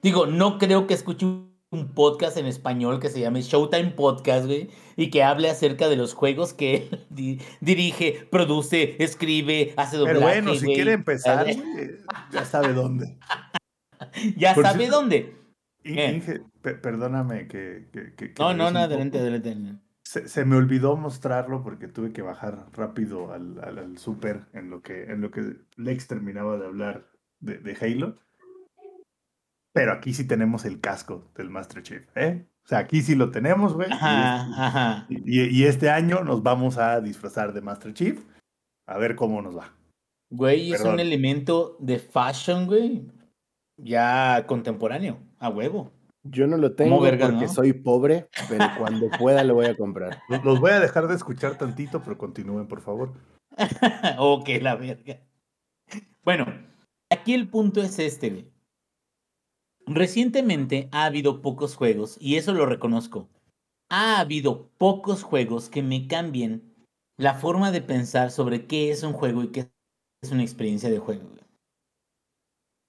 digo, 0.01 0.25
no 0.25 0.57
creo 0.57 0.87
que 0.87 0.93
escuche 0.93 1.25
un 1.25 1.54
podcast 1.93 2.37
en 2.37 2.45
español 2.45 2.99
que 2.99 3.09
se 3.09 3.19
llame 3.19 3.41
Showtime 3.41 3.91
Podcast, 3.91 4.45
güey, 4.45 4.69
y 4.95 5.09
que 5.09 5.23
hable 5.23 5.49
acerca 5.49 5.89
de 5.89 5.97
los 5.97 6.13
juegos 6.13 6.53
que 6.53 6.75
él 6.91 7.05
di- 7.09 7.39
dirige, 7.61 8.27
produce, 8.31 8.95
escribe, 9.03 9.73
hace 9.77 9.97
doblaje, 9.97 10.19
Pero 10.19 10.27
bueno, 10.27 10.53
si 10.55 10.65
güey. 10.65 10.75
quiere 10.75 10.93
empezar, 10.93 11.49
Eh, 11.49 11.57
ya 12.31 12.45
sabe 12.45 12.73
dónde. 12.73 13.17
Ya 14.37 14.53
Por 14.53 14.65
sabe 14.65 14.87
dónde. 14.87 15.35
Inge, 15.83 16.41
pe- 16.61 16.75
perdóname 16.75 17.47
que... 17.47 17.87
que- 17.93 18.13
que- 18.15 18.33
que 18.33 18.41
No, 18.43 18.53
no, 18.53 18.65
no, 18.65 18.69
un 18.71 18.77
adelante, 18.77 19.19
adelante. 19.19 19.49
adelante. 19.49 19.81
Se, 20.03 20.27
se 20.27 20.45
me 20.45 20.55
olvidó 20.57 20.95
mostrarlo 20.97 21.63
porque 21.63 21.87
tuve 21.87 22.11
que 22.11 22.21
bajar 22.21 22.67
rápido 22.73 23.31
al, 23.33 23.57
al, 23.63 23.79
al 23.79 23.97
súper 23.97 24.45
en 24.53 24.69
lo 24.69 24.81
que 24.81 25.03
en 25.05 25.21
lo 25.21 25.31
que 25.31 25.55
Lex 25.77 26.07
terminaba 26.07 26.57
de 26.57 26.65
hablar 26.65 27.07
de, 27.39 27.57
de 27.57 27.75
Halo. 27.81 28.15
Pero 29.75 29.91
aquí 29.91 30.13
sí 30.13 30.25
tenemos 30.25 30.63
el 30.63 30.79
casco 30.79 31.29
del 31.35 31.49
Master 31.49 31.83
Chief, 31.83 32.01
¿eh? 32.15 32.45
O 32.63 32.67
sea, 32.67 32.77
aquí 32.77 33.01
sí 33.01 33.13
lo 33.13 33.29
tenemos, 33.29 33.73
güey. 33.73 33.89
y 33.89 33.91
Ajá, 33.91 34.37
este- 34.47 34.61
ajá. 34.61 35.05
Y, 35.09 35.41
y 35.59 35.63
este 35.65 35.89
año 35.89 36.23
nos 36.23 36.41
vamos 36.43 36.77
a 36.77 37.01
disfrazar 37.01 37.51
de 37.51 37.59
Master 37.59 37.93
Chief. 37.93 38.23
A 38.87 38.97
ver 38.97 39.17
cómo 39.17 39.41
nos 39.41 39.57
va. 39.57 39.75
Güey, 40.31 40.71
es 40.71 40.81
un 40.81 41.01
elemento 41.01 41.75
de 41.81 41.99
fashion, 41.99 42.67
güey. 42.67 43.05
Ya 43.77 44.45
contemporáneo, 44.47 45.19
a 45.39 45.49
huevo. 45.49 45.91
Yo 46.23 46.47
no 46.47 46.55
lo 46.55 46.73
tengo 46.73 47.01
verga, 47.01 47.27
porque 47.27 47.45
no? 47.45 47.51
soy 47.53 47.73
pobre, 47.73 48.29
pero 48.47 48.65
cuando 48.79 49.09
pueda 49.19 49.43
lo 49.43 49.55
voy 49.55 49.65
a 49.65 49.75
comprar. 49.75 50.21
Los, 50.29 50.43
los 50.45 50.59
voy 50.61 50.71
a 50.71 50.79
dejar 50.79 51.09
de 51.09 51.15
escuchar 51.15 51.57
tantito, 51.57 52.01
pero 52.01 52.17
continúen, 52.17 52.67
por 52.67 52.79
favor. 52.79 53.11
ok, 54.19 54.49
la 54.61 54.75
verga. 54.75 55.19
Bueno, 56.23 56.45
aquí 57.11 57.33
el 57.33 57.49
punto 57.49 57.81
es 57.81 57.99
este, 57.99 58.29
güey. 58.29 58.54
Recientemente 59.87 60.89
ha 60.91 61.05
habido 61.05 61.41
pocos 61.41 61.75
juegos, 61.75 62.17
y 62.19 62.35
eso 62.35 62.53
lo 62.53 62.65
reconozco. 62.65 63.29
Ha 63.89 64.19
habido 64.19 64.69
pocos 64.77 65.23
juegos 65.23 65.69
que 65.69 65.83
me 65.83 66.07
cambien 66.07 66.73
la 67.17 67.35
forma 67.35 67.71
de 67.71 67.81
pensar 67.81 68.31
sobre 68.31 68.65
qué 68.65 68.91
es 68.91 69.03
un 69.03 69.13
juego 69.13 69.43
y 69.43 69.49
qué 69.49 69.69
es 70.21 70.31
una 70.31 70.41
experiencia 70.41 70.89
de 70.89 70.99
juego. 70.99 71.29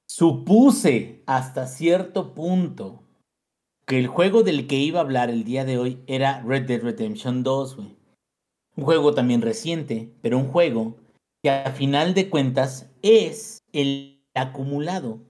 Supuse 0.08 1.22
hasta 1.26 1.66
cierto 1.66 2.32
punto 2.32 3.02
que 3.86 3.98
el 3.98 4.06
juego 4.06 4.42
del 4.42 4.66
que 4.66 4.76
iba 4.76 4.98
a 4.98 5.02
hablar 5.02 5.30
el 5.30 5.44
día 5.44 5.64
de 5.64 5.78
hoy 5.78 6.02
era 6.06 6.42
Red 6.42 6.66
Dead 6.66 6.80
Redemption 6.80 7.42
2, 7.42 7.76
güey. 7.76 7.96
Un 8.76 8.84
juego 8.84 9.14
también 9.14 9.42
reciente, 9.42 10.10
pero 10.22 10.38
un 10.38 10.48
juego 10.48 10.96
que 11.42 11.50
a 11.50 11.70
final 11.72 12.14
de 12.14 12.30
cuentas 12.30 12.90
es 13.02 13.58
el 13.72 14.24
acumulado, 14.34 15.20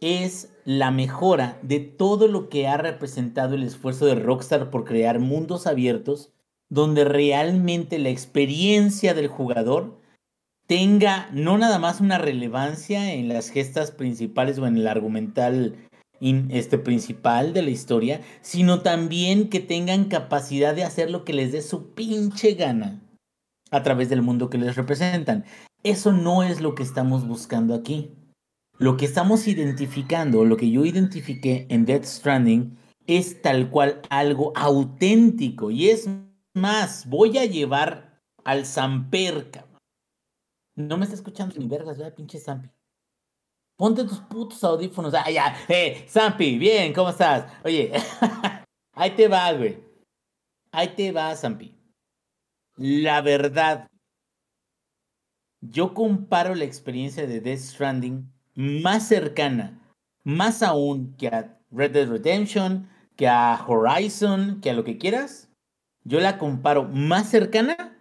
es 0.00 0.55
la 0.66 0.90
mejora 0.90 1.58
de 1.62 1.78
todo 1.78 2.26
lo 2.26 2.48
que 2.48 2.66
ha 2.66 2.76
representado 2.76 3.54
el 3.54 3.62
esfuerzo 3.62 4.04
de 4.04 4.16
Rockstar 4.16 4.68
por 4.68 4.84
crear 4.84 5.20
mundos 5.20 5.66
abiertos 5.66 6.32
donde 6.68 7.04
realmente 7.04 8.00
la 8.00 8.08
experiencia 8.08 9.14
del 9.14 9.28
jugador 9.28 10.00
tenga 10.66 11.30
no 11.32 11.56
nada 11.56 11.78
más 11.78 12.00
una 12.00 12.18
relevancia 12.18 13.14
en 13.14 13.28
las 13.28 13.50
gestas 13.50 13.92
principales 13.92 14.58
o 14.58 14.66
en 14.66 14.76
el 14.76 14.88
argumental 14.88 15.76
este, 16.20 16.78
principal 16.78 17.52
de 17.52 17.62
la 17.62 17.70
historia, 17.70 18.20
sino 18.40 18.80
también 18.80 19.48
que 19.48 19.60
tengan 19.60 20.06
capacidad 20.06 20.74
de 20.74 20.82
hacer 20.82 21.12
lo 21.12 21.24
que 21.24 21.32
les 21.32 21.52
dé 21.52 21.62
su 21.62 21.94
pinche 21.94 22.54
gana 22.54 23.00
a 23.70 23.84
través 23.84 24.08
del 24.08 24.22
mundo 24.22 24.50
que 24.50 24.58
les 24.58 24.74
representan. 24.74 25.44
Eso 25.84 26.12
no 26.12 26.42
es 26.42 26.60
lo 26.60 26.74
que 26.74 26.82
estamos 26.82 27.28
buscando 27.28 27.72
aquí. 27.72 28.10
Lo 28.78 28.96
que 28.96 29.06
estamos 29.06 29.46
identificando, 29.48 30.44
lo 30.44 30.56
que 30.56 30.70
yo 30.70 30.84
identifiqué 30.84 31.66
en 31.70 31.86
Death 31.86 32.04
Stranding, 32.04 32.76
es 33.06 33.40
tal 33.40 33.70
cual 33.70 34.02
algo 34.10 34.52
auténtico. 34.54 35.70
Y 35.70 35.88
es 35.88 36.08
más, 36.54 37.08
voy 37.08 37.38
a 37.38 37.46
llevar 37.46 38.20
al 38.44 38.66
Samper, 38.66 39.50
cabrón. 39.50 39.78
No 40.76 40.98
me 40.98 41.04
está 41.04 41.16
escuchando 41.16 41.54
ni 41.58 41.66
vergas, 41.66 41.96
¿verdad, 41.96 42.14
pinche 42.14 42.38
Zampi? 42.38 42.68
Ponte 43.78 44.04
tus 44.04 44.18
putos 44.20 44.62
audífonos. 44.62 45.14
Ah, 45.14 45.30
ya. 45.30 45.56
Eh, 45.68 46.06
Zampi, 46.08 46.58
bien, 46.58 46.92
¿cómo 46.92 47.10
estás? 47.10 47.50
Oye, 47.64 47.92
ahí 48.92 49.10
te 49.12 49.26
va, 49.26 49.52
güey. 49.52 49.82
Ahí 50.70 50.88
te 50.94 51.12
va, 51.12 51.34
Zampi. 51.34 51.74
La 52.76 53.22
verdad, 53.22 53.88
yo 55.62 55.94
comparo 55.94 56.54
la 56.54 56.64
experiencia 56.64 57.26
de 57.26 57.40
Death 57.40 57.60
Stranding 57.60 58.35
más 58.56 59.06
cercana, 59.06 59.80
más 60.24 60.62
aún 60.62 61.14
que 61.16 61.28
a 61.28 61.60
Red 61.70 61.92
Dead 61.92 62.08
Redemption, 62.08 62.88
que 63.14 63.28
a 63.28 63.64
Horizon, 63.66 64.60
que 64.60 64.70
a 64.70 64.74
lo 64.74 64.82
que 64.82 64.98
quieras. 64.98 65.48
Yo 66.04 66.20
la 66.20 66.38
comparo 66.38 66.84
más 66.84 67.28
cercana 67.30 67.96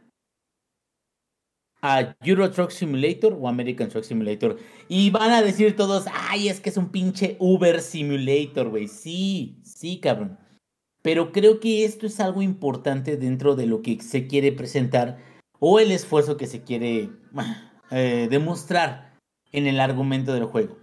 a 1.81 2.15
Euro 2.21 2.49
Truck 2.49 2.71
Simulator 2.71 3.37
o 3.39 3.47
American 3.47 3.89
Truck 3.89 4.03
Simulator. 4.03 4.57
Y 4.87 5.11
van 5.11 5.31
a 5.31 5.41
decir 5.41 5.75
todos, 5.75 6.05
ay, 6.29 6.49
es 6.49 6.59
que 6.59 6.69
es 6.69 6.77
un 6.77 6.89
pinche 6.89 7.35
Uber 7.39 7.81
Simulator, 7.81 8.69
güey. 8.69 8.87
Sí, 8.87 9.59
sí, 9.63 9.99
cabrón. 9.99 10.37
Pero 11.01 11.31
creo 11.31 11.59
que 11.59 11.85
esto 11.85 12.07
es 12.07 12.19
algo 12.19 12.41
importante 12.41 13.17
dentro 13.17 13.55
de 13.55 13.67
lo 13.67 13.81
que 13.81 14.01
se 14.01 14.25
quiere 14.25 14.51
presentar 14.51 15.19
o 15.59 15.79
el 15.79 15.91
esfuerzo 15.91 16.37
que 16.37 16.47
se 16.47 16.63
quiere 16.63 17.11
eh, 17.91 18.27
demostrar 18.29 19.14
en 19.55 19.67
el 19.67 19.79
argumento 19.79 20.33
del 20.33 20.45
juego. 20.45 20.77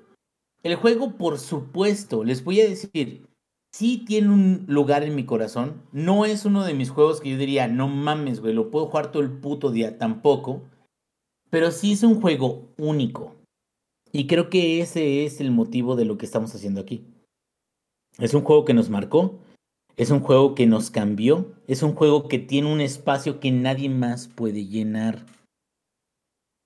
El 0.63 0.77
juego, 0.77 1.17
por 1.17 1.39
supuesto, 1.39 2.25
les 2.25 2.43
voy 2.45 2.61
a 2.61 2.69
decir, 2.69 3.27
sí 3.73 4.05
tiene 4.07 4.29
un 4.29 4.65
lugar 4.69 5.03
en 5.03 5.15
mi 5.15 5.25
corazón. 5.25 5.83
No 5.93 6.25
es 6.25 6.45
uno 6.45 6.65
de 6.65 6.75
mis 6.75 6.91
juegos 6.91 7.21
que 7.21 7.31
yo 7.31 7.37
diría, 7.37 7.69
no 7.69 7.89
mames, 7.89 8.41
güey, 8.41 8.55
lo 8.55 8.71
puedo 8.71 8.87
jugar 8.87 9.11
todo 9.11 9.23
el 9.23 9.31
puto 9.31 9.71
día, 9.71 9.99
tampoco. 9.99 10.63
Pero 11.51 11.71
sí 11.71 11.93
es 11.93 12.03
un 12.03 12.21
juego 12.21 12.69
único. 12.79 13.35
Y 14.13 14.27
creo 14.27 14.51
que 14.51 14.81
ese 14.81 15.25
es 15.25 15.41
el 15.41 15.51
motivo 15.51 15.97
de 15.97 16.05
lo 16.05 16.17
que 16.17 16.27
estamos 16.27 16.55
haciendo 16.55 16.81
aquí. 16.81 17.05
Es 18.19 18.35
un 18.35 18.43
juego 18.43 18.65
que 18.65 18.75
nos 18.75 18.91
marcó, 18.91 19.39
es 19.97 20.11
un 20.11 20.21
juego 20.21 20.55
que 20.55 20.67
nos 20.67 20.91
cambió, 20.91 21.53
es 21.67 21.83
un 21.83 21.95
juego 21.95 22.29
que 22.29 22.39
tiene 22.39 22.73
un 22.73 22.81
espacio 22.81 23.41
que 23.41 23.51
nadie 23.51 23.89
más 23.89 24.29
puede 24.29 24.67
llenar. 24.67 25.27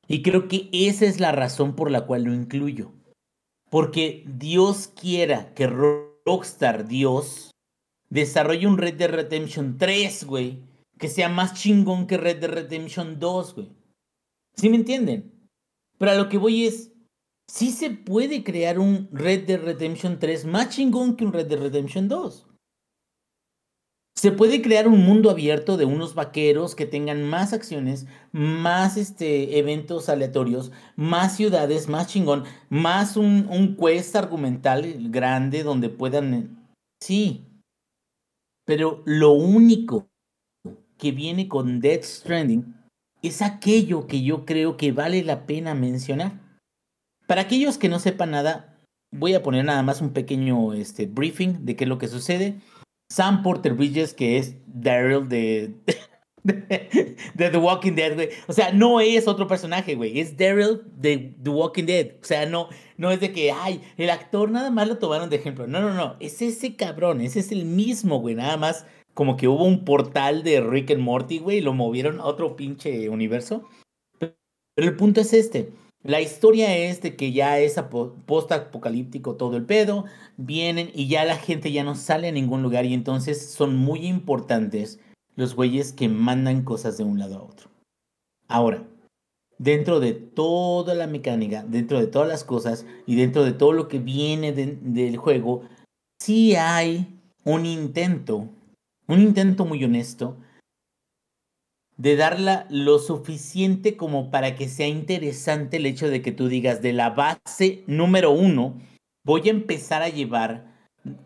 Y 0.09 0.23
creo 0.23 0.49
que 0.49 0.69
esa 0.73 1.07
es 1.07 1.21
la 1.21 1.33
razón 1.33 1.75
por 1.75 1.91
la 1.91 2.07
cual 2.07 2.25
lo 2.25 2.35
incluyo. 2.35 2.93
Porque 3.71 4.25
Dios 4.27 4.89
quiera 4.89 5.53
que 5.55 5.67
Rockstar 5.67 6.87
Dios 6.87 7.51
desarrolle 8.09 8.67
un 8.67 8.79
Red 8.79 8.95
Dead 8.95 9.11
Redemption 9.11 9.79
3, 9.79 10.25
güey, 10.25 10.63
que 10.99 11.09
sea 11.09 11.29
más 11.29 11.55
chingón 11.55 12.07
que 12.07 12.17
Red 12.17 12.39
Dead 12.39 12.51
Redemption 12.51 13.19
2, 13.19 13.55
güey. 13.55 13.69
¿Sí 14.55 14.69
me 14.69 14.77
entienden? 14.77 15.49
Pero 15.99 16.13
a 16.13 16.15
lo 16.15 16.29
que 16.29 16.39
voy 16.39 16.67
es, 16.67 16.93
sí 17.49 17.71
se 17.71 17.91
puede 17.91 18.45
crear 18.45 18.79
un 18.79 19.09
Red 19.13 19.47
Dead 19.47 19.61
Redemption 19.61 20.19
3 20.19 20.45
más 20.47 20.71
chingón 20.71 21.17
que 21.17 21.25
un 21.25 21.33
Red 21.33 21.47
Dead 21.47 21.61
Redemption 21.61 22.09
2. 22.09 22.47
Se 24.19 24.33
puede 24.33 24.63
crear 24.63 24.89
un 24.89 25.05
mundo 25.05 25.31
abierto 25.31 25.77
de 25.77 25.85
unos 25.85 26.15
vaqueros 26.15 26.75
que 26.75 26.87
tengan 26.87 27.23
más 27.23 27.53
acciones, 27.53 28.07
más 28.33 28.97
este, 28.97 29.59
eventos 29.59 30.09
aleatorios, 30.09 30.73
más 30.97 31.37
ciudades, 31.37 31.87
más 31.89 32.07
chingón, 32.07 32.45
más 32.71 33.19
un, 33.19 33.47
un 33.51 33.77
quest 33.77 34.17
argumental 34.17 35.11
grande 35.11 35.63
donde 35.63 35.91
puedan... 35.91 36.67
Sí. 36.99 37.45
Pero 38.65 39.03
lo 39.05 39.33
único 39.33 40.09
que 40.97 41.13
viene 41.13 41.47
con 41.47 41.81
Death 41.81 42.05
Stranding 42.05 42.75
es 43.21 43.43
aquello 43.43 44.07
que 44.07 44.23
yo 44.23 44.47
creo 44.47 44.79
que 44.79 44.93
vale 44.93 45.23
la 45.25 45.45
pena 45.45 45.75
mencionar. 45.75 46.41
Para 47.27 47.43
aquellos 47.43 47.77
que 47.77 47.91
no 47.91 47.99
sepan 47.99 48.31
nada, 48.31 48.79
voy 49.13 49.35
a 49.35 49.43
poner 49.43 49.67
nada 49.67 49.83
más 49.83 50.01
un 50.01 50.15
pequeño 50.15 50.73
este, 50.73 51.07
briefing 51.07 51.67
de 51.67 51.77
qué 51.77 51.85
es 51.85 51.89
lo 51.89 51.99
que 51.99 52.09
sucede 52.09 52.59
Sam 53.09 53.43
Porter 53.43 53.75
Bridges, 53.75 54.15
que 54.15 54.39
es 54.39 54.57
Daryl 54.67 55.29
de, 55.29 55.75
The 57.37 57.59
Walking 57.59 57.93
Dead, 57.93 58.15
güey. 58.15 58.29
O 58.47 58.53
sea, 58.53 58.73
no 58.73 59.01
es 59.01 59.27
otro 59.27 59.47
personaje, 59.47 59.95
güey. 59.95 60.21
Es 60.21 60.37
Daryl 60.37 60.83
de 60.97 61.35
The 61.43 61.51
Walking 61.51 61.85
Dead. 61.85 62.13
O 62.21 62.25
sea, 62.25 62.47
no, 62.47 62.69
no 62.97 63.11
es 63.11 63.21
de 63.21 63.33
que, 63.33 63.53
ay, 63.53 63.83
el 63.97 64.11
actor 64.11 64.51
nada 64.51 64.71
más 64.71 64.89
lo 64.89 64.99
tomaron 64.99 65.31
de 65.31 65.37
ejemplo. 65.37 65.67
No, 65.67 65.81
no, 65.81 65.95
no. 65.95 66.17
Es 66.21 66.43
ese 66.43 66.77
cabrón. 66.77 67.21
Ese 67.21 67.41
es 67.41 67.53
el 67.53 67.65
mismo, 67.65 68.21
güey. 68.21 68.35
Nada 68.35 68.57
más 68.57 68.87
como 69.15 69.37
que 69.37 69.49
hubo 69.49 69.65
un 69.65 69.85
portal 69.85 70.43
de 70.43 70.61
Rick 70.61 70.91
and 70.91 71.01
Morty, 71.01 71.39
güey, 71.39 71.59
y 71.59 71.63
lo 71.63 71.73
movieron 71.73 72.21
a 72.21 72.25
otro 72.25 72.55
pinche 72.55 73.09
universo. 73.09 73.65
Pero 74.19 74.35
el 74.77 74.95
punto 74.95 75.23
es 75.23 75.33
este. 75.33 75.71
La 76.07 76.21
historia 76.21 76.77
es 76.77 77.03
de 77.03 77.17
que 77.17 77.33
ya 77.33 77.59
es 77.59 77.81
post-apocalíptico 78.27 79.35
todo 79.35 79.57
el 79.57 79.65
pedo, 79.65 80.05
vienen 80.37 80.89
y 80.95 81.09
ya 81.09 81.25
la 81.25 81.35
gente 81.35 81.73
ya 81.73 81.83
no 81.83 81.97
sale 81.97 82.29
a 82.29 82.33
ningún 82.33 82.63
lugar 82.63 82.85
y 82.85 82.95
entonces 82.95 83.51
son 83.51 83.77
muy 83.77 84.07
importantes 84.07 85.01
los 85.35 85.57
güeyes 85.57 85.93
que 85.93 86.09
mandan 86.09 86.63
cosas 86.63 86.97
de 86.97 87.03
un 87.03 87.19
lado 87.19 87.39
a 87.39 87.43
otro. 87.43 87.71
Ahora, 88.47 88.85
dentro 89.59 89.99
de 89.99 90.13
toda 90.13 90.95
la 90.95 91.09
mecánica, 91.09 91.65
dentro 91.67 91.99
de 91.99 92.07
todas 92.07 92.29
las 92.29 92.45
cosas 92.45 92.87
y 93.05 93.17
dentro 93.17 93.43
de 93.43 93.53
todo 93.53 93.73
lo 93.73 93.89
que 93.89 93.99
viene 93.99 94.53
del 94.53 95.17
juego, 95.17 95.63
sí 96.21 96.55
hay 96.55 97.19
un 97.43 97.67
intento, 97.67 98.49
un 99.09 99.21
intento 99.21 99.65
muy 99.65 99.83
honesto 99.83 100.37
de 101.97 102.17
darla 102.17 102.67
lo 102.69 102.99
suficiente 102.99 103.97
como 103.97 104.31
para 104.31 104.55
que 104.55 104.69
sea 104.69 104.87
interesante 104.87 105.79
el 105.79 105.87
hecho 105.87 106.09
de 106.09 106.23
que 106.23 106.33
tú 106.33 106.49
digas 106.49 106.83
de 106.83 106.93
la 106.93 107.11
base 107.11 107.85
número 107.87 108.31
uno, 108.31 108.75
voy 109.25 109.49
a 109.49 109.51
empezar 109.51 110.03
a 110.03 110.09
llevar 110.09 110.75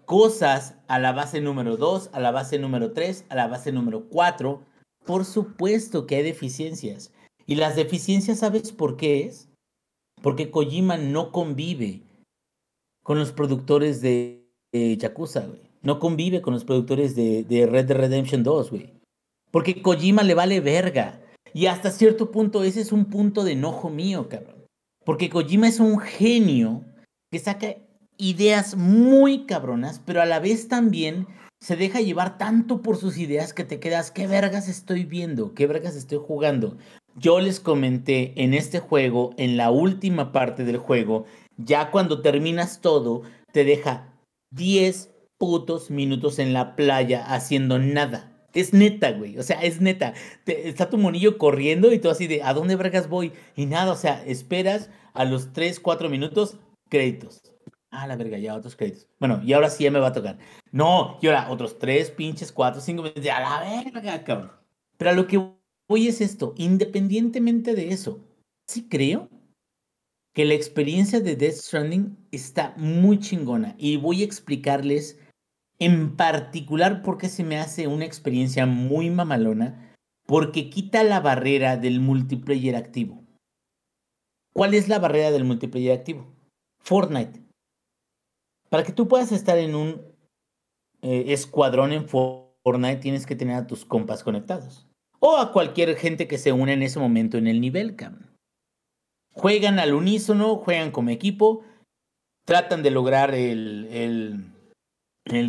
cosas 0.04 0.76
a 0.88 0.98
la 0.98 1.12
base 1.12 1.40
número 1.40 1.76
dos, 1.76 2.10
a 2.12 2.20
la 2.20 2.30
base 2.30 2.58
número 2.58 2.92
tres, 2.92 3.24
a 3.28 3.34
la 3.34 3.48
base 3.48 3.72
número 3.72 4.08
cuatro. 4.08 4.62
Por 5.04 5.24
supuesto 5.24 6.06
que 6.06 6.16
hay 6.16 6.22
deficiencias. 6.22 7.12
Y 7.46 7.56
las 7.56 7.74
deficiencias, 7.74 8.38
¿sabes 8.40 8.70
por 8.72 8.96
qué 8.96 9.24
es? 9.24 9.48
Porque 10.22 10.50
Kojima 10.50 10.98
no 10.98 11.32
convive 11.32 12.02
con 13.02 13.18
los 13.18 13.32
productores 13.32 14.00
de, 14.02 14.46
Yakuza, 14.72 15.46
güey. 15.46 15.60
No 15.82 15.98
convive 15.98 16.42
con 16.42 16.52
los 16.52 16.64
productores 16.64 17.16
de, 17.16 17.42
de 17.42 17.66
Red 17.66 17.86
Dead 17.86 17.96
Redemption 17.96 18.42
2, 18.42 18.70
güey. 18.70 18.99
Porque 19.50 19.82
Kojima 19.82 20.22
le 20.22 20.34
vale 20.34 20.60
verga. 20.60 21.20
Y 21.52 21.66
hasta 21.66 21.90
cierto 21.90 22.30
punto 22.30 22.62
ese 22.62 22.80
es 22.80 22.92
un 22.92 23.06
punto 23.06 23.44
de 23.44 23.52
enojo 23.52 23.90
mío, 23.90 24.28
cabrón. 24.28 24.66
Porque 25.04 25.30
Kojima 25.30 25.68
es 25.68 25.80
un 25.80 25.98
genio 25.98 26.84
que 27.30 27.38
saca 27.38 27.76
ideas 28.16 28.76
muy 28.76 29.46
cabronas, 29.46 30.00
pero 30.04 30.20
a 30.20 30.26
la 30.26 30.40
vez 30.40 30.68
también 30.68 31.26
se 31.60 31.76
deja 31.76 32.00
llevar 32.00 32.38
tanto 32.38 32.82
por 32.82 32.96
sus 32.96 33.18
ideas 33.18 33.52
que 33.52 33.64
te 33.64 33.80
quedas, 33.80 34.10
¿qué 34.10 34.26
vergas 34.26 34.68
estoy 34.68 35.04
viendo? 35.04 35.54
¿Qué 35.54 35.66
vergas 35.66 35.94
estoy 35.94 36.18
jugando? 36.18 36.76
Yo 37.16 37.40
les 37.40 37.60
comenté 37.60 38.32
en 38.42 38.54
este 38.54 38.78
juego, 38.78 39.34
en 39.36 39.56
la 39.56 39.70
última 39.70 40.32
parte 40.32 40.64
del 40.64 40.78
juego, 40.78 41.26
ya 41.56 41.90
cuando 41.90 42.22
terminas 42.22 42.80
todo, 42.80 43.22
te 43.52 43.64
deja 43.64 44.14
10 44.52 45.10
putos 45.38 45.90
minutos 45.90 46.38
en 46.38 46.52
la 46.52 46.76
playa 46.76 47.24
haciendo 47.26 47.78
nada. 47.78 48.29
Es 48.52 48.72
neta, 48.72 49.12
güey. 49.12 49.38
O 49.38 49.42
sea, 49.42 49.60
es 49.62 49.80
neta. 49.80 50.14
está 50.46 50.90
tu 50.90 50.98
monillo 50.98 51.38
corriendo 51.38 51.92
y 51.92 51.98
tú 51.98 52.10
así 52.10 52.26
de, 52.26 52.42
¿a 52.42 52.52
dónde 52.52 52.76
vergas 52.76 53.08
voy? 53.08 53.32
Y 53.56 53.66
nada, 53.66 53.92
o 53.92 53.96
sea, 53.96 54.22
esperas 54.24 54.90
a 55.14 55.24
los 55.24 55.52
3, 55.52 55.80
4 55.80 56.08
minutos, 56.08 56.58
créditos. 56.88 57.42
Ah, 57.90 58.06
la 58.06 58.16
verga, 58.16 58.38
ya 58.38 58.54
otros 58.54 58.76
créditos. 58.76 59.08
Bueno, 59.18 59.40
y 59.44 59.52
ahora 59.52 59.68
sí 59.68 59.84
ya 59.84 59.90
me 59.90 59.98
va 59.98 60.08
a 60.08 60.12
tocar. 60.12 60.38
No, 60.70 61.18
y 61.20 61.26
ahora 61.26 61.50
otros 61.50 61.78
3, 61.78 62.10
pinches 62.12 62.52
4, 62.52 62.80
5 62.80 63.02
minutos. 63.02 63.26
A 63.26 63.40
la 63.40 63.82
verga, 63.84 64.24
cabrón. 64.24 64.52
Pero 64.96 65.10
a 65.10 65.14
lo 65.14 65.26
que 65.26 65.42
voy 65.88 66.08
es 66.08 66.20
esto. 66.20 66.54
Independientemente 66.56 67.74
de 67.74 67.88
eso, 67.88 68.20
sí 68.68 68.88
creo 68.88 69.28
que 70.32 70.44
la 70.44 70.54
experiencia 70.54 71.20
de 71.20 71.34
Death 71.34 71.54
Stranding 71.54 72.16
está 72.30 72.74
muy 72.76 73.18
chingona. 73.18 73.74
Y 73.76 73.96
voy 73.96 74.22
a 74.22 74.24
explicarles 74.24 75.18
en 75.80 76.14
particular 76.16 77.02
porque 77.02 77.28
se 77.28 77.42
me 77.42 77.58
hace 77.58 77.88
una 77.88 78.04
experiencia 78.04 78.66
muy 78.66 79.10
mamalona, 79.10 79.96
porque 80.26 80.70
quita 80.70 81.02
la 81.02 81.20
barrera 81.20 81.76
del 81.76 81.98
multiplayer 82.00 82.76
activo. 82.76 83.24
¿Cuál 84.52 84.74
es 84.74 84.88
la 84.88 84.98
barrera 84.98 85.30
del 85.30 85.44
multiplayer 85.44 85.98
activo? 85.98 86.32
Fortnite. 86.78 87.42
Para 88.68 88.84
que 88.84 88.92
tú 88.92 89.08
puedas 89.08 89.32
estar 89.32 89.58
en 89.58 89.74
un 89.74 90.02
eh, 91.02 91.32
escuadrón 91.32 91.92
en 91.92 92.06
Fortnite 92.06 92.96
tienes 92.96 93.26
que 93.26 93.34
tener 93.34 93.56
a 93.56 93.66
tus 93.66 93.84
compas 93.84 94.22
conectados. 94.22 94.86
O 95.18 95.38
a 95.38 95.52
cualquier 95.52 95.96
gente 95.96 96.28
que 96.28 96.38
se 96.38 96.52
une 96.52 96.74
en 96.74 96.82
ese 96.82 96.98
momento 96.98 97.38
en 97.38 97.46
el 97.46 97.60
nivel, 97.60 97.96
cabrón. 97.96 98.36
Juegan 99.32 99.78
al 99.78 99.94
unísono, 99.94 100.56
juegan 100.56 100.90
como 100.90 101.10
equipo, 101.10 101.62
tratan 102.44 102.82
de 102.82 102.90
lograr 102.90 103.34
el 103.34 103.88
el, 103.90 104.44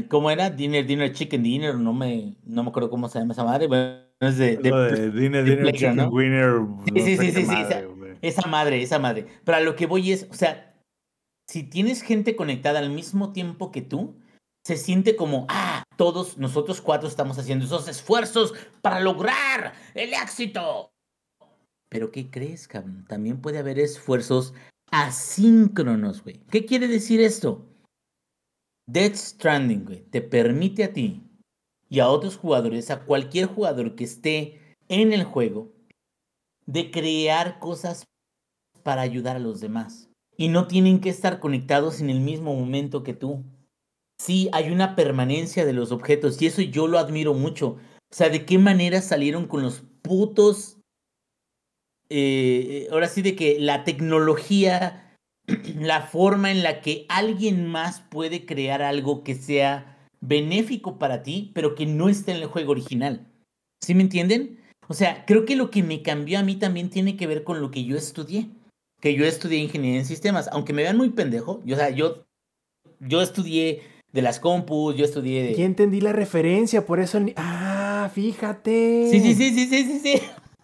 ¿Cómo 0.09 0.29
era? 0.31 0.49
Dinner, 0.49 0.85
Dinner, 0.85 1.11
Chicken 1.11 1.43
Dinner, 1.43 1.75
no 1.75 1.93
me, 1.93 2.35
no 2.43 2.63
me 2.63 2.69
acuerdo 2.69 2.89
cómo 2.89 3.09
se 3.09 3.19
llama 3.19 3.33
esa 3.33 3.43
madre. 3.43 3.67
Bueno, 3.67 4.01
es 4.19 4.37
de, 4.37 4.57
de, 4.57 5.11
Dinner, 5.11 5.43
Dinner, 5.43 5.73
Chicken 5.73 6.09
Winner. 6.11 6.59
Sí, 6.93 7.17
sí, 7.17 7.17
sí, 7.17 7.31
sí, 7.31 7.41
esa, 7.41 7.83
esa, 8.21 8.47
madre, 8.47 8.81
esa 8.81 8.99
madre. 8.99 9.25
Pero 9.43 9.57
a 9.57 9.61
lo 9.61 9.75
que 9.75 9.87
voy 9.87 10.11
es, 10.11 10.27
o 10.29 10.33
sea, 10.33 10.75
si 11.47 11.63
tienes 11.63 12.01
gente 12.01 12.35
conectada 12.35 12.79
al 12.79 12.91
mismo 12.91 13.33
tiempo 13.33 13.71
que 13.71 13.81
tú, 13.81 14.15
se 14.63 14.77
siente 14.77 15.15
como, 15.15 15.47
ah, 15.49 15.83
todos 15.97 16.37
nosotros 16.37 16.81
cuatro 16.81 17.07
estamos 17.07 17.37
haciendo 17.39 17.65
esos 17.65 17.87
esfuerzos 17.87 18.53
para 18.81 18.99
lograr 18.99 19.73
el 19.95 20.13
éxito. 20.13 20.91
Pero 21.89 22.11
¿qué 22.11 22.29
crees, 22.29 22.67
cabrón? 22.67 23.05
También 23.07 23.41
puede 23.41 23.57
haber 23.57 23.79
esfuerzos 23.79 24.53
asíncronos, 24.91 26.23
güey. 26.23 26.39
¿Qué 26.51 26.65
quiere 26.65 26.87
decir 26.87 27.21
esto? 27.21 27.70
Death 28.87 29.15
Stranding, 29.15 30.09
te 30.09 30.21
permite 30.21 30.83
a 30.83 30.93
ti 30.93 31.23
y 31.89 31.99
a 31.99 32.09
otros 32.09 32.37
jugadores, 32.37 32.89
a 32.89 33.05
cualquier 33.05 33.47
jugador 33.47 33.95
que 33.95 34.03
esté 34.03 34.75
en 34.87 35.13
el 35.13 35.23
juego, 35.23 35.71
de 36.65 36.91
crear 36.91 37.59
cosas 37.59 38.05
para 38.83 39.01
ayudar 39.01 39.35
a 39.35 39.39
los 39.39 39.59
demás. 39.59 40.09
Y 40.37 40.47
no 40.47 40.67
tienen 40.67 41.01
que 41.01 41.09
estar 41.09 41.39
conectados 41.39 42.01
en 42.01 42.09
el 42.09 42.19
mismo 42.19 42.55
momento 42.55 43.03
que 43.03 43.13
tú. 43.13 43.43
Sí, 44.19 44.49
hay 44.53 44.71
una 44.71 44.95
permanencia 44.95 45.65
de 45.65 45.73
los 45.73 45.91
objetos 45.91 46.41
y 46.41 46.47
eso 46.47 46.61
yo 46.61 46.87
lo 46.87 46.97
admiro 46.97 47.33
mucho. 47.33 47.77
O 48.11 48.13
sea, 48.13 48.29
de 48.29 48.45
qué 48.45 48.57
manera 48.57 49.01
salieron 49.01 49.47
con 49.47 49.61
los 49.61 49.83
putos... 50.01 50.77
eh, 52.09 52.87
ahora 52.91 53.07
sí, 53.07 53.21
de 53.21 53.35
que 53.35 53.59
la 53.59 53.83
tecnología, 53.83 55.00
la 55.79 56.01
forma 56.01 56.51
en 56.51 56.63
la 56.63 56.81
que 56.81 57.05
alguien 57.09 57.67
más 57.67 58.01
puede 58.01 58.45
crear 58.45 58.81
algo 58.81 59.23
que 59.23 59.35
sea 59.35 59.97
benéfico 60.21 60.99
para 60.99 61.23
ti, 61.23 61.51
pero 61.53 61.75
que 61.75 61.85
no 61.85 62.09
esté 62.09 62.31
en 62.31 62.37
el 62.37 62.45
juego 62.45 62.71
original. 62.71 63.27
¿Sí 63.83 63.95
me 63.95 64.03
entienden? 64.03 64.59
O 64.87 64.93
sea, 64.93 65.25
creo 65.25 65.45
que 65.45 65.55
lo 65.55 65.71
que 65.71 65.83
me 65.83 66.01
cambió 66.01 66.39
a 66.39 66.43
mí 66.43 66.55
también 66.55 66.89
tiene 66.89 67.17
que 67.17 67.27
ver 67.27 67.43
con 67.43 67.61
lo 67.61 67.71
que 67.71 67.83
yo 67.83 67.97
estudié. 67.97 68.49
Que 68.99 69.15
yo 69.15 69.25
estudié 69.25 69.57
ingeniería 69.57 69.99
en 69.99 70.05
sistemas. 70.05 70.47
Aunque 70.51 70.73
me 70.73 70.83
vean 70.83 70.97
muy 70.97 71.09
pendejo, 71.09 71.61
yo, 71.65 71.75
o 71.75 71.79
sea, 71.79 71.89
yo, 71.89 72.23
yo 72.99 73.21
estudié 73.21 73.81
de 74.11 74.21
las 74.21 74.39
compus, 74.39 74.95
yo 74.95 75.05
estudié 75.05 75.43
de... 75.43 75.55
Ya 75.55 75.65
entendí 75.65 76.01
la 76.01 76.11
referencia, 76.11 76.85
por 76.85 76.99
eso... 76.99 77.19
Ah, 77.35 78.11
fíjate. 78.13 79.07
Sí, 79.09 79.19
sí, 79.21 79.33
sí, 79.33 79.49
sí, 79.49 79.65
sí, 79.67 79.83
sí, 79.83 79.99
sí. 79.99 80.21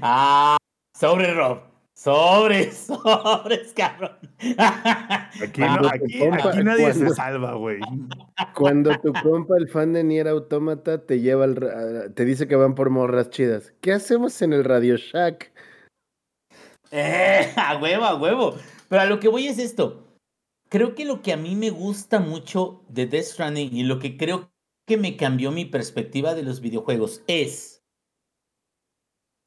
ah, 0.00 0.56
sobre 0.98 1.34
Rob. 1.34 1.75
Sobres, 1.96 2.76
sobres, 2.86 3.72
cabrón. 3.72 4.18
Aquí, 5.42 5.60
no- 5.62 5.88
aquí- 5.88 6.18
tu 6.18 6.24
compa- 6.24 6.50
aquí 6.50 6.62
nadie 6.62 6.92
se 6.92 7.08
salva, 7.10 7.54
güey. 7.54 7.80
Cuando 8.54 8.98
tu 9.00 9.14
compa, 9.22 9.56
el 9.56 9.68
fan 9.68 9.94
de 9.94 10.04
Nier 10.04 10.28
Automata, 10.28 11.04
te 11.06 11.20
lleva 11.20 11.44
al 11.44 12.12
te 12.14 12.24
dice 12.26 12.46
que 12.46 12.54
van 12.56 12.74
por 12.74 12.90
morras 12.90 13.30
chidas. 13.30 13.72
¿Qué 13.80 13.94
hacemos 13.94 14.40
en 14.42 14.52
el 14.52 14.64
Radio 14.64 14.96
Shack? 14.96 15.52
Eh, 16.92 17.52
a 17.56 17.76
huevo, 17.78 18.04
a 18.04 18.14
huevo. 18.14 18.54
Pero 18.88 19.02
a 19.02 19.06
lo 19.06 19.18
que 19.18 19.26
voy 19.26 19.48
es 19.48 19.58
esto. 19.58 20.06
Creo 20.70 20.94
que 20.94 21.04
lo 21.04 21.20
que 21.20 21.32
a 21.32 21.36
mí 21.36 21.56
me 21.56 21.70
gusta 21.70 22.20
mucho 22.20 22.84
de 22.88 23.06
Death 23.06 23.24
Stranding 23.24 23.74
y 23.76 23.82
lo 23.82 23.98
que 23.98 24.16
creo 24.16 24.52
que 24.86 24.96
me 24.96 25.16
cambió 25.16 25.50
mi 25.50 25.64
perspectiva 25.64 26.34
de 26.34 26.44
los 26.44 26.60
videojuegos 26.60 27.24
es. 27.26 27.82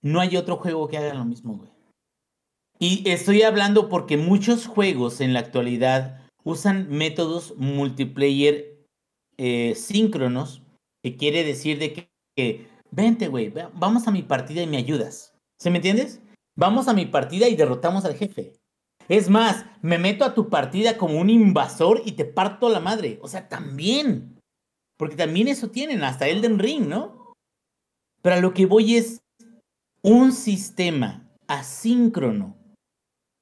No 0.03 0.19
hay 0.19 0.35
otro 0.35 0.57
juego 0.57 0.89
que 0.89 0.97
haga 0.97 1.13
lo 1.13 1.23
mismo, 1.23 1.55
güey. 1.55 1.69
Y 2.79 3.09
estoy 3.09 3.41
hablando 3.41 3.89
porque 3.89 4.17
muchos 4.17 4.65
juegos 4.65 5.19
en 5.21 5.33
la 5.33 5.39
actualidad 5.41 6.21
usan 6.43 6.89
métodos 6.89 7.53
multiplayer 7.57 8.85
eh, 9.37 9.75
síncronos, 9.75 10.61
que 11.03 11.17
quiere 11.17 11.43
decir 11.43 11.77
de 11.79 11.93
que, 11.93 12.09
que 12.35 12.67
vente, 12.91 13.27
güey, 13.27 13.49
va- 13.49 13.71
vamos 13.73 14.07
a 14.07 14.11
mi 14.11 14.23
partida 14.23 14.61
y 14.61 14.67
me 14.67 14.77
ayudas. 14.77 15.33
¿Se 15.59 15.69
me 15.69 15.77
entiendes? 15.77 16.21
Vamos 16.57 16.87
a 16.87 16.93
mi 16.93 17.05
partida 17.05 17.47
y 17.47 17.55
derrotamos 17.55 18.05
al 18.05 18.15
jefe. 18.15 18.53
Es 19.09 19.29
más, 19.29 19.65
me 19.81 19.97
meto 19.97 20.23
a 20.23 20.33
tu 20.33 20.49
partida 20.49 20.97
como 20.97 21.19
un 21.19 21.29
invasor 21.29 22.01
y 22.05 22.13
te 22.13 22.25
parto 22.25 22.69
la 22.69 22.79
madre. 22.79 23.19
O 23.21 23.27
sea, 23.27 23.49
también. 23.49 24.39
Porque 24.97 25.15
también 25.15 25.47
eso 25.47 25.69
tienen, 25.69 26.03
hasta 26.03 26.27
Elden 26.27 26.59
Ring, 26.59 26.87
¿no? 26.87 27.33
Pero 28.21 28.35
a 28.35 28.39
lo 28.39 28.53
que 28.53 28.65
voy 28.65 28.97
es 28.97 29.21
un 30.01 30.31
sistema 30.33 31.27
asíncrono, 31.47 32.55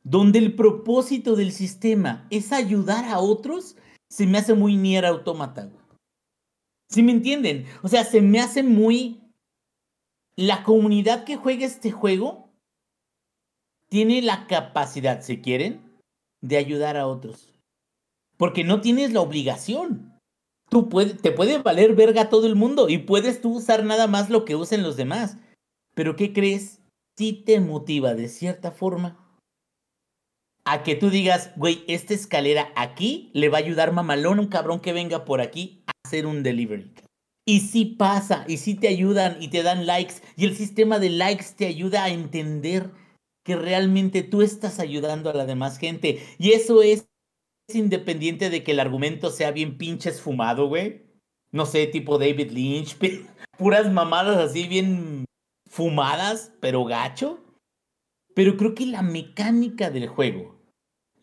donde 0.10 0.40
el 0.40 0.56
propósito 0.56 1.36
del 1.36 1.52
sistema 1.52 2.28
es 2.30 2.54
ayudar 2.54 3.04
a 3.06 3.20
otros, 3.20 3.76
se 4.10 4.26
me 4.26 4.38
hace 4.38 4.54
muy 4.54 4.78
Nier 4.78 5.06
Automata. 5.06 5.70
¿Sí 6.90 7.04
me 7.04 7.12
entienden? 7.12 7.66
O 7.84 7.90
sea, 7.90 8.06
se 8.06 8.22
me 8.22 8.40
hace 8.40 8.64
muy... 8.64 9.22
La 10.38 10.64
comunidad 10.64 11.26
que 11.26 11.36
juega 11.36 11.66
este 11.66 11.92
juego 11.92 12.54
tiene 13.90 14.22
la 14.22 14.48
capacidad, 14.48 15.22
si 15.24 15.42
quieren, 15.42 16.00
de 16.42 16.56
ayudar 16.56 16.96
a 16.96 17.08
otros. 17.08 17.60
Porque 18.38 18.64
no 18.64 18.80
tienes 18.80 19.12
la 19.12 19.20
obligación. 19.20 20.18
Tú 20.70 20.88
te 21.22 21.32
puede 21.32 21.58
valer 21.58 21.96
verga 21.96 22.30
todo 22.30 22.48
el 22.48 22.56
mundo 22.56 22.88
y 22.88 23.00
puedes 23.00 23.42
tú 23.42 23.58
usar 23.58 23.84
nada 23.84 24.08
más 24.08 24.30
lo 24.30 24.46
que 24.46 24.56
usen 24.56 24.84
los 24.84 24.96
demás. 24.96 25.38
Pero 25.96 26.16
¿qué 26.16 26.32
crees? 26.32 26.80
Sí 27.18 27.34
te 27.34 27.60
motiva 27.60 28.14
de 28.14 28.30
cierta 28.30 28.72
forma 28.72 29.27
a 30.70 30.84
que 30.84 30.96
tú 30.96 31.10
digas, 31.10 31.52
güey, 31.56 31.86
esta 31.88 32.14
escalera 32.14 32.74
aquí 32.76 33.32
le 33.34 33.48
va 33.48 33.58
a 33.58 33.62
ayudar 33.62 33.94
mamalón 33.94 34.38
un 34.38 34.48
cabrón 34.48 34.82
que 34.82 34.92
venga 34.92 35.24
por 35.24 35.40
aquí 35.40 35.82
a 35.88 35.92
hacer 36.06 36.26
un 36.26 36.44
delivery. 36.44 36.92
Y 37.46 37.62
sí 37.62 37.86
pasa, 37.86 38.44
y 38.50 38.58
sí 38.58 38.76
te 38.76 38.90
ayudan 38.90 39.38
y 39.40 39.48
te 39.48 39.64
dan 39.64 39.86
likes, 39.86 40.16
y 40.36 40.44
el 40.44 40.58
sistema 40.58 41.00
de 41.00 41.10
likes 41.10 41.46
te 41.56 41.66
ayuda 41.68 42.04
a 42.04 42.10
entender 42.10 42.92
que 43.46 43.56
realmente 43.56 44.24
tú 44.24 44.42
estás 44.42 44.80
ayudando 44.80 45.30
a 45.30 45.34
la 45.34 45.46
demás 45.46 45.78
gente. 45.78 46.22
Y 46.38 46.52
eso 46.52 46.82
es 46.82 47.08
independiente 47.74 48.50
de 48.50 48.64
que 48.64 48.74
el 48.74 48.82
argumento 48.82 49.32
sea 49.32 49.52
bien 49.52 49.78
pinches 49.78 50.22
fumado, 50.22 50.68
güey. 50.68 51.06
No 51.54 51.66
sé, 51.66 51.88
tipo 51.88 52.18
David 52.18 52.52
Lynch, 52.52 52.98
puras 53.58 53.90
mamadas 53.90 54.38
así 54.38 54.68
bien 54.68 55.24
fumadas, 55.66 56.52
pero 56.60 56.84
gacho. 56.84 57.40
Pero 58.36 58.58
creo 58.58 58.76
que 58.76 58.86
la 58.86 59.02
mecánica 59.02 59.90
del 59.90 60.10
juego, 60.10 60.57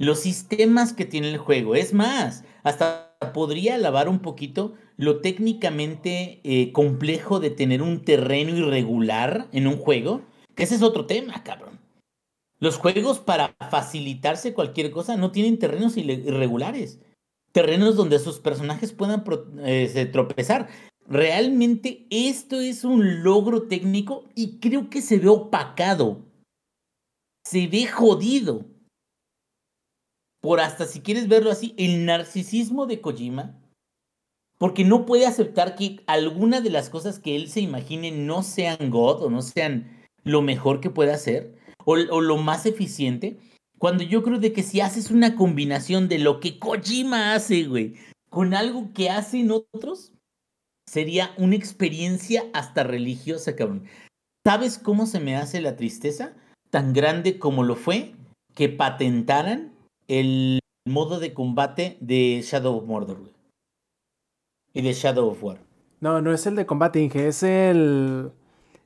los 0.04 0.20
sistemas 0.20 0.92
que 0.92 1.04
tiene 1.04 1.30
el 1.30 1.38
juego, 1.38 1.74
es 1.74 1.92
más, 1.92 2.44
hasta 2.62 3.16
podría 3.32 3.74
alabar 3.74 4.08
un 4.08 4.20
poquito 4.20 4.74
lo 4.96 5.20
técnicamente 5.20 6.40
eh, 6.44 6.72
complejo 6.72 7.40
de 7.40 7.50
tener 7.50 7.82
un 7.82 8.04
terreno 8.04 8.56
irregular 8.56 9.48
en 9.52 9.66
un 9.66 9.76
juego, 9.76 10.22
que 10.54 10.64
ese 10.64 10.76
es 10.76 10.82
otro 10.82 11.06
tema, 11.06 11.42
cabrón. 11.42 11.80
Los 12.60 12.76
juegos 12.76 13.18
para 13.18 13.54
facilitarse 13.70 14.54
cualquier 14.54 14.90
cosa 14.90 15.16
no 15.16 15.32
tienen 15.32 15.58
terrenos 15.58 15.96
irregulares. 15.96 17.00
Terrenos 17.52 17.96
donde 17.96 18.18
sus 18.18 18.38
personajes 18.38 18.92
puedan 18.92 19.24
se 19.64 20.06
tropezar. 20.06 20.68
Realmente 21.06 22.06
esto 22.08 22.60
es 22.60 22.84
un 22.84 23.22
logro 23.22 23.64
técnico 23.64 24.24
y 24.34 24.58
creo 24.60 24.88
que 24.88 25.02
se 25.02 25.18
ve 25.18 25.28
opacado. 25.28 26.22
Se 27.44 27.66
ve 27.66 27.86
jodido. 27.86 28.64
Por 30.44 30.60
hasta 30.60 30.84
si 30.84 31.00
quieres 31.00 31.26
verlo 31.26 31.50
así, 31.50 31.72
el 31.78 32.04
narcisismo 32.04 32.84
de 32.84 33.00
Kojima. 33.00 33.58
Porque 34.58 34.84
no 34.84 35.06
puede 35.06 35.24
aceptar 35.24 35.74
que 35.74 36.02
alguna 36.06 36.60
de 36.60 36.68
las 36.68 36.90
cosas 36.90 37.18
que 37.18 37.34
él 37.34 37.48
se 37.48 37.62
imagine 37.62 38.12
no 38.12 38.42
sean 38.42 38.90
God 38.90 39.22
o 39.22 39.30
no 39.30 39.40
sean 39.40 40.04
lo 40.22 40.42
mejor 40.42 40.82
que 40.82 40.90
pueda 40.90 41.14
hacer 41.14 41.56
o, 41.86 41.96
lo 41.96 42.36
más 42.36 42.66
eficiente. 42.66 43.38
Cuando 43.78 44.02
yo 44.02 44.22
creo 44.22 44.38
de 44.38 44.52
que 44.52 44.62
si 44.62 44.82
haces 44.82 45.10
una 45.10 45.34
combinación 45.34 46.08
de 46.08 46.18
lo 46.18 46.40
que 46.40 46.58
Kojima 46.58 47.32
hace, 47.32 47.64
güey, 47.64 47.94
con 48.28 48.52
algo 48.52 48.92
que 48.92 49.08
hacen 49.08 49.50
otros, 49.50 50.12
sería 50.86 51.32
una 51.38 51.56
experiencia 51.56 52.44
hasta 52.52 52.82
religiosa, 52.82 53.56
cabrón. 53.56 53.86
¿Sabes 54.46 54.76
cómo 54.76 55.06
se 55.06 55.20
me 55.20 55.36
hace 55.36 55.62
la 55.62 55.76
tristeza? 55.76 56.34
Tan 56.68 56.92
grande 56.92 57.38
como 57.38 57.62
lo 57.62 57.76
fue 57.76 58.14
que 58.54 58.68
patentaran 58.68 59.73
el 60.08 60.60
modo 60.86 61.18
de 61.18 61.32
combate 61.34 61.96
de 62.00 62.42
Shadow 62.42 62.76
of 62.76 62.84
Mordor, 62.84 63.20
güey. 63.20 63.32
Y 64.72 64.82
de 64.82 64.92
Shadow 64.92 65.30
of 65.30 65.42
War. 65.42 65.60
No, 66.00 66.20
no 66.20 66.32
es 66.32 66.46
el 66.46 66.56
de 66.56 66.66
combate, 66.66 67.00
Inge, 67.00 67.28
es 67.28 67.42
el, 67.42 68.30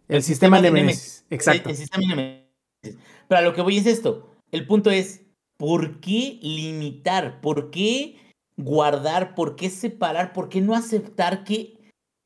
el, 0.09 0.17
El 0.17 0.23
sistema, 0.23 0.59
sistema 0.59 0.63
de 0.63 0.71
Nemesis. 0.71 1.25
Exacto. 1.31 1.69
El, 1.69 1.71
el 1.71 1.77
sistema 1.77 2.03
de 2.03 2.09
Nemesis. 2.09 3.03
Pero 3.27 3.39
a 3.39 3.43
lo 3.43 3.55
que 3.55 3.63
voy 3.63 3.79
es 3.79 3.87
esto. 3.87 4.31
El 4.53 4.67
punto 4.67 4.91
es, 4.91 5.23
¿por 5.57 6.01
qué 6.01 6.39
limitar? 6.43 7.41
¿Por 7.41 7.71
qué 7.71 8.17
guardar? 8.57 9.35
¿Por 9.35 9.57
qué 9.57 9.71
separar? 9.71 10.33
¿Por 10.33 10.49
qué 10.49 10.61
no 10.61 10.75
aceptar 10.75 11.45
que 11.45 11.79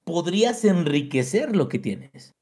podrías 0.04 0.64
enriquecer 0.64 1.56
lo 1.56 1.68
que 1.68 1.78
tienes? 1.78 2.32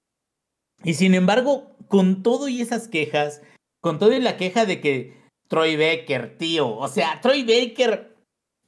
Y 0.83 0.95
sin 0.95 1.15
embargo, 1.15 1.77
con 1.89 2.23
todo 2.23 2.49
y 2.49 2.61
esas 2.61 2.89
quejas, 2.89 3.43
con 3.81 3.99
toda 3.99 4.19
la 4.19 4.37
queja 4.37 4.65
de 4.65 4.81
que 4.81 5.20
Troy 5.51 5.77
Baker, 5.77 6.39
tío, 6.39 6.77
o 6.77 6.87
sea, 6.87 7.21
Troy 7.21 7.43
Baker 7.43 8.17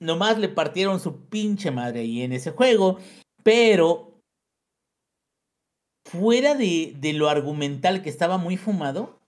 nomás 0.01 0.37
le 0.39 0.49
partieron 0.49 0.99
su 0.99 1.29
pinche 1.29 1.71
madre 1.71 2.01
ahí 2.01 2.23
en 2.23 2.33
ese 2.33 2.51
juego, 2.51 2.99
pero 3.45 4.21
fuera 6.05 6.57
de, 6.57 6.97
de 6.99 7.13
lo 7.13 7.29
argumental 7.29 8.03
que 8.03 8.09
estaba 8.09 8.37
muy 8.37 8.57
fumado, 8.57 9.21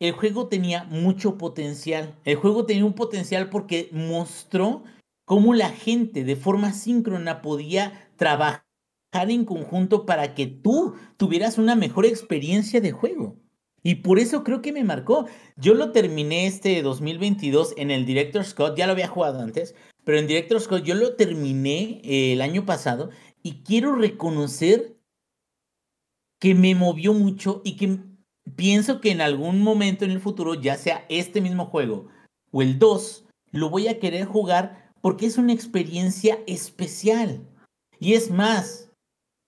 el 0.00 0.12
juego 0.12 0.48
tenía 0.48 0.84
mucho 0.84 1.36
potencial. 1.36 2.18
El 2.24 2.36
juego 2.36 2.64
tenía 2.64 2.86
un 2.86 2.94
potencial 2.94 3.50
porque 3.50 3.90
mostró 3.92 4.84
cómo 5.26 5.52
la 5.52 5.68
gente 5.68 6.24
de 6.24 6.34
forma 6.34 6.72
síncrona 6.72 7.42
podía 7.42 8.10
trabajar 8.16 8.64
en 9.12 9.44
conjunto 9.44 10.06
para 10.06 10.34
que 10.34 10.46
tú 10.46 10.94
tuvieras 11.18 11.58
una 11.58 11.76
mejor 11.76 12.06
experiencia 12.06 12.80
de 12.80 12.92
juego. 12.92 13.36
Y 13.86 13.96
por 13.96 14.18
eso 14.18 14.42
creo 14.42 14.62
que 14.62 14.72
me 14.72 14.82
marcó. 14.82 15.26
Yo 15.56 15.74
lo 15.74 15.92
terminé 15.92 16.46
este 16.46 16.82
2022 16.82 17.74
en 17.76 17.90
el 17.90 18.06
Director 18.06 18.42
Scott, 18.42 18.76
ya 18.76 18.86
lo 18.86 18.92
había 18.92 19.08
jugado 19.08 19.40
antes, 19.40 19.74
pero 20.04 20.18
en 20.18 20.26
Director 20.26 20.58
Scott 20.60 20.84
yo 20.84 20.94
lo 20.94 21.14
terminé 21.16 22.00
eh, 22.02 22.32
el 22.32 22.40
año 22.40 22.64
pasado 22.64 23.10
y 23.42 23.62
quiero 23.62 23.94
reconocer 23.94 24.96
que 26.40 26.54
me 26.54 26.74
movió 26.74 27.12
mucho 27.12 27.60
y 27.62 27.76
que 27.76 27.98
pienso 28.56 29.02
que 29.02 29.10
en 29.10 29.20
algún 29.20 29.60
momento 29.60 30.06
en 30.06 30.12
el 30.12 30.20
futuro, 30.20 30.54
ya 30.54 30.76
sea 30.76 31.04
este 31.10 31.42
mismo 31.42 31.66
juego 31.66 32.08
o 32.52 32.62
el 32.62 32.78
2, 32.78 33.26
lo 33.52 33.68
voy 33.68 33.88
a 33.88 33.98
querer 33.98 34.24
jugar 34.24 34.92
porque 35.02 35.26
es 35.26 35.36
una 35.36 35.52
experiencia 35.52 36.38
especial. 36.46 37.46
Y 38.00 38.14
es 38.14 38.30
más, 38.30 38.90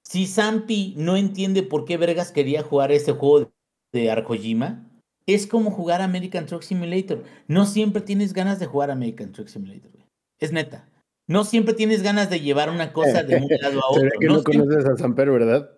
si 0.04 0.26
Zampi 0.26 0.94
no 0.98 1.16
entiende 1.16 1.62
por 1.62 1.86
qué 1.86 1.96
Vergas 1.96 2.32
quería 2.32 2.62
jugar 2.62 2.92
este 2.92 3.12
juego 3.12 3.50
de 3.92 4.10
Arjojima, 4.10 4.88
es 5.26 5.46
como 5.46 5.70
jugar 5.70 6.02
American 6.02 6.46
Truck 6.46 6.62
Simulator. 6.62 7.24
No 7.48 7.66
siempre 7.66 8.02
tienes 8.02 8.32
ganas 8.32 8.58
de 8.60 8.66
jugar 8.66 8.90
American 8.90 9.32
Truck 9.32 9.48
Simulator. 9.48 9.90
güey. 9.92 10.04
Es 10.40 10.52
neta. 10.52 10.88
No 11.28 11.44
siempre 11.44 11.74
tienes 11.74 12.02
ganas 12.02 12.30
de 12.30 12.40
llevar 12.40 12.70
una 12.70 12.92
cosa 12.92 13.22
de 13.24 13.36
un 13.36 13.48
lado 13.60 13.80
a 13.80 13.86
otro. 13.90 14.00
Será 14.02 14.12
que 14.20 14.26
No 14.26 14.34
no, 14.34 14.40
siempre- 14.42 14.58
conoces 14.66 14.86
a 14.86 14.96
Samper, 14.96 15.30
¿verdad? 15.30 15.70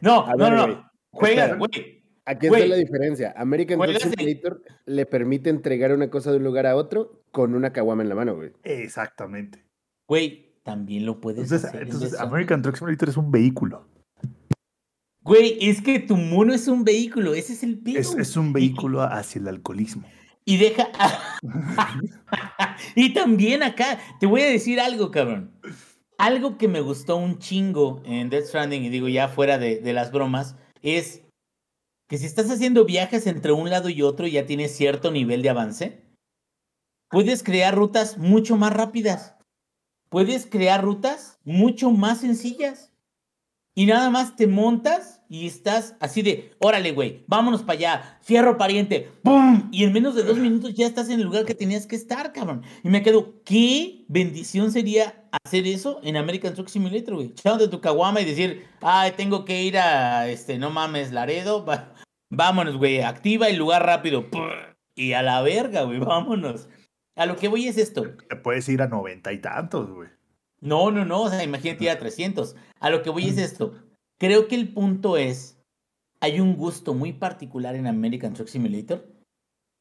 no, 0.00 0.26
no, 0.26 0.36
ver, 0.36 0.52
no. 0.52 0.64
güey. 0.66 0.78
Juega, 1.12 1.42
Espera. 1.44 1.58
güey. 1.58 2.02
Aquí 2.24 2.46
está 2.46 2.66
la 2.66 2.76
diferencia. 2.76 3.34
American 3.36 3.78
Truck 3.80 3.90
Juegas 3.90 4.02
Simulator 4.16 4.62
le 4.86 5.06
permite 5.06 5.50
entregar 5.50 5.92
una 5.92 6.08
cosa 6.08 6.30
de 6.30 6.36
un 6.36 6.44
lugar 6.44 6.66
a 6.66 6.76
otro 6.76 7.24
con 7.32 7.54
una 7.54 7.72
caguama 7.72 8.02
en 8.02 8.08
la 8.08 8.14
mano, 8.14 8.36
güey. 8.36 8.52
Exactamente. 8.62 9.64
Güey, 10.08 10.54
también 10.62 11.04
lo 11.04 11.20
puedes 11.20 11.42
Entonces, 11.44 11.68
hacer. 11.68 11.82
en 11.82 11.88
entonces. 11.88 12.18
American 12.20 12.62
Truck 12.62 12.76
Simulator 12.76 13.08
es 13.08 13.16
un 13.16 13.30
vehículo. 13.32 13.88
Güey, 15.24 15.58
es 15.60 15.80
que 15.80 16.00
tu 16.00 16.16
mono 16.16 16.52
es 16.52 16.66
un 16.68 16.84
vehículo. 16.84 17.34
Ese 17.34 17.52
es 17.52 17.62
el 17.62 17.78
pedo. 17.78 17.98
Es, 17.98 18.14
es 18.14 18.36
un 18.36 18.52
vehículo 18.52 19.02
hacia 19.02 19.40
el 19.40 19.48
alcoholismo. 19.48 20.04
Y 20.44 20.56
deja. 20.56 20.88
y 22.96 23.14
también 23.14 23.62
acá, 23.62 24.00
te 24.18 24.26
voy 24.26 24.42
a 24.42 24.46
decir 24.46 24.80
algo, 24.80 25.10
cabrón. 25.10 25.52
Algo 26.18 26.58
que 26.58 26.68
me 26.68 26.80
gustó 26.80 27.16
un 27.16 27.38
chingo 27.38 28.02
en 28.04 28.30
Death 28.30 28.46
Stranding, 28.46 28.84
y 28.84 28.88
digo 28.88 29.08
ya 29.08 29.28
fuera 29.28 29.58
de, 29.58 29.78
de 29.78 29.92
las 29.92 30.10
bromas, 30.10 30.56
es 30.82 31.22
que 32.08 32.18
si 32.18 32.26
estás 32.26 32.50
haciendo 32.50 32.84
viajes 32.84 33.26
entre 33.26 33.52
un 33.52 33.70
lado 33.70 33.88
y 33.88 34.02
otro 34.02 34.26
y 34.26 34.32
ya 34.32 34.46
tienes 34.46 34.76
cierto 34.76 35.10
nivel 35.10 35.42
de 35.42 35.50
avance, 35.50 36.02
puedes 37.08 37.42
crear 37.42 37.74
rutas 37.74 38.18
mucho 38.18 38.56
más 38.56 38.72
rápidas. 38.72 39.36
Puedes 40.10 40.46
crear 40.46 40.84
rutas 40.84 41.38
mucho 41.44 41.90
más 41.90 42.20
sencillas. 42.20 42.91
Y 43.74 43.86
nada 43.86 44.10
más 44.10 44.36
te 44.36 44.46
montas 44.46 45.22
y 45.30 45.46
estás 45.46 45.96
así 45.98 46.20
de, 46.20 46.52
órale, 46.58 46.92
güey, 46.92 47.24
vámonos 47.26 47.62
para 47.62 47.78
allá, 47.78 48.18
fierro 48.20 48.58
pariente, 48.58 49.10
¡pum! 49.22 49.70
Y 49.72 49.84
en 49.84 49.94
menos 49.94 50.14
de 50.14 50.24
dos 50.24 50.36
minutos 50.36 50.74
ya 50.74 50.86
estás 50.86 51.08
en 51.08 51.20
el 51.20 51.24
lugar 51.24 51.46
que 51.46 51.54
tenías 51.54 51.86
que 51.86 51.96
estar, 51.96 52.34
cabrón. 52.34 52.62
Y 52.84 52.90
me 52.90 53.02
quedo, 53.02 53.42
¿qué 53.44 54.04
bendición 54.08 54.72
sería 54.72 55.24
hacer 55.44 55.66
eso 55.66 56.00
en 56.02 56.18
American 56.18 56.52
Truck 56.52 56.68
Simulator, 56.68 57.14
güey? 57.14 57.28
Echándote 57.28 57.70
tu 57.70 57.80
caguama 57.80 58.20
y 58.20 58.26
decir, 58.26 58.66
ay, 58.82 59.12
tengo 59.16 59.46
que 59.46 59.62
ir 59.62 59.78
a, 59.78 60.28
este, 60.28 60.58
no 60.58 60.68
mames, 60.68 61.12
Laredo, 61.12 61.64
vámonos, 62.30 62.76
güey, 62.76 63.00
activa 63.00 63.48
el 63.48 63.56
lugar 63.56 63.86
rápido, 63.86 64.30
¡prr! 64.30 64.72
y 64.94 65.14
a 65.14 65.22
la 65.22 65.40
verga, 65.42 65.82
güey, 65.82 65.98
vámonos. 65.98 66.68
A 67.16 67.26
lo 67.26 67.36
que 67.36 67.48
voy 67.48 67.68
es 67.68 67.78
esto. 67.78 68.04
Puedes 68.42 68.68
ir 68.68 68.82
a 68.82 68.88
noventa 68.88 69.32
y 69.32 69.38
tantos, 69.38 69.90
güey. 69.90 70.08
No, 70.62 70.90
no, 70.90 71.04
no, 71.04 71.22
o 71.22 71.28
sea, 71.28 71.42
imagínate 71.44 71.84
ir 71.84 71.90
a 71.90 71.98
300. 71.98 72.56
A 72.80 72.88
lo 72.88 73.02
que 73.02 73.10
voy 73.10 73.26
es 73.28 73.36
esto. 73.36 73.74
Creo 74.18 74.48
que 74.48 74.54
el 74.54 74.72
punto 74.72 75.16
es, 75.18 75.58
hay 76.20 76.40
un 76.40 76.56
gusto 76.56 76.94
muy 76.94 77.12
particular 77.12 77.74
en 77.74 77.86
American 77.86 78.32
Truck 78.32 78.48
Simulator 78.48 79.06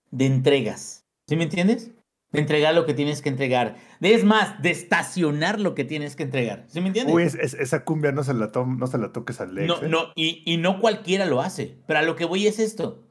de 0.10 0.26
entregas. 0.26 1.06
¿Sí 1.30 1.36
me 1.38 1.44
entiendes? 1.44 1.92
De 2.32 2.40
entregar 2.40 2.74
lo 2.74 2.86
que 2.86 2.94
tienes 2.94 3.22
que 3.22 3.30
entregar. 3.30 3.76
Es 4.00 4.24
más, 4.24 4.62
de 4.62 4.72
estacionar 4.72 5.60
lo 5.60 5.76
que 5.76 5.84
tienes 5.84 6.16
que 6.16 6.24
entregar. 6.24 6.66
¿Sí 6.68 6.82
me 6.82 6.88
entiendes? 6.88 7.14
Uy, 7.14 7.24
es- 7.24 7.36
es- 7.36 7.54
esa 7.54 7.84
cumbia 7.86 8.12
no 8.12 8.24
se 8.24 8.34
la, 8.34 8.52
to- 8.52 8.66
no 8.66 8.88
se 8.88 8.98
la 8.98 9.12
toques 9.12 9.40
al 9.40 9.54
Lex. 9.54 9.68
No, 9.68 9.84
¿eh? 9.84 9.90
no, 9.90 10.00
y, 10.16 10.42
y 10.52 10.58
no 10.58 10.80
cualquiera 10.80 11.26
lo 11.26 11.42
hace. 11.42 11.78
Pero 11.86 12.00
a 12.00 12.04
lo 12.04 12.16
que 12.16 12.26
voy 12.26 12.48
es 12.48 12.58
esto. 12.58 13.04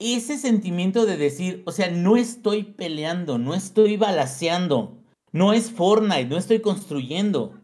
Ese 0.00 0.38
sentimiento 0.38 1.06
de 1.06 1.16
decir, 1.16 1.62
o 1.66 1.72
sea, 1.72 1.90
no 1.90 2.16
estoy 2.16 2.62
peleando, 2.62 3.36
no 3.38 3.54
estoy 3.54 3.96
balaseando, 3.96 4.96
no 5.32 5.52
es 5.52 5.70
Fortnite, 5.70 6.26
no 6.26 6.36
estoy 6.36 6.60
construyendo. 6.60 7.54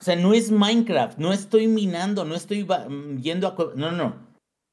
O 0.00 0.04
sea, 0.04 0.16
no 0.16 0.32
es 0.32 0.50
Minecraft, 0.50 1.18
no 1.18 1.32
estoy 1.32 1.68
minando, 1.68 2.24
no 2.24 2.34
estoy 2.34 2.64
mm, 2.64 3.20
yendo 3.20 3.48
a... 3.48 3.76
no, 3.76 3.92
no. 3.92 4.30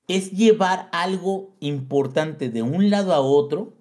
Es 0.08 0.32
llevar 0.32 0.90
algo 0.94 1.58
importante 1.60 2.50
de 2.50 2.62
un 2.62 2.90
lado 2.90 3.14
a 3.14 3.20
otro 3.20 3.74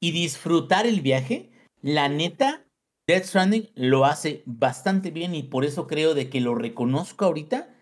y 0.00 0.12
disfrutar 0.12 0.86
el 0.86 1.00
viaje. 1.00 1.50
La 1.82 2.08
neta, 2.08 2.64
Death 3.08 3.24
Stranding 3.24 3.70
lo 3.74 4.04
hace 4.04 4.44
bastante 4.46 5.10
bien 5.10 5.34
y 5.34 5.42
por 5.42 5.64
eso 5.64 5.88
creo 5.88 6.14
de 6.14 6.30
que 6.30 6.40
lo 6.40 6.54
reconozco 6.54 7.24
ahorita 7.24 7.74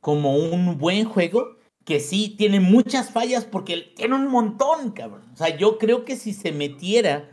como 0.00 0.36
un 0.36 0.78
buen 0.78 1.04
juego 1.04 1.56
que 1.84 2.00
sí 2.00 2.34
tiene 2.36 2.58
muchas 2.58 3.10
fallas 3.10 3.44
porque 3.44 3.92
tiene 3.96 4.16
un 4.16 4.28
montón, 4.28 4.90
cabrón. 4.90 5.30
O 5.32 5.36
sea, 5.36 5.56
yo 5.56 5.78
creo 5.78 6.04
que 6.04 6.16
si 6.16 6.32
se 6.32 6.50
metiera 6.52 7.30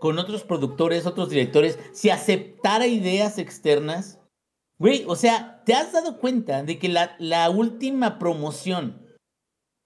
con 0.00 0.18
otros 0.18 0.44
productores, 0.44 1.06
otros 1.06 1.30
directores, 1.30 1.78
si 1.92 2.10
aceptara 2.10 2.86
ideas 2.86 3.38
externas, 3.38 4.20
güey, 4.78 5.04
o 5.06 5.16
sea, 5.16 5.62
¿te 5.64 5.74
has 5.74 5.92
dado 5.92 6.18
cuenta 6.18 6.62
de 6.62 6.78
que 6.78 6.88
la, 6.88 7.16
la 7.18 7.48
última 7.50 8.18
promoción 8.18 9.06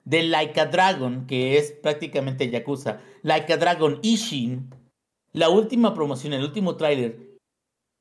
de 0.04 0.22
Like 0.22 0.60
a 0.60 0.66
Dragon, 0.66 1.26
que 1.26 1.58
es 1.58 1.72
prácticamente 1.72 2.50
Yakuza, 2.50 3.00
Like 3.22 3.52
a 3.52 3.56
Dragon 3.56 4.00
Ishin, 4.02 4.74
la 5.32 5.48
última 5.48 5.94
promoción, 5.94 6.32
el 6.32 6.42
último 6.42 6.76
tráiler, 6.76 7.36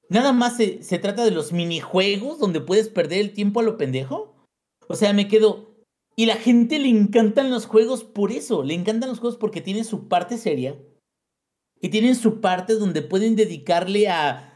nada 0.09 0.33
más 0.33 0.57
se, 0.57 0.81
se 0.81 0.97
trata 0.97 1.23
de 1.23 1.31
los 1.31 1.53
minijuegos 1.53 2.39
donde 2.39 2.61
puedes 2.61 2.89
perder 2.89 3.19
el 3.19 3.33
tiempo 3.33 3.59
a 3.59 3.63
lo 3.63 3.77
pendejo? 3.77 4.35
O 4.87 4.95
sea, 4.95 5.13
me 5.13 5.27
quedo... 5.27 5.69
Y 6.15 6.25
la 6.25 6.35
gente 6.35 6.79
le 6.79 6.89
encantan 6.89 7.49
los 7.49 7.65
juegos 7.65 8.03
por 8.03 8.33
eso, 8.33 8.63
le 8.63 8.73
encantan 8.73 9.09
los 9.09 9.19
juegos 9.19 9.37
porque 9.37 9.61
tienen 9.61 9.85
su 9.85 10.09
parte 10.09 10.37
seria 10.37 10.77
y 11.81 11.89
tienen 11.89 12.15
su 12.15 12.41
parte 12.41 12.75
donde 12.75 13.01
pueden 13.01 13.35
dedicarle 13.35 14.09
a 14.09 14.49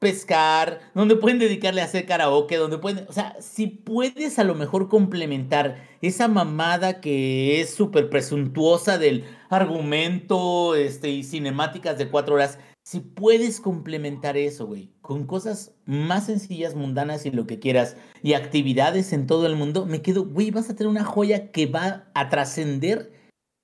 pescar, 0.00 0.80
donde 0.94 1.14
pueden 1.14 1.38
dedicarle 1.38 1.82
a 1.82 1.84
hacer 1.84 2.06
karaoke, 2.06 2.56
donde 2.56 2.78
pueden, 2.78 3.06
o 3.08 3.12
sea, 3.12 3.36
si 3.38 3.66
puedes 3.66 4.38
a 4.38 4.44
lo 4.44 4.54
mejor 4.54 4.88
complementar 4.88 5.76
esa 6.00 6.26
mamada 6.26 7.02
que 7.02 7.60
es 7.60 7.74
súper 7.74 8.08
presuntuosa 8.08 8.96
del 8.96 9.24
argumento 9.50 10.74
este, 10.74 11.10
y 11.10 11.22
cinemáticas 11.22 11.98
de 11.98 12.08
cuatro 12.08 12.36
horas, 12.36 12.58
si 12.82 13.00
puedes 13.00 13.60
complementar 13.60 14.38
eso, 14.38 14.66
güey, 14.66 14.90
con 15.02 15.26
cosas 15.26 15.74
más 15.84 16.26
sencillas, 16.26 16.74
mundanas 16.74 17.26
y 17.26 17.30
lo 17.30 17.46
que 17.46 17.58
quieras, 17.58 17.98
y 18.22 18.32
actividades 18.32 19.12
en 19.12 19.26
todo 19.26 19.46
el 19.46 19.54
mundo, 19.54 19.84
me 19.84 20.00
quedo, 20.00 20.24
güey, 20.24 20.50
vas 20.50 20.70
a 20.70 20.76
tener 20.76 20.90
una 20.90 21.04
joya 21.04 21.52
que 21.52 21.66
va 21.66 22.10
a 22.14 22.30
trascender 22.30 23.19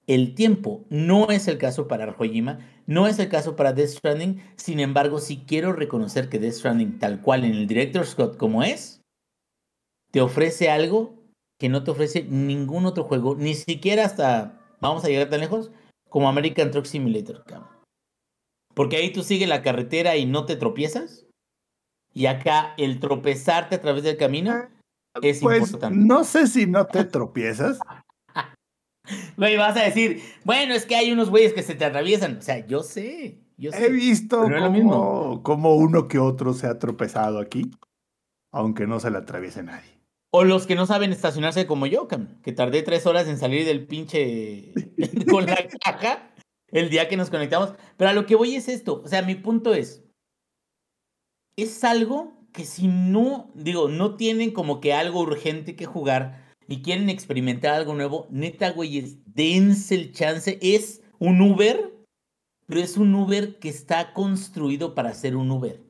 el 0.07 0.35
tiempo. 0.35 0.85
No 0.89 1.31
es 1.31 1.49
el 1.49 1.59
caso 1.59 1.89
para 1.89 2.05
Arjojima, 2.05 2.61
no 2.87 3.07
es 3.07 3.19
el 3.19 3.29
caso 3.29 3.57
para 3.57 3.73
Death 3.73 3.91
Stranding, 3.91 4.43
sin 4.57 4.81
embargo, 4.81 5.19
sí 5.19 5.45
quiero 5.47 5.73
reconocer 5.73 6.29
que 6.29 6.39
Death 6.39 6.55
Stranding, 6.55 6.99
tal 6.99 7.21
cual 7.21 7.45
en 7.45 7.53
el 7.53 7.67
Director 7.67 8.07
Scott 8.07 8.37
como 8.37 8.63
es, 8.63 9.01
te 10.13 10.21
ofrece 10.21 10.71
algo 10.71 11.15
que 11.59 11.69
no 11.69 11.83
te 11.85 11.91
ofrece 11.91 12.23
ningún 12.23 12.87
otro 12.87 13.05
juego, 13.05 13.35
ni 13.35 13.55
siquiera 13.55 14.05
hasta, 14.05 14.61
vamos 14.81 15.05
a 15.05 15.09
llegar 15.09 15.29
tan 15.29 15.41
lejos, 15.41 15.71
como 16.09 16.29
American 16.29 16.71
Truck 16.71 16.85
Simulator. 16.85 17.45
Porque 18.75 18.97
ahí 18.97 19.13
tú 19.13 19.23
sigues 19.23 19.49
la 19.49 19.63
carretera 19.63 20.17
y 20.17 20.27
no 20.27 20.45
te 20.45 20.57
tropiezas. 20.57 21.27
Y 22.13 22.27
acá 22.27 22.75
el 22.79 23.01
tropezarte 23.01 23.75
a 23.75 23.81
través 23.81 24.03
del 24.03 24.17
camino 24.17 24.69
es 25.23 25.41
Pues 25.41 25.63
importante. 25.63 25.99
no 25.99 26.25
sé 26.25 26.47
si 26.47 26.67
no 26.67 26.87
te 26.87 27.05
tropiezas. 27.05 27.79
Güey, 29.37 29.57
vas 29.57 29.77
a 29.77 29.85
decir, 29.85 30.23
bueno, 30.45 30.75
es 30.75 30.87
que 30.87 30.97
hay 30.97 31.13
unos 31.13 31.31
güeyes 31.31 31.53
que 31.53 31.63
se 31.63 31.75
te 31.75 31.85
atraviesan. 31.85 32.39
O 32.39 32.43
sea, 32.43 32.67
yo 32.67 32.83
sé, 32.83 33.39
yo 33.57 33.73
sé. 33.73 33.87
He 33.87 33.91
visto 33.91 34.43
pero 34.45 34.51
no 34.51 34.57
es 34.57 34.63
lo 34.63 34.69
como, 34.69 34.79
mismo. 34.79 35.43
como 35.43 35.75
uno 35.77 36.09
que 36.09 36.19
otro 36.19 36.55
se 36.55 36.67
ha 36.67 36.79
tropezado 36.79 37.39
aquí, 37.39 37.71
aunque 38.53 38.87
no 38.87 39.01
se 39.01 39.11
le 39.11 39.19
atraviese 39.19 39.63
nadie. 39.63 39.97
O 40.31 40.45
los 40.45 40.67
que 40.67 40.75
no 40.75 40.87
saben 40.87 41.13
estacionarse 41.13 41.67
como 41.67 41.87
yo, 41.87 42.09
que 42.43 42.53
tardé 42.53 42.83
tres 42.83 43.07
horas 43.07 43.27
en 43.29 43.39
salir 43.39 43.65
del 43.65 43.87
pinche 43.87 44.73
con 45.31 45.47
la 45.47 45.57
caja 45.83 46.31
el 46.69 46.91
día 46.91 47.09
que 47.09 47.17
nos 47.17 47.31
conectamos. 47.31 47.75
Pero 47.97 48.11
a 48.11 48.13
lo 48.13 48.27
que 48.27 48.35
voy 48.35 48.55
es 48.55 48.69
esto. 48.69 49.03
O 49.03 49.09
sea, 49.09 49.23
mi 49.23 49.35
punto 49.35 49.73
es, 49.73 50.05
es 51.57 51.85
algo 51.85 52.37
que 52.53 52.65
si 52.65 52.89
no, 52.89 53.51
digo, 53.55 53.89
no 53.89 54.17
tienen 54.17 54.51
como 54.51 54.81
que 54.81 54.95
algo 54.95 55.21
urgente 55.21 55.77
que 55.77 55.87
jugar 55.87 56.46
y 56.69 56.83
quieren 56.83 57.09
experimentar 57.09 57.75
algo 57.75 57.95
nuevo, 57.95 58.27
neta, 58.31 58.71
güeyes, 58.71 59.19
dense 59.27 59.95
el 59.95 60.13
chance. 60.13 60.59
Es 60.61 61.01
un 61.19 61.41
Uber, 61.41 61.93
pero 62.67 62.81
es 62.81 62.97
un 62.97 63.15
Uber 63.15 63.59
que 63.59 63.69
está 63.69 64.13
construido 64.13 64.95
para 64.95 65.15
ser 65.15 65.37
un 65.37 65.51
Uber. 65.51 65.83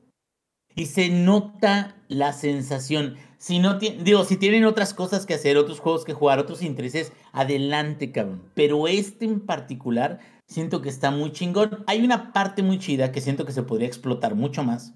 Y 0.75 0.85
se 0.85 1.09
nota 1.09 1.95
la 2.07 2.33
sensación. 2.33 3.15
Si 3.39 3.59
no 3.59 3.79
digo, 3.79 4.23
si 4.23 4.37
tienen 4.37 4.65
otras 4.65 4.93
cosas 4.93 5.25
que 5.25 5.33
hacer, 5.33 5.57
otros 5.57 5.79
juegos 5.79 6.05
que 6.05 6.13
jugar, 6.13 6.37
otros 6.37 6.61
intereses, 6.61 7.11
adelante, 7.31 8.11
cabrón. 8.11 8.43
Pero 8.53 8.87
este 8.87 9.25
en 9.25 9.39
particular, 9.39 10.19
siento 10.47 10.81
que 10.81 10.89
está 10.89 11.09
muy 11.09 11.31
chingón. 11.31 11.83
Hay 11.87 12.03
una 12.03 12.31
parte 12.31 12.61
muy 12.61 12.77
chida 12.77 13.11
que 13.11 13.21
siento 13.21 13.45
que 13.45 13.53
se 13.53 13.63
podría 13.63 13.87
explotar 13.87 14.35
mucho 14.35 14.63
más, 14.63 14.93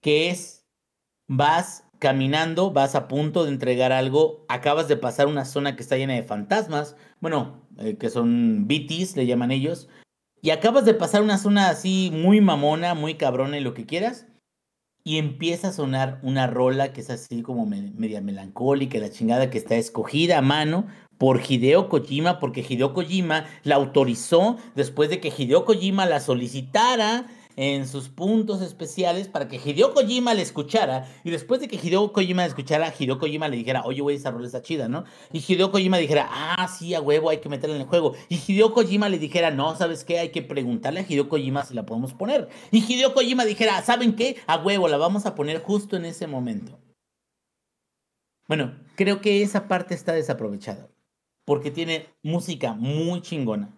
que 0.00 0.30
es 0.30 0.64
vas 1.28 1.81
caminando, 2.02 2.72
vas 2.72 2.96
a 2.96 3.06
punto 3.06 3.44
de 3.44 3.50
entregar 3.52 3.92
algo, 3.92 4.44
acabas 4.48 4.88
de 4.88 4.96
pasar 4.96 5.28
una 5.28 5.44
zona 5.44 5.76
que 5.76 5.82
está 5.84 5.96
llena 5.96 6.14
de 6.14 6.24
fantasmas, 6.24 6.96
bueno, 7.20 7.62
eh, 7.78 7.96
que 7.96 8.10
son 8.10 8.66
BTs, 8.66 9.16
le 9.16 9.24
llaman 9.26 9.52
ellos, 9.52 9.88
y 10.40 10.50
acabas 10.50 10.84
de 10.84 10.94
pasar 10.94 11.22
una 11.22 11.38
zona 11.38 11.68
así 11.68 12.10
muy 12.12 12.40
mamona, 12.40 12.94
muy 12.94 13.14
cabrona 13.14 13.56
y 13.56 13.60
lo 13.62 13.72
que 13.72 13.86
quieras, 13.86 14.26
y 15.04 15.18
empieza 15.18 15.68
a 15.68 15.72
sonar 15.72 16.18
una 16.24 16.48
rola 16.48 16.92
que 16.92 17.02
es 17.02 17.10
así 17.10 17.42
como 17.42 17.66
me- 17.66 17.92
media 17.96 18.20
melancólica, 18.20 18.98
la 18.98 19.10
chingada 19.10 19.48
que 19.48 19.58
está 19.58 19.76
escogida 19.76 20.38
a 20.38 20.42
mano 20.42 20.86
por 21.18 21.40
Hideo 21.48 21.88
Kojima, 21.88 22.40
porque 22.40 22.66
Hideo 22.68 22.94
Kojima 22.94 23.44
la 23.62 23.76
autorizó 23.76 24.56
después 24.74 25.08
de 25.08 25.20
que 25.20 25.32
Hideo 25.36 25.64
Kojima 25.64 26.04
la 26.06 26.18
solicitara 26.18 27.26
en 27.56 27.86
sus 27.86 28.08
puntos 28.08 28.62
especiales 28.62 29.28
para 29.28 29.48
que 29.48 29.56
Hideo 29.56 29.94
Kojima 29.94 30.34
le 30.34 30.42
escuchara 30.42 31.08
y 31.24 31.30
después 31.30 31.60
de 31.60 31.68
que 31.68 31.76
Hideo 31.76 32.12
Kojima 32.12 32.42
le 32.42 32.48
escuchara, 32.48 32.92
Hideo 32.98 33.18
Kojima 33.18 33.48
le 33.48 33.56
dijera, 33.56 33.82
oye, 33.84 34.00
güey, 34.00 34.16
esa 34.16 34.30
rola 34.30 34.46
está 34.46 34.62
chida, 34.62 34.88
¿no? 34.88 35.04
Y 35.32 35.38
Hideo 35.38 35.70
Kojima 35.70 35.98
dijera, 35.98 36.28
ah, 36.30 36.68
sí, 36.68 36.94
a 36.94 37.00
huevo, 37.00 37.30
hay 37.30 37.38
que 37.38 37.48
meterla 37.48 37.76
en 37.76 37.82
el 37.82 37.88
juego. 37.88 38.14
Y 38.28 38.36
Hideo 38.36 38.72
Kojima 38.72 39.08
le 39.08 39.18
dijera, 39.18 39.50
no, 39.50 39.76
¿sabes 39.76 40.04
qué? 40.04 40.18
Hay 40.18 40.30
que 40.30 40.42
preguntarle 40.42 41.00
a 41.00 41.06
Hideo 41.08 41.28
Kojima 41.28 41.64
si 41.64 41.74
la 41.74 41.86
podemos 41.86 42.14
poner. 42.14 42.48
Y 42.70 42.78
Hideo 42.78 43.14
Kojima 43.14 43.44
dijera, 43.44 43.82
¿saben 43.82 44.14
qué? 44.14 44.36
A 44.46 44.56
huevo, 44.56 44.88
la 44.88 44.96
vamos 44.96 45.26
a 45.26 45.34
poner 45.34 45.62
justo 45.62 45.96
en 45.96 46.04
ese 46.04 46.26
momento. 46.26 46.78
Bueno, 48.48 48.74
creo 48.96 49.20
que 49.20 49.42
esa 49.42 49.68
parte 49.68 49.94
está 49.94 50.12
desaprovechada. 50.12 50.88
Porque 51.44 51.70
tiene 51.70 52.06
música 52.22 52.74
muy 52.74 53.20
chingona. 53.20 53.74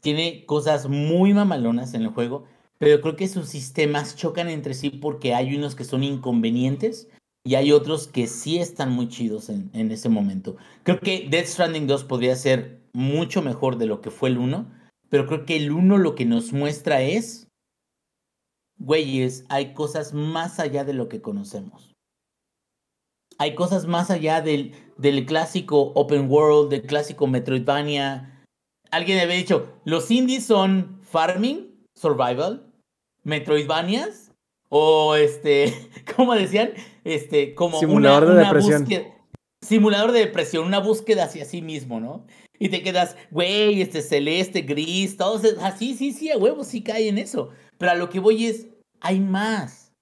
Tiene 0.00 0.44
cosas 0.46 0.88
muy 0.88 1.32
mamalonas 1.32 1.94
en 1.94 2.02
el 2.02 2.08
juego. 2.08 2.44
Pero 2.82 3.00
creo 3.00 3.14
que 3.14 3.28
sus 3.28 3.48
sistemas 3.48 4.16
chocan 4.16 4.48
entre 4.48 4.74
sí 4.74 4.90
porque 4.90 5.34
hay 5.34 5.54
unos 5.54 5.76
que 5.76 5.84
son 5.84 6.02
inconvenientes 6.02 7.08
y 7.44 7.54
hay 7.54 7.70
otros 7.70 8.08
que 8.08 8.26
sí 8.26 8.58
están 8.58 8.90
muy 8.90 9.08
chidos 9.08 9.50
en, 9.50 9.70
ese 9.92 10.08
momento. 10.08 10.56
Creo 10.82 10.98
que 10.98 11.28
Death 11.30 11.46
Stranding 11.46 11.86
2 11.86 12.02
podría 12.02 12.34
ser 12.34 12.82
mucho 12.92 13.40
mejor 13.40 13.78
de 13.78 13.86
lo 13.86 14.00
que 14.00 14.10
fue 14.10 14.30
el 14.30 14.38
1, 14.38 14.66
pero 15.10 15.28
creo 15.28 15.46
que 15.46 15.54
el 15.54 15.70
1 15.70 15.96
lo 15.96 16.16
que 16.16 16.24
nos 16.24 16.52
muestra 16.52 17.02
es, 17.02 17.46
güeyes, 18.80 19.44
hay 19.48 19.74
cosas 19.74 20.12
más 20.12 20.58
allá 20.58 20.82
de 20.82 20.94
lo 20.94 21.08
que 21.08 21.22
conocemos. 21.22 21.92
Hay 23.38 23.54
cosas 23.54 23.86
más 23.86 24.10
allá 24.10 24.40
del, 24.40 24.74
del 24.98 25.24
clásico 25.24 25.92
open 25.94 26.28
world, 26.28 26.70
del 26.70 26.82
clásico 26.82 27.28
Metroidvania. 27.28 28.44
Alguien 28.90 29.20
había 29.20 29.36
dicho, 29.36 29.72
los 29.84 30.10
indies 30.10 30.46
son 30.46 30.98
farming, 31.02 31.86
survival, 31.94 32.71
Metroidvanias 33.24 34.32
o 34.68 35.14
este, 35.14 35.72
¿cómo 36.16 36.34
decían? 36.34 36.70
Este, 37.04 37.54
como 37.54 37.78
Simulador 37.80 38.24
una, 38.24 38.32
de 38.34 38.38
una 38.40 38.48
depresión. 38.48 38.80
búsqueda- 38.82 39.08
simulador 39.60 40.12
de 40.12 40.20
depresión, 40.20 40.66
una 40.66 40.80
búsqueda 40.80 41.24
hacia 41.24 41.44
sí 41.44 41.62
mismo, 41.62 42.00
¿no? 42.00 42.26
Y 42.58 42.68
te 42.68 42.82
quedas, 42.82 43.16
güey, 43.30 43.80
este 43.80 44.02
celeste, 44.02 44.62
gris, 44.62 45.16
todos, 45.16 45.42
así, 45.60 45.94
sí, 45.94 46.12
sí, 46.12 46.30
a 46.30 46.36
huevo, 46.38 46.64
sí 46.64 46.82
cae 46.82 47.08
en 47.08 47.18
eso. 47.18 47.50
Pero 47.78 47.92
a 47.92 47.94
lo 47.94 48.08
que 48.08 48.18
voy 48.20 48.46
es, 48.46 48.66
hay 49.00 49.20
más. 49.20 49.92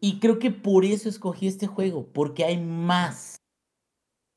Y 0.00 0.18
creo 0.20 0.38
que 0.38 0.50
por 0.50 0.84
eso 0.84 1.08
escogí 1.08 1.46
este 1.48 1.66
juego, 1.66 2.06
porque 2.12 2.44
hay 2.44 2.56
más. 2.58 3.36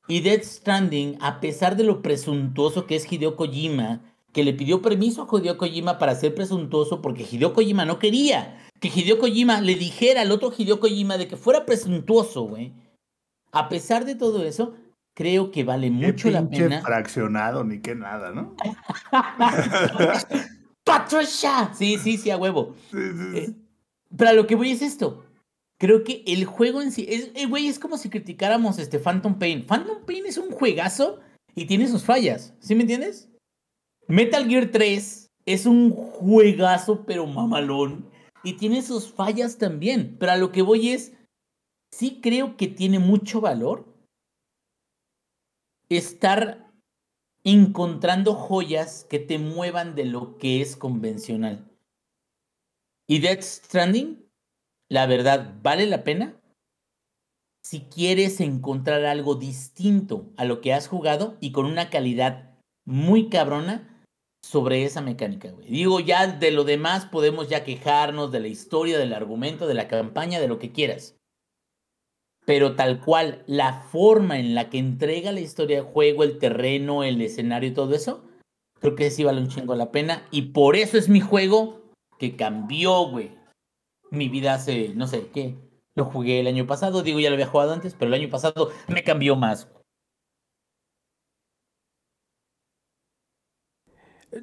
Y 0.08 0.20
Death 0.20 0.44
Stranding, 0.44 1.18
a 1.20 1.40
pesar 1.40 1.76
de 1.76 1.84
lo 1.84 2.00
presuntuoso 2.02 2.86
que 2.86 2.96
es 2.96 3.10
Hideo 3.12 3.36
Kojima, 3.36 4.00
que 4.38 4.44
le 4.44 4.52
pidió 4.52 4.80
permiso 4.80 5.22
a 5.28 5.36
Hideo 5.36 5.58
Kojima 5.58 5.98
para 5.98 6.14
ser 6.14 6.32
presuntuoso 6.32 7.02
porque 7.02 7.26
Hideo 7.28 7.52
Kojima 7.54 7.84
no 7.84 7.98
quería 7.98 8.56
que 8.78 8.86
Hideo 8.86 9.18
Kojima 9.18 9.60
le 9.60 9.74
dijera 9.74 10.20
al 10.20 10.30
otro 10.30 10.52
Hideo 10.56 10.78
Kojima 10.78 11.18
de 11.18 11.26
que 11.26 11.36
fuera 11.36 11.66
presuntuoso, 11.66 12.44
güey. 12.44 12.72
A 13.50 13.68
pesar 13.68 14.04
de 14.04 14.14
todo 14.14 14.44
eso, 14.44 14.76
creo 15.12 15.50
que 15.50 15.64
vale 15.64 15.90
mucho 15.90 16.30
la 16.30 16.48
pena. 16.48 16.82
fraccionado, 16.82 17.64
ni 17.64 17.80
qué 17.80 17.96
nada, 17.96 18.30
¿no? 18.30 18.54
¡Patricia! 20.84 21.72
Sí, 21.74 21.98
sí, 21.98 22.16
sí, 22.16 22.30
a 22.30 22.36
huevo. 22.36 22.76
Sí, 22.92 22.96
sí, 22.96 23.32
sí. 23.32 23.38
Eh, 23.38 23.54
pero 24.16 24.30
a 24.30 24.34
lo 24.34 24.46
que 24.46 24.54
voy 24.54 24.70
es 24.70 24.82
esto. 24.82 25.24
Creo 25.78 26.04
que 26.04 26.22
el 26.28 26.44
juego 26.44 26.80
en 26.80 26.92
sí, 26.92 27.06
es, 27.08 27.32
eh, 27.34 27.46
güey, 27.46 27.66
es 27.66 27.80
como 27.80 27.98
si 27.98 28.08
criticáramos 28.08 28.78
este 28.78 29.00
Phantom 29.00 29.36
Pain. 29.36 29.66
Phantom 29.66 30.04
Pain 30.06 30.26
es 30.26 30.38
un 30.38 30.52
juegazo 30.52 31.18
y 31.56 31.66
tiene 31.66 31.88
sus 31.88 32.04
fallas, 32.04 32.54
¿sí 32.60 32.76
me 32.76 32.82
entiendes? 32.82 33.27
Metal 34.08 34.48
Gear 34.48 34.70
3 34.70 35.30
es 35.44 35.66
un 35.66 35.90
juegazo 35.90 37.04
pero 37.04 37.26
mamalón 37.26 38.10
y 38.42 38.54
tiene 38.54 38.80
sus 38.80 39.12
fallas 39.12 39.58
también. 39.58 40.16
Pero 40.18 40.32
a 40.32 40.36
lo 40.36 40.50
que 40.50 40.62
voy 40.62 40.88
es, 40.88 41.12
sí 41.92 42.20
creo 42.22 42.56
que 42.56 42.68
tiene 42.68 42.98
mucho 42.98 43.42
valor 43.42 43.94
estar 45.90 46.70
encontrando 47.44 48.34
joyas 48.34 49.06
que 49.10 49.18
te 49.18 49.38
muevan 49.38 49.94
de 49.94 50.06
lo 50.06 50.38
que 50.38 50.62
es 50.62 50.76
convencional. 50.76 51.70
Y 53.06 53.20
Death 53.20 53.42
Stranding, 53.42 54.26
la 54.90 55.06
verdad, 55.06 55.54
vale 55.62 55.86
la 55.86 56.02
pena 56.02 56.40
si 57.62 57.80
quieres 57.80 58.40
encontrar 58.40 59.04
algo 59.04 59.34
distinto 59.34 60.32
a 60.38 60.46
lo 60.46 60.62
que 60.62 60.72
has 60.72 60.88
jugado 60.88 61.36
y 61.40 61.52
con 61.52 61.66
una 61.66 61.90
calidad 61.90 62.58
muy 62.86 63.28
cabrona 63.28 63.97
sobre 64.48 64.84
esa 64.84 65.02
mecánica, 65.02 65.50
güey. 65.50 65.68
Digo, 65.68 66.00
ya 66.00 66.26
de 66.26 66.50
lo 66.52 66.64
demás 66.64 67.04
podemos 67.04 67.50
ya 67.50 67.64
quejarnos 67.64 68.32
de 68.32 68.40
la 68.40 68.48
historia, 68.48 68.98
del 68.98 69.12
argumento, 69.12 69.66
de 69.66 69.74
la 69.74 69.88
campaña, 69.88 70.40
de 70.40 70.48
lo 70.48 70.58
que 70.58 70.72
quieras. 70.72 71.16
Pero 72.46 72.74
tal 72.74 73.04
cual, 73.04 73.44
la 73.46 73.82
forma 73.82 74.38
en 74.38 74.54
la 74.54 74.70
que 74.70 74.78
entrega 74.78 75.32
la 75.32 75.40
historia 75.40 75.76
del 75.76 75.92
juego, 75.92 76.24
el 76.24 76.38
terreno, 76.38 77.04
el 77.04 77.20
escenario 77.20 77.68
y 77.68 77.74
todo 77.74 77.94
eso, 77.94 78.24
creo 78.80 78.94
que 78.94 79.10
sí 79.10 79.22
vale 79.22 79.42
un 79.42 79.48
chingo 79.48 79.74
la 79.74 79.92
pena. 79.92 80.26
Y 80.30 80.42
por 80.52 80.76
eso 80.76 80.96
es 80.96 81.10
mi 81.10 81.20
juego 81.20 81.82
que 82.18 82.34
cambió, 82.34 83.06
güey. 83.10 83.32
Mi 84.10 84.30
vida 84.30 84.54
hace, 84.54 84.94
no 84.94 85.06
sé, 85.08 85.28
¿qué? 85.34 85.56
Lo 85.94 86.06
jugué 86.06 86.40
el 86.40 86.46
año 86.46 86.66
pasado, 86.66 87.02
digo, 87.02 87.20
ya 87.20 87.28
lo 87.28 87.34
había 87.34 87.48
jugado 87.48 87.74
antes, 87.74 87.92
pero 87.92 88.08
el 88.08 88.18
año 88.22 88.30
pasado 88.30 88.70
me 88.88 89.04
cambió 89.04 89.36
más. 89.36 89.68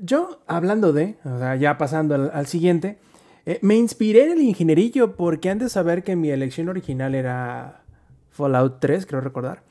Yo, 0.01 0.39
hablando 0.47 0.93
de, 0.93 1.17
o 1.23 1.37
sea, 1.37 1.55
ya 1.55 1.77
pasando 1.77 2.15
al, 2.15 2.47
siguiente, 2.47 2.97
eh, 3.45 3.59
me 3.61 3.75
inspiré 3.75 4.25
en 4.25 4.31
el 4.31 4.41
ingenierillo 4.41 5.15
porque 5.15 5.49
han 5.49 5.59
de 5.59 5.69
saber 5.69 6.03
que 6.03 6.15
mi 6.15 6.29
elección 6.31 6.69
original 6.69 7.13
era 7.13 7.83
Fallout 8.31 8.79
3, 8.79 9.05
creo 9.05 9.21
recordar. 9.21 9.61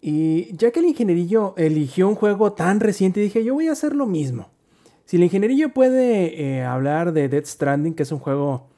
Y 0.00 0.56
ya 0.56 0.70
que 0.70 0.78
el 0.78 0.86
ingenierillo 0.86 1.54
eligió 1.56 2.08
un 2.08 2.14
juego 2.14 2.52
tan 2.52 2.78
reciente, 2.78 3.20
dije, 3.20 3.42
yo 3.42 3.54
voy 3.54 3.68
a 3.68 3.72
hacer 3.72 3.96
lo 3.96 4.06
mismo. 4.06 4.48
Si 5.04 5.16
el 5.16 5.24
ingenierillo 5.24 5.70
puede 5.70 6.40
eh, 6.40 6.64
hablar 6.64 7.12
de 7.12 7.28
Death 7.28 7.46
Stranding, 7.46 7.94
que 7.94 8.04
es 8.04 8.12
un 8.12 8.20
juego 8.20 8.68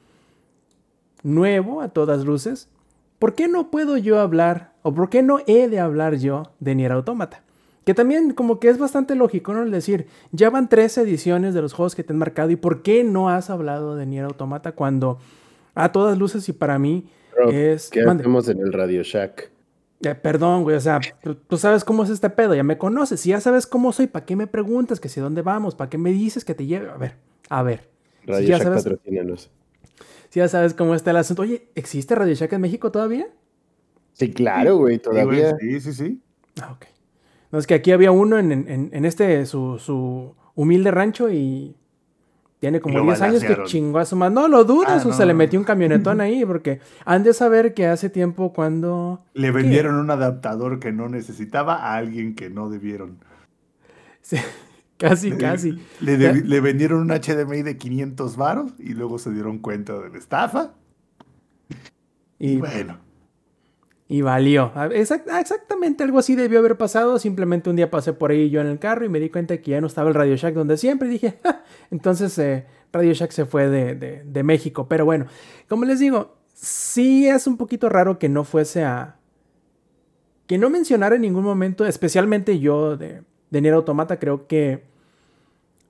nuevo 1.21 1.81
a 1.81 1.89
todas 1.89 2.25
luces, 2.25 2.69
¿por 3.19 3.35
qué 3.35 3.47
no 3.47 3.69
puedo 3.69 3.97
yo 3.97 4.19
hablar, 4.19 4.73
o 4.81 4.93
por 4.93 5.09
qué 5.09 5.21
no 5.21 5.39
he 5.45 5.67
de 5.67 5.79
hablar 5.79 6.15
yo 6.15 6.53
de 6.59 6.73
Nier 6.73 6.91
Automata? 6.91 7.43
Que 7.85 7.93
también 7.93 8.33
como 8.33 8.59
que 8.59 8.69
es 8.69 8.77
bastante 8.77 9.15
lógico, 9.15 9.53
¿no? 9.53 9.63
El 9.63 9.71
decir, 9.71 10.05
ya 10.31 10.49
van 10.49 10.69
tres 10.69 10.97
ediciones 10.97 11.53
de 11.53 11.61
los 11.61 11.73
juegos 11.73 11.95
que 11.95 12.03
te 12.03 12.13
han 12.13 12.19
marcado 12.19 12.51
y 12.51 12.55
¿por 12.55 12.83
qué 12.83 13.03
no 13.03 13.29
has 13.29 13.49
hablado 13.49 13.95
de 13.95 14.05
Nier 14.05 14.25
Automata 14.25 14.73
cuando 14.73 15.17
a 15.73 15.91
todas 15.91 16.17
luces 16.17 16.47
y 16.49 16.53
para 16.53 16.77
mí 16.77 17.09
Rob, 17.35 17.51
es... 17.51 17.89
¿Qué 17.89 18.03
Mande. 18.03 18.21
hacemos 18.21 18.47
en 18.49 18.59
el 18.59 18.71
Radio 18.71 19.01
Shack? 19.03 19.49
Eh, 20.03 20.15
perdón, 20.15 20.63
güey, 20.63 20.75
o 20.75 20.79
sea, 20.79 20.99
tú- 21.23 21.35
tú 21.35 21.57
sabes 21.57 21.83
cómo 21.83 22.03
es 22.03 22.09
este 22.11 22.29
pedo, 22.29 22.53
ya 22.55 22.63
me 22.63 22.77
conoces, 22.77 23.19
si 23.19 23.29
ya 23.29 23.39
sabes 23.41 23.65
cómo 23.67 23.91
soy, 23.93 24.07
¿para 24.07 24.25
qué 24.25 24.35
me 24.35 24.47
preguntas 24.47 24.99
que 24.99 25.09
si 25.09 25.19
a 25.19 25.23
dónde 25.23 25.41
vamos? 25.41 25.73
¿Para 25.75 25.89
qué 25.89 25.97
me 25.97 26.11
dices 26.11 26.43
que 26.45 26.53
te 26.55 26.65
lleve? 26.65 26.89
A 26.89 26.97
ver, 26.97 27.15
a 27.49 27.63
ver. 27.63 27.89
Radio 28.25 28.41
Si 28.41 28.47
ya 28.47 28.57
Shack 28.57 28.63
sabes- 28.67 28.83
patrocínanos. 28.83 29.49
Si 30.29 30.39
ya 30.39 30.47
sabes 30.47 30.73
cómo 30.75 30.93
está 30.95 31.11
el 31.11 31.17
asunto. 31.17 31.41
Oye, 31.41 31.67
¿existe 31.75 32.13
Radio 32.15 32.33
Shack 32.35 32.53
en 32.53 32.61
México 32.61 32.91
todavía? 32.91 33.27
Sí, 34.13 34.31
claro, 34.31 34.77
güey, 34.77 34.97
todavía. 34.99 35.55
Sí, 35.59 35.81
sí, 35.81 35.93
sí. 35.93 36.21
Ah, 36.61 36.71
ok. 36.73 36.85
No, 37.51 37.59
es 37.59 37.67
que 37.67 37.73
aquí 37.73 37.91
había 37.91 38.11
uno 38.11 38.37
en, 38.39 38.51
en- 38.51 38.89
en 38.93 39.05
este, 39.05 39.45
su, 39.45 39.77
su 39.79 40.35
humilde 40.55 40.91
rancho 40.91 41.29
y 41.29 41.75
tiene 42.59 42.79
como 42.79 42.99
Lo 42.99 43.03
10 43.05 43.21
años 43.21 43.43
que 43.43 43.57
chingó 43.63 43.99
a 43.99 44.05
su 44.05 44.15
madre. 44.15 44.35
No 44.35 44.47
lo 44.47 44.63
dudes, 44.63 45.03
Ah, 45.03 45.07
o 45.09 45.13
se 45.13 45.25
le 45.25 45.33
no. 45.33 45.37
metió 45.39 45.59
un 45.59 45.65
camionetón 45.65 46.21
ahí, 46.21 46.45
porque 46.45 46.79
han 47.05 47.23
de 47.23 47.33
saber 47.33 47.73
que 47.73 47.87
hace 47.87 48.09
tiempo 48.09 48.53
cuando... 48.53 49.23
Le 49.33 49.51
vendieron 49.51 49.95
un 49.95 50.11
adaptador 50.11 50.79
que 50.79 50.91
no 50.91 51.09
necesitaba 51.09 51.75
a 51.75 51.95
alguien 51.95 52.35
que 52.35 52.49
no 52.51 52.69
debieron. 52.69 53.17
Sí, 54.21 54.37
casi, 54.97 55.31
casi. 55.37 55.81
Le, 56.01 56.17
le 56.17 56.61
vendieron 56.61 57.01
un 57.01 57.07
HDMI 57.09 57.63
de 57.63 57.77
500 57.77 58.37
varos 58.37 58.71
y 58.77 58.93
luego 58.93 59.17
se 59.17 59.31
dieron 59.31 59.57
cuenta 59.57 59.97
de 59.99 60.09
la 60.09 60.17
estafa. 60.19 60.73
Y, 62.37 62.57
Bueno, 62.57 62.97
y 64.11 64.21
valió. 64.23 64.73
Ah, 64.75 64.89
ah, 64.91 65.39
exactamente 65.39 66.03
algo 66.03 66.19
así 66.19 66.35
debió 66.35 66.59
haber 66.59 66.75
pasado. 66.77 67.17
Simplemente 67.17 67.69
un 67.69 67.77
día 67.77 67.89
pasé 67.89 68.11
por 68.11 68.31
ahí 68.31 68.49
yo 68.49 68.59
en 68.59 68.67
el 68.67 68.77
carro 68.77 69.05
y 69.05 69.09
me 69.09 69.21
di 69.21 69.29
cuenta 69.29 69.55
que 69.61 69.71
ya 69.71 69.79
no 69.79 69.87
estaba 69.87 70.09
el 70.09 70.15
Radio 70.15 70.35
Shack 70.35 70.53
donde 70.53 70.75
siempre. 70.75 71.07
Y 71.07 71.11
dije, 71.11 71.39
"Ja". 71.41 71.63
entonces 71.91 72.37
eh, 72.37 72.65
Radio 72.91 73.13
Shack 73.13 73.31
se 73.31 73.45
fue 73.45 73.69
de, 73.69 73.95
de- 73.95 74.43
México. 74.43 74.89
Pero 74.89 75.05
bueno, 75.05 75.27
como 75.69 75.85
les 75.85 75.99
digo, 75.99 76.35
sí 76.53 77.25
es 77.29 77.47
un 77.47 77.55
poquito 77.55 77.87
raro 77.87 78.19
que 78.19 78.27
no 78.27 78.43
fuese 78.43 78.83
a... 78.83 79.15
Que 80.45 80.57
no 80.57 80.69
mencionara 80.69 81.15
en 81.15 81.21
ningún 81.21 81.45
momento, 81.45 81.85
especialmente 81.85 82.59
yo 82.59 82.97
de, 82.97 83.21
de 83.49 83.61
Nier 83.61 83.75
Automata, 83.75 84.19
creo 84.19 84.45
que 84.45 84.83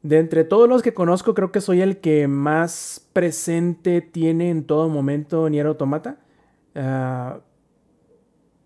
de 0.04 0.20
entre 0.20 0.44
todos 0.44 0.70
los 0.70 0.84
que 0.84 0.94
conozco, 0.94 1.34
creo 1.34 1.52
que 1.52 1.60
soy 1.60 1.82
el 1.82 1.98
que 1.98 2.28
más 2.28 3.08
presente 3.14 4.02
tiene 4.02 4.52
en 4.52 4.64
todo 4.64 4.90
momento 4.90 5.50
Nier 5.50 5.66
Automata. 5.66 6.20
Ah, 6.76 7.40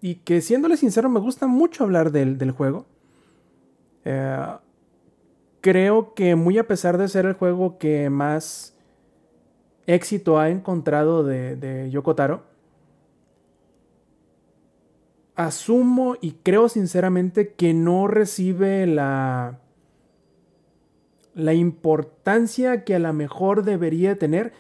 y 0.06 0.18
que 0.18 0.40
siéndole 0.40 0.78
sincero, 0.78 1.10
me 1.10 1.20
gusta 1.20 1.48
mucho 1.48 1.84
hablar 1.84 2.12
del, 2.12 2.38
del 2.38 2.52
juego. 2.52 2.86
Eh, 4.04 4.46
creo 5.62 6.14
que 6.14 6.36
muy 6.36 6.60
a 6.60 6.68
pesar 6.68 7.00
de 7.00 7.08
ser 7.08 7.26
el 7.26 7.34
juego 7.34 7.80
que 7.80 8.12
más 8.12 8.78
éxito 9.88 10.38
ha 10.38 10.52
encontrado 10.52 11.24
de, 11.24 11.56
de 11.56 11.92
asumo 15.36 16.18
y 16.22 16.34
creo 16.34 16.70
sinceramente 16.70 17.54
que 17.54 17.74
no 17.74 18.06
recibe 18.06 18.86
la 18.86 19.60
la 21.34 21.56
importancia 21.56 22.84
que 22.84 22.94
a 22.94 23.00
lo 23.00 23.12
mejor 23.12 23.64
debería 23.64 24.20
tener. 24.20 24.54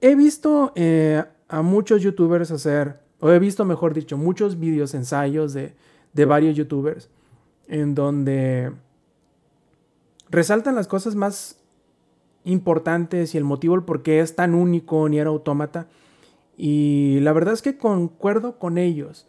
he 0.00 0.14
visto 0.14 0.70
eh, 0.76 1.24
a 1.48 1.62
muchos 1.62 2.00
youtubers 2.00 2.52
hacer, 2.52 3.03
o 3.24 3.32
he 3.32 3.38
visto, 3.38 3.64
mejor 3.64 3.94
dicho, 3.94 4.18
muchos 4.18 4.60
videos, 4.60 4.92
ensayos 4.92 5.54
de, 5.54 5.72
de 6.12 6.24
varios 6.26 6.56
youtubers, 6.56 7.08
en 7.68 7.94
donde 7.94 8.70
resaltan 10.28 10.74
las 10.74 10.88
cosas 10.88 11.14
más 11.14 11.58
importantes 12.44 13.34
y 13.34 13.38
el 13.38 13.44
motivo 13.44 13.80
por 13.86 14.02
qué 14.02 14.20
es 14.20 14.36
tan 14.36 14.54
único 14.54 15.08
Nier 15.08 15.26
Automata. 15.26 15.86
Y 16.58 17.18
la 17.20 17.32
verdad 17.32 17.54
es 17.54 17.62
que 17.62 17.78
concuerdo 17.78 18.58
con 18.58 18.76
ellos. 18.76 19.26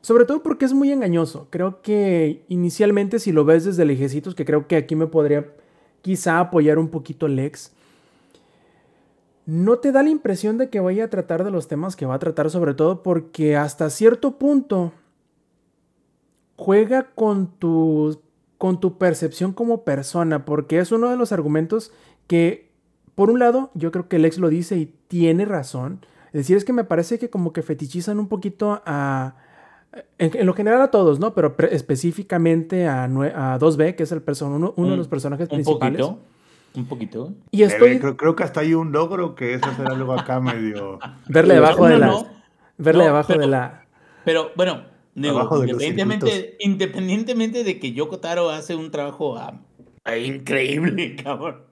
sobre 0.00 0.24
todo 0.24 0.40
porque 0.44 0.66
es 0.66 0.74
muy 0.74 0.92
engañoso. 0.92 1.48
Creo 1.50 1.82
que 1.82 2.44
inicialmente 2.46 3.18
si 3.18 3.32
lo 3.32 3.44
ves 3.44 3.64
desde 3.64 3.84
lejecitos, 3.84 4.36
que 4.36 4.44
creo 4.44 4.68
que 4.68 4.76
aquí 4.76 4.94
me 4.94 5.08
podría 5.08 5.52
quizá 6.02 6.38
apoyar 6.38 6.78
un 6.78 6.90
poquito 6.90 7.26
Lex, 7.26 7.72
no 9.48 9.78
te 9.78 9.92
da 9.92 10.02
la 10.02 10.10
impresión 10.10 10.58
de 10.58 10.68
que 10.68 10.78
vaya 10.78 11.04
a 11.04 11.08
tratar 11.08 11.42
de 11.42 11.50
los 11.50 11.68
temas 11.68 11.96
que 11.96 12.04
va 12.04 12.16
a 12.16 12.18
tratar, 12.18 12.50
sobre 12.50 12.74
todo 12.74 13.02
porque 13.02 13.56
hasta 13.56 13.88
cierto 13.88 14.36
punto 14.36 14.92
juega 16.56 17.14
con 17.14 17.46
tu 17.58 18.20
con 18.58 18.78
tu 18.78 18.98
percepción 18.98 19.54
como 19.54 19.84
persona, 19.84 20.44
porque 20.44 20.80
es 20.80 20.92
uno 20.92 21.08
de 21.08 21.16
los 21.16 21.32
argumentos 21.32 21.92
que, 22.26 22.72
por 23.14 23.30
un 23.30 23.38
lado, 23.38 23.70
yo 23.72 23.90
creo 23.90 24.06
que 24.06 24.18
Lex 24.18 24.36
lo 24.36 24.50
dice 24.50 24.76
y 24.76 24.94
tiene 25.06 25.46
razón. 25.46 26.04
Es 26.26 26.40
decir, 26.40 26.58
es 26.58 26.66
que 26.66 26.74
me 26.74 26.84
parece 26.84 27.18
que 27.18 27.30
como 27.30 27.54
que 27.54 27.62
fetichizan 27.62 28.18
un 28.18 28.28
poquito 28.28 28.82
a... 28.84 29.36
En, 30.18 30.44
lo 30.44 30.52
general 30.52 30.82
a 30.82 30.90
todos, 30.90 31.20
¿no? 31.20 31.34
Pero 31.34 31.56
específicamente 31.70 32.86
a, 32.86 33.04
a 33.04 33.58
2B, 33.58 33.94
que 33.94 34.02
es 34.02 34.12
el 34.12 34.22
uno, 34.42 34.74
uno 34.76 34.90
de 34.90 34.96
los 34.96 35.08
personajes 35.08 35.48
principales. 35.48 36.02
Poquito, 36.02 36.20
un 36.74 36.86
poquito. 36.86 37.34
Y 37.50 37.62
estoy... 37.62 37.98
creo, 37.98 38.16
creo, 38.16 38.36
que 38.36 38.44
hasta 38.44 38.60
hay 38.60 38.74
un 38.74 38.92
logro 38.92 39.34
que 39.34 39.54
es 39.54 39.62
hacer 39.62 39.86
algo 39.88 40.12
acá 40.12 40.40
medio... 40.40 40.98
Verle 41.28 41.54
debajo 41.54 41.86
de 41.86 41.98
la... 41.98 42.24
verle 42.76 43.04
debajo 43.04 43.34
de 43.34 43.46
la... 43.46 43.86
Pero 44.24 44.50
bueno, 44.56 44.84
independientemente, 45.14 46.56
independientemente 46.60 47.64
de 47.64 47.78
que 47.78 47.92
Yoko 47.92 48.18
Taro 48.18 48.50
hace 48.50 48.74
un 48.74 48.90
trabajo 48.90 49.36
ah, 49.38 50.16
increíble, 50.16 51.16
cabrón. 51.22 51.64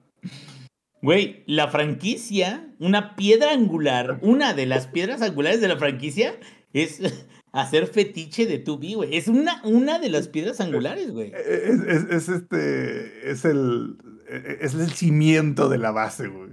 Güey, 1.01 1.43
la 1.45 1.67
franquicia, 1.67 2.73
una 2.79 3.15
piedra 3.15 3.51
angular, 3.51 4.19
una 4.21 4.53
de 4.53 4.65
las 4.65 4.87
piedras 4.87 5.21
angulares 5.21 5.61
de 5.61 5.67
la 5.67 5.77
franquicia 5.77 6.35
es 6.73 7.01
hacer 7.51 7.87
fetiche 7.87 8.45
de 8.45 8.63
2B, 8.63 8.95
güey. 8.95 9.15
Es 9.15 9.27
una, 9.27 9.61
una 9.63 9.99
de 9.99 10.09
las 10.09 10.27
piedras 10.27 10.59
angulares, 10.59 11.11
güey. 11.11 11.31
Es, 11.33 12.29
este, 12.29 13.29
es 13.29 13.45
el, 13.45 13.97
es 14.27 14.73
el 14.73 14.91
cimiento 14.91 15.69
de 15.69 15.77
la 15.77 15.91
base, 15.91 16.27
güey. 16.27 16.51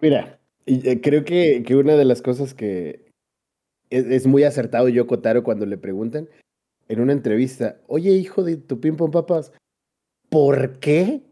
Mira, 0.00 0.40
eh, 0.66 1.00
creo 1.00 1.24
que, 1.24 1.62
que 1.66 1.76
una 1.76 1.94
de 1.94 2.04
las 2.04 2.22
cosas 2.22 2.54
que, 2.54 3.12
es, 3.92 4.26
muy 4.26 4.44
acertado 4.44 4.88
Yoko 4.88 5.20
Taro 5.20 5.44
cuando 5.44 5.66
le 5.66 5.76
preguntan 5.76 6.28
en 6.88 7.00
una 7.00 7.12
entrevista, 7.12 7.80
oye 7.86 8.10
hijo 8.12 8.42
de 8.42 8.56
tu 8.56 8.80
pim 8.80 8.96
papas, 8.96 9.52
¿por 10.28 10.78
qué 10.80 11.22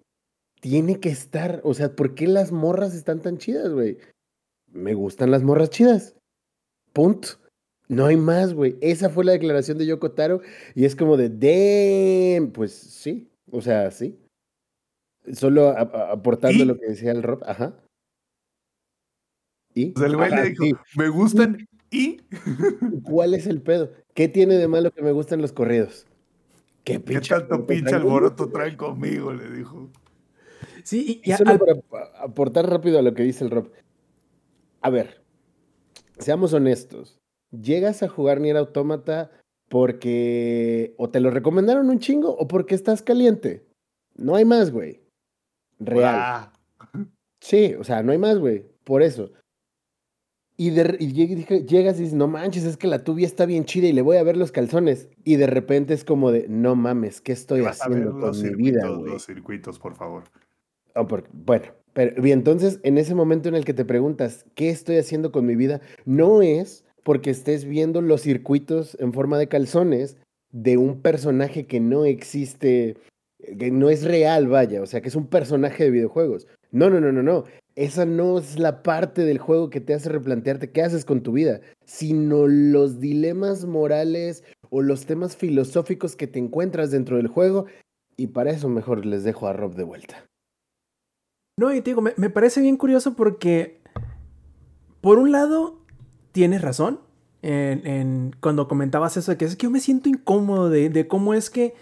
tiene 0.60 1.00
que 1.00 1.08
estar? 1.08 1.60
O 1.64 1.74
sea, 1.74 1.96
¿por 1.96 2.14
qué 2.14 2.26
las 2.26 2.52
morras 2.52 2.94
están 2.94 3.20
tan 3.20 3.38
chidas, 3.38 3.72
güey? 3.72 3.98
Me 4.70 4.94
gustan 4.94 5.30
las 5.30 5.42
morras 5.42 5.70
chidas. 5.70 6.16
Punto. 6.92 7.28
No 7.88 8.06
hay 8.06 8.16
más, 8.16 8.54
güey. 8.54 8.76
Esa 8.80 9.10
fue 9.10 9.24
la 9.24 9.32
declaración 9.32 9.78
de 9.78 9.86
Yoko 9.86 10.12
Taro 10.12 10.42
y 10.74 10.84
es 10.84 10.94
como 10.94 11.16
de, 11.16 12.50
pues 12.54 12.72
sí, 12.72 13.28
o 13.50 13.60
sea, 13.60 13.90
sí. 13.90 14.16
Solo 15.34 15.68
aportando 15.70 16.64
lo 16.64 16.78
que 16.78 16.86
decía 16.86 17.12
el 17.12 17.22
Rob, 17.22 17.42
ajá. 17.44 17.76
¿Y? 19.74 19.92
Pues 19.92 20.06
el 20.06 20.16
güey 20.16 20.30
le 20.30 20.50
dijo, 20.50 20.64
me 20.96 21.08
gustan 21.08 21.68
¿Y? 21.90 22.18
¿Cuál 23.02 23.34
es 23.34 23.46
el 23.46 23.62
pedo? 23.62 23.90
¿Qué 24.14 24.28
tiene 24.28 24.54
de 24.56 24.68
malo 24.68 24.92
que 24.92 25.02
me 25.02 25.12
gustan 25.12 25.42
los 25.42 25.52
corridos? 25.52 26.06
¿Qué, 26.84 26.98
tanto 26.98 27.66
pinche 27.66 27.94
alboroto 27.94 28.48
traen 28.48 28.76
conmigo? 28.76 29.32
Le 29.32 29.50
dijo. 29.50 29.90
Sí, 30.84 31.20
y, 31.24 31.32
solo 31.32 31.58
para 31.58 32.08
aportar 32.22 32.68
rápido 32.68 32.98
a 32.98 33.02
lo 33.02 33.14
que 33.14 33.22
dice 33.22 33.44
el 33.44 33.50
Rob. 33.50 33.70
A 34.80 34.90
ver, 34.90 35.22
seamos 36.18 36.52
honestos. 36.52 37.18
Llegas 37.50 38.02
a 38.02 38.08
jugar 38.08 38.40
Nier 38.40 38.56
Automata 38.56 39.30
porque 39.68 40.94
o 40.96 41.10
te 41.10 41.20
lo 41.20 41.30
recomendaron 41.30 41.90
un 41.90 41.98
chingo 41.98 42.30
o 42.30 42.48
porque 42.48 42.74
estás 42.74 43.02
caliente. 43.02 43.66
No 44.16 44.36
hay 44.36 44.44
más, 44.44 44.70
güey. 44.70 44.99
Real. 45.80 46.50
Sí, 47.40 47.74
o 47.78 47.84
sea, 47.84 48.02
no 48.02 48.12
hay 48.12 48.18
más, 48.18 48.38
güey. 48.38 48.64
Por 48.84 49.02
eso. 49.02 49.32
Y, 50.56 50.70
de, 50.70 50.96
y 51.00 51.12
llegas 51.64 51.98
y 51.98 52.02
dices, 52.02 52.14
no 52.14 52.28
manches, 52.28 52.64
es 52.64 52.76
que 52.76 52.86
la 52.86 53.02
tubia 53.02 53.26
está 53.26 53.46
bien 53.46 53.64
chida 53.64 53.88
y 53.88 53.94
le 53.94 54.02
voy 54.02 54.18
a 54.18 54.22
ver 54.22 54.36
los 54.36 54.52
calzones. 54.52 55.08
Y 55.24 55.36
de 55.36 55.46
repente 55.46 55.94
es 55.94 56.04
como 56.04 56.30
de, 56.30 56.46
no 56.48 56.76
mames, 56.76 57.22
¿qué 57.22 57.32
estoy 57.32 57.64
haciendo 57.64 58.20
con 58.20 58.40
mi 58.42 58.54
vida, 58.54 58.86
güey? 58.88 59.12
Los 59.12 59.24
circuitos, 59.24 59.78
por 59.78 59.96
favor. 59.96 60.24
Oh, 60.94 61.08
bueno, 61.32 61.66
pero 61.94 62.26
y 62.26 62.32
entonces 62.32 62.80
en 62.82 62.98
ese 62.98 63.14
momento 63.14 63.48
en 63.48 63.54
el 63.54 63.64
que 63.64 63.74
te 63.74 63.84
preguntas, 63.84 64.44
¿qué 64.54 64.70
estoy 64.70 64.96
haciendo 64.96 65.32
con 65.32 65.46
mi 65.46 65.56
vida? 65.56 65.80
No 66.04 66.42
es 66.42 66.84
porque 67.04 67.30
estés 67.30 67.64
viendo 67.64 68.02
los 68.02 68.22
circuitos 68.22 68.96
en 69.00 69.12
forma 69.12 69.38
de 69.38 69.48
calzones 69.48 70.18
de 70.52 70.76
un 70.76 71.00
personaje 71.00 71.66
que 71.66 71.80
no 71.80 72.04
existe, 72.04 72.96
que 73.58 73.70
no 73.70 73.90
es 73.90 74.04
real, 74.04 74.48
vaya, 74.48 74.82
o 74.82 74.86
sea, 74.86 75.00
que 75.00 75.08
es 75.08 75.16
un 75.16 75.26
personaje 75.26 75.84
de 75.84 75.90
videojuegos. 75.90 76.46
No, 76.72 76.88
no, 76.90 77.00
no, 77.00 77.12
no, 77.12 77.22
no 77.22 77.44
esa 77.80 78.04
no 78.04 78.38
es 78.38 78.58
la 78.58 78.82
parte 78.82 79.24
del 79.24 79.38
juego 79.38 79.70
que 79.70 79.80
te 79.80 79.94
hace 79.94 80.08
replantearte 80.10 80.70
qué 80.70 80.82
haces 80.82 81.06
con 81.06 81.22
tu 81.22 81.32
vida, 81.32 81.60
sino 81.86 82.46
los 82.46 83.00
dilemas 83.00 83.64
morales 83.64 84.44
o 84.68 84.82
los 84.82 85.06
temas 85.06 85.34
filosóficos 85.36 86.14
que 86.16 86.26
te 86.26 86.38
encuentras 86.38 86.90
dentro 86.90 87.16
del 87.16 87.28
juego. 87.28 87.64
Y 88.18 88.28
para 88.28 88.50
eso 88.50 88.68
mejor 88.68 89.06
les 89.06 89.24
dejo 89.24 89.46
a 89.46 89.54
Rob 89.54 89.76
de 89.76 89.84
vuelta. 89.84 90.26
No, 91.58 91.72
y 91.72 91.80
te 91.80 91.90
digo, 91.90 92.02
me, 92.02 92.30
parece 92.30 92.60
bien 92.60 92.76
curioso 92.76 93.14
porque, 93.14 93.80
por 95.00 95.18
un 95.18 95.32
lado, 95.32 95.78
tienes 96.32 96.60
razón 96.62 97.00
en, 97.42 98.36
cuando 98.40 98.68
comentabas 98.68 99.16
eso 99.16 99.30
de 99.30 99.38
que 99.38 99.46
es 99.46 99.56
que 99.56 99.64
yo 99.64 99.70
me 99.70 99.80
siento 99.80 100.10
incómodo 100.10 100.68
de, 100.68 101.08
cómo 101.08 101.32
es 101.32 101.48
que 101.48 101.74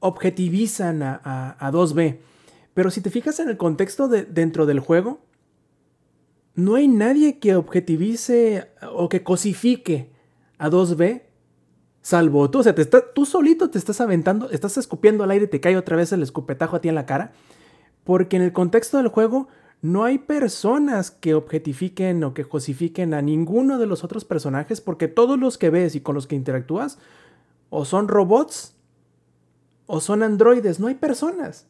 objetivizan 0.00 1.02
a, 1.02 1.56
a 1.58 1.72
2B. 1.72 2.18
Pero 2.74 2.90
si 2.90 3.00
te 3.00 3.10
fijas 3.10 3.40
en 3.40 3.48
el 3.48 3.56
contexto 3.56 4.08
de, 4.08 4.24
dentro 4.24 4.66
del 4.66 4.80
juego, 4.80 5.20
no 6.54 6.74
hay 6.74 6.88
nadie 6.88 7.38
que 7.38 7.54
objetivice 7.54 8.70
o 8.92 9.08
que 9.08 9.22
cosifique 9.22 10.10
a 10.58 10.68
2B, 10.68 11.22
salvo 12.02 12.50
tú. 12.50 12.58
O 12.58 12.62
sea, 12.62 12.74
tú 13.14 13.26
solito 13.26 13.70
te 13.70 13.78
estás 13.78 14.00
aventando, 14.00 14.50
estás 14.50 14.76
escupiendo 14.76 15.24
al 15.24 15.30
aire 15.30 15.44
y 15.44 15.48
te 15.48 15.60
cae 15.60 15.76
otra 15.76 15.96
vez 15.96 16.12
el 16.12 16.22
escupetajo 16.22 16.76
a 16.76 16.80
ti 16.80 16.88
en 16.88 16.94
la 16.94 17.06
cara. 17.06 17.32
Porque 18.02 18.36
en 18.36 18.42
el 18.42 18.52
contexto 18.52 18.96
del 18.96 19.08
juego 19.08 19.48
no 19.82 20.04
hay 20.04 20.18
personas 20.18 21.10
que 21.10 21.34
objetifiquen 21.34 22.24
o 22.24 22.34
que 22.34 22.44
cosifiquen 22.44 23.14
a 23.14 23.22
ninguno 23.22 23.78
de 23.78 23.86
los 23.86 24.02
otros 24.02 24.24
personajes, 24.24 24.80
porque 24.80 25.06
todos 25.06 25.38
los 25.38 25.58
que 25.58 25.70
ves 25.70 25.94
y 25.94 26.00
con 26.00 26.14
los 26.14 26.26
que 26.26 26.34
interactúas 26.34 26.98
o 27.70 27.84
son 27.84 28.08
robots 28.08 28.74
o 29.88 30.00
son 30.00 30.22
androides, 30.22 30.78
no 30.78 30.86
hay 30.86 30.94
personas. 30.94 31.66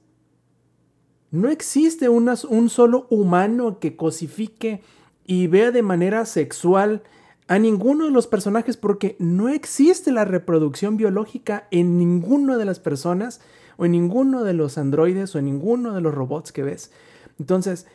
No 1.30 1.48
existe 1.48 2.08
un 2.08 2.68
solo 2.68 3.06
humano 3.10 3.78
que 3.78 3.96
cosifique 3.96 4.82
y 5.24 5.46
vea 5.46 5.70
de 5.70 5.82
manera 5.82 6.26
sexual 6.26 7.02
a 7.46 7.58
ninguno 7.58 8.06
de 8.06 8.10
los 8.10 8.26
personajes 8.26 8.76
porque 8.76 9.14
no 9.18 9.48
existe 9.48 10.10
la 10.10 10.24
reproducción 10.24 10.96
biológica 10.96 11.68
en 11.70 11.96
ninguna 11.96 12.56
de 12.56 12.64
las 12.64 12.80
personas 12.80 13.40
o 13.76 13.86
en 13.86 13.92
ninguno 13.92 14.42
de 14.42 14.52
los 14.52 14.78
androides 14.78 15.34
o 15.34 15.38
en 15.38 15.44
ninguno 15.44 15.94
de 15.94 16.00
los 16.00 16.14
robots 16.14 16.50
que 16.50 16.62
ves. 16.62 16.90
Entonces, 17.38 17.86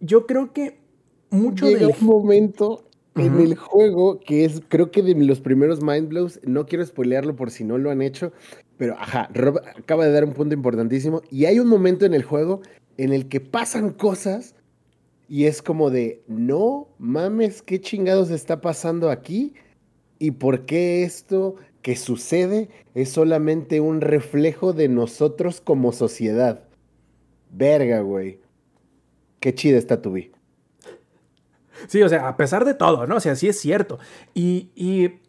yo 0.00 0.26
creo 0.26 0.52
que 0.52 0.78
mucho 1.30 1.66
Llega 1.66 1.86
del... 1.86 1.96
un 2.00 2.06
momento 2.06 2.84
en 3.16 3.40
el 3.40 3.56
juego 3.56 4.20
que 4.20 4.44
es, 4.44 4.60
creo 4.68 4.90
que 4.90 5.02
de 5.02 5.14
los 5.14 5.40
primeros 5.40 5.80
Mind 5.80 6.08
Blows, 6.08 6.40
no 6.42 6.66
quiero 6.66 6.84
spoilearlo 6.84 7.36
por 7.36 7.50
si 7.50 7.64
no 7.64 7.78
lo 7.78 7.90
han 7.90 8.02
hecho, 8.02 8.32
pero 8.76 8.94
ajá, 8.98 9.28
Rob 9.32 9.58
acaba 9.76 10.04
de 10.04 10.12
dar 10.12 10.24
un 10.24 10.32
punto 10.32 10.54
importantísimo 10.54 11.22
y 11.30 11.44
hay 11.44 11.58
un 11.58 11.68
momento 11.68 12.04
en 12.06 12.14
el 12.14 12.22
juego 12.22 12.60
en 12.96 13.12
el 13.12 13.28
que 13.28 13.40
pasan 13.40 13.90
cosas 13.90 14.54
y 15.28 15.46
es 15.46 15.62
como 15.62 15.90
de, 15.90 16.22
no 16.26 16.88
mames, 16.98 17.62
¿qué 17.62 17.80
chingados 17.80 18.30
está 18.30 18.60
pasando 18.60 19.10
aquí? 19.10 19.54
¿Y 20.18 20.32
por 20.32 20.66
qué 20.66 21.02
esto 21.02 21.56
que 21.82 21.96
sucede 21.96 22.68
es 22.94 23.10
solamente 23.10 23.80
un 23.80 24.00
reflejo 24.00 24.72
de 24.72 24.88
nosotros 24.88 25.60
como 25.60 25.92
sociedad? 25.92 26.64
Verga, 27.50 28.00
güey. 28.00 28.40
Qué 29.40 29.54
chida 29.54 29.78
está 29.78 30.00
tu 30.02 30.12
vida. 30.12 30.34
Sí, 31.88 32.02
o 32.02 32.08
sea, 32.08 32.28
a 32.28 32.36
pesar 32.36 32.64
de 32.64 32.74
todo, 32.74 33.06
¿no? 33.06 33.16
O 33.16 33.20
sea, 33.20 33.34
sí 33.34 33.48
es 33.48 33.58
cierto. 33.58 33.98
Y, 34.34 34.70
y 34.74 35.20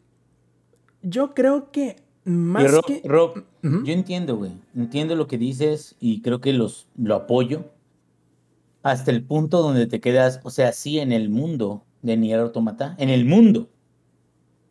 yo 1.02 1.34
creo 1.34 1.72
que 1.72 2.05
más 2.26 2.72
Rob, 2.72 2.86
que... 2.86 3.02
Rob, 3.06 3.44
Ujú. 3.64 3.84
yo 3.84 3.94
entiendo, 3.94 4.36
güey. 4.38 4.52
Entiendo 4.76 5.16
lo 5.16 5.28
que 5.28 5.38
dices 5.38 5.96
y 6.00 6.22
creo 6.22 6.42
que 6.42 6.54
los, 6.54 6.88
lo 6.98 7.16
apoyo. 7.16 7.66
Hasta 8.84 9.12
el 9.12 9.24
punto 9.24 9.62
donde 9.62 9.88
te 9.88 10.00
quedas, 10.00 10.40
o 10.44 10.50
sea, 10.52 10.72
sí, 10.72 11.00
en 11.00 11.12
el 11.12 11.30
mundo 11.30 11.84
de 12.02 12.18
Nier 12.18 12.40
Automata, 12.40 12.96
en 13.00 13.10
el 13.10 13.26
mundo 13.26 13.70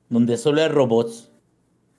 donde 0.09 0.37
solo 0.37 0.63
hay 0.63 0.69
robots 0.69 1.31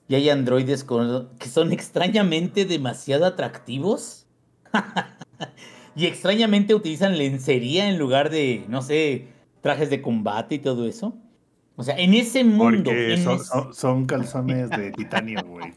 y 0.08 0.14
hay 0.14 0.30
androides 0.30 0.84
con- 0.84 1.28
que 1.38 1.48
son 1.48 1.72
extrañamente 1.72 2.64
demasiado 2.64 3.26
atractivos 3.26 4.26
y 5.96 6.06
extrañamente 6.06 6.74
utilizan 6.74 7.18
lencería 7.18 7.88
en 7.90 7.98
lugar 7.98 8.30
de, 8.30 8.64
no 8.68 8.80
sé, 8.80 9.28
trajes 9.60 9.90
de 9.90 10.00
combate 10.00 10.54
y 10.54 10.58
todo 10.60 10.86
eso. 10.86 11.14
O 11.76 11.82
sea, 11.82 11.96
en 11.98 12.14
ese 12.14 12.42
mundo, 12.42 12.84
Porque 12.90 13.16
son, 13.18 13.34
ese- 13.36 13.44
son- 13.44 13.74
son 13.74 14.06
calzones 14.06 14.70
de 14.70 14.92
titanio, 14.92 15.42
güey. 15.44 15.72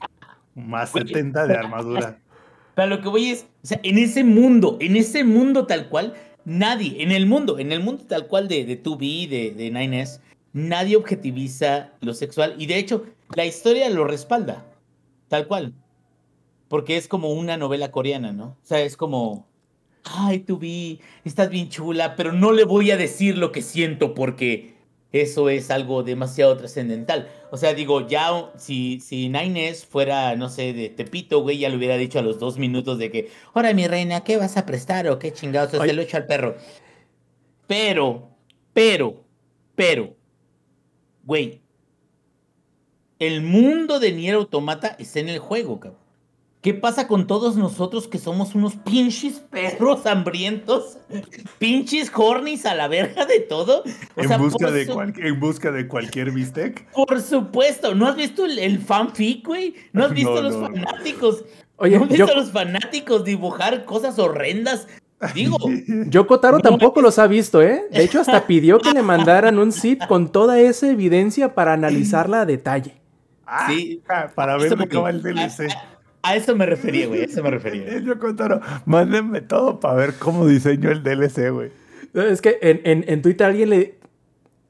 Más 0.56 0.92
Güey. 0.92 1.08
70 1.08 1.46
de 1.48 1.54
armadura. 1.56 2.20
Pero 2.76 2.88
lo 2.88 3.02
que 3.02 3.10
voy 3.10 3.30
es, 3.32 3.46
o 3.64 3.68
sea, 3.68 3.80
en 3.84 3.98
ese 3.98 4.24
mundo, 4.24 4.78
en 4.80 4.96
ese 4.96 5.24
mundo 5.26 5.66
tal 5.66 5.90
cual, 5.90 6.14
nadie, 6.46 7.04
en 7.04 7.12
el 7.12 7.26
mundo, 7.26 7.60
en 7.60 7.72
el 7.74 7.82
mundo 7.82 8.06
tal 8.08 8.28
cual 8.28 8.48
de, 8.48 8.64
de 8.66 8.82
2B, 8.82 9.28
de, 9.28 9.52
de 9.52 9.72
9S, 9.74 10.22
nadie 10.54 10.96
objetiviza 10.96 11.92
lo 12.02 12.14
sexual. 12.14 12.56
Y 12.58 12.66
de 12.68 12.78
hecho, 12.78 13.06
la 13.36 13.46
historia 13.46 13.90
lo 13.90 14.06
respalda, 14.06 14.66
tal 15.28 15.48
cual. 15.48 15.74
Porque 16.70 16.96
es 16.98 17.08
como 17.10 17.34
una 17.34 17.58
novela 17.58 17.92
coreana, 17.92 18.32
¿no? 18.32 18.46
O 18.46 18.58
sea, 18.66 18.80
es 18.82 18.96
como, 18.96 19.46
ay, 20.06 20.46
2B, 20.48 21.00
estás 21.26 21.50
bien 21.50 21.68
chula, 21.70 22.16
pero 22.16 22.32
no 22.32 22.54
le 22.54 22.64
voy 22.64 22.92
a 22.92 22.98
decir 22.98 23.38
lo 23.38 23.52
que 23.52 23.62
siento 23.62 24.14
porque 24.14 24.76
eso 25.12 25.50
es 25.50 25.72
algo 25.72 26.04
demasiado 26.04 26.56
trascendental. 26.58 27.30
O 27.52 27.58
sea, 27.58 27.74
digo, 27.74 28.08
ya 28.08 28.52
si, 28.58 29.00
si 29.00 29.30
Nines 29.30 29.86
fuera, 29.86 30.36
no 30.36 30.50
sé, 30.50 30.74
de 30.74 30.90
Tepito, 30.90 31.42
güey, 31.42 31.58
ya 31.58 31.70
le 31.70 31.78
hubiera 31.78 31.98
dicho 31.98 32.20
a 32.20 32.22
los 32.22 32.40
dos 32.40 32.58
minutos 32.58 33.00
de 33.00 33.10
que, 33.10 33.32
ahora 33.54 33.74
mi 33.74 33.88
reina, 33.88 34.24
¿qué 34.24 34.38
vas 34.38 34.58
a 34.58 34.66
prestar 34.66 35.08
o 35.08 35.18
qué 35.18 35.34
chingados? 35.34 35.72
Se 35.72 35.82
Ay. 35.82 35.94
lo 35.94 36.02
echo 36.02 36.18
al 36.18 36.28
perro. 36.28 36.56
Pero, 37.66 38.30
pero, 38.74 39.24
pero, 39.76 40.16
güey, 41.24 41.62
el 43.18 43.42
mundo 43.42 44.00
de 44.00 44.12
Nier 44.12 44.36
Automata 44.36 44.96
está 45.00 45.20
en 45.20 45.30
el 45.30 45.40
juego, 45.40 45.80
cabrón. 45.80 46.09
¿Qué 46.62 46.74
pasa 46.74 47.08
con 47.08 47.26
todos 47.26 47.56
nosotros 47.56 48.08
que 48.10 48.18
somos 48.18 48.54
unos 48.54 48.76
pinches 48.76 49.36
perros 49.40 50.06
hambrientos? 50.06 50.98
Pinches 51.58 52.12
hornies 52.14 52.66
a 52.66 52.76
la 52.76 52.90
verga 52.90 53.26
de 53.26 53.40
todo. 53.40 53.84
O 54.16 54.22
en, 54.22 54.28
sea, 54.28 54.38
busca 54.38 54.70
de 54.70 54.86
su- 54.86 54.94
cual- 54.94 55.14
en 55.18 55.40
busca 55.40 55.72
de 55.72 55.88
cualquier 55.88 56.32
bistec. 56.32 56.86
por 56.92 57.22
supuesto, 57.22 57.96
¿no 57.96 58.08
has 58.08 58.16
visto 58.18 58.44
el, 58.46 58.60
el 58.60 58.80
fanfic, 58.80 59.46
güey? 59.48 59.74
¿No 59.94 60.04
has 60.06 60.14
visto 60.14 60.36
No, 60.36 60.42
los 60.42 60.54
no, 60.56 60.68
no. 60.70 60.76
fanáticos? 60.86 61.46
Oye, 61.78 61.98
¿No 61.98 62.04
has 62.04 62.10
visto 62.10 62.26
yo- 62.28 62.34
a 62.34 62.36
los 62.36 62.52
fanáticos 62.52 63.24
dibujar 63.24 63.86
cosas 63.86 64.20
horrendas? 64.20 64.88
Digo, 65.34 65.58
Yoko 66.08 66.42
Taro 66.42 66.58
No, 66.58 66.62
tampoco 66.64 67.02
los 67.02 67.20
ha 67.20 67.28
visto, 67.28 67.62
¿eh? 67.62 67.84
De 67.90 68.04
hecho, 68.04 68.20
hasta 68.20 68.46
pidió 68.48 68.80
que 68.80 68.92
le 68.92 69.02
mandaran 69.02 69.60
un 69.60 69.72
zip 69.72 70.06
con 70.08 70.30
toda 70.30 70.60
esa 70.60 70.90
evidencia 70.90 71.56
para 71.56 71.72
analizarla 71.72 72.42
a 72.42 72.46
detalle. 72.46 72.96
Ah, 73.46 73.68
Sí. 73.70 74.02
Para 74.36 74.58
ver 74.58 74.76
de 74.78 74.88
qué 74.90 74.98
va 74.98 75.10
el 75.10 75.22
DLC. 75.22 75.68
A, 76.22 76.36
eso 76.36 76.56
me 76.56 76.66
refería, 76.66 77.08
güey, 77.08 77.22
a 77.22 77.26
eso 77.26 77.42
me 77.44 77.50
refería. 77.52 77.98
Yo 78.06 78.20
contaron, 78.20 78.62
mándenme 78.86 79.42
todo 79.42 79.80
para 79.80 79.96
ver 79.96 80.14
cómo 80.20 80.46
diseño 80.48 80.92
el 80.92 81.04
DLC, 81.04 81.52
güey. 81.52 81.72
Es 82.14 82.42
que 82.42 82.58
en, 82.62 82.82
en- 82.84 83.06
en 83.08 83.22
Twitter 83.22 83.48
alguien 83.48 83.70
le, 83.70 83.96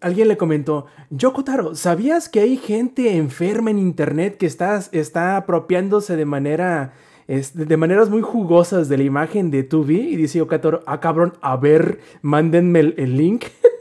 alguien 0.02 0.28
le 0.28 0.38
comentó, 0.38 0.86
Yoko 1.10 1.44
Taro, 1.44 1.76
¿sabías 1.76 2.30
que 2.30 2.42
hay 2.42 2.58
gente 2.58 3.16
enferma 3.16 3.72
en 3.72 3.80
internet 3.80 4.38
que 4.38 4.46
está, 4.46 4.80
está 4.92 5.38
apropiándose 5.38 6.16
de 6.16 6.26
manera... 6.26 6.94
es- 7.28 7.56
de 7.56 7.78
maneras 7.78 8.10
muy 8.10 8.22
jugosas 8.22 8.90
de 8.90 8.98
la 8.98 9.04
imagen 9.04 9.52
de 9.52 9.64
Tubi 9.64 10.00
y 10.00 10.16
dice 10.18 10.40
Yoko 10.40 10.60
Taro, 10.60 10.82
ah 10.86 11.00
cabrón, 11.00 11.34
a 11.42 11.56
ver, 11.58 12.00
mándenme 12.22 12.80
el, 12.82 12.94
el 12.98 13.18
link. 13.18 13.46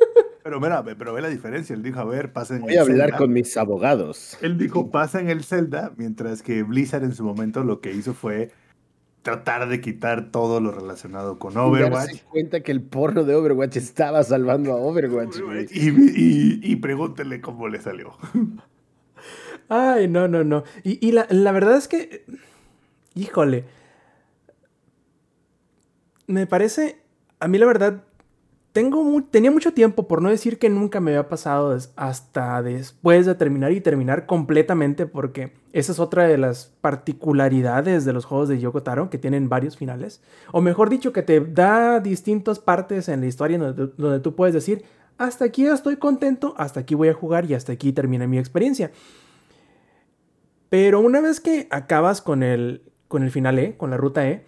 Pero 0.48 0.60
mira, 0.62 0.80
ve- 0.80 0.96
pero 0.96 1.12
ve 1.12 1.20
la 1.20 1.28
diferencia. 1.28 1.74
Él 1.74 1.82
dijo, 1.82 2.00
a 2.00 2.06
ver, 2.06 2.32
pasen 2.32 2.62
Voy 2.62 2.74
a 2.74 2.80
hablar 2.80 3.18
con 3.18 3.30
mis 3.34 3.54
abogados. 3.58 4.38
Él 4.40 4.56
dijo, 4.56 4.90
pasa 4.90 5.20
en 5.20 5.28
el 5.28 5.44
Zelda, 5.44 5.92
mientras 5.98 6.40
que 6.42 6.62
Blizzard 6.62 7.04
en 7.04 7.14
su 7.14 7.22
momento 7.22 7.64
lo 7.64 7.82
que 7.82 7.92
hizo 7.92 8.14
fue 8.14 8.50
tratar 9.20 9.68
de 9.68 9.82
quitar 9.82 10.30
todo 10.30 10.62
lo 10.62 10.70
relacionado 10.72 11.38
con 11.38 11.52
Y 11.52 11.56
Overwatch. 11.58 11.92
darse 12.08 12.24
cuenta 12.30 12.60
que 12.62 12.72
el 12.72 12.80
porno 12.80 13.24
de 13.24 13.34
Overwatch 13.34 13.76
estaba 13.76 14.22
salvando 14.22 14.72
a 14.72 14.76
Overwatch. 14.76 15.36
Y, 15.70 15.88
y, 15.90 16.60
y 16.62 16.76
pregúntenle 16.76 17.42
cómo 17.42 17.68
le 17.68 17.82
salió. 17.82 18.16
Ay, 19.68 20.08
no, 20.08 20.28
no, 20.28 20.44
no. 20.44 20.64
Y, 20.82 21.06
y 21.06 21.12
la, 21.12 21.26
la 21.28 21.52
verdad 21.52 21.76
es 21.76 21.88
que, 21.88 22.24
híjole, 23.14 23.66
me 26.26 26.46
parece, 26.46 27.02
a 27.38 27.48
mí 27.48 27.58
la 27.58 27.66
verdad, 27.66 28.04
tengo 28.72 29.22
tenía 29.30 29.50
mucho 29.50 29.72
tiempo, 29.72 30.06
por 30.06 30.22
no 30.22 30.28
decir 30.28 30.58
que 30.58 30.68
nunca 30.68 31.00
me 31.00 31.10
había 31.12 31.28
pasado 31.28 31.76
hasta 31.96 32.62
después 32.62 33.26
de 33.26 33.34
terminar 33.34 33.72
y 33.72 33.80
terminar 33.80 34.26
completamente, 34.26 35.06
porque 35.06 35.52
esa 35.72 35.92
es 35.92 35.98
otra 35.98 36.24
de 36.28 36.38
las 36.38 36.72
particularidades 36.80 38.04
de 38.04 38.12
los 38.12 38.24
juegos 38.24 38.48
de 38.48 38.60
Yoko 38.60 38.82
Taro, 38.82 39.10
que 39.10 39.18
tienen 39.18 39.48
varios 39.48 39.76
finales. 39.76 40.20
O 40.52 40.60
mejor 40.60 40.90
dicho, 40.90 41.12
que 41.12 41.22
te 41.22 41.40
da 41.40 42.00
distintas 42.00 42.58
partes 42.58 43.08
en 43.08 43.20
la 43.20 43.26
historia 43.26 43.58
donde, 43.58 43.86
tú- 43.88 43.94
donde 43.96 44.20
tú 44.20 44.34
puedes 44.36 44.54
decir, 44.54 44.84
hasta 45.16 45.46
aquí 45.46 45.66
estoy 45.66 45.96
contento, 45.96 46.54
hasta 46.58 46.80
aquí 46.80 46.94
voy 46.94 47.08
a 47.08 47.14
jugar 47.14 47.50
y 47.50 47.54
hasta 47.54 47.72
aquí 47.72 47.92
termina 47.92 48.26
mi 48.28 48.38
experiencia. 48.38 48.92
Pero 50.68 51.00
una 51.00 51.20
vez 51.20 51.40
que 51.40 51.66
acabas 51.70 52.20
con 52.22 52.42
el, 52.42 52.82
con 53.08 53.22
el 53.22 53.30
final 53.30 53.58
E, 53.58 53.76
con 53.76 53.90
la 53.90 53.96
ruta 53.96 54.28
E, 54.28 54.44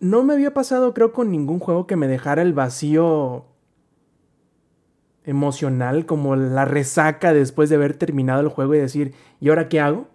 no 0.00 0.22
me 0.22 0.34
había 0.34 0.54
pasado 0.54 0.94
creo 0.94 1.12
con 1.12 1.30
ningún 1.30 1.58
juego 1.58 1.86
que 1.86 1.96
me 1.96 2.08
dejara 2.08 2.42
el 2.42 2.52
vacío 2.52 3.46
emocional, 5.24 6.06
como 6.06 6.36
la 6.36 6.64
resaca 6.64 7.32
después 7.32 7.68
de 7.68 7.76
haber 7.76 7.94
terminado 7.94 8.40
el 8.40 8.48
juego 8.48 8.74
y 8.74 8.78
decir, 8.78 9.14
¿y 9.40 9.48
ahora 9.48 9.68
qué 9.68 9.80
hago? 9.80 10.08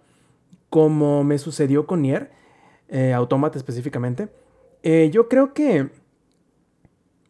Como 0.70 1.22
me 1.22 1.38
sucedió 1.38 1.86
con 1.86 2.02
Nier, 2.02 2.30
eh, 2.88 3.12
Automata 3.12 3.58
específicamente. 3.58 4.30
Eh, 4.82 5.10
yo 5.12 5.28
creo 5.28 5.52
que 5.52 5.90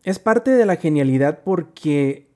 es 0.04 0.18
parte 0.18 0.52
de 0.52 0.64
la 0.64 0.76
genialidad 0.76 1.40
porque 1.44 2.28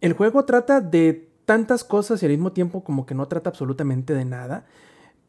el 0.00 0.12
juego 0.12 0.44
trata 0.44 0.80
de 0.80 1.28
tantas 1.44 1.84
cosas 1.84 2.22
y 2.22 2.26
al 2.26 2.32
mismo 2.32 2.52
tiempo 2.52 2.82
como 2.82 3.06
que 3.06 3.14
no 3.14 3.28
trata 3.28 3.50
absolutamente 3.50 4.14
de 4.14 4.24
nada. 4.24 4.66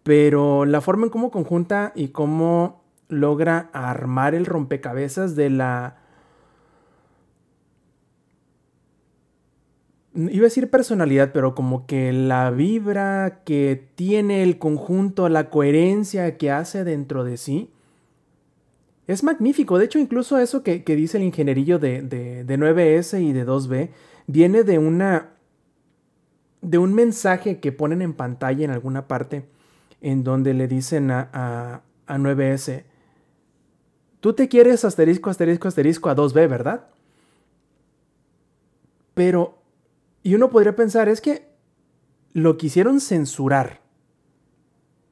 Pero 0.02 0.66
la 0.66 0.82
forma 0.82 1.06
en 1.06 1.10
cómo 1.12 1.32
conjunta 1.32 1.92
y 1.96 2.10
cómo 2.10 2.87
logra 3.10 3.70
armar 3.74 4.36
el 4.36 4.46
rompecabezas 4.46 5.36
de 5.36 5.50
la... 5.50 5.98
Iba 10.14 10.42
a 10.42 10.50
decir 10.50 10.72
personalidad, 10.72 11.32
pero 11.32 11.54
como 11.54 11.86
que 11.86 12.12
la 12.12 12.50
vibra 12.50 13.42
que 13.46 13.90
tiene 13.96 14.42
el 14.42 14.58
conjunto, 14.58 15.30
la 15.30 15.52
coherencia 15.52 16.38
que 16.38 16.50
hace 16.50 16.84
dentro 16.84 17.24
de 17.24 17.38
sí, 17.38 17.70
es 19.08 19.24
magnífico. 19.24 19.78
De 19.78 19.86
hecho, 19.86 20.00
incluso 20.00 20.38
eso 20.38 20.64
que, 20.64 20.84
que 20.84 20.96
dice 20.96 21.18
el 21.18 21.24
ingenierillo 21.24 21.80
de, 21.80 22.02
de, 22.02 22.44
de 22.44 22.60
9S 22.60 23.22
y 23.22 23.32
de 23.32 23.46
2B 23.46 23.90
viene 24.28 24.64
de 24.64 24.78
una. 24.80 25.30
de 26.62 26.78
un 26.78 26.94
mensaje 26.94 27.60
que 27.60 27.72
ponen 27.72 28.02
en 28.02 28.14
pantalla 28.14 28.66
en 28.66 28.72
alguna 28.72 29.08
parte. 29.08 29.46
En 30.02 30.24
donde 30.24 30.54
le 30.54 30.68
dicen 30.68 31.10
a, 31.10 31.30
a, 31.34 31.82
a 32.06 32.18
9S. 32.18 32.84
Tú 34.20 34.34
te 34.34 34.48
quieres 34.48 34.84
asterisco, 34.84 35.30
asterisco, 35.30 35.68
asterisco 35.68 36.10
a 36.10 36.16
2B, 36.16 36.50
¿verdad? 36.50 36.88
Pero. 39.14 39.58
Y 40.24 40.36
uno 40.36 40.50
podría 40.50 40.76
pensar, 40.76 41.08
es 41.08 41.22
que 41.22 41.48
lo 42.34 42.58
quisieron 42.58 43.00
censurar 43.00 43.82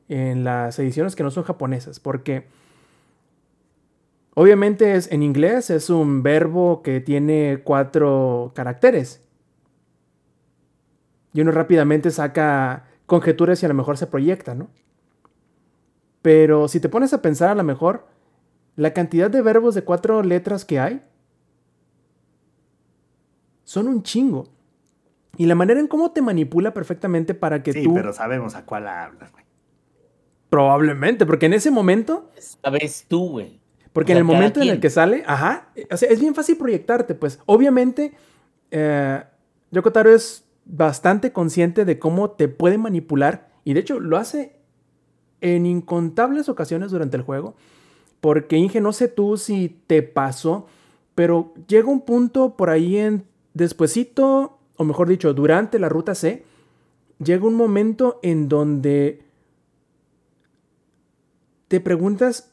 en 0.10 0.44
las 0.44 0.78
ediciones 0.78 1.16
que 1.16 1.24
no 1.24 1.32
son 1.32 1.44
japonesas, 1.44 2.00
porque 2.00 2.48
Obviamente 4.38 4.96
es 4.96 5.10
en 5.14 5.24
inglés, 5.24 5.70
es 5.70 5.90
un 5.90 6.22
verbo 6.22 6.84
que 6.84 7.00
tiene 7.00 7.62
cuatro 7.64 8.52
caracteres. 8.54 9.22
Y 11.34 11.40
uno 11.40 11.52
rápidamente 11.52 12.12
saca 12.12 12.86
conjeturas 13.06 13.64
y 13.64 13.66
a 13.66 13.70
lo 13.70 13.76
mejor 13.76 13.98
se 13.98 14.08
proyecta, 14.08 14.54
¿no? 14.54 14.68
Pero 16.22 16.68
si 16.68 16.82
te 16.82 16.90
pones 16.90 17.14
a 17.14 17.22
pensar 17.22 17.50
a 17.50 17.56
lo 17.56 17.64
mejor, 17.64 18.08
la 18.76 18.94
cantidad 18.94 19.30
de 19.30 19.42
verbos 19.42 19.76
de 19.76 19.84
cuatro 19.84 20.22
letras 20.24 20.66
que 20.66 20.80
hay 20.80 21.02
son 23.64 23.88
un 23.88 24.04
chingo. 24.04 24.50
Y 25.38 25.48
la 25.48 25.56
manera 25.56 25.80
en 25.80 25.88
cómo 25.88 26.12
te 26.12 26.22
manipula 26.22 26.74
perfectamente 26.74 27.34
para 27.34 27.62
que 27.62 27.74
Sí, 27.74 27.84
tú... 27.84 27.94
pero 27.94 28.14
sabemos 28.14 28.56
a 28.56 28.66
cuál 28.66 28.88
hablas, 28.88 29.32
güey. 29.32 29.44
Probablemente, 30.50 31.26
porque 31.26 31.48
en 31.48 31.54
ese 31.54 31.72
momento 31.72 32.32
Sabes 32.38 33.06
tú, 33.08 33.30
güey. 33.32 33.60
Porque 33.92 34.12
O 34.12 34.16
sea, 34.16 34.20
en 34.22 34.30
el 34.30 34.36
momento 34.36 34.62
en 34.62 34.70
el 34.70 34.80
que 34.80 34.90
sale, 34.90 35.24
ajá, 35.26 35.70
eh, 35.76 35.88
o 35.90 35.98
sea, 35.98 36.10
es 36.10 36.20
bien 36.20 36.36
fácil 36.36 36.58
proyectarte, 36.58 37.16
pues. 37.16 37.40
Obviamente, 37.46 38.14
eh, 38.72 39.24
Yoko 39.72 39.92
Taro 39.92 40.14
es 40.14 40.46
bastante 40.66 41.32
consciente 41.32 41.86
de 41.86 41.98
cómo 41.98 42.32
te 42.32 42.48
puede 42.48 42.78
manipular, 42.78 43.50
y 43.64 43.74
de 43.74 43.80
hecho 43.80 44.00
lo 44.00 44.18
hace 44.18 44.60
en 45.42 45.66
incontables 45.66 46.50
ocasiones 46.50 46.92
durante 46.92 47.18
el 47.18 47.24
juego. 47.24 47.56
Porque 48.26 48.58
Inge, 48.58 48.82
no 48.82 48.92
sé 48.92 49.08
tú 49.08 49.38
si 49.38 49.84
te 49.86 50.02
pasó, 50.02 50.66
pero 51.14 51.54
llega 51.68 51.90
un 51.90 52.02
punto 52.02 52.58
por 52.58 52.72
ahí 52.72 52.98
en 52.98 53.28
despuesito, 53.54 54.58
o 54.78 54.84
mejor 54.84 55.08
dicho, 55.08 55.36
durante 55.36 55.78
la 55.78 55.90
ruta 55.90 56.16
C, 56.16 56.44
llega 57.24 57.46
un 57.46 57.54
momento 57.54 58.20
en 58.24 58.50
donde 58.50 59.22
te 61.68 61.80
preguntas, 61.80 62.52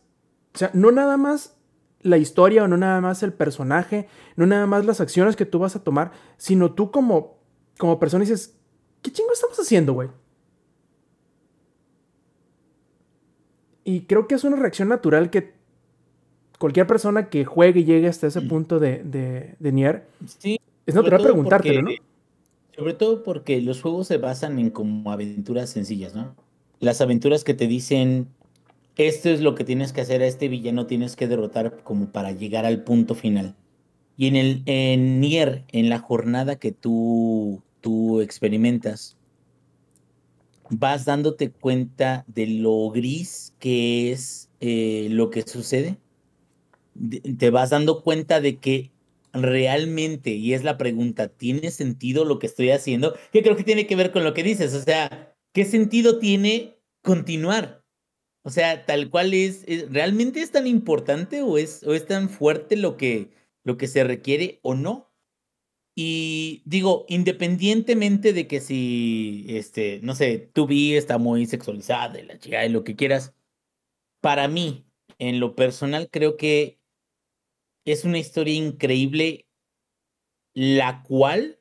o 0.55 0.59
sea, 0.59 0.71
no 0.75 0.93
nada 0.93 1.17
más 1.17 1.57
la 2.03 2.19
historia 2.19 2.65
o 2.65 2.69
no 2.69 2.77
nada 2.77 3.01
más 3.01 3.23
el 3.23 3.33
personaje, 3.33 4.09
no 4.37 4.45
nada 4.47 4.67
más 4.67 4.85
las 4.85 5.01
acciones 5.01 5.37
que 5.37 5.47
tú 5.47 5.59
vas 5.59 5.75
a 5.75 5.83
tomar, 5.83 6.13
sino 6.37 6.75
tú 6.75 6.91
como, 6.91 7.39
como 7.79 7.99
persona 7.99 8.25
dices, 8.25 8.59
¿qué 9.01 9.11
chingo 9.11 9.33
estamos 9.33 9.59
haciendo, 9.59 9.95
güey? 9.95 10.11
Y 13.85 14.03
creo 14.03 14.29
que 14.29 14.35
es 14.35 14.45
una 14.45 14.57
reacción 14.57 14.89
natural 14.89 15.31
que 15.31 15.62
cualquier 16.63 16.87
persona 16.87 17.29
que 17.29 17.45
juegue 17.45 17.81
y 17.81 17.85
llegue 17.85 18.07
hasta 18.07 18.29
ese 18.29 18.41
punto 18.41 18.79
de, 18.79 19.03
de, 19.03 19.57
de 19.59 19.73
Nier, 19.73 20.07
Sí, 20.39 20.61
es 20.87 20.95
natural 20.95 21.21
preguntártelo, 21.21 21.83
¿no? 21.83 21.89
porque- 21.89 22.03
Sobre 22.77 22.95
todo 22.95 23.23
porque 23.25 23.61
los 23.61 23.83
juegos 23.83 24.07
se 24.07 24.17
basan 24.19 24.59
en 24.61 24.71
como 24.71 25.11
aventuras 25.11 25.69
sencillas, 25.71 26.15
¿no? 26.15 26.35
Las 26.79 27.01
aventuras 27.01 27.43
que 27.45 27.53
te 27.55 27.67
dicen, 27.67 28.29
esto 28.97 29.29
es 29.29 29.41
lo 29.41 29.55
que 29.57 29.65
tienes 29.65 29.93
que 29.93 30.01
hacer 30.03 30.23
a 30.23 30.27
este 30.27 30.47
villano, 30.49 30.87
tienes 30.87 31.17
que 31.17 31.27
derrotar 31.29 31.83
como 31.83 32.07
para 32.13 32.31
llegar 32.31 32.65
al 32.65 32.85
punto 32.85 33.15
final. 33.17 33.57
Y 34.17 34.29
en 34.29 34.37
el 34.37 34.63
en 34.67 35.19
Nier, 35.21 35.65
en 35.73 35.89
la 35.89 35.99
jornada 35.99 36.57
que 36.57 36.71
tú, 36.73 37.61
tú 37.81 38.21
experimentas, 38.21 39.17
vas 40.71 41.05
dándote 41.05 41.51
cuenta 41.51 42.25
de 42.29 42.47
lo 42.47 42.89
gris 42.91 43.53
que 43.59 44.13
es 44.13 44.49
eh, 44.61 45.09
lo 45.11 45.29
que 45.31 45.43
sucede. 45.43 45.97
Te 47.39 47.51
vas 47.51 47.71
dando 47.71 48.03
cuenta 48.03 48.41
de 48.41 48.59
que 48.59 48.91
realmente, 49.33 50.31
y 50.31 50.53
es 50.55 50.63
la 50.63 50.77
pregunta, 50.79 51.29
¿tiene 51.29 51.71
sentido 51.71 52.25
lo 52.25 52.39
que 52.39 52.47
estoy 52.47 52.71
haciendo? 52.71 53.15
Que 53.33 53.43
creo 53.43 53.57
que 53.57 53.65
tiene 53.65 53.87
que 53.87 53.97
ver 53.97 54.13
con 54.13 54.25
lo 54.25 54.35
que 54.35 54.43
dices, 54.43 54.75
o 54.75 54.83
sea, 54.83 55.35
¿qué 55.53 55.65
sentido 55.65 56.19
tiene 56.19 56.77
continuar? 57.03 57.83
O 58.45 58.51
sea, 58.51 58.87
tal 58.87 59.11
cual 59.11 59.35
es, 59.35 59.65
es- 59.69 59.91
¿realmente 59.93 60.43
es 60.43 60.53
tan 60.53 60.67
importante 60.67 61.43
o 61.43 61.59
es, 61.59 61.83
o 61.85 61.95
es 61.95 62.07
tan 62.07 62.29
fuerte 62.31 62.77
lo 62.77 62.97
que, 62.97 63.31
lo 63.65 63.77
que 63.79 63.89
se 63.89 64.05
requiere 64.05 64.61
o 64.63 64.75
no? 64.75 65.11
Y 65.95 66.63
digo, 66.67 67.05
independientemente 67.09 68.33
de 68.33 68.47
que 68.49 68.61
si, 68.61 69.47
este, 69.49 70.01
no 70.03 70.15
sé, 70.15 70.39
tu 70.55 70.67
vi 70.67 70.97
está 70.97 71.19
muy 71.19 71.47
sexualizada 71.47 72.19
y 72.21 72.25
la 72.27 72.39
chica 72.39 72.65
y 72.65 72.71
lo 72.71 72.85
que 72.85 72.97
quieras, 72.97 73.35
para 74.21 74.49
mí, 74.49 74.87
en 75.19 75.41
lo 75.41 75.55
personal, 75.57 76.09
creo 76.11 76.37
que 76.37 76.81
es 77.85 78.05
una 78.05 78.19
historia 78.19 78.55
increíble, 78.55 79.47
la 80.55 81.03
cual 81.03 81.59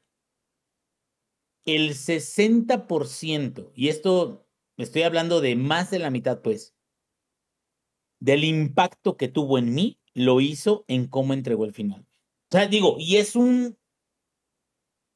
el 1.65 1.95
60%, 1.95 3.71
y 3.75 3.89
esto 3.89 4.47
estoy 4.77 5.03
hablando 5.03 5.41
de 5.41 5.55
más 5.55 5.91
de 5.91 5.99
la 5.99 6.09
mitad, 6.09 6.41
pues, 6.41 6.75
del 8.19 8.43
impacto 8.43 9.17
que 9.17 9.27
tuvo 9.27 9.57
en 9.57 9.73
mí, 9.73 9.99
lo 10.13 10.41
hizo 10.41 10.85
en 10.87 11.07
cómo 11.07 11.33
entregó 11.33 11.65
el 11.65 11.73
final. 11.73 12.05
O 12.51 12.57
sea, 12.57 12.67
digo, 12.67 12.97
y 12.99 13.17
es 13.17 13.35
un 13.35 13.77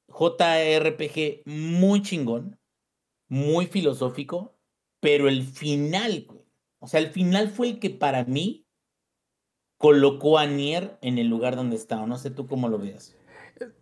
JRPG 0.07 1.44
muy 1.45 2.02
chingón, 2.02 2.60
muy 3.27 3.68
filosófico, 3.68 4.57
pero 5.02 5.27
el 5.27 5.44
final. 5.44 6.27
O 6.80 6.88
sea, 6.88 6.99
el 6.99 7.11
final 7.11 7.49
fue 7.49 7.69
el 7.72 7.80
que 7.80 7.90
para 7.90 8.23
mí 8.23 8.65
colocó 9.86 10.40
a 10.40 10.48
Nier 10.48 10.98
en 11.03 11.20
el 11.20 11.28
lugar 11.28 11.56
donde 11.56 11.76
estaba. 11.76 12.07
No 12.07 12.18
sé 12.18 12.32
tú 12.32 12.48
cómo 12.48 12.70
lo 12.70 12.80
veas. 12.80 13.14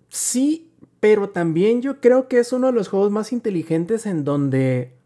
Sí, 0.09 0.69
pero 0.99 1.29
también 1.29 1.81
yo 1.81 2.01
creo 2.01 2.27
que 2.27 2.39
es 2.39 2.51
uno 2.51 2.67
de 2.67 2.73
los 2.73 2.89
juegos 2.89 3.09
más 3.09 3.31
inteligentes 3.31 4.05
en 4.05 4.25
donde. 4.25 4.97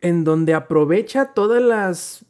En 0.00 0.24
donde 0.24 0.54
aprovecha 0.54 1.34
todas 1.34 1.62
las. 1.62 2.24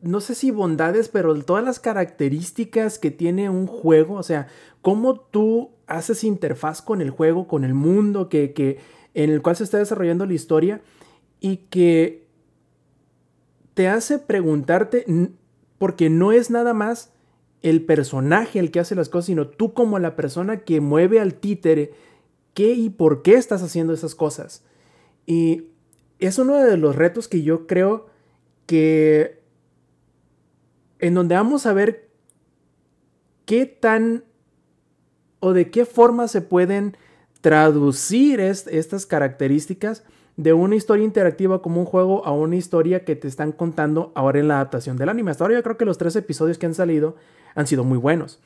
No 0.00 0.20
sé 0.20 0.34
si 0.34 0.50
bondades, 0.50 1.08
pero 1.08 1.40
todas 1.44 1.62
las 1.62 1.78
características 1.78 2.98
que 2.98 3.12
tiene 3.12 3.48
un 3.48 3.68
juego. 3.68 4.16
O 4.16 4.24
sea, 4.24 4.48
cómo 4.80 5.20
tú 5.20 5.70
haces 5.86 6.24
interfaz 6.24 6.82
con 6.82 7.00
el 7.00 7.10
juego, 7.10 7.46
con 7.46 7.62
el 7.62 7.74
mundo 7.74 8.28
que, 8.28 8.52
que, 8.52 8.80
en 9.14 9.30
el 9.30 9.40
cual 9.40 9.54
se 9.54 9.62
está 9.62 9.78
desarrollando 9.78 10.26
la 10.26 10.34
historia. 10.34 10.80
Y 11.38 11.58
que 11.68 12.21
te 13.74 13.88
hace 13.88 14.18
preguntarte. 14.18 15.04
Porque 15.78 16.10
no 16.10 16.32
es 16.32 16.50
nada 16.50 16.74
más 16.74 17.12
el 17.62 17.84
personaje 17.84 18.58
el 18.58 18.70
que 18.70 18.80
hace 18.80 18.94
las 18.94 19.08
cosas, 19.08 19.26
sino 19.26 19.48
tú 19.48 19.72
como 19.72 19.98
la 19.98 20.16
persona 20.16 20.60
que 20.60 20.80
mueve 20.80 21.20
al 21.20 21.34
títere, 21.34 21.92
qué 22.54 22.72
y 22.72 22.90
por 22.90 23.22
qué 23.22 23.34
estás 23.34 23.62
haciendo 23.62 23.92
esas 23.92 24.14
cosas. 24.14 24.64
Y 25.26 25.68
es 26.18 26.38
uno 26.38 26.56
de 26.56 26.76
los 26.76 26.96
retos 26.96 27.28
que 27.28 27.42
yo 27.42 27.66
creo 27.66 28.06
que 28.66 29.42
en 30.98 31.14
donde 31.14 31.34
vamos 31.34 31.66
a 31.66 31.72
ver 31.72 32.08
qué 33.44 33.66
tan 33.66 34.24
o 35.40 35.52
de 35.52 35.70
qué 35.70 35.84
forma 35.84 36.28
se 36.28 36.40
pueden 36.40 36.96
traducir 37.40 38.38
est 38.38 38.68
estas 38.68 39.04
características 39.04 40.04
de 40.36 40.52
una 40.52 40.76
historia 40.76 41.04
interactiva 41.04 41.60
como 41.60 41.80
un 41.80 41.86
juego 41.86 42.24
a 42.24 42.32
una 42.32 42.56
historia 42.56 43.04
que 43.04 43.16
te 43.16 43.28
están 43.28 43.52
contando 43.52 44.12
ahora 44.14 44.40
en 44.40 44.48
la 44.48 44.56
adaptación 44.56 44.96
del 44.96 45.08
anime. 45.08 45.30
Hasta 45.30 45.44
ahora 45.44 45.56
yo 45.56 45.62
creo 45.62 45.76
que 45.76 45.84
los 45.84 45.98
tres 45.98 46.16
episodios 46.16 46.58
que 46.58 46.66
han 46.66 46.74
salido 46.74 47.16
han 47.54 47.66
sido 47.66 47.84
muy 47.84 47.98
buenos. 47.98 48.40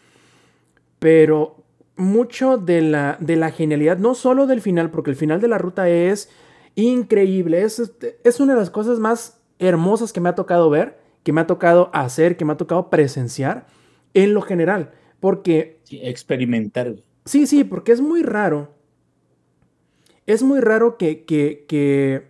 Pero 0.98 1.56
mucho 1.96 2.58
de 2.58 2.82
la, 2.82 3.16
de 3.20 3.36
la 3.36 3.50
genialidad, 3.50 3.98
no 3.98 4.14
solo 4.14 4.46
del 4.46 4.60
final, 4.60 4.90
porque 4.90 5.10
el 5.10 5.16
final 5.16 5.40
de 5.40 5.48
la 5.48 5.58
ruta 5.58 5.88
es 5.88 6.28
increíble, 6.74 7.62
es, 7.62 7.92
es 8.22 8.40
una 8.40 8.54
de 8.54 8.60
las 8.60 8.70
cosas 8.70 8.98
más 8.98 9.38
hermosas 9.58 10.12
que 10.12 10.20
me 10.20 10.28
ha 10.28 10.34
tocado 10.34 10.68
ver, 10.68 10.98
que 11.22 11.32
me 11.32 11.40
ha 11.40 11.46
tocado 11.46 11.90
hacer, 11.92 12.36
que 12.36 12.44
me 12.44 12.52
ha 12.52 12.56
tocado 12.56 12.90
presenciar 12.90 13.66
en 14.14 14.34
lo 14.34 14.42
general. 14.42 14.92
Porque... 15.20 15.80
Sí, 15.84 16.00
experimentar. 16.02 16.94
Sí, 17.24 17.46
sí, 17.46 17.64
porque 17.64 17.92
es 17.92 18.00
muy 18.00 18.22
raro 18.22 18.75
es 20.26 20.42
muy 20.42 20.60
raro 20.60 20.96
que, 20.96 21.24
que, 21.24 21.64
que, 21.68 22.26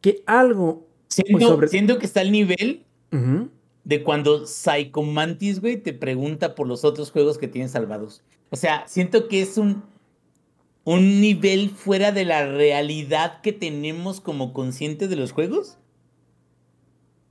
que 0.00 0.22
algo. 0.26 0.86
Siento, 1.08 1.32
pues, 1.32 1.44
sobre... 1.44 1.68
siento 1.68 1.98
que 1.98 2.06
está 2.06 2.20
al 2.20 2.32
nivel 2.32 2.84
uh 3.12 3.16
-huh. 3.16 3.48
de 3.84 4.02
cuando 4.02 4.46
Psycho 4.46 5.02
Mantis, 5.02 5.60
güey, 5.60 5.76
te 5.76 5.92
pregunta 5.92 6.54
por 6.54 6.66
los 6.66 6.84
otros 6.84 7.10
juegos 7.10 7.38
que 7.38 7.48
tienes 7.48 7.72
salvados. 7.72 8.22
O 8.50 8.56
sea, 8.56 8.84
siento 8.86 9.28
que 9.28 9.42
es 9.42 9.58
un, 9.58 9.82
un 10.84 11.20
nivel 11.20 11.70
fuera 11.70 12.12
de 12.12 12.24
la 12.24 12.46
realidad 12.46 13.40
que 13.40 13.52
tenemos 13.52 14.20
como 14.20 14.52
consciente 14.52 15.08
de 15.08 15.16
los 15.16 15.32
juegos. 15.32 15.78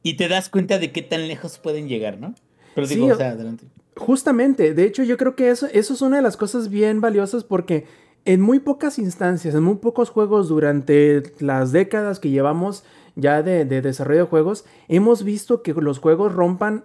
Y 0.03 0.15
te 0.17 0.27
das 0.27 0.49
cuenta 0.49 0.77
de 0.77 0.91
qué 0.91 1.01
tan 1.01 1.27
lejos 1.27 1.57
pueden 1.57 1.87
llegar, 1.87 2.19
¿no? 2.19 2.35
Pero 2.75 2.85
digo, 2.85 3.07
sí, 3.07 3.11
o 3.11 3.17
sea, 3.17 3.29
adelante. 3.31 3.65
Justamente, 3.95 4.73
de 4.73 4.83
hecho, 4.83 5.03
yo 5.03 5.17
creo 5.17 5.35
que 5.35 5.49
eso, 5.49 5.67
eso 5.71 5.93
es 5.93 6.01
una 6.01 6.17
de 6.17 6.21
las 6.21 6.37
cosas 6.37 6.69
bien 6.69 7.01
valiosas 7.01 7.43
porque 7.43 7.85
en 8.25 8.41
muy 8.41 8.59
pocas 8.59 8.99
instancias, 8.99 9.55
en 9.55 9.63
muy 9.63 9.75
pocos 9.75 10.09
juegos 10.09 10.49
durante 10.49 11.23
las 11.39 11.71
décadas 11.71 12.19
que 12.19 12.31
llevamos 12.31 12.83
ya 13.15 13.43
de, 13.43 13.65
de, 13.65 13.81
desarrollo 13.81 14.21
de 14.21 14.29
juegos, 14.29 14.65
hemos 14.87 15.23
visto 15.23 15.61
que 15.61 15.73
los 15.73 15.99
juegos 15.99 16.33
rompan 16.33 16.83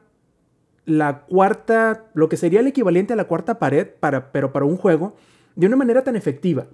la 0.84 1.22
cuarta, 1.22 2.04
lo 2.14 2.28
que 2.28 2.36
sería 2.36 2.60
el 2.60 2.66
equivalente 2.66 3.12
a 3.12 3.16
la 3.16 3.26
cuarta 3.26 3.58
pared, 3.58 3.88
para, 3.98 4.32
pero 4.32 4.52
para 4.52 4.66
un 4.66 4.76
juego, 4.76 5.14
de 5.56 5.66
una 5.66 5.76
manera 5.76 6.04
tan 6.04 6.16
efectiva. 6.16 6.66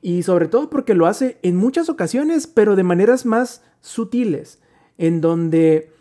Y 0.00 0.22
sobre 0.22 0.48
todo 0.48 0.70
porque 0.70 0.94
lo 0.94 1.06
hace 1.06 1.38
en 1.42 1.56
muchas 1.56 1.88
ocasiones, 1.88 2.46
pero 2.46 2.76
de 2.76 2.82
maneras 2.82 3.24
más 3.26 3.62
sutiles, 3.80 4.60
en 4.98 5.20
donde 5.20 5.91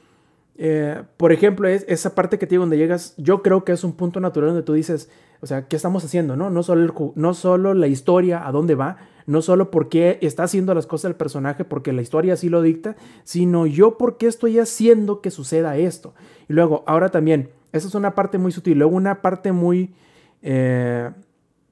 eh, 0.63 1.01
por 1.17 1.31
ejemplo, 1.31 1.67
es 1.67 1.83
esa 1.87 2.13
parte 2.13 2.37
que 2.37 2.45
te 2.45 2.51
digo 2.51 2.61
donde 2.61 2.77
llegas, 2.77 3.15
yo 3.17 3.41
creo 3.41 3.65
que 3.65 3.71
es 3.71 3.83
un 3.83 3.93
punto 3.93 4.19
natural 4.19 4.49
donde 4.49 4.61
tú 4.61 4.73
dices, 4.73 5.09
o 5.39 5.47
sea, 5.47 5.67
¿qué 5.67 5.75
estamos 5.75 6.05
haciendo? 6.05 6.37
No, 6.37 6.51
no, 6.51 6.61
solo, 6.61 7.13
no 7.15 7.33
solo 7.33 7.73
la 7.73 7.87
historia, 7.87 8.47
a 8.47 8.51
dónde 8.51 8.75
va, 8.75 8.97
no 9.25 9.41
solo 9.41 9.71
por 9.71 9.89
qué 9.89 10.19
está 10.21 10.43
haciendo 10.43 10.75
las 10.75 10.85
cosas 10.85 11.09
el 11.09 11.15
personaje, 11.15 11.65
porque 11.65 11.93
la 11.93 12.03
historia 12.03 12.35
así 12.35 12.47
lo 12.47 12.61
dicta, 12.61 12.95
sino 13.23 13.65
yo 13.65 13.97
por 13.97 14.17
qué 14.17 14.27
estoy 14.27 14.59
haciendo 14.59 15.19
que 15.19 15.31
suceda 15.31 15.77
esto. 15.77 16.13
Y 16.47 16.53
luego, 16.53 16.83
ahora 16.85 17.09
también, 17.09 17.49
esa 17.71 17.87
es 17.87 17.95
una 17.95 18.13
parte 18.13 18.37
muy 18.37 18.51
sutil, 18.51 18.77
luego 18.77 18.95
una 18.95 19.23
parte 19.23 19.51
muy 19.51 19.95
eh, 20.43 21.09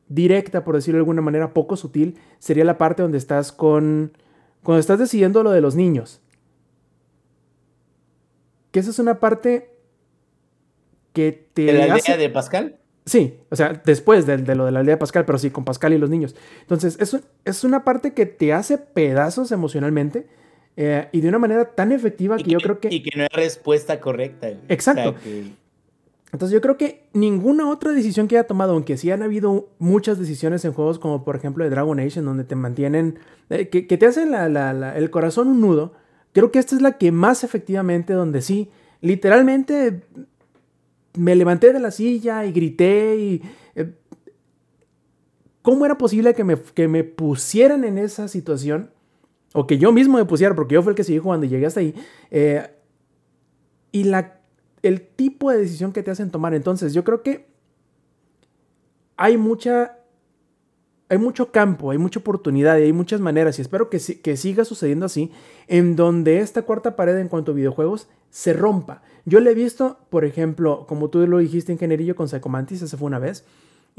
directa, 0.08 0.64
por 0.64 0.74
decirlo 0.74 0.98
de 0.98 1.02
alguna 1.02 1.22
manera, 1.22 1.54
poco 1.54 1.76
sutil, 1.76 2.18
sería 2.40 2.66
la 2.66 2.80
parte 2.80 3.04
donde 3.04 3.20
estás 3.20 3.52
con, 3.52 4.14
cuando 4.64 4.80
estás 4.80 4.98
decidiendo 4.98 5.44
lo 5.44 5.52
de 5.52 5.62
los 5.62 5.76
niños 5.76 6.22
que 8.72 8.80
esa 8.80 8.90
es 8.92 9.00
una 9.00 9.20
parte 9.20 9.70
que 11.14 11.48
te 11.54 11.64
¿De 11.66 11.74
la 11.74 11.94
hace- 11.96 12.12
aldea 12.14 12.18
de 12.18 12.30
Pascal? 12.30 12.76
Sí, 13.06 13.40
o 13.50 13.56
sea, 13.56 13.82
después 13.86 14.26
de, 14.28 14.38
de 14.38 14.56
lo 14.56 14.66
de 14.66 14.72
la 14.72 14.80
aldea 14.82 14.96
de 14.96 15.00
Pascal, 15.00 15.26
pero 15.26 15.40
sí, 15.40 15.50
con 15.50 15.66
Pascal 15.66 15.94
y 15.94 15.98
los 15.98 16.10
niños. 16.10 16.36
Entonces, 16.62 16.98
es, 17.00 17.14
un- 17.14 17.22
es 17.46 17.64
una 17.64 17.84
parte 17.84 18.14
que 18.14 18.26
te 18.28 18.54
hace 18.54 18.78
pedazos 18.78 19.52
emocionalmente 19.52 20.28
eh, 20.78 21.08
y 21.12 21.22
de 21.22 21.30
una 21.30 21.40
manera 21.40 21.66
tan 21.74 21.92
efectiva 21.92 22.38
que 22.38 22.44
yo 22.52 22.60
creo 22.60 22.80
que... 22.80 22.90
Y 22.94 23.02
que 23.02 23.18
no 23.18 23.24
hay 23.24 23.30
respuesta 23.34 24.00
correcta. 24.00 24.50
Exacto. 24.68 25.10
O 25.10 25.14
sea, 25.14 25.22
que- 25.24 25.52
Entonces 26.32 26.54
yo 26.54 26.62
creo 26.62 26.78
que 26.78 27.08
ninguna 27.14 27.68
otra 27.70 27.92
decisión 27.92 28.28
que 28.28 28.38
haya 28.38 28.46
tomado, 28.46 28.74
aunque 28.74 28.96
sí 28.98 29.10
han 29.10 29.24
habido 29.24 29.70
muchas 29.80 30.20
decisiones 30.20 30.64
en 30.64 30.74
juegos 30.74 31.00
como 31.00 31.24
por 31.24 31.36
ejemplo 31.36 31.64
de 31.64 31.72
Dragon 31.72 32.00
Age, 32.00 32.20
en 32.20 32.26
donde 32.26 32.44
te 32.44 32.56
mantienen, 32.56 33.18
eh, 33.50 33.70
que, 33.70 33.88
que 33.88 33.98
te 33.98 34.06
hacen 34.06 34.30
la- 34.30 34.48
la- 34.48 34.72
la- 34.74 34.96
el 34.96 35.10
corazón 35.10 35.48
un 35.48 35.60
nudo, 35.62 35.94
creo 36.34 36.52
que 36.52 36.60
esta 36.60 36.76
es 36.76 36.82
la 36.82 36.98
que 36.98 37.12
más 37.12 37.44
efectivamente, 37.44 38.14
donde 38.14 38.42
sí, 38.42 38.70
literalmente 39.02 40.04
me 41.18 41.36
levanté 41.36 41.74
de 41.74 41.80
la 41.80 41.92
silla 41.92 42.46
y 42.46 42.52
grité 42.52 43.18
y... 43.18 43.42
eh, 43.76 43.94
¿Cómo 45.62 45.86
era 45.86 45.98
posible 45.98 46.34
que 46.34 46.44
me, 46.44 46.60
que 46.60 46.88
me 46.88 47.04
pusieran 47.04 47.84
en 47.84 47.98
esa 47.98 48.28
situación? 48.28 48.92
O 49.54 49.68
que 49.68 49.78
yo 49.78 49.92
mismo 49.92 50.18
me 50.18 50.26
pusiera, 50.26 50.56
porque 50.56 50.76
yo 50.76 50.82
fui 50.82 50.92
el 50.92 50.96
que 50.96 51.04
seguí 51.04 51.20
jugando 51.20 51.46
y 51.46 51.50
llegué 51.50 51.66
hasta 51.66 51.80
ahí. 51.82 51.94
eh, 52.32 52.70
y 53.92 54.04
la, 54.06 54.40
el 54.84 55.02
tipo 55.02 55.52
de 55.52 55.58
decisión 55.58 55.92
que 55.92 56.04
te 56.04 56.12
hacen 56.12 56.32
tomar. 56.32 56.54
Entonces, 56.54 56.94
yo 56.94 57.04
creo 57.04 57.24
que 57.24 57.48
hay 59.18 59.38
mucha. 59.38 59.99
Hay 61.10 61.18
mucho 61.18 61.52
campo, 61.52 61.92
hay 61.92 61.98
mucha 61.98 62.20
oportunidad 62.20 62.78
y 62.78 62.84
hay 62.84 62.94
muchas 62.94 63.20
maneras, 63.20 63.58
y 63.58 63.64
espero 63.64 63.90
que, 63.90 64.00
si- 64.00 64.18
que 64.18 64.38
siga 64.38 64.64
sucediendo 64.64 65.06
así, 65.08 65.32
en 65.68 65.96
donde 65.96 66.40
esta 66.40 66.62
cuarta 66.62 66.96
pared 66.96 67.18
en 67.18 67.28
cuanto 67.30 67.52
a 67.52 67.56
videojuegos 67.56 68.08
se 68.30 68.54
rompa. 68.54 69.02
Yo 69.26 69.40
le 69.40 69.52
he 69.52 69.56
visto, 69.56 69.98
por 70.10 70.24
ejemplo, 70.24 70.86
como 70.88 71.10
tú 71.10 71.26
lo 71.26 71.40
dijiste, 71.40 71.72
ingenierillo 71.74 72.16
con 72.16 72.28
Psychomantis, 72.28 72.82
ese 72.84 72.96
fue 72.98 73.08
una 73.08 73.20
vez. 73.20 73.44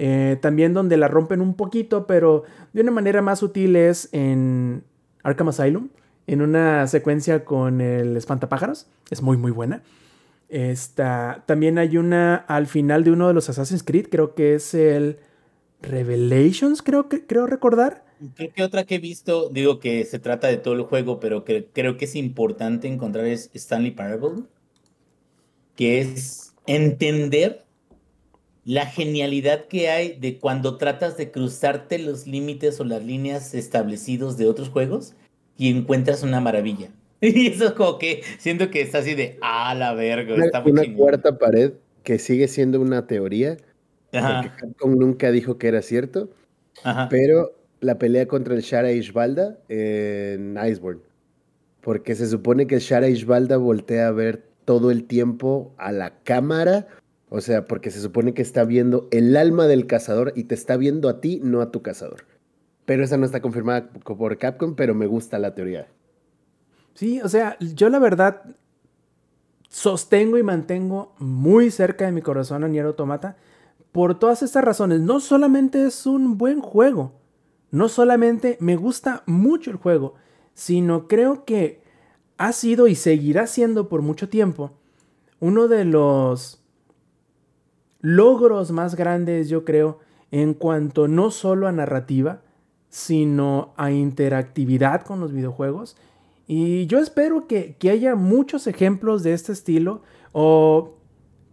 eh, 0.03 0.39
también 0.41 0.73
donde 0.73 0.97
la 0.97 1.09
rompen 1.09 1.43
un 1.43 1.55
poquito, 1.55 2.07
pero 2.07 2.45
de 2.73 2.81
una 2.81 2.91
manera 2.91 3.21
más 3.21 3.41
sutil 3.41 3.77
es 3.77 4.09
en 4.13 4.83
Arkham 5.25 5.49
Asylum, 5.49 5.89
en 6.27 6.41
una 6.41 6.87
secuencia 6.87 7.45
con 7.45 7.81
el 7.83 8.17
espantapájaros. 8.17 8.87
Es 9.11 9.21
muy, 9.21 9.37
muy 9.37 9.51
buena. 9.51 9.83
Esta, 10.49 11.43
también 11.47 11.77
hay 11.77 11.97
una 11.99 12.35
al 12.37 12.67
final 12.67 13.05
de 13.05 13.11
uno 13.13 13.29
de 13.29 13.35
los 13.35 13.49
Assassin's 13.51 13.83
Creed, 13.83 14.07
creo 14.11 14.35
que 14.35 14.55
es 14.55 14.73
el 14.75 15.19
Revelations, 15.83 16.83
creo, 16.83 17.09
que, 17.09 17.27
creo 17.27 17.47
recordar. 17.47 18.05
Creo 18.37 18.53
que 18.53 18.63
otra 18.63 18.85
que 18.85 18.97
he 18.97 18.99
visto, 18.99 19.49
digo 19.49 19.81
que 19.81 20.05
se 20.05 20.19
trata 20.19 20.49
de 20.49 20.59
todo 20.59 20.75
el 20.75 20.83
juego, 20.83 21.21
pero 21.21 21.45
que 21.45 21.67
creo 21.73 21.97
que 21.97 22.05
es 22.05 22.15
importante 22.17 22.87
encontrar 22.87 23.25
es 23.27 23.51
Stanley 23.55 23.93
Parable, 23.93 24.43
que 25.77 26.01
es 26.01 26.55
entender 26.67 27.65
la 28.65 28.87
genialidad 28.87 29.67
que 29.67 29.89
hay 29.89 30.19
de 30.19 30.39
cuando 30.39 30.77
tratas 30.77 31.17
de 31.17 31.31
cruzarte 31.31 31.99
los 31.99 32.27
límites 32.27 32.79
o 32.81 32.85
las 32.85 33.03
líneas 33.05 33.55
establecidos 33.55 34.37
de 34.37 34.47
otros 34.47 34.69
juegos 34.69 35.15
y 35.57 35.71
encuentras 35.71 36.23
una 36.23 36.41
maravilla. 36.41 36.91
Y 37.23 37.49
eso 37.49 37.67
es 37.67 37.73
como 37.73 37.99
que 37.99 38.23
siento 38.39 38.71
que 38.71 38.81
está 38.81 38.99
así 38.99 39.15
de, 39.15 39.39
ah, 39.43 39.75
la 39.75 39.93
verga, 39.93 40.35
Una, 40.35 40.47
está 40.47 40.61
muy 40.63 40.73
una 40.73 40.83
chingón". 40.85 40.97
cuarta 40.97 41.39
pared 41.39 41.73
que 42.03 42.19
sigue 42.19 42.49
siendo 42.49 42.81
una 42.81 43.07
teoría, 43.07 43.59
porque 44.13 44.51
Capcom 44.57 44.95
nunca 44.97 45.31
dijo 45.31 45.59
que 45.59 45.69
era 45.69 45.83
cierto, 45.83 46.31
ajá. 46.83 47.09
pero 47.09 47.53
la 47.81 47.99
pelea 47.99 48.27
contra 48.27 48.55
el 48.55 48.63
Shara 48.63 48.93
Ishbalda 48.93 49.59
en 49.69 50.59
Iceborne. 50.63 51.01
Porque 51.81 52.15
se 52.15 52.27
supone 52.27 52.67
que 52.67 52.75
el 52.77 52.81
Shara 52.81 53.09
Ishbalda 53.09 53.57
voltea 53.57 54.09
a 54.09 54.13
ver 54.13 54.45
todo 54.65 54.91
el 54.91 55.05
tiempo 55.05 55.73
a 55.79 55.93
la 55.93 56.23
cámara. 56.25 56.89
O 57.31 57.41
sea, 57.41 57.65
porque 57.65 57.91
se 57.91 58.01
supone 58.01 58.35
que 58.35 58.43
está 58.43 58.65
viendo 58.65 59.09
el 59.13 59.37
alma 59.37 59.67
del 59.67 59.87
cazador 59.87 60.33
y 60.37 60.45
te 60.45 60.55
está 60.55 60.77
viendo 60.77 61.09
a 61.09 61.21
ti, 61.21 61.41
no 61.43 61.61
a 61.61 61.71
tu 61.71 61.81
cazador. 61.81 62.27
Pero 62.85 63.05
esa 63.05 63.17
no 63.17 63.25
está 63.25 63.41
confirmada 63.41 63.89
co- 64.03 64.19
por 64.19 64.37
Capcom, 64.37 64.75
pero 64.75 64.95
me 64.95 65.07
gusta 65.07 65.39
la 65.39 65.55
teoría. 65.55 65.87
Sí, 66.95 67.21
o 67.23 67.29
sea, 67.29 67.57
yo 67.61 67.89
la 67.89 68.01
verdad 68.01 68.43
sostengo 69.69 70.37
y 70.39 70.43
mantengo 70.43 71.15
muy 71.19 71.71
cerca 71.71 72.05
de 72.07 72.13
mi 72.13 72.21
corazón 72.23 72.65
a 72.65 72.69
Nier 72.69 72.87
Automata 72.87 73.37
por 73.93 74.19
todas 74.19 74.43
estas 74.43 74.65
razones. 74.65 75.01
No 75.01 75.21
solamente 75.21 75.87
es 75.87 76.07
un 76.07 76.39
buen 76.39 76.61
juego, 76.61 77.13
no 77.71 77.89
solamente 77.89 78.57
me 78.61 78.77
gusta 78.77 79.23
mucho 79.27 79.71
el 79.71 79.77
juego, 79.77 80.15
sino 80.55 81.09
creo 81.09 81.45
que 81.45 81.83
ha 82.39 82.53
sido 82.53 82.89
y 82.89 82.95
seguirá 82.95 83.47
siendo 83.47 83.89
por 83.89 84.03
mucho 84.03 84.29
tiempo 84.29 84.73
uno 85.41 85.69
de 85.69 85.85
los 85.85 86.63
logros 88.01 88.71
más 88.71 88.95
grandes, 88.95 89.49
yo 89.49 89.65
creo, 89.65 89.99
en 90.31 90.55
cuanto 90.55 91.09
no 91.09 91.31
solo 91.31 91.67
a 91.67 91.73
narrativa, 91.73 92.43
sino 92.89 93.73
a 93.77 93.91
interactividad 93.91 95.03
con 95.03 95.21
los 95.21 95.33
videojuegos. 95.33 95.97
Y 96.47 96.87
yo 96.87 96.99
espero 96.99 97.47
que, 97.47 97.77
que 97.79 97.91
haya 97.91 98.15
muchos 98.17 98.67
ejemplos 98.67 99.23
de 99.23 99.33
este 99.33 99.53
estilo 99.53 100.03
o 100.33 100.97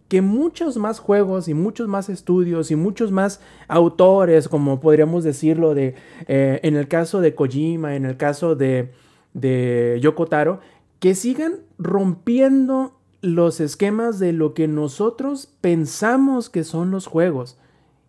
que 0.08 0.22
muchos 0.22 0.78
más 0.78 0.98
juegos 0.98 1.48
y 1.48 1.54
muchos 1.54 1.86
más 1.86 2.08
estudios 2.08 2.70
y 2.70 2.76
muchos 2.76 3.12
más 3.12 3.40
autores, 3.68 4.48
como 4.48 4.80
podríamos 4.80 5.22
decirlo, 5.22 5.74
de, 5.74 5.94
eh, 6.26 6.60
en 6.62 6.76
el 6.76 6.88
caso 6.88 7.20
de 7.20 7.34
Kojima, 7.34 7.94
en 7.94 8.06
el 8.06 8.16
caso 8.16 8.56
de, 8.56 8.92
de 9.34 9.98
Yoko 10.02 10.26
Taro, 10.26 10.60
que 10.98 11.14
sigan 11.14 11.60
rompiendo 11.78 12.98
los 13.20 13.60
esquemas 13.60 14.18
de 14.18 14.32
lo 14.32 14.54
que 14.54 14.66
nosotros 14.66 15.52
pensamos 15.60 16.48
que 16.48 16.64
son 16.64 16.90
los 16.90 17.06
juegos. 17.06 17.58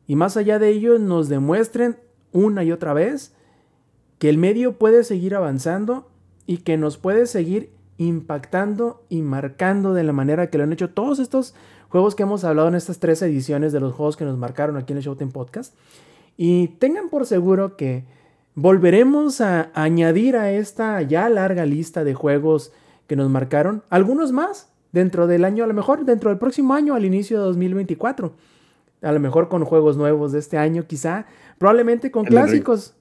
Y 0.07 0.15
más 0.15 0.37
allá 0.37 0.57
de 0.57 0.69
ello, 0.69 0.99
nos 0.99 1.27
demuestren 1.29 1.97
una 2.31 2.63
y 2.63 2.71
otra 2.71 2.93
vez 2.93 3.33
que 4.19 4.29
el 4.29 4.37
medio 4.37 4.77
puede 4.77 5.03
seguir 5.03 5.35
avanzando 5.35 6.09
y 6.45 6.57
que 6.57 6.77
nos 6.77 6.97
puede 6.97 7.25
seguir 7.25 7.71
impactando 7.99 9.03
y 9.09 9.21
marcando 9.21 9.93
de 9.93 10.03
la 10.03 10.13
manera 10.13 10.49
que 10.49 10.57
lo 10.57 10.63
han 10.63 10.73
hecho 10.73 10.89
todos 10.89 11.19
estos 11.19 11.53
juegos 11.89 12.15
que 12.15 12.23
hemos 12.23 12.45
hablado 12.45 12.69
en 12.69 12.75
estas 12.75 12.99
tres 12.99 13.21
ediciones 13.21 13.73
de 13.73 13.81
los 13.81 13.93
juegos 13.93 14.15
que 14.15 14.25
nos 14.25 14.37
marcaron 14.37 14.77
aquí 14.77 14.93
en 14.93 14.97
el 14.97 15.03
Showtime 15.03 15.31
Podcast. 15.31 15.75
Y 16.37 16.69
tengan 16.79 17.09
por 17.09 17.25
seguro 17.25 17.75
que 17.75 18.05
volveremos 18.55 19.41
a 19.41 19.69
añadir 19.73 20.37
a 20.37 20.51
esta 20.51 21.01
ya 21.01 21.27
larga 21.27 21.65
lista 21.65 22.05
de 22.05 22.13
juegos 22.13 22.71
que 23.05 23.17
nos 23.17 23.29
marcaron 23.29 23.83
algunos 23.89 24.31
más 24.31 24.71
dentro 24.93 25.27
del 25.27 25.43
año, 25.43 25.65
a 25.65 25.67
lo 25.67 25.73
mejor 25.73 26.05
dentro 26.05 26.29
del 26.29 26.39
próximo 26.39 26.73
año, 26.73 26.95
al 26.95 27.03
inicio 27.03 27.37
de 27.37 27.43
2024. 27.45 28.33
A 29.01 29.11
lo 29.11 29.19
mejor 29.19 29.49
con 29.49 29.65
juegos 29.65 29.97
nuevos 29.97 30.31
de 30.31 30.39
este 30.39 30.57
año, 30.57 30.87
quizá. 30.87 31.25
Probablemente 31.57 32.11
con 32.11 32.23
clásicos. 32.25 32.95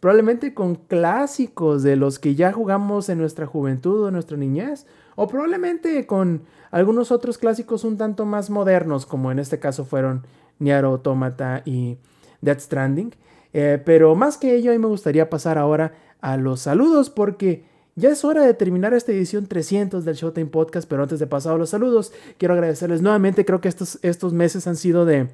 Probablemente 0.00 0.54
con 0.54 0.76
clásicos 0.76 1.82
de 1.82 1.96
los 1.96 2.18
que 2.18 2.34
ya 2.34 2.52
jugamos 2.52 3.08
en 3.08 3.18
nuestra 3.18 3.46
juventud 3.46 4.04
o 4.04 4.08
en 4.08 4.14
nuestra 4.14 4.36
niñez. 4.36 4.86
O 5.16 5.26
probablemente 5.26 6.06
con 6.06 6.42
algunos 6.70 7.10
otros 7.10 7.38
clásicos 7.38 7.82
un 7.84 7.96
tanto 7.96 8.24
más 8.24 8.50
modernos, 8.50 9.06
como 9.06 9.32
en 9.32 9.40
este 9.40 9.58
caso 9.58 9.84
fueron 9.84 10.24
Nier 10.60 10.84
Automata 10.84 11.62
y 11.64 11.98
Death 12.40 12.60
Stranding. 12.60 13.14
Eh, 13.52 13.82
pero 13.84 14.14
más 14.14 14.36
que 14.36 14.54
ello, 14.54 14.72
a 14.72 14.78
me 14.78 14.86
gustaría 14.86 15.28
pasar 15.28 15.58
ahora 15.58 15.94
a 16.20 16.36
los 16.36 16.60
saludos 16.60 17.10
porque 17.10 17.64
ya 17.96 18.10
es 18.10 18.24
hora 18.24 18.44
de 18.44 18.54
terminar 18.54 18.94
esta 18.94 19.10
edición 19.10 19.46
300 19.46 20.04
del 20.04 20.14
Showtime 20.14 20.46
Podcast, 20.46 20.88
pero 20.88 21.02
antes 21.02 21.18
de 21.18 21.26
pasar 21.26 21.54
a 21.54 21.58
los 21.58 21.70
saludos, 21.70 22.12
quiero 22.36 22.54
agradecerles 22.54 23.02
nuevamente, 23.02 23.44
creo 23.44 23.60
que 23.60 23.68
estos, 23.68 23.98
estos 24.02 24.32
meses 24.32 24.68
han 24.68 24.76
sido 24.76 25.04
de, 25.04 25.28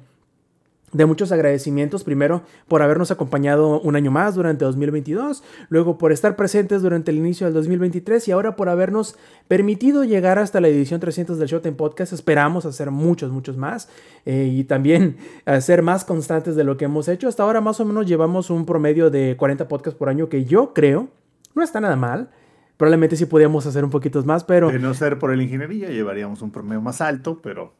de 0.95 1.05
muchos 1.05 1.31
agradecimientos. 1.31 2.03
Primero, 2.03 2.43
por 2.67 2.81
habernos 2.81 3.11
acompañado 3.11 3.79
un 3.81 3.95
año 3.95 4.11
más 4.11 4.35
durante 4.35 4.65
2022, 4.65 5.43
luego 5.69 5.97
por 5.97 6.11
estar 6.11 6.35
presentes 6.35 6.81
durante 6.81 7.11
el 7.11 7.17
inicio 7.17 7.45
del 7.45 7.53
2023 7.53 8.27
y 8.27 8.31
ahora 8.31 8.55
por 8.55 8.69
habernos 8.69 9.15
permitido 9.47 10.03
llegar 10.03 10.39
hasta 10.39 10.61
la 10.61 10.67
edición 10.67 10.99
300 10.99 11.37
del 11.37 11.47
Showtime 11.47 11.75
Podcast. 11.75 12.13
Esperamos 12.13 12.65
hacer 12.65 12.91
muchos, 12.91 13.31
muchos 13.31 13.57
más 13.57 13.89
eh, 14.25 14.49
y 14.51 14.63
también 14.63 15.17
ser 15.59 15.81
más 15.81 16.05
constantes 16.05 16.55
de 16.55 16.63
lo 16.63 16.77
que 16.77 16.85
hemos 16.85 17.07
hecho. 17.07 17.27
Hasta 17.27 17.43
ahora 17.43 17.61
más 17.61 17.79
o 17.79 17.85
menos 17.85 18.05
llevamos 18.05 18.49
un 18.49 18.65
promedio 18.65 19.09
de 19.09 19.35
40 19.37 19.67
podcasts 19.67 19.97
por 19.97 20.09
año 20.09 20.29
que 20.29 20.45
yo 20.45 20.73
creo 20.73 21.09
no 21.55 21.63
está 21.63 21.79
nada 21.79 21.95
mal. 21.95 22.29
Probablemente 22.77 23.15
sí 23.15 23.25
podíamos 23.25 23.65
hacer 23.65 23.83
un 23.85 23.89
poquito 23.89 24.21
más, 24.23 24.43
pero, 24.43 24.69
De 24.69 24.79
no 24.79 24.93
ser 24.93 25.17
por 25.17 25.31
el 25.31 25.41
ingeniería, 25.41 25.89
llevaríamos 25.89 26.41
un 26.41 26.51
promedio 26.51 26.81
más 26.81 27.01
alto, 27.01 27.39
pero. 27.41 27.73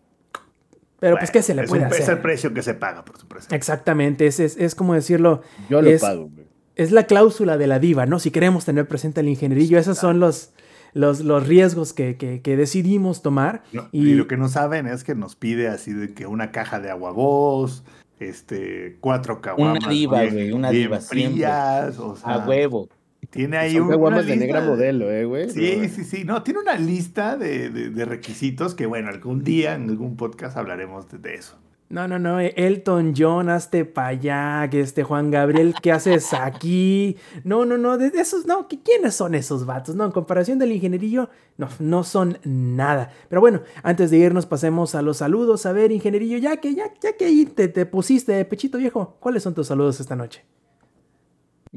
Pero 0.99 1.17
pues, 1.17 1.31
¿qué 1.31 1.41
se 1.41 1.53
le 1.55 1.63
puede 1.67 1.83
un- 1.85 1.91
Es 1.91 1.97
el 1.97 2.03
hacer? 2.03 2.21
precio 2.21 2.53
que 2.53 2.61
se 2.61 2.73
paga 2.73 3.03
por 3.05 3.17
su 3.17 3.27
presencia. 3.27 3.55
Exactamente, 3.55 4.27
es, 4.27 4.39
es, 4.39 4.57
es 4.57 4.75
como 4.75 4.93
decirlo, 4.93 5.41
Yo 5.69 5.81
lo 5.81 5.89
Es- 5.89 6.01
pago, 6.01 6.29
güey. 6.33 6.45
es 6.75 6.91
la 6.91 7.03
cláusula 7.03 7.57
de 7.57 7.67
la 7.67 7.79
diva, 7.79 8.05
¿no? 8.05 8.19
Si 8.19 8.31
queremos 8.31 8.65
tener 8.65 8.87
presente 8.87 9.19
al 9.21 9.27
ingenierillo, 9.29 9.77
esos 9.77 9.97
son 9.97 10.19
los, 10.19 10.51
los, 10.93 11.19
los 11.21 11.45
riesgos 11.47 11.93
que, 11.93 12.15
que- 12.17 12.41
que 12.41 12.55
decidimos 12.57 13.21
tomar. 13.21 13.63
No, 13.73 13.87
Y- 13.91 14.09
y... 14.09 14.13
lo 14.15 14.27
que 14.27 14.37
no 14.37 14.47
saben 14.49 14.87
es 14.87 15.03
que 15.03 15.15
nos 15.15 15.35
pide 15.35 15.67
así 15.67 15.91
de 15.93 16.13
que 16.13 16.25
una 16.27 16.51
caja 16.51 16.79
de 16.79 16.89
aguagos, 16.91 17.83
este, 18.19 18.97
cuatro 19.01 19.41
caguamas 19.41 19.89
diva, 19.89 20.21
bien, 20.21 20.33
güey, 20.33 20.51
una 20.53 20.69
bien 20.71 20.83
diva, 20.83 21.01
siempre. 21.01 21.29
frías, 21.33 21.99
o 21.99 22.15
sea, 22.15 22.35
A 22.35 22.47
huevo. 22.47 22.87
Tiene 23.29 23.57
ahí 23.57 23.73
Son 23.73 23.83
una 23.83 23.91
caguamas 23.91 24.25
de 24.25 24.35
lista 24.35 24.45
negra 24.45 24.61
modelo, 24.69 25.11
eh, 25.11 25.25
güey. 25.25 25.49
Sí, 25.49 25.77
No, 25.81 25.89
sí, 25.89 26.03
sí, 26.03 26.23
no, 26.23 26.43
tiene 26.43 26.59
una 26.59 26.75
lista 26.75 27.37
de, 27.37 27.69
de- 27.69 27.89
de 27.89 28.05
requisitos 28.05 28.75
que, 28.75 28.85
bueno, 28.85 29.09
algún 29.09 29.43
día 29.43 29.75
en 29.75 29.89
algún 29.89 30.15
podcast 30.17 30.57
hablaremos 30.57 31.09
de, 31.09 31.17
de 31.17 31.35
eso. 31.35 31.57
No, 31.87 32.07
no, 32.07 32.17
no, 32.17 32.39
Elton 32.39 33.13
John, 33.15 33.47
hazte 33.47 33.85
pa' 33.85 34.07
allá, 34.07 34.67
que 34.71 34.79
este 34.81 35.03
Juan 35.03 35.29
Gabriel, 35.29 35.75
¿qué 35.83 35.91
haces 35.91 36.33
aquí? 36.33 37.15
No, 37.43 37.63
no, 37.63 37.77
no, 37.77 37.99
de 37.99 38.09
de 38.09 38.21
esos, 38.21 38.47
no, 38.47 38.67
¿qui- 38.67 38.79
¿quiénes 38.83 39.13
son 39.13 39.35
esos 39.35 39.67
vatos? 39.67 39.95
No, 39.95 40.03
en 40.03 40.11
comparación 40.11 40.57
del 40.57 40.71
ingenierillo, 40.71 41.29
no, 41.57 41.69
no 41.79 42.03
son 42.03 42.39
nada. 42.43 43.11
Pero 43.29 43.39
bueno, 43.39 43.61
antes 43.83 44.09
de 44.09 44.17
irnos, 44.17 44.47
pasemos 44.47 44.95
a 44.95 45.03
los 45.03 45.17
saludos. 45.17 45.67
A 45.67 45.73
ver, 45.73 45.91
ingenierillo, 45.91 46.39
ya 46.39 46.57
que, 46.57 46.73
ya, 46.73 46.85
ya 46.99 47.15
que 47.15 47.25
ahí 47.25 47.45
te, 47.45 47.67
te 47.67 47.85
pusiste 47.85 48.31
de 48.31 48.45
pechito 48.45 48.79
viejo, 48.79 49.17
¿cuáles 49.19 49.43
son 49.43 49.53
tus 49.53 49.67
saludos 49.67 49.99
esta 49.99 50.15
noche? 50.15 50.43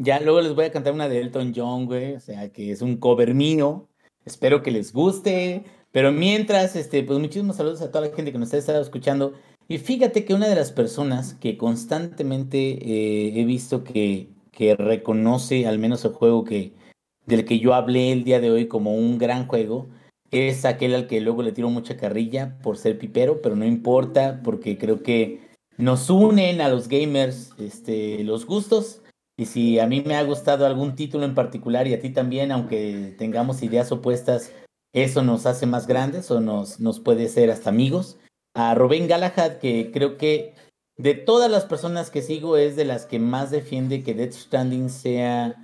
Ya 0.01 0.21
luego 0.21 0.41
les 0.41 0.55
voy 0.55 0.67
a 0.67 0.71
cantar 0.71 0.93
una 0.93 1.09
de 1.09 1.21
Elton 1.21 1.53
John, 1.55 1.87
güey. 1.87 2.15
O 2.15 2.21
sea, 2.21 2.51
que 2.51 2.71
es 2.71 2.83
un 2.83 2.99
cover 2.99 3.35
mío. 3.35 3.89
Espero 4.25 4.63
que 4.63 4.71
les 4.71 4.93
guste. 4.93 5.65
Pero 5.91 6.13
mientras, 6.13 6.77
este, 6.77 7.03
pues 7.03 7.19
muchísimos 7.19 7.57
saludos 7.57 7.83
a 7.83 7.91
toda 7.91 8.07
la 8.07 8.15
gente 8.15 8.31
que 8.31 8.39
nos 8.39 8.55
estado 8.55 8.81
escuchando. 8.81 9.35
Y 9.67 9.79
fíjate 9.79 10.25
que 10.25 10.35
una 10.35 10.47
de 10.47 10.55
las 10.55 10.71
personas 10.71 11.35
que 11.35 11.59
constantemente 11.59 12.59
eh, 12.59 13.41
he 13.41 13.45
visto 13.45 13.83
que, 13.83 14.29
que 14.53 14.77
reconoce 14.77 15.67
al 15.67 15.81
menos 15.81 16.05
el 16.05 16.13
juego 16.13 16.45
que, 16.45 16.73
del 17.27 17.45
que 17.45 17.59
yo 17.59 17.75
hablé 17.75 18.13
el 18.13 18.23
día 18.23 18.41
de 18.41 18.53
hoy 18.53 18.69
como 18.69 18.95
un 18.95 19.19
gran 19.19 19.49
juego, 19.49 19.89
es 20.31 20.65
aquel 20.65 20.95
al 20.95 21.09
que 21.09 21.21
luego 21.21 21.43
le 21.43 21.53
tiro 21.53 21.71
mucha 21.71 21.97
carrilla 21.97 22.57
por 22.63 22.79
ser 22.79 22.99
pipero, 22.99 23.43
pero 23.43 23.57
no 23.57 23.67
importa, 23.67 24.41
porque 24.45 24.79
creo 24.79 25.03
que 25.03 25.41
nos 25.77 26.09
unen 26.09 26.61
a 26.61 26.69
los 26.69 26.89
gamers 26.89 27.51
este, 27.59 28.23
los 28.23 28.47
gustos. 28.47 29.03
Y 29.39 29.47
si 29.47 29.79
a 29.79 29.87
mí 29.87 30.03
me 30.05 30.17
ha 30.17 30.25
gustado 30.25 30.67
algún 30.67 30.97
título 30.97 31.25
en 31.25 31.37
particular 31.37 31.87
y 31.87 31.95
a 31.95 32.01
ti 32.01 32.11
también, 32.11 32.51
aunque 32.51 33.15
tengamos 33.17 33.63
ideas 33.63 33.93
opuestas, 33.93 34.53
eso 34.93 35.23
nos 35.23 35.47
hace 35.47 35.65
más 35.65 35.87
grandes 35.87 36.31
o 36.33 36.41
nos, 36.41 36.81
nos 36.81 36.99
puede 36.99 37.29
ser 37.29 37.51
hasta 37.53 37.71
amigos. 37.71 38.19
A 38.55 38.75
Rubén 38.75 39.07
Galahad, 39.07 39.59
que 39.59 39.93
creo 39.93 40.19
que 40.19 40.55
de 40.97 41.15
todas 41.15 41.49
las 41.49 41.65
personas 41.67 42.11
que 42.11 42.23
sigo 42.23 42.57
es 42.57 42.75
de 42.75 42.85
las 42.85 43.07
que 43.07 43.21
más 43.21 43.53
defiende 43.53 44.03
que 44.03 44.15
Death 44.15 44.33
Stranding 44.33 44.91
sea... 44.91 45.55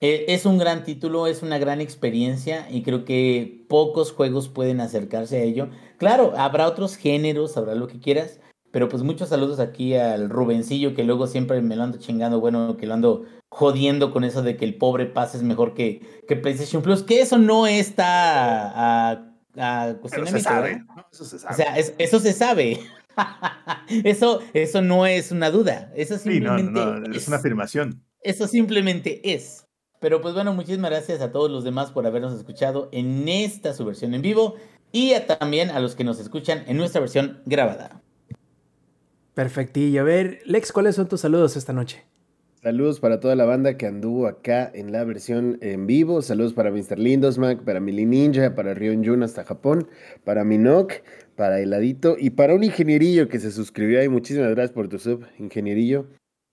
eh, 0.00 0.24
Es 0.28 0.46
un 0.46 0.56
gran 0.56 0.82
título, 0.82 1.26
es 1.26 1.42
una 1.42 1.58
gran 1.58 1.82
experiencia 1.82 2.66
y 2.70 2.82
creo 2.82 3.04
que 3.04 3.66
pocos 3.68 4.10
juegos 4.10 4.48
pueden 4.48 4.80
acercarse 4.80 5.36
a 5.36 5.42
ello. 5.42 5.68
Claro, 5.98 6.32
habrá 6.34 6.66
otros 6.66 6.96
géneros, 6.96 7.58
habrá 7.58 7.74
lo 7.74 7.88
que 7.88 8.00
quieras, 8.00 8.40
pero 8.72 8.88
pues 8.88 9.02
muchos 9.02 9.28
saludos 9.28 9.58
aquí 9.60 9.94
al 9.94 10.28
Rubencillo, 10.30 10.94
que 10.94 11.04
luego 11.04 11.26
siempre 11.26 11.60
me 11.60 11.76
lo 11.76 11.82
ando 11.82 11.98
chingando, 11.98 12.40
bueno, 12.40 12.76
que 12.76 12.86
lo 12.86 12.94
ando 12.94 13.24
jodiendo 13.48 14.12
con 14.12 14.22
eso 14.24 14.42
de 14.42 14.56
que 14.56 14.64
el 14.64 14.76
pobre 14.76 15.06
pase 15.06 15.36
es 15.38 15.42
mejor 15.42 15.74
que, 15.74 16.00
que 16.28 16.36
PlayStation 16.36 16.82
Plus, 16.82 17.02
que 17.02 17.20
eso 17.20 17.36
no 17.38 17.66
está 17.66 18.70
a, 19.10 19.10
a 19.56 19.94
Pero 20.10 20.26
se 20.26 20.40
sabe. 20.40 20.84
¿no? 20.96 21.06
Eso 21.12 21.24
se 21.24 21.38
sabe. 21.38 21.52
O 21.52 21.56
sea, 21.56 21.76
es- 21.78 21.94
eso 21.98 22.20
se 22.20 22.32
sabe. 22.32 22.78
eso, 24.04 24.40
eso 24.54 24.82
no 24.82 25.06
es 25.06 25.32
una 25.32 25.50
duda. 25.50 25.92
Eso 25.96 26.16
sí, 26.18 26.40
no, 26.40 26.56
simplemente 26.56 27.08
no, 27.08 27.14
es 27.16 27.28
una 27.28 27.38
afirmación. 27.38 28.02
eso 28.22 28.46
simplemente 28.46 29.32
es. 29.34 29.66
Pero 29.98 30.20
pues 30.22 30.32
bueno, 30.34 30.54
muchísimas 30.54 30.90
gracias 30.92 31.20
a 31.20 31.30
todos 31.32 31.50
los 31.50 31.62
demás 31.64 31.90
por 31.90 32.06
habernos 32.06 32.32
escuchado 32.34 32.88
en 32.92 33.28
esta 33.28 33.74
su 33.74 33.84
versión 33.84 34.14
en 34.14 34.22
vivo 34.22 34.54
y 34.92 35.12
a- 35.14 35.26
también 35.26 35.70
a 35.70 35.80
los 35.80 35.94
que 35.94 36.04
nos 36.04 36.18
escuchan 36.20 36.64
en 36.68 36.76
nuestra 36.76 37.00
versión 37.00 37.42
grabada. 37.46 38.00
Perfectillo. 39.34 40.00
A 40.00 40.04
ver, 40.04 40.40
Lex, 40.44 40.72
¿cuáles 40.72 40.96
son 40.96 41.08
tus 41.08 41.20
saludos 41.20 41.56
esta 41.56 41.72
noche? 41.72 42.04
Saludos 42.62 43.00
para 43.00 43.20
toda 43.20 43.36
la 43.36 43.46
banda 43.46 43.78
que 43.78 43.86
anduvo 43.86 44.26
acá 44.26 44.70
en 44.74 44.92
la 44.92 45.02
versión 45.04 45.56
en 45.62 45.86
vivo. 45.86 46.20
Saludos 46.20 46.52
para 46.52 46.70
Mr. 46.70 46.98
Lindosmack, 46.98 47.62
para 47.64 47.80
Mili 47.80 48.04
Ninja, 48.04 48.54
para 48.54 48.74
Rion 48.74 49.02
Jun 49.02 49.22
hasta 49.22 49.44
Japón, 49.44 49.88
para 50.24 50.44
Minok, 50.44 50.92
para 51.36 51.58
Heladito 51.60 52.16
y 52.18 52.30
para 52.30 52.54
un 52.54 52.62
ingenierillo 52.62 53.28
que 53.28 53.40
se 53.40 53.50
suscribió 53.50 54.00
ahí. 54.00 54.10
Muchísimas 54.10 54.50
gracias 54.50 54.72
por 54.72 54.88
tu 54.88 54.98
sub, 54.98 55.24
ingenierillo. 55.38 56.08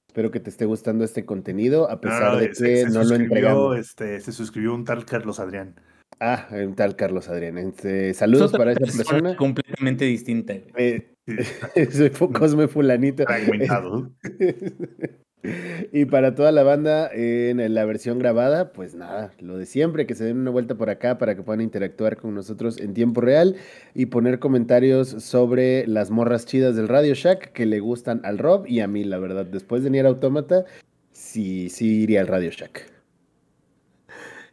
Espero 0.08 0.32
que 0.32 0.40
te 0.40 0.50
esté 0.50 0.64
gustando 0.64 1.04
este 1.04 1.26
contenido, 1.26 1.92
a 1.92 2.00
pesar 2.00 2.34
No, 2.34 2.40
de 2.40 2.48
que 2.50 2.56
se 2.56 2.90
no 2.90 3.04
lo 3.04 3.16
entregamos. 3.16 3.78
Este, 3.78 4.22
se 4.22 4.32
suscribió 4.32 4.74
un 4.74 4.86
tal 4.86 5.04
Carlos 5.04 5.42
Adrián. 5.42 5.76
Ah, 6.22 6.48
un 6.52 6.74
tal 6.76 6.96
Carlos 6.96 7.28
Adrián. 7.28 7.58
Este, 7.58 8.12
Es 8.12 8.18
saludos 8.18 8.54
para 8.54 8.72
esa 8.72 8.80
persona. 8.80 9.36
completamente 9.36 10.06
distinta. 10.06 10.54
Eh, 10.54 11.10
Sí, 11.10 11.17
soy 11.92 12.10
Cosme 12.34 12.68
Fulanito. 12.68 13.24
fragmentado. 13.26 14.12
y 15.94 16.06
para 16.06 16.36
toda 16.36 16.52
la 16.52 16.64
banda 16.64 17.10
en 17.14 17.74
la 17.74 17.86
versión 17.86 18.20
grabada, 18.20 18.74
pues 18.74 18.96
nada, 18.96 19.32
lo 19.40 19.58
de 19.58 19.66
siempre, 19.66 20.06
que 20.06 20.16
se 20.16 20.24
den 20.26 20.40
una 20.40 20.52
vuelta 20.52 20.76
por 20.76 20.90
acá 20.90 21.18
para 21.18 21.36
que 21.36 21.44
puedan 21.44 21.62
interactuar 21.62 22.18
con 22.18 22.34
nosotros 22.34 22.80
en 22.80 22.94
tiempo 22.94 23.22
real 23.22 23.56
y 23.94 24.08
poner 24.08 24.40
comentarios 24.40 25.10
sobre 25.10 25.86
las 25.88 26.10
morras 26.12 26.46
chidas 26.46 26.76
del 26.76 26.88
Radio 26.88 27.14
Shack 27.14 27.52
que 27.54 27.66
le 27.66 27.80
gustan 27.80 28.22
al 28.24 28.38
Rob 28.38 28.66
y 28.68 28.80
a 28.80 28.88
mí, 28.88 29.04
la 29.04 29.20
verdad. 29.20 29.46
Después 29.46 29.84
de 29.84 29.90
Nier 29.90 30.06
Automata, 30.06 30.66
sí, 31.12 31.70
sí 31.70 32.04
iría 32.04 32.22
al 32.22 32.28
Radio 32.28 32.50
Shack. 32.52 32.92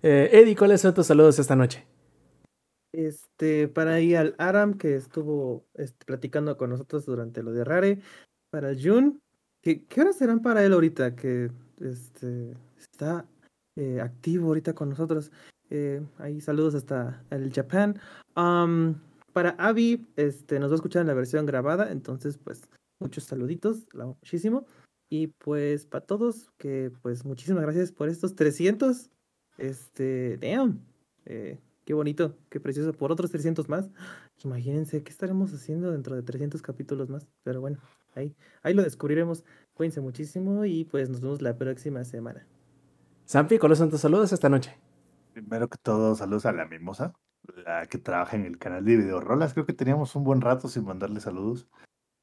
Eh, 0.02 0.28
Eddie, 0.32 0.55
¿cuáles 0.55 0.82
son 0.82 0.92
tus 0.92 1.06
saludos 1.06 1.38
esta 1.38 1.56
noche? 1.56 1.84
Este, 2.94 3.66
para 3.66 4.00
ir 4.00 4.16
al 4.16 4.36
Aram, 4.38 4.74
que 4.74 4.94
estuvo 4.94 5.66
este, 5.74 6.04
platicando 6.06 6.56
con 6.56 6.70
nosotros 6.70 7.04
durante 7.04 7.42
lo 7.42 7.52
de 7.52 7.64
Rare. 7.64 8.00
Para 8.50 8.72
Jun, 8.80 9.20
¿qué, 9.62 9.84
qué 9.84 10.00
horas 10.02 10.16
serán 10.16 10.40
para 10.40 10.64
él 10.64 10.72
ahorita? 10.72 11.16
Que 11.16 11.50
este, 11.80 12.56
está 12.78 13.26
eh, 13.74 14.00
activo 14.00 14.46
ahorita 14.46 14.74
con 14.74 14.90
nosotros. 14.90 15.32
Eh, 15.70 16.06
ahí 16.18 16.40
saludos 16.40 16.76
hasta 16.76 17.24
el 17.30 17.52
Japan. 17.52 17.98
Am, 18.36 19.00
para 19.32 19.50
Avi, 19.58 20.06
este, 20.14 20.60
nos 20.60 20.70
va 20.70 20.74
a 20.74 20.76
escuchar 20.76 21.00
en 21.00 21.08
la 21.08 21.14
versión 21.14 21.46
grabada, 21.46 21.90
entonces 21.90 22.38
pues 22.38 22.62
muchos 23.00 23.24
saluditos, 23.24 23.86
muchísimo. 23.92 24.66
Y 25.10 25.26
pues 25.26 25.86
para 25.86 26.06
todos, 26.06 26.52
que 26.58 26.92
pues 27.02 27.24
muchísimas 27.24 27.64
gracias 27.64 27.90
por 27.90 28.08
estos 28.08 28.36
300. 28.36 29.10
Este, 29.58 30.36
damn. 30.36 30.80
Eh, 31.26 31.58
Qué 31.85 31.93
bonito, 31.93 32.36
qué 32.48 32.61
precioso. 32.61 32.93
Por 32.93 33.12
otros 33.12 33.31
300 33.31 33.69
más. 33.69 33.90
Imagínense 34.44 35.02
qué 35.02 35.11
estaremos 35.11 35.52
haciendo 35.52 35.90
dentro 35.93 36.16
de 36.16 36.23
300 36.23 36.62
capítulos 36.62 37.11
más. 37.11 37.27
Pero 37.43 37.61
bueno, 37.61 37.78
ahí, 38.15 38.35
ahí 38.62 38.74
lo 38.74 38.82
descubriremos. 38.82 39.44
Cuídense 39.74 40.01
muchísimo 40.01 40.65
y 40.65 40.85
pues 40.85 41.11
nos 41.11 41.20
vemos 41.20 41.43
la 41.43 41.56
próxima 41.56 42.05
semana. 42.05 42.47
Sampi, 43.27 43.59
¿cuáles 43.59 43.78
son 43.78 43.90
tus 43.90 44.01
saludos 44.01 44.32
esta 44.32 44.48
noche? 44.48 44.77
Primero 45.32 45.69
que 45.69 45.78
todo, 45.82 46.15
saludos 46.15 46.47
a 46.47 46.52
la 46.52 46.66
Mimosa, 46.66 47.12
la 47.65 47.86
que 47.86 47.98
trabaja 47.98 48.36
en 48.36 48.44
el 48.44 48.59
canal 48.59 48.85
de 48.85 48.97
Videorolas. 48.97 49.52
Creo 49.52 49.66
que 49.66 49.73
teníamos 49.73 50.15
un 50.15 50.24
buen 50.24 50.40
rato 50.40 50.69
sin 50.69 50.85
mandarle 50.85 51.20
saludos. 51.20 51.69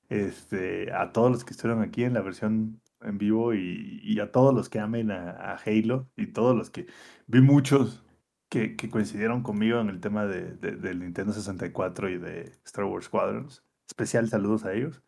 Este, 0.10 0.92
a 0.92 1.12
todos 1.12 1.32
los 1.32 1.46
que 1.46 1.52
estuvieron 1.52 1.84
aquí 1.84 2.04
en 2.04 2.14
la 2.14 2.22
versión 2.22 2.82
en 3.02 3.18
vivo 3.18 3.54
y, 3.54 4.02
y 4.04 4.20
a 4.20 4.32
todos 4.32 4.54
los 4.54 4.70
que 4.70 4.80
amen 4.80 5.12
a, 5.12 5.32
a 5.32 5.56
Halo 5.56 6.10
y 6.16 6.28
todos 6.28 6.56
los 6.56 6.70
que 6.70 6.86
vi 7.28 7.42
muchos 7.42 8.04
que, 8.52 8.76
que 8.76 8.90
coincidieron 8.90 9.42
conmigo 9.44 9.80
en 9.80 9.90
el 9.90 10.02
tema 10.02 10.26
de, 10.26 10.52
de- 10.58 10.76
del 10.76 11.00
Nintendo 11.00 11.32
64 11.34 12.10
y 12.10 12.18
de 12.20 12.52
Star 12.66 12.84
Wars 12.86 13.06
Squadrons. 13.06 13.64
Especial 13.90 14.28
saludos 14.28 14.66
a 14.66 14.74
ellos 14.74 15.02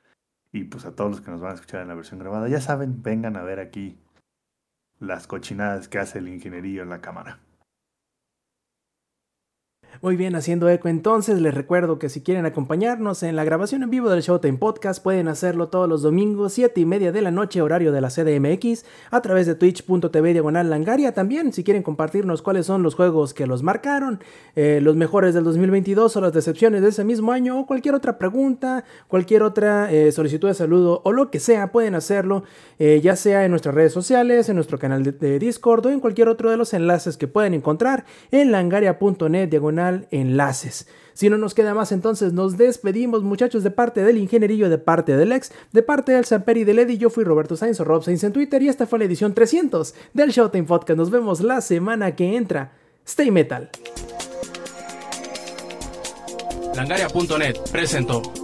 y 0.52 0.64
pues 0.64 0.86
a 0.86 0.96
todos 0.96 1.12
los 1.12 1.22
que 1.22 1.30
nos 1.30 1.42
van 1.42 1.52
a 1.52 1.56
escuchar 1.56 1.82
en 1.82 1.90
la 1.90 1.96
versión 1.96 2.20
grabada. 2.20 2.48
Ya 2.48 2.62
saben, 2.62 3.04
vengan 3.04 3.36
a 3.36 3.44
ver 3.44 3.60
aquí 3.60 4.00
las 5.00 5.28
cochinadas 5.28 5.90
que 5.90 6.00
hace 6.00 6.20
el 6.20 6.30
ingenierillo 6.30 6.84
en 6.84 6.90
la 6.90 7.02
cámara. 7.02 7.40
Muy 10.02 10.18
bien, 10.18 10.36
haciendo 10.36 10.68
eco 10.70 10.90
entonces, 10.90 11.40
les 11.40 11.54
recuerdo 11.54 12.00
que 12.00 12.10
si 12.10 12.22
quieren 12.22 12.46
acompañarnos 12.46 13.22
en 13.22 13.36
la 13.36 13.44
grabación 13.44 13.84
en 13.84 13.92
vivo 13.92 14.10
del 14.10 14.22
Showtime 14.22 14.58
Podcast, 14.58 15.04
pueden 15.04 15.28
hacerlo 15.28 15.70
todos 15.70 15.88
los 15.88 16.02
domingos, 16.02 16.54
7 16.54 16.82
y 16.82 16.86
media 16.86 17.12
de 17.12 17.22
la 17.22 17.30
noche, 17.30 17.62
horario 17.62 17.92
de 17.92 18.02
la 18.02 18.10
CDMX, 18.10 18.86
a 19.12 19.22
través 19.22 19.46
de 19.46 19.54
twitch.tv 19.56 20.34
diagonal 20.34 20.70
langaria. 20.70 21.14
También, 21.14 21.54
si 21.54 21.64
quieren 21.64 21.84
compartirnos 21.84 22.42
cuáles 22.42 22.66
son 22.66 22.82
los 22.82 22.96
juegos 22.96 23.36
que 23.36 23.46
los 23.46 23.62
marcaron, 23.62 24.20
eh, 24.56 24.80
los 24.82 24.96
mejores 24.96 25.36
del 25.36 25.44
2022 25.44 26.18
o 26.18 26.22
las 26.22 26.34
decepciones 26.34 26.82
de 26.82 26.90
ese 26.90 27.04
mismo 27.04 27.32
año, 27.32 27.60
o 27.60 27.66
cualquier 27.68 27.94
otra 27.94 28.18
pregunta, 28.18 28.84
cualquier 29.08 29.44
otra 29.44 29.92
eh, 29.92 30.12
solicitud 30.12 30.48
de 30.48 30.56
saludo 30.56 31.02
o 31.06 31.12
lo 31.12 31.30
que 31.30 31.40
sea, 31.40 31.72
pueden 31.72 31.94
hacerlo, 31.94 32.44
eh, 32.80 33.00
ya 33.02 33.16
sea 33.16 33.46
en 33.46 33.52
nuestras 33.52 33.76
redes 33.76 33.94
sociales, 33.94 34.50
en 34.50 34.56
nuestro 34.56 34.80
canal 34.80 35.04
de, 35.04 35.12
de 35.12 35.40
Discord 35.40 35.86
o 35.86 35.90
en 35.92 36.00
cualquier 36.00 36.30
otro 36.30 36.50
de 36.50 36.58
los 36.58 36.74
enlaces 36.74 37.16
que 37.16 37.28
pueden 37.28 37.54
encontrar 37.54 38.06
en 38.32 38.52
langaria.net 38.52 39.50
diagonal 39.50 39.83
enlaces. 40.12 40.88
Si 41.14 41.30
no 41.30 41.38
nos 41.38 41.54
queda 41.54 41.74
más, 41.74 41.92
entonces 41.92 42.34
nos 42.34 42.58
despedimos, 42.58 43.24
muchachos, 43.24 43.64
de 43.64 43.72
parte 43.72 44.04
del 44.04 44.18
ingenierillo, 44.18 44.70
de 44.70 44.80
parte 44.80 45.16
del 45.16 45.32
ex, 45.32 45.52
de 45.72 45.84
parte 45.84 46.12
del 46.12 46.26
Samper 46.26 46.58
y 46.58 46.64
del 46.64 46.80
Eddie. 46.80 46.98
Yo 46.98 47.10
fui 47.10 47.24
Roberto 47.24 47.56
Sainz 47.56 47.80
o 47.80 47.84
Rob 47.84 48.04
Sainz 48.04 48.24
en 48.24 48.34
Twitter 48.34 48.62
y 48.64 48.70
esta 48.70 48.88
fue 48.88 49.00
la 49.00 49.06
edición 49.06 49.34
300 49.34 49.94
del 50.14 50.32
Showtime 50.32 50.66
Podcast. 50.66 50.98
Nos 50.98 51.12
vemos 51.12 51.42
la 51.42 51.62
semana 51.62 52.16
que 52.16 52.36
entra. 52.36 52.74
Stay 53.06 53.30
Metal. 53.30 53.70
Langaria.net 56.76 57.58
presentó. 57.72 58.43